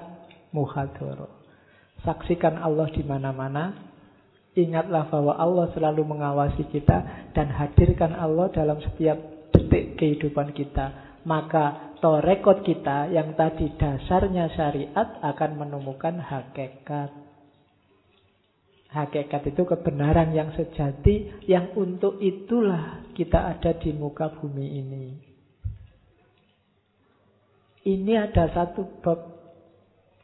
muhadoro. 0.54 1.42
Saksikan 2.06 2.58
Allah 2.58 2.86
di 2.94 3.02
mana-mana. 3.02 3.90
Ingatlah 4.52 5.08
bahwa 5.08 5.34
Allah 5.40 5.72
selalu 5.72 6.04
mengawasi 6.04 6.68
kita 6.70 7.32
dan 7.32 7.50
hadirkan 7.56 8.12
Allah 8.12 8.52
dalam 8.52 8.84
setiap 8.84 9.16
detik 9.56 9.96
kehidupan 9.96 10.52
kita. 10.52 11.18
Maka 11.24 11.96
torekot 12.04 12.66
kita 12.66 13.08
yang 13.14 13.38
tadi 13.40 13.72
dasarnya 13.80 14.52
syariat 14.52 15.18
akan 15.24 15.52
menemukan 15.56 16.20
hakikat. 16.20 17.31
Hakikat 18.92 19.56
itu 19.56 19.64
kebenaran 19.64 20.36
yang 20.36 20.52
sejati 20.52 21.48
yang 21.48 21.72
untuk 21.80 22.20
itulah 22.20 23.08
kita 23.16 23.56
ada 23.56 23.72
di 23.80 23.96
muka 23.96 24.36
bumi 24.36 24.68
ini. 24.68 25.06
Ini 27.88 28.14
ada 28.20 28.52
satu 28.52 29.00
bab 29.00 29.20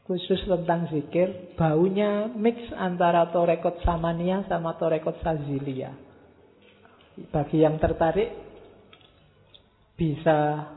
khusus 0.04 0.44
tentang 0.44 0.84
zikir, 0.92 1.56
baunya 1.56 2.28
mix 2.28 2.60
antara 2.76 3.32
torekot 3.32 3.80
samania 3.88 4.44
sama 4.52 4.76
torekot 4.76 5.16
sazilia. 5.24 5.96
Bagi 7.32 7.64
yang 7.64 7.80
tertarik 7.80 8.36
bisa 9.96 10.68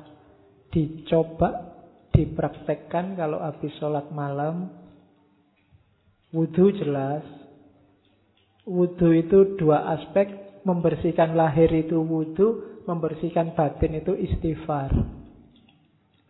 dicoba 0.72 1.76
dipraktekkan 2.16 3.20
kalau 3.20 3.44
habis 3.44 3.72
sholat 3.78 4.08
malam 4.16 4.72
wudhu 6.32 6.72
jelas 6.76 7.41
wudhu 8.72 9.12
itu 9.12 9.60
dua 9.60 9.92
aspek 10.00 10.32
membersihkan 10.64 11.36
lahir 11.36 11.68
itu 11.76 12.00
wudhu 12.00 12.80
membersihkan 12.88 13.52
batin 13.52 14.00
itu 14.00 14.16
istighfar 14.16 14.96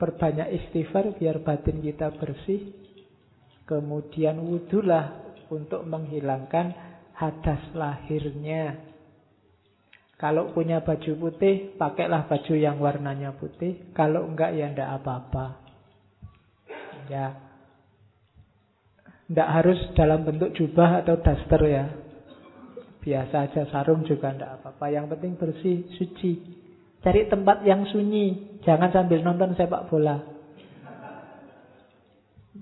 perbanyak 0.02 0.50
istighfar 0.58 1.14
biar 1.22 1.46
batin 1.46 1.86
kita 1.86 2.10
bersih 2.18 2.74
kemudian 3.70 4.42
wudhulah 4.42 5.38
untuk 5.54 5.86
menghilangkan 5.86 6.74
hadas 7.14 7.62
lahirnya 7.78 8.92
kalau 10.22 10.54
punya 10.54 10.86
baju 10.86 11.18
putih, 11.18 11.74
pakailah 11.82 12.30
baju 12.30 12.54
yang 12.54 12.78
warnanya 12.78 13.34
putih. 13.34 13.90
Kalau 13.98 14.30
enggak, 14.30 14.54
ya 14.54 14.70
enggak 14.70 15.02
apa-apa. 15.02 15.58
Ya. 17.10 17.42
Enggak 19.26 19.50
harus 19.50 19.80
dalam 19.98 20.22
bentuk 20.22 20.54
jubah 20.54 21.02
atau 21.02 21.18
daster 21.26 21.62
ya. 21.66 21.90
Biasa 23.02 23.50
aja 23.50 23.66
sarung 23.74 24.06
juga 24.06 24.30
enggak 24.30 24.62
apa-apa. 24.62 24.86
Yang 24.94 25.06
penting 25.18 25.32
bersih, 25.42 25.78
suci. 25.98 26.34
Cari 27.02 27.26
tempat 27.26 27.66
yang 27.66 27.90
sunyi. 27.90 28.62
Jangan 28.62 28.94
sambil 28.94 29.26
nonton 29.26 29.58
sepak 29.58 29.90
bola. 29.90 30.22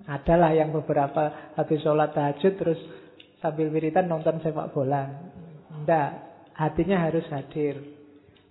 Adalah 0.07 0.55
yang 0.55 0.71
beberapa 0.71 1.53
habis 1.59 1.83
sholat 1.83 2.15
tahajud 2.15 2.53
terus 2.55 2.79
sambil 3.43 3.67
wiritan 3.67 4.07
nonton 4.07 4.39
sepak 4.39 4.71
bola. 4.71 5.11
Enggak. 5.75 6.31
Hatinya 6.55 7.03
harus 7.03 7.27
hadir. 7.31 7.79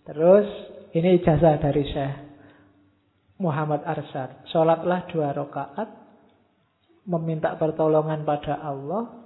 Terus 0.05 0.49
ini 0.93 1.21
ijazah 1.21 1.61
dari 1.61 1.85
Syekh 1.89 2.29
Muhammad 3.39 3.87
Arsad. 3.87 4.51
Sholatlah 4.51 5.07
dua 5.09 5.31
rakaat, 5.31 5.89
meminta 7.07 7.55
pertolongan 7.55 8.27
pada 8.27 8.59
Allah, 8.59 9.25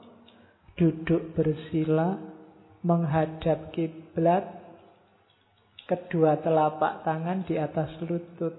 duduk 0.77 1.33
bersila, 1.33 2.21
menghadap 2.83 3.71
kiblat, 3.71 4.45
kedua 5.87 6.39
telapak 6.43 7.07
tangan 7.07 7.47
di 7.47 7.59
atas 7.59 7.91
lutut. 8.03 8.55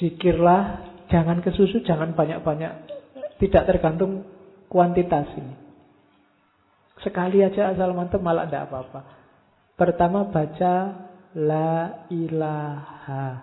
Zikirlah, 0.00 0.62
jangan 1.08 1.40
kesusu, 1.40 1.80
jangan 1.84 2.12
banyak-banyak. 2.12 2.72
Tidak 3.40 3.62
tergantung 3.64 4.26
kuantitas 4.68 5.28
ini. 5.38 5.54
Sekali 7.02 7.44
aja 7.44 7.74
asal 7.74 7.92
mantep 7.92 8.22
malah 8.22 8.48
tidak 8.48 8.70
apa-apa. 8.70 9.00
Pertama 9.74 10.30
baca 10.30 10.74
La 11.34 12.06
ilaha. 12.08 13.42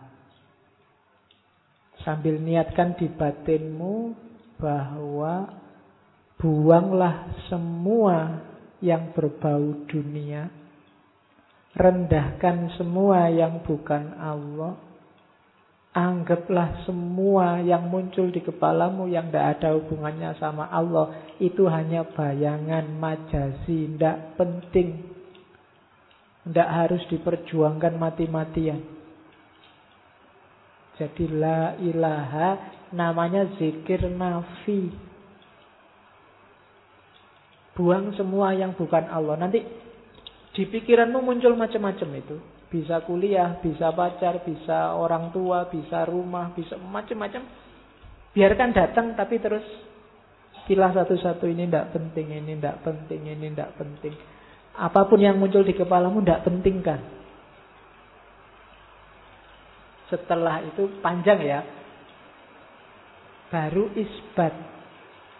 Sambil 2.01 2.39
niatkan 2.39 2.95
di 2.95 3.11
batinmu 3.11 4.15
bahwa 4.57 5.51
buanglah 6.41 7.37
semua 7.47 8.41
yang 8.81 9.13
berbau 9.13 9.85
dunia. 9.85 10.49
Rendahkan 11.77 12.75
semua 12.75 13.29
yang 13.31 13.61
bukan 13.63 14.17
Allah. 14.17 14.75
Anggaplah 15.91 16.87
semua 16.87 17.59
yang 17.61 17.91
muncul 17.91 18.31
di 18.31 18.41
kepalamu 18.41 19.11
yang 19.11 19.27
tidak 19.27 19.59
ada 19.59 19.75
hubungannya 19.75 20.35
sama 20.39 20.67
Allah 20.71 21.11
itu 21.35 21.67
hanya 21.67 22.07
bayangan 22.07 22.89
majasi, 22.95 23.91
tidak 23.95 24.35
penting. 24.39 25.03
Tidak 26.47 26.69
harus 26.71 27.03
diperjuangkan 27.11 27.93
mati-matian. 27.99 28.81
Jadi 30.95 31.25
la 31.27 31.75
ilaha 31.77 32.49
namanya 32.95 33.47
zikir 33.59 34.07
nafi. 34.09 35.10
Buang 37.81 38.13
semua 38.13 38.53
yang 38.53 38.77
bukan 38.77 39.09
Allah. 39.09 39.41
Nanti 39.41 39.57
di 40.53 40.63
pikiranmu 40.69 41.17
muncul 41.17 41.57
macam-macam 41.57 42.09
itu. 42.13 42.37
Bisa 42.69 43.01
kuliah, 43.09 43.57
bisa 43.57 43.89
pacar, 43.89 44.45
bisa 44.45 44.93
orang 44.93 45.33
tua, 45.33 45.65
bisa 45.65 46.05
rumah, 46.05 46.53
bisa 46.53 46.77
macam-macam. 46.77 47.41
Biarkan 48.37 48.69
datang 48.69 49.17
tapi 49.17 49.41
terus 49.41 49.65
pilah 50.69 50.93
satu-satu 50.93 51.49
ini 51.49 51.65
tidak 51.65 51.89
penting, 51.89 52.37
ini 52.37 52.53
tidak 52.61 52.85
penting, 52.85 53.21
ini 53.33 53.49
tidak 53.49 53.73
penting. 53.81 54.13
Apa 54.77 55.09
pun 55.09 55.17
yang 55.17 55.41
muncul 55.41 55.65
di 55.65 55.73
kepalamu 55.73 56.21
tidak 56.21 56.45
penting 56.45 56.85
kan. 56.85 57.01
Setelah 60.13 60.61
itu 60.69 61.01
panjang 61.01 61.41
ya. 61.41 61.65
Baru 63.49 63.89
isbat. 63.97 64.53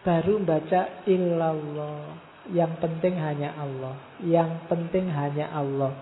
baru 0.01 0.41
baca 0.41 1.05
illallah. 1.05 2.30
Yang 2.49 2.81
penting 2.81 3.21
hanya 3.21 3.53
Allah. 3.53 3.93
Yang 4.25 4.65
penting 4.65 5.13
hanya 5.13 5.53
Allah. 5.53 5.93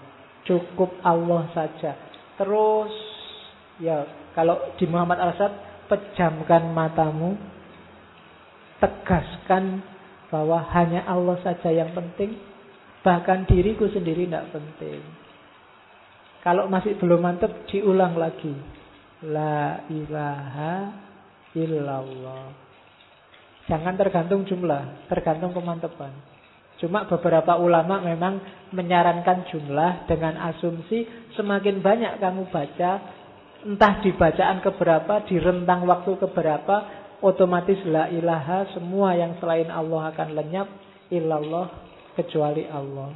Cukup 0.48 0.96
Allah 1.04 1.52
saja. 1.52 2.00
Terus 2.40 2.94
ya 3.84 4.08
kalau 4.32 4.56
di 4.80 4.88
Muhammad 4.88 5.20
Al-Sad 5.20 5.54
pejamkan 5.92 6.72
matamu, 6.72 7.36
tegaskan 8.80 9.84
bahwa 10.32 10.64
hanya 10.72 11.04
Allah 11.10 11.36
saja 11.44 11.74
yang 11.74 11.92
penting, 11.92 12.40
bahkan 13.04 13.44
diriku 13.44 13.90
sendiri 13.92 14.30
tidak 14.30 14.54
penting. 14.56 15.02
Kalau 16.40 16.72
masih 16.72 16.96
belum 16.96 17.20
mantap, 17.20 17.52
diulang 17.68 18.16
lagi. 18.16 18.56
La 19.28 19.84
ilaha 19.92 20.96
illallah. 21.52 22.69
Jangan 23.70 23.96
tergantung 24.02 24.50
jumlah, 24.50 25.06
tergantung 25.06 25.54
kemantapan. 25.54 26.10
Cuma 26.82 27.06
beberapa 27.06 27.54
ulama 27.62 28.02
memang 28.02 28.42
menyarankan 28.74 29.46
jumlah 29.54 30.10
dengan 30.10 30.42
asumsi 30.50 31.06
semakin 31.38 31.78
banyak 31.78 32.18
kamu 32.18 32.50
baca, 32.50 32.92
entah 33.70 33.94
di 34.02 34.10
bacaan 34.16 34.64
keberapa, 34.66 35.22
di 35.30 35.38
rentang 35.38 35.86
waktu 35.86 36.18
keberapa, 36.18 36.76
otomatis 37.22 37.78
la 37.86 38.10
ilaha 38.10 38.74
semua 38.74 39.14
yang 39.14 39.38
selain 39.38 39.70
Allah 39.70 40.18
akan 40.18 40.30
lenyap, 40.34 40.68
illallah 41.14 41.68
kecuali 42.18 42.66
Allah. 42.66 43.14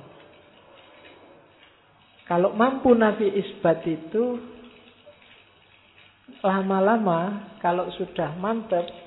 Kalau 2.29 2.53
mampu 2.53 2.93
Nabi 2.93 3.31
isbat 3.41 3.83
itu 3.89 4.37
lama-lama 6.43 7.51
kalau 7.59 7.87
sudah 7.95 8.35
mantap 8.39 9.02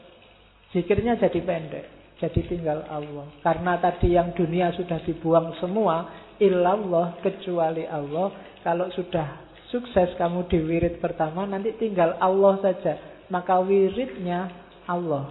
zikirnya 0.77 1.17
jadi 1.17 1.41
pendek. 1.41 1.87
Jadi 2.21 2.41
tinggal 2.49 2.85
Allah. 2.89 3.29
Karena 3.45 3.77
tadi 3.81 4.17
yang 4.17 4.33
dunia 4.33 4.73
sudah 4.77 5.01
dibuang 5.05 5.57
semua, 5.61 6.09
illallah 6.41 7.21
kecuali 7.21 7.85
Allah. 7.89 8.33
Kalau 8.65 8.89
sudah 8.93 9.45
sukses 9.69 10.17
kamu 10.17 10.49
di 10.49 10.59
wirid 10.61 11.01
pertama, 11.01 11.45
nanti 11.45 11.77
tinggal 11.77 12.17
Allah 12.21 12.61
saja. 12.61 12.97
Maka 13.29 13.61
wiridnya 13.61 14.49
Allah, 14.89 15.29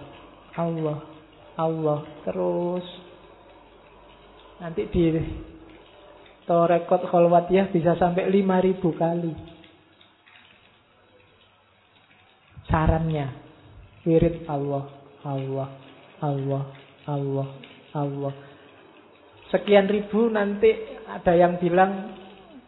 Allah, 0.54 0.98
Allah 1.58 2.00
terus. 2.22 2.86
Nanti 4.62 4.86
di 4.88 5.04
Torekot 6.46 7.10
Kholwatiyah 7.10 7.74
bisa 7.74 7.98
sampai 7.98 8.30
5000 8.30 8.78
kali. 8.94 9.34
Sarannya, 12.70 13.26
wirid 14.06 14.46
Allah, 14.46 14.86
Allah, 15.26 15.68
Allah, 16.22 16.62
Allah, 17.10 17.48
Allah. 17.90 18.34
Sekian 19.50 19.90
ribu 19.90 20.30
nanti 20.30 20.70
ada 21.06 21.34
yang 21.34 21.58
bilang 21.58 22.14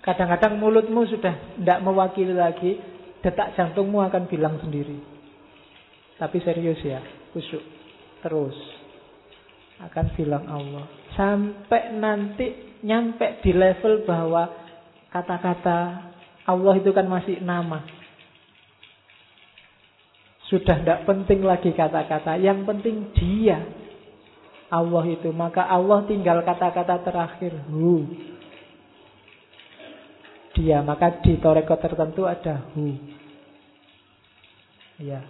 kadang-kadang 0.03 0.59
mulutmu 0.59 1.07
sudah 1.07 1.59
tidak 1.59 1.79
mewakili 1.83 2.35
lagi, 2.35 2.79
detak 3.23 3.55
jantungmu 3.55 4.03
akan 4.03 4.27
bilang 4.27 4.59
sendiri. 4.63 4.99
Tapi 6.19 6.39
serius 6.43 6.83
ya, 6.83 6.99
kusuk 7.31 7.63
terus 8.23 8.55
akan 9.79 10.07
bilang 10.19 10.45
Allah. 10.51 10.85
Sampai 11.15 11.95
nanti 11.95 12.79
nyampe 12.83 13.43
di 13.43 13.55
level 13.55 14.03
bahwa 14.07 14.51
kata-kata 15.11 15.79
Allah 16.47 16.75
itu 16.79 16.91
kan 16.95 17.07
masih 17.07 17.43
nama. 17.43 17.98
Sudah 20.49 20.81
tidak 20.81 21.05
penting 21.05 21.45
lagi 21.45 21.77
kata-kata. 21.77 22.41
Yang 22.41 22.65
penting 22.65 22.97
dia. 23.13 23.61
Allah 24.73 25.05
itu. 25.05 25.29
Maka 25.29 25.69
Allah 25.69 26.09
tinggal 26.09 26.41
kata-kata 26.41 27.05
terakhir. 27.05 27.53
Hu. 27.69 28.09
Dia. 30.57 30.81
Maka 30.81 31.21
di 31.21 31.37
toreko 31.37 31.77
tertentu 31.77 32.25
ada 32.25 32.65
hu. 32.73 32.97
Ya. 35.05 35.21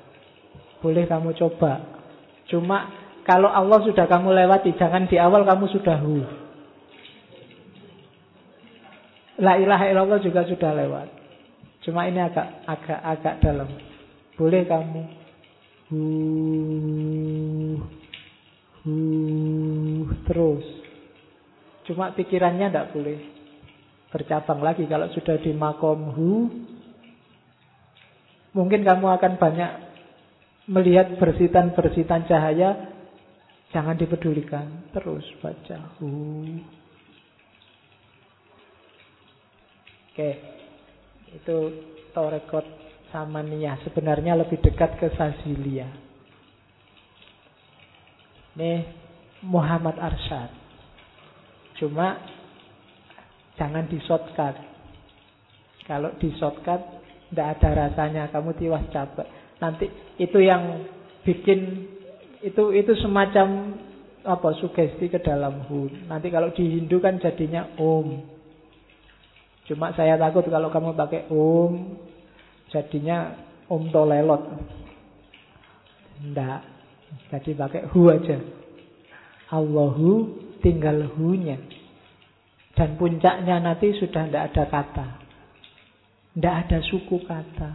Boleh 0.78 1.10
kamu 1.10 1.34
coba. 1.34 1.82
Cuma 2.46 2.94
kalau 3.26 3.50
Allah 3.50 3.82
sudah 3.82 4.06
kamu 4.06 4.30
lewati. 4.38 4.70
Jangan 4.78 5.10
di 5.10 5.18
awal 5.18 5.42
kamu 5.42 5.66
sudah 5.66 5.98
hu. 5.98 6.22
La 9.42 9.58
ilaha 9.58 9.90
illallah 9.90 10.22
juga 10.22 10.46
sudah 10.46 10.78
lewat. 10.78 11.08
Cuma 11.82 12.06
ini 12.06 12.22
agak 12.22 12.62
agak 12.66 13.00
agak 13.02 13.34
dalam. 13.42 13.87
Boleh 14.38 14.62
kamu 14.70 15.02
hu, 15.90 16.02
hu, 18.86 18.94
terus. 20.30 20.66
Cuma 21.90 22.14
pikirannya 22.14 22.70
tidak 22.70 22.94
boleh 22.94 23.18
bercabang 24.14 24.62
lagi. 24.62 24.86
Kalau 24.86 25.10
sudah 25.10 25.42
di 25.42 25.50
makom 25.56 26.14
hu, 26.14 26.30
mungkin 28.54 28.86
kamu 28.86 29.06
akan 29.18 29.32
banyak 29.42 29.72
melihat 30.68 31.16
bersitan-bersitan 31.16 32.28
cahaya. 32.28 32.94
Jangan 33.74 33.98
dipedulikan. 33.98 34.92
Terus 34.94 35.24
baca 35.42 35.98
hu. 35.98 36.08
Oke. 40.12 40.30
Itu 41.28 41.56
torekot 42.16 42.87
Samaniyah 43.08 43.80
sebenarnya 43.88 44.36
lebih 44.36 44.60
dekat 44.60 45.00
ke 45.00 45.08
Sazilia. 45.16 45.88
Ini 48.58 48.72
Muhammad 49.46 49.96
Arsyad. 49.96 50.50
Cuma 51.78 52.18
jangan 53.54 53.86
di 53.86 54.02
shortcut. 54.02 54.56
Kalau 55.86 56.10
di 56.18 56.34
shortcut 56.36 56.82
tidak 57.30 57.48
ada 57.58 57.68
rasanya, 57.86 58.28
kamu 58.34 58.50
tiwas 58.58 58.84
capek. 58.90 59.28
Nanti 59.62 59.86
itu 60.18 60.38
yang 60.42 60.84
bikin 61.22 61.86
itu 62.42 62.62
itu 62.74 62.92
semacam 62.98 63.78
apa 64.26 64.48
sugesti 64.58 65.06
ke 65.06 65.22
dalam 65.22 65.64
hu. 65.70 65.86
Nanti 66.10 66.28
kalau 66.28 66.50
di 66.50 66.66
Hindu 66.66 66.98
kan 66.98 67.22
jadinya 67.22 67.64
om. 67.78 68.20
Cuma 69.70 69.92
saya 69.94 70.16
takut 70.16 70.48
kalau 70.48 70.72
kamu 70.72 70.96
pakai 70.96 71.28
om, 71.28 71.94
Jadinya 72.68 73.32
Om 73.68 73.92
Tolelot. 73.92 74.42
Tidak. 76.18 76.60
Jadi 77.32 77.50
pakai 77.56 77.88
hu 77.92 78.08
aja. 78.12 78.38
Allahu 79.52 80.36
tinggal 80.60 81.08
hu-nya. 81.16 81.56
Dan 82.76 83.00
puncaknya 83.00 83.58
nanti 83.58 83.96
sudah 83.96 84.28
tidak 84.28 84.44
ada 84.52 84.64
kata. 84.68 85.06
Tidak 86.36 86.54
ada 86.66 86.78
suku 86.84 87.16
kata. 87.24 87.70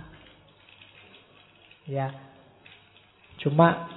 Ya. 1.90 2.14
Cuma 3.42 3.90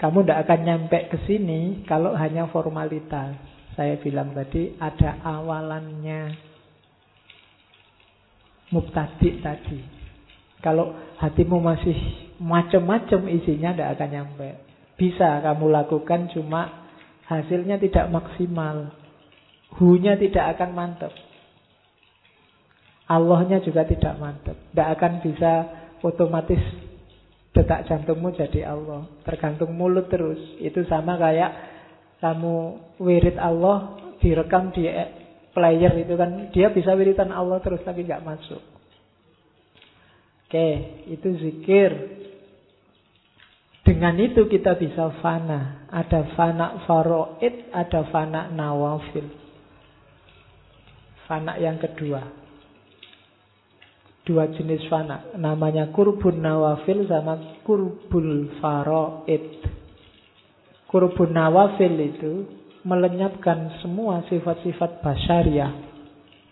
kamu 0.00 0.24
tidak 0.24 0.48
akan 0.48 0.60
nyampe 0.64 0.98
ke 1.12 1.18
sini 1.28 1.84
kalau 1.84 2.16
hanya 2.16 2.48
formalitas. 2.48 3.36
Saya 3.76 4.00
bilang 4.00 4.32
tadi 4.32 4.76
ada 4.80 5.20
awalannya 5.24 6.49
mubtadi 8.70 9.42
tadi. 9.42 9.78
Kalau 10.60 10.94
hatimu 11.18 11.58
masih 11.58 11.96
macam-macam 12.40 13.28
isinya 13.28 13.74
tidak 13.74 13.90
akan 13.98 14.08
nyampe. 14.10 14.48
Bisa 14.96 15.40
kamu 15.40 15.72
lakukan 15.72 16.30
cuma 16.32 16.90
hasilnya 17.26 17.80
tidak 17.80 18.08
maksimal. 18.12 18.92
Hunya 19.78 20.18
tidak 20.18 20.58
akan 20.58 20.70
mantap. 20.74 21.12
Allahnya 23.10 23.62
juga 23.62 23.86
tidak 23.86 24.18
mantap. 24.18 24.54
Tidak 24.70 24.88
akan 24.98 25.12
bisa 25.22 25.52
otomatis 26.04 26.62
detak 27.50 27.86
jantungmu 27.90 28.34
jadi 28.34 28.70
Allah. 28.70 29.08
Tergantung 29.26 29.74
mulut 29.74 30.06
terus. 30.12 30.38
Itu 30.62 30.86
sama 30.86 31.18
kayak 31.18 31.50
kamu 32.20 32.56
wirid 33.00 33.40
Allah 33.40 33.96
direkam 34.20 34.70
di 34.76 34.84
player 35.50 35.92
itu 35.98 36.14
kan 36.14 36.50
dia 36.54 36.70
bisa 36.70 36.94
wiritan 36.94 37.34
Allah 37.34 37.58
terus 37.62 37.82
tapi 37.82 38.06
nggak 38.06 38.22
masuk. 38.22 38.62
Oke, 40.50 40.68
itu 41.06 41.28
zikir. 41.38 41.90
Dengan 43.86 44.18
itu 44.18 44.50
kita 44.50 44.74
bisa 44.74 45.14
fana. 45.22 45.86
Ada 45.90 46.34
fana 46.34 46.82
faroid, 46.90 47.70
ada 47.70 48.02
fana 48.10 48.50
nawafil. 48.50 49.30
Fana 51.30 51.54
yang 51.54 51.78
kedua. 51.78 52.22
Dua 54.26 54.50
jenis 54.50 54.90
fana. 54.90 55.38
Namanya 55.38 55.94
kurbun 55.94 56.42
nawafil 56.42 57.06
sama 57.06 57.62
kurbul 57.62 58.50
faroid. 58.58 59.62
Kurbun 60.90 61.30
nawafil 61.30 61.94
itu 61.94 62.59
melenyapkan 62.84 63.80
semua 63.84 64.24
sifat-sifat 64.28 65.04
basyariah 65.04 65.72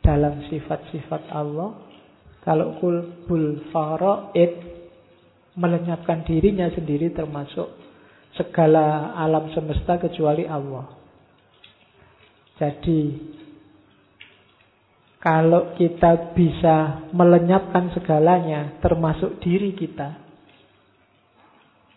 dalam 0.05 0.45
sifat-sifat 0.49 1.33
Allah. 1.33 1.77
Kalau 2.45 2.81
kulbul 2.81 3.69
faraid 3.69 4.53
melenyapkan 5.59 6.25
dirinya 6.25 6.71
sendiri 6.73 7.13
termasuk 7.13 7.67
segala 8.39 9.13
alam 9.19 9.51
semesta 9.53 9.99
kecuali 9.99 10.47
Allah. 10.47 10.87
Jadi 12.57 13.03
kalau 15.19 15.75
kita 15.75 16.33
bisa 16.35 17.11
melenyapkan 17.11 17.91
segalanya 17.91 18.79
termasuk 18.79 19.43
diri 19.43 19.75
kita 19.75 20.15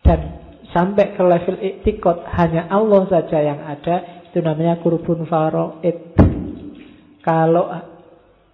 dan 0.01 0.19
sampai 0.73 1.13
ke 1.13 1.21
level 1.21 1.57
iktikot 1.61 2.25
hanya 2.33 2.65
Allah 2.73 3.05
saja 3.07 3.37
yang 3.45 3.61
ada 3.61 4.20
itu 4.31 4.39
namanya 4.39 4.79
kurbun 4.79 5.27
faroid. 5.27 6.15
Kalau 7.19 7.67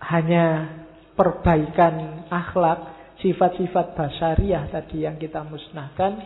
hanya 0.01 0.73
perbaikan 1.13 2.25
akhlak, 2.33 2.97
sifat-sifat 3.21 3.93
basariah 3.93 4.65
tadi 4.73 5.05
yang 5.05 5.21
kita 5.21 5.45
musnahkan, 5.45 6.17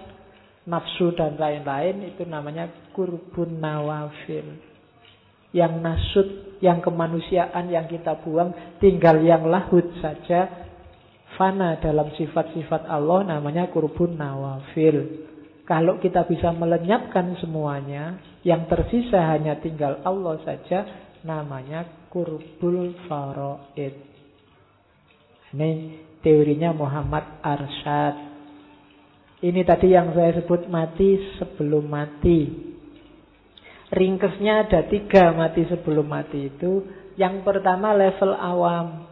nafsu 0.72 1.11
dan 1.19 1.36
lain-lain 1.36 2.15
itu 2.15 2.23
namanya 2.23 2.72
kurbun 2.95 3.60
nawafil. 3.60 4.56
Yang 5.52 5.73
nasut, 5.84 6.30
yang 6.64 6.80
kemanusiaan 6.80 7.68
yang 7.68 7.91
kita 7.91 8.23
buang 8.23 8.56
tinggal 8.80 9.19
yang 9.19 9.52
lahut 9.52 9.84
saja 9.99 10.48
fana 11.36 11.76
dalam 11.84 12.07
sifat-sifat 12.15 12.88
Allah 12.88 13.36
namanya 13.36 13.68
kurbun 13.68 14.15
nawafil. 14.15 15.28
Kalau 15.68 15.99
kita 15.99 16.23
bisa 16.23 16.56
melenyapkan 16.56 17.36
semuanya, 17.44 18.30
yang 18.41 18.65
tersisa 18.65 19.22
hanya 19.38 19.57
tinggal 19.61 20.01
Allah 20.01 20.41
saja 20.41 20.85
namanya 21.22 22.09
kurbul 22.09 22.97
faroid. 23.05 23.95
Ini 25.51 25.72
teorinya 26.23 26.72
Muhammad 26.73 27.43
Arsyad. 27.43 28.15
Ini 29.41 29.61
tadi 29.65 29.93
yang 29.93 30.13
saya 30.13 30.38
sebut 30.38 30.69
mati 30.69 31.18
sebelum 31.38 31.85
mati. 31.89 32.72
Ringkesnya 33.91 34.69
ada 34.69 34.88
tiga 34.88 35.34
mati 35.35 35.68
sebelum 35.68 36.07
mati 36.07 36.47
itu. 36.47 36.85
Yang 37.19 37.43
pertama 37.43 37.91
level 37.91 38.31
awam. 38.38 39.11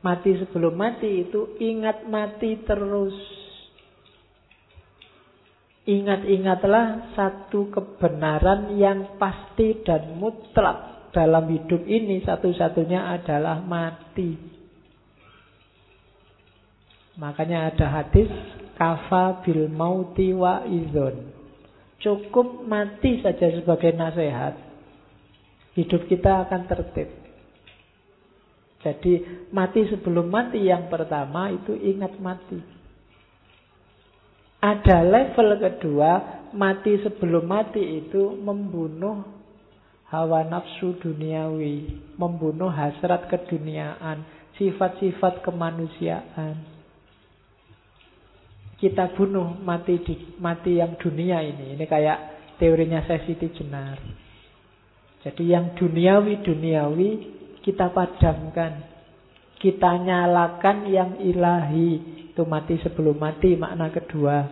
Mati 0.00 0.36
sebelum 0.40 0.72
mati 0.72 1.26
itu 1.28 1.58
ingat 1.60 2.06
mati 2.08 2.60
terus. 2.64 3.16
Ingat-ingatlah 5.84 7.12
satu 7.12 7.68
kebenaran 7.68 8.72
yang 8.80 9.20
pasti 9.20 9.84
dan 9.84 10.16
mutlak 10.16 11.12
dalam 11.12 11.44
hidup 11.52 11.84
ini. 11.84 12.24
Satu-satunya 12.24 13.20
adalah 13.20 13.60
mati. 13.60 14.32
Makanya 17.20 17.68
ada 17.68 18.00
hadis 18.00 18.32
kafa 18.80 19.44
bil 19.44 19.68
mauti 19.68 20.32
wa 20.32 20.64
izon. 20.64 21.30
Cukup 22.00 22.64
mati 22.64 23.20
saja 23.20 23.52
sebagai 23.52 23.92
nasihat. 23.92 24.56
Hidup 25.76 26.08
kita 26.08 26.48
akan 26.48 26.64
tertib. 26.64 27.12
Jadi 28.80 29.12
mati 29.52 29.84
sebelum 29.88 30.32
mati 30.32 30.64
yang 30.64 30.88
pertama 30.88 31.52
itu 31.52 31.76
ingat 31.76 32.16
mati. 32.20 32.73
Ada 34.64 35.04
level 35.04 35.60
kedua, 35.60 36.12
mati 36.56 36.96
sebelum 37.04 37.44
mati 37.44 38.00
itu 38.00 38.32
membunuh 38.40 39.20
hawa 40.08 40.40
nafsu 40.48 40.96
duniawi, 41.04 42.00
membunuh 42.16 42.72
hasrat 42.72 43.28
keduniaan, 43.28 44.24
sifat-sifat 44.56 45.44
kemanusiaan 45.44 46.74
kita 48.84 49.16
bunuh 49.16 49.56
mati 49.64 49.96
di 50.04 50.14
mati 50.36 50.76
yang 50.76 51.00
dunia 51.00 51.40
ini. 51.40 51.72
Ini 51.72 51.84
kayak 51.88 52.18
teorinya 52.60 53.00
Siti 53.08 53.48
Jenar. 53.56 53.96
Jadi 55.24 55.44
yang 55.48 55.72
duniawi-duniawi 55.72 57.10
kita 57.64 57.88
padamkan. 57.94 58.92
Kita 59.56 59.96
nyalakan 59.96 60.78
yang 60.92 61.10
ilahi. 61.16 61.92
Itu 62.34 62.42
mati 62.50 62.74
sebelum 62.82 63.14
mati 63.14 63.54
makna 63.54 63.94
kedua. 63.94 64.42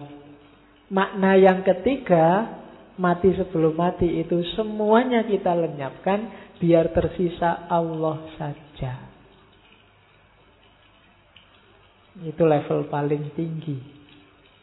Makna 0.86 1.34
yang 1.34 1.66
ketiga, 1.66 2.46
mati 2.94 3.34
sebelum 3.34 3.74
mati 3.74 4.22
itu 4.22 4.38
semuanya 4.54 5.26
kita 5.26 5.50
lenyapkan 5.50 6.30
biar 6.62 6.94
tersisa 6.94 7.66
Allah 7.66 8.22
saja. 8.38 9.10
Itu 12.22 12.46
level 12.46 12.86
paling 12.86 13.34
tinggi. 13.34 13.82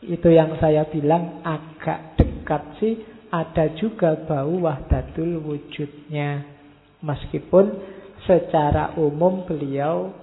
Itu 0.08 0.32
yang 0.32 0.56
saya 0.64 0.88
bilang 0.88 1.44
agak 1.44 2.16
dekat 2.16 2.64
sih. 2.80 3.04
Ada 3.36 3.76
juga 3.76 4.16
bau 4.16 4.64
wahdatul 4.64 5.44
wujudnya. 5.44 6.48
Meskipun 7.04 7.68
secara 8.24 8.96
umum 8.96 9.44
beliau 9.44 10.16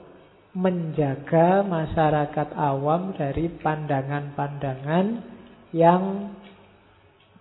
menjaga 0.56 1.60
masyarakat 1.60 2.48
awam 2.56 3.12
dari 3.12 3.52
pandangan-pandangan 3.60 5.06
yang 5.76 6.32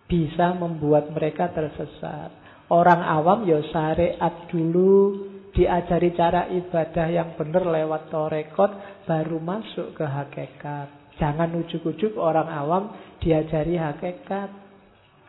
bisa 0.03 0.51
membuat 0.59 1.15
mereka 1.15 1.47
tersesat. 1.55 2.35
Orang 2.67 2.99
awam 2.99 3.47
ya 3.47 3.63
syariat 3.71 4.51
dulu, 4.51 5.23
diajari 5.55 6.11
cara 6.11 6.51
ibadah 6.51 7.07
yang 7.07 7.39
benar 7.39 7.63
lewat 7.63 8.11
torekot, 8.11 8.71
baru 9.07 9.39
masuk 9.39 9.95
ke 9.95 10.03
hakikat. 10.03 11.15
Jangan 11.15 11.55
ujuk-ujuk 11.55 12.19
orang 12.19 12.51
awam 12.51 12.83
diajari 13.23 13.79
hakikat. 13.79 14.51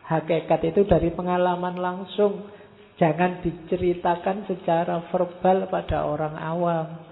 Hakikat 0.03 0.59
itu 0.67 0.83
dari 0.83 1.15
pengalaman 1.15 1.79
langsung. 1.79 2.51
Jangan 2.99 3.39
diceritakan 3.45 4.43
secara 4.49 5.07
verbal 5.07 5.71
pada 5.71 6.03
orang 6.03 6.35
awam. 6.35 7.06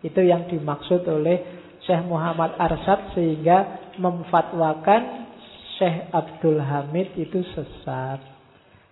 Itu 0.00 0.24
yang 0.24 0.48
dimaksud 0.48 1.04
oleh 1.04 1.60
Syekh 1.84 2.04
Muhammad 2.08 2.56
Arsad 2.56 3.12
sehingga 3.16 3.92
memfatwakan 4.00 5.28
Syekh 5.76 6.12
Abdul 6.12 6.60
Hamid 6.60 7.16
itu 7.16 7.40
sesat. 7.56 8.20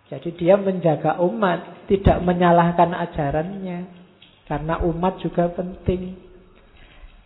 Jadi 0.08 0.32
dia 0.40 0.56
menjaga 0.56 1.20
umat, 1.20 1.84
tidak 1.84 2.24
menyalahkan 2.24 2.96
ajarannya. 2.96 3.84
Karena 4.48 4.80
umat 4.80 5.20
juga 5.20 5.52
penting. 5.52 6.16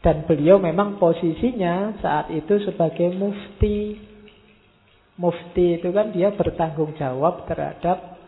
Dan 0.02 0.26
beliau 0.26 0.58
memang 0.58 0.98
posisinya 0.98 1.94
saat 2.02 2.26
itu 2.34 2.58
sebagai 2.66 3.14
mufti. 3.14 4.02
Mufti 5.14 5.78
itu 5.78 5.94
kan 5.94 6.10
dia 6.10 6.34
bertanggung 6.34 6.98
jawab 6.98 7.46
terhadap 7.46 8.18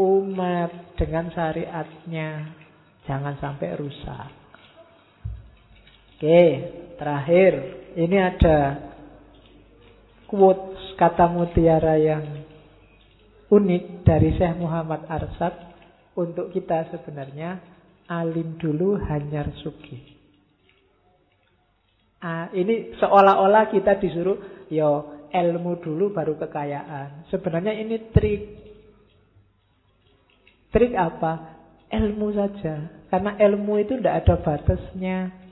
umat 0.00 0.96
dengan 0.96 1.28
syariatnya. 1.28 2.56
Jangan 3.04 3.36
sampai 3.36 3.76
rusak. 3.76 4.47
Oke, 6.18 6.42
terakhir. 6.98 7.52
Ini 7.94 8.18
ada 8.18 8.58
quotes 10.26 10.98
kata 10.98 11.30
mutiara 11.30 11.94
yang 11.94 12.42
unik 13.46 14.02
dari 14.02 14.34
Syekh 14.34 14.58
Muhammad 14.58 15.06
Arsad 15.06 15.54
untuk 16.18 16.50
kita 16.50 16.90
sebenarnya 16.90 17.62
alim 18.10 18.58
dulu 18.58 18.98
hanyar 18.98 19.46
suki. 19.62 20.18
Ah, 22.18 22.50
ini 22.50 22.98
seolah-olah 22.98 23.70
kita 23.70 24.02
disuruh 24.02 24.66
yo 24.74 25.22
ilmu 25.30 25.78
dulu 25.78 26.10
baru 26.10 26.34
kekayaan. 26.34 27.30
Sebenarnya 27.30 27.78
ini 27.78 28.10
trik. 28.10 28.42
Trik 30.74 30.98
apa? 30.98 31.62
Ilmu 31.94 32.26
saja. 32.34 33.06
Karena 33.06 33.38
ilmu 33.38 33.78
itu 33.78 34.02
tidak 34.02 34.26
ada 34.26 34.34
batasnya. 34.42 35.46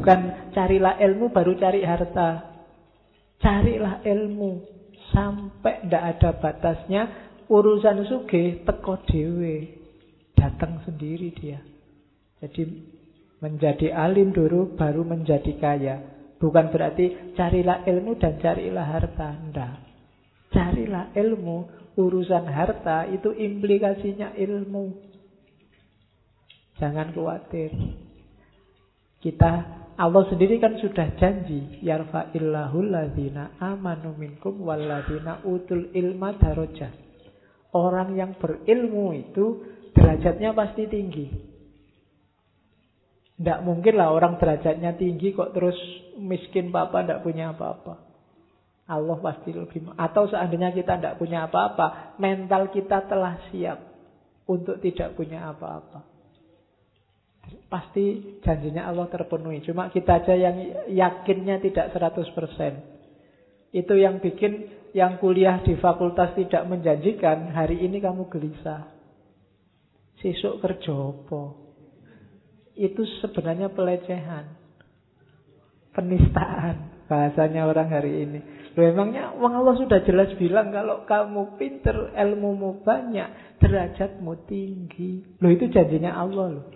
Bukan 0.00 0.20
carilah 0.56 0.96
ilmu 0.96 1.28
baru 1.28 1.52
cari 1.60 1.84
harta. 1.84 2.48
Carilah 3.36 4.00
ilmu 4.00 4.64
sampai 5.12 5.84
tidak 5.84 6.04
ada 6.16 6.30
batasnya. 6.40 7.02
Urusan 7.50 8.08
suge 8.08 8.64
teko 8.64 9.04
dewe. 9.04 9.76
Datang 10.32 10.80
sendiri 10.88 11.34
dia. 11.36 11.60
Jadi 12.40 12.62
Menjadi 13.40 13.88
alim 13.88 14.36
dulu 14.36 14.76
baru 14.76 15.00
menjadi 15.00 15.56
kaya. 15.56 15.96
Bukan 16.36 16.68
berarti 16.72 17.32
carilah 17.36 17.88
ilmu 17.88 18.20
dan 18.20 18.36
carilah 18.36 18.84
harta. 18.84 19.32
Tidak. 19.32 19.74
Carilah 20.52 21.08
ilmu. 21.16 21.80
Urusan 21.96 22.44
harta 22.48 23.08
itu 23.08 23.32
implikasinya 23.32 24.36
ilmu. 24.36 24.92
Jangan 26.76 27.12
khawatir. 27.16 27.72
Kita 29.20 29.52
Allah 30.00 30.24
sendiri 30.32 30.56
kan 30.56 30.80
sudah 30.80 31.12
janji 31.20 31.84
yarfa'illahu 31.84 32.88
ladzina 32.88 33.52
amanu 33.60 34.16
minkum 34.16 34.64
walladzina 34.64 35.44
utul 35.44 35.92
ilma 35.92 36.32
darajat. 36.40 36.96
Orang 37.76 38.16
yang 38.16 38.32
berilmu 38.40 39.12
itu 39.12 39.60
derajatnya 39.92 40.56
pasti 40.56 40.88
tinggi. 40.88 41.26
Tidak 43.36 43.60
mungkin 43.60 44.00
lah 44.00 44.16
orang 44.16 44.40
derajatnya 44.40 44.96
tinggi 44.96 45.36
kok 45.36 45.52
terus 45.52 45.76
miskin 46.16 46.72
papa 46.72 47.04
tidak 47.04 47.20
punya 47.20 47.52
apa-apa. 47.52 48.00
Allah 48.88 49.16
pasti 49.20 49.52
lebih 49.52 49.94
atau 50.00 50.26
seandainya 50.32 50.74
kita 50.74 50.96
tidak 50.96 51.20
punya 51.20 51.44
apa-apa, 51.44 52.16
mental 52.16 52.72
kita 52.72 53.04
telah 53.04 53.36
siap 53.52 53.78
untuk 54.48 54.80
tidak 54.80 55.12
punya 55.12 55.52
apa-apa. 55.52 56.09
Pasti 57.70 58.38
janjinya 58.42 58.86
Allah 58.90 59.06
terpenuhi. 59.06 59.62
Cuma 59.62 59.90
kita 59.90 60.22
aja 60.22 60.34
yang 60.34 60.56
yakinnya 60.90 61.62
tidak 61.62 61.94
100%. 61.94 62.30
Itu 63.70 63.94
yang 63.94 64.18
bikin 64.18 64.66
yang 64.90 65.22
kuliah 65.22 65.62
di 65.62 65.78
fakultas 65.78 66.34
tidak 66.34 66.66
menjanjikan, 66.66 67.54
hari 67.54 67.78
ini 67.86 68.02
kamu 68.02 68.26
gelisah. 68.26 68.90
Sesuk 70.18 70.58
kerja 70.58 70.90
apa? 70.90 71.42
Itu 72.74 73.06
sebenarnya 73.22 73.70
pelecehan. 73.70 74.58
Penistaan 75.94 77.06
bahasanya 77.10 77.66
orang 77.66 77.88
hari 77.90 78.26
ini. 78.26 78.40
Loh 78.78 78.86
emangnya 78.86 79.34
uang 79.34 79.54
Allah 79.58 79.74
sudah 79.82 79.98
jelas 80.06 80.30
bilang 80.38 80.70
kalau 80.70 81.02
kamu 81.02 81.58
pinter, 81.58 82.14
ilmumu 82.14 82.86
banyak, 82.86 83.58
derajatmu 83.58 84.46
tinggi. 84.46 85.38
Loh 85.42 85.50
itu 85.50 85.66
janjinya 85.66 86.14
Allah 86.14 86.46
loh. 86.54 86.66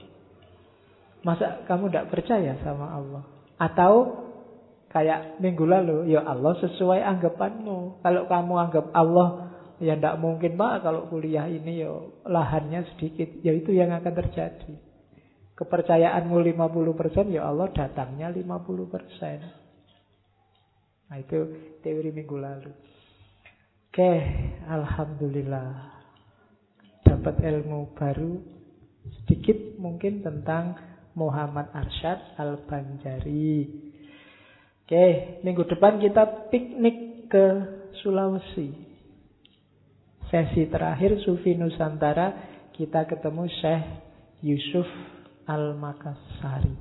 Masa 1.24 1.64
kamu 1.64 1.88
tidak 1.88 2.12
percaya 2.12 2.52
sama 2.60 2.92
Allah? 2.92 3.24
Atau 3.56 4.22
kayak 4.92 5.40
minggu 5.40 5.64
lalu, 5.64 6.12
ya 6.12 6.20
Allah 6.22 6.52
sesuai 6.60 7.00
anggapanmu. 7.00 8.04
Kalau 8.04 8.28
kamu 8.28 8.54
anggap 8.68 8.92
Allah, 8.92 9.56
ya 9.80 9.96
tidak 9.96 10.20
mungkin 10.20 10.54
pak 10.60 10.84
kalau 10.84 11.08
kuliah 11.08 11.48
ini 11.48 11.80
ya 11.80 11.96
lahannya 12.28 12.84
sedikit. 12.94 13.40
Ya 13.40 13.56
itu 13.56 13.72
yang 13.72 13.90
akan 13.96 14.12
terjadi. 14.12 14.76
Kepercayaanmu 15.54 16.36
50%, 16.44 17.32
ya 17.32 17.48
Allah 17.48 17.72
datangnya 17.72 18.28
50%. 18.28 19.64
Nah 21.08 21.16
itu 21.22 21.38
teori 21.80 22.10
minggu 22.12 22.36
lalu. 22.36 22.74
Oke, 23.94 24.12
Alhamdulillah. 24.66 25.94
Dapat 27.06 27.38
ilmu 27.38 27.94
baru 27.94 28.42
sedikit 29.22 29.78
mungkin 29.78 30.26
tentang 30.26 30.74
Muhammad 31.14 31.70
Arsyad 31.74 32.34
Al-Banjari. 32.38 33.70
Oke, 34.84 35.40
minggu 35.40 35.64
depan 35.64 35.96
kita 35.98 36.50
piknik 36.52 37.30
ke 37.32 37.46
Sulawesi. 38.04 38.74
Sesi 40.28 40.68
terakhir 40.68 41.16
Sufi 41.24 41.56
Nusantara 41.56 42.34
kita 42.74 43.06
ketemu 43.06 43.48
Syekh 43.62 43.84
Yusuf 44.44 44.88
Al-Makassari. 45.48 46.76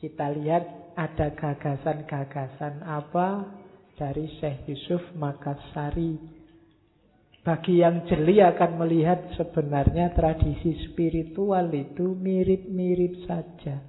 Kita 0.00 0.32
lihat 0.32 0.96
ada 0.96 1.36
gagasan-gagasan 1.36 2.80
apa 2.86 3.44
dari 4.00 4.24
Syekh 4.40 4.64
Yusuf 4.72 5.02
Makassari. 5.18 6.39
Bagi 7.40 7.80
yang 7.80 8.04
jeli 8.04 8.44
akan 8.44 8.84
melihat 8.84 9.24
sebenarnya 9.32 10.12
tradisi 10.12 10.76
spiritual 10.84 11.72
itu 11.72 12.12
mirip-mirip 12.12 13.24
saja. 13.24 13.80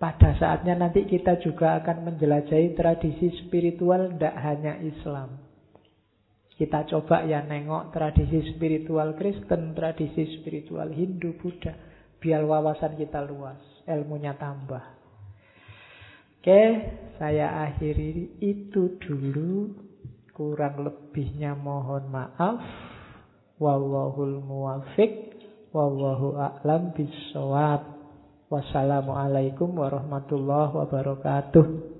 Pada 0.00 0.32
saatnya 0.40 0.74
nanti 0.80 1.04
kita 1.04 1.36
juga 1.44 1.76
akan 1.80 2.08
menjelajahi 2.08 2.72
tradisi 2.72 3.28
spiritual 3.44 4.16
tidak 4.16 4.36
hanya 4.40 4.80
Islam. 4.80 5.44
Kita 6.54 6.88
coba 6.88 7.26
ya 7.28 7.44
nengok 7.44 7.92
tradisi 7.92 8.40
spiritual 8.54 9.12
Kristen, 9.12 9.76
tradisi 9.76 10.40
spiritual 10.40 10.88
Hindu, 10.88 11.36
Buddha. 11.36 11.76
Biar 12.16 12.46
wawasan 12.48 12.96
kita 12.96 13.20
luas, 13.20 13.60
ilmunya 13.84 14.32
tambah. 14.40 14.80
Oke, 16.40 16.62
saya 17.20 17.68
akhiri 17.68 18.40
itu 18.40 18.96
dulu. 18.96 19.83
Kurang 20.34 20.82
lebihnya 20.82 21.54
mohon 21.54 22.10
maaf. 22.10 22.58
Wallahul 23.62 24.42
muwafiq. 24.42 25.30
Wallahu 25.70 26.34
a'lam 26.34 26.90
bisawab. 26.90 27.94
Wassalamualaikum 28.50 29.78
warahmatullahi 29.78 30.74
wabarakatuh. 30.74 31.93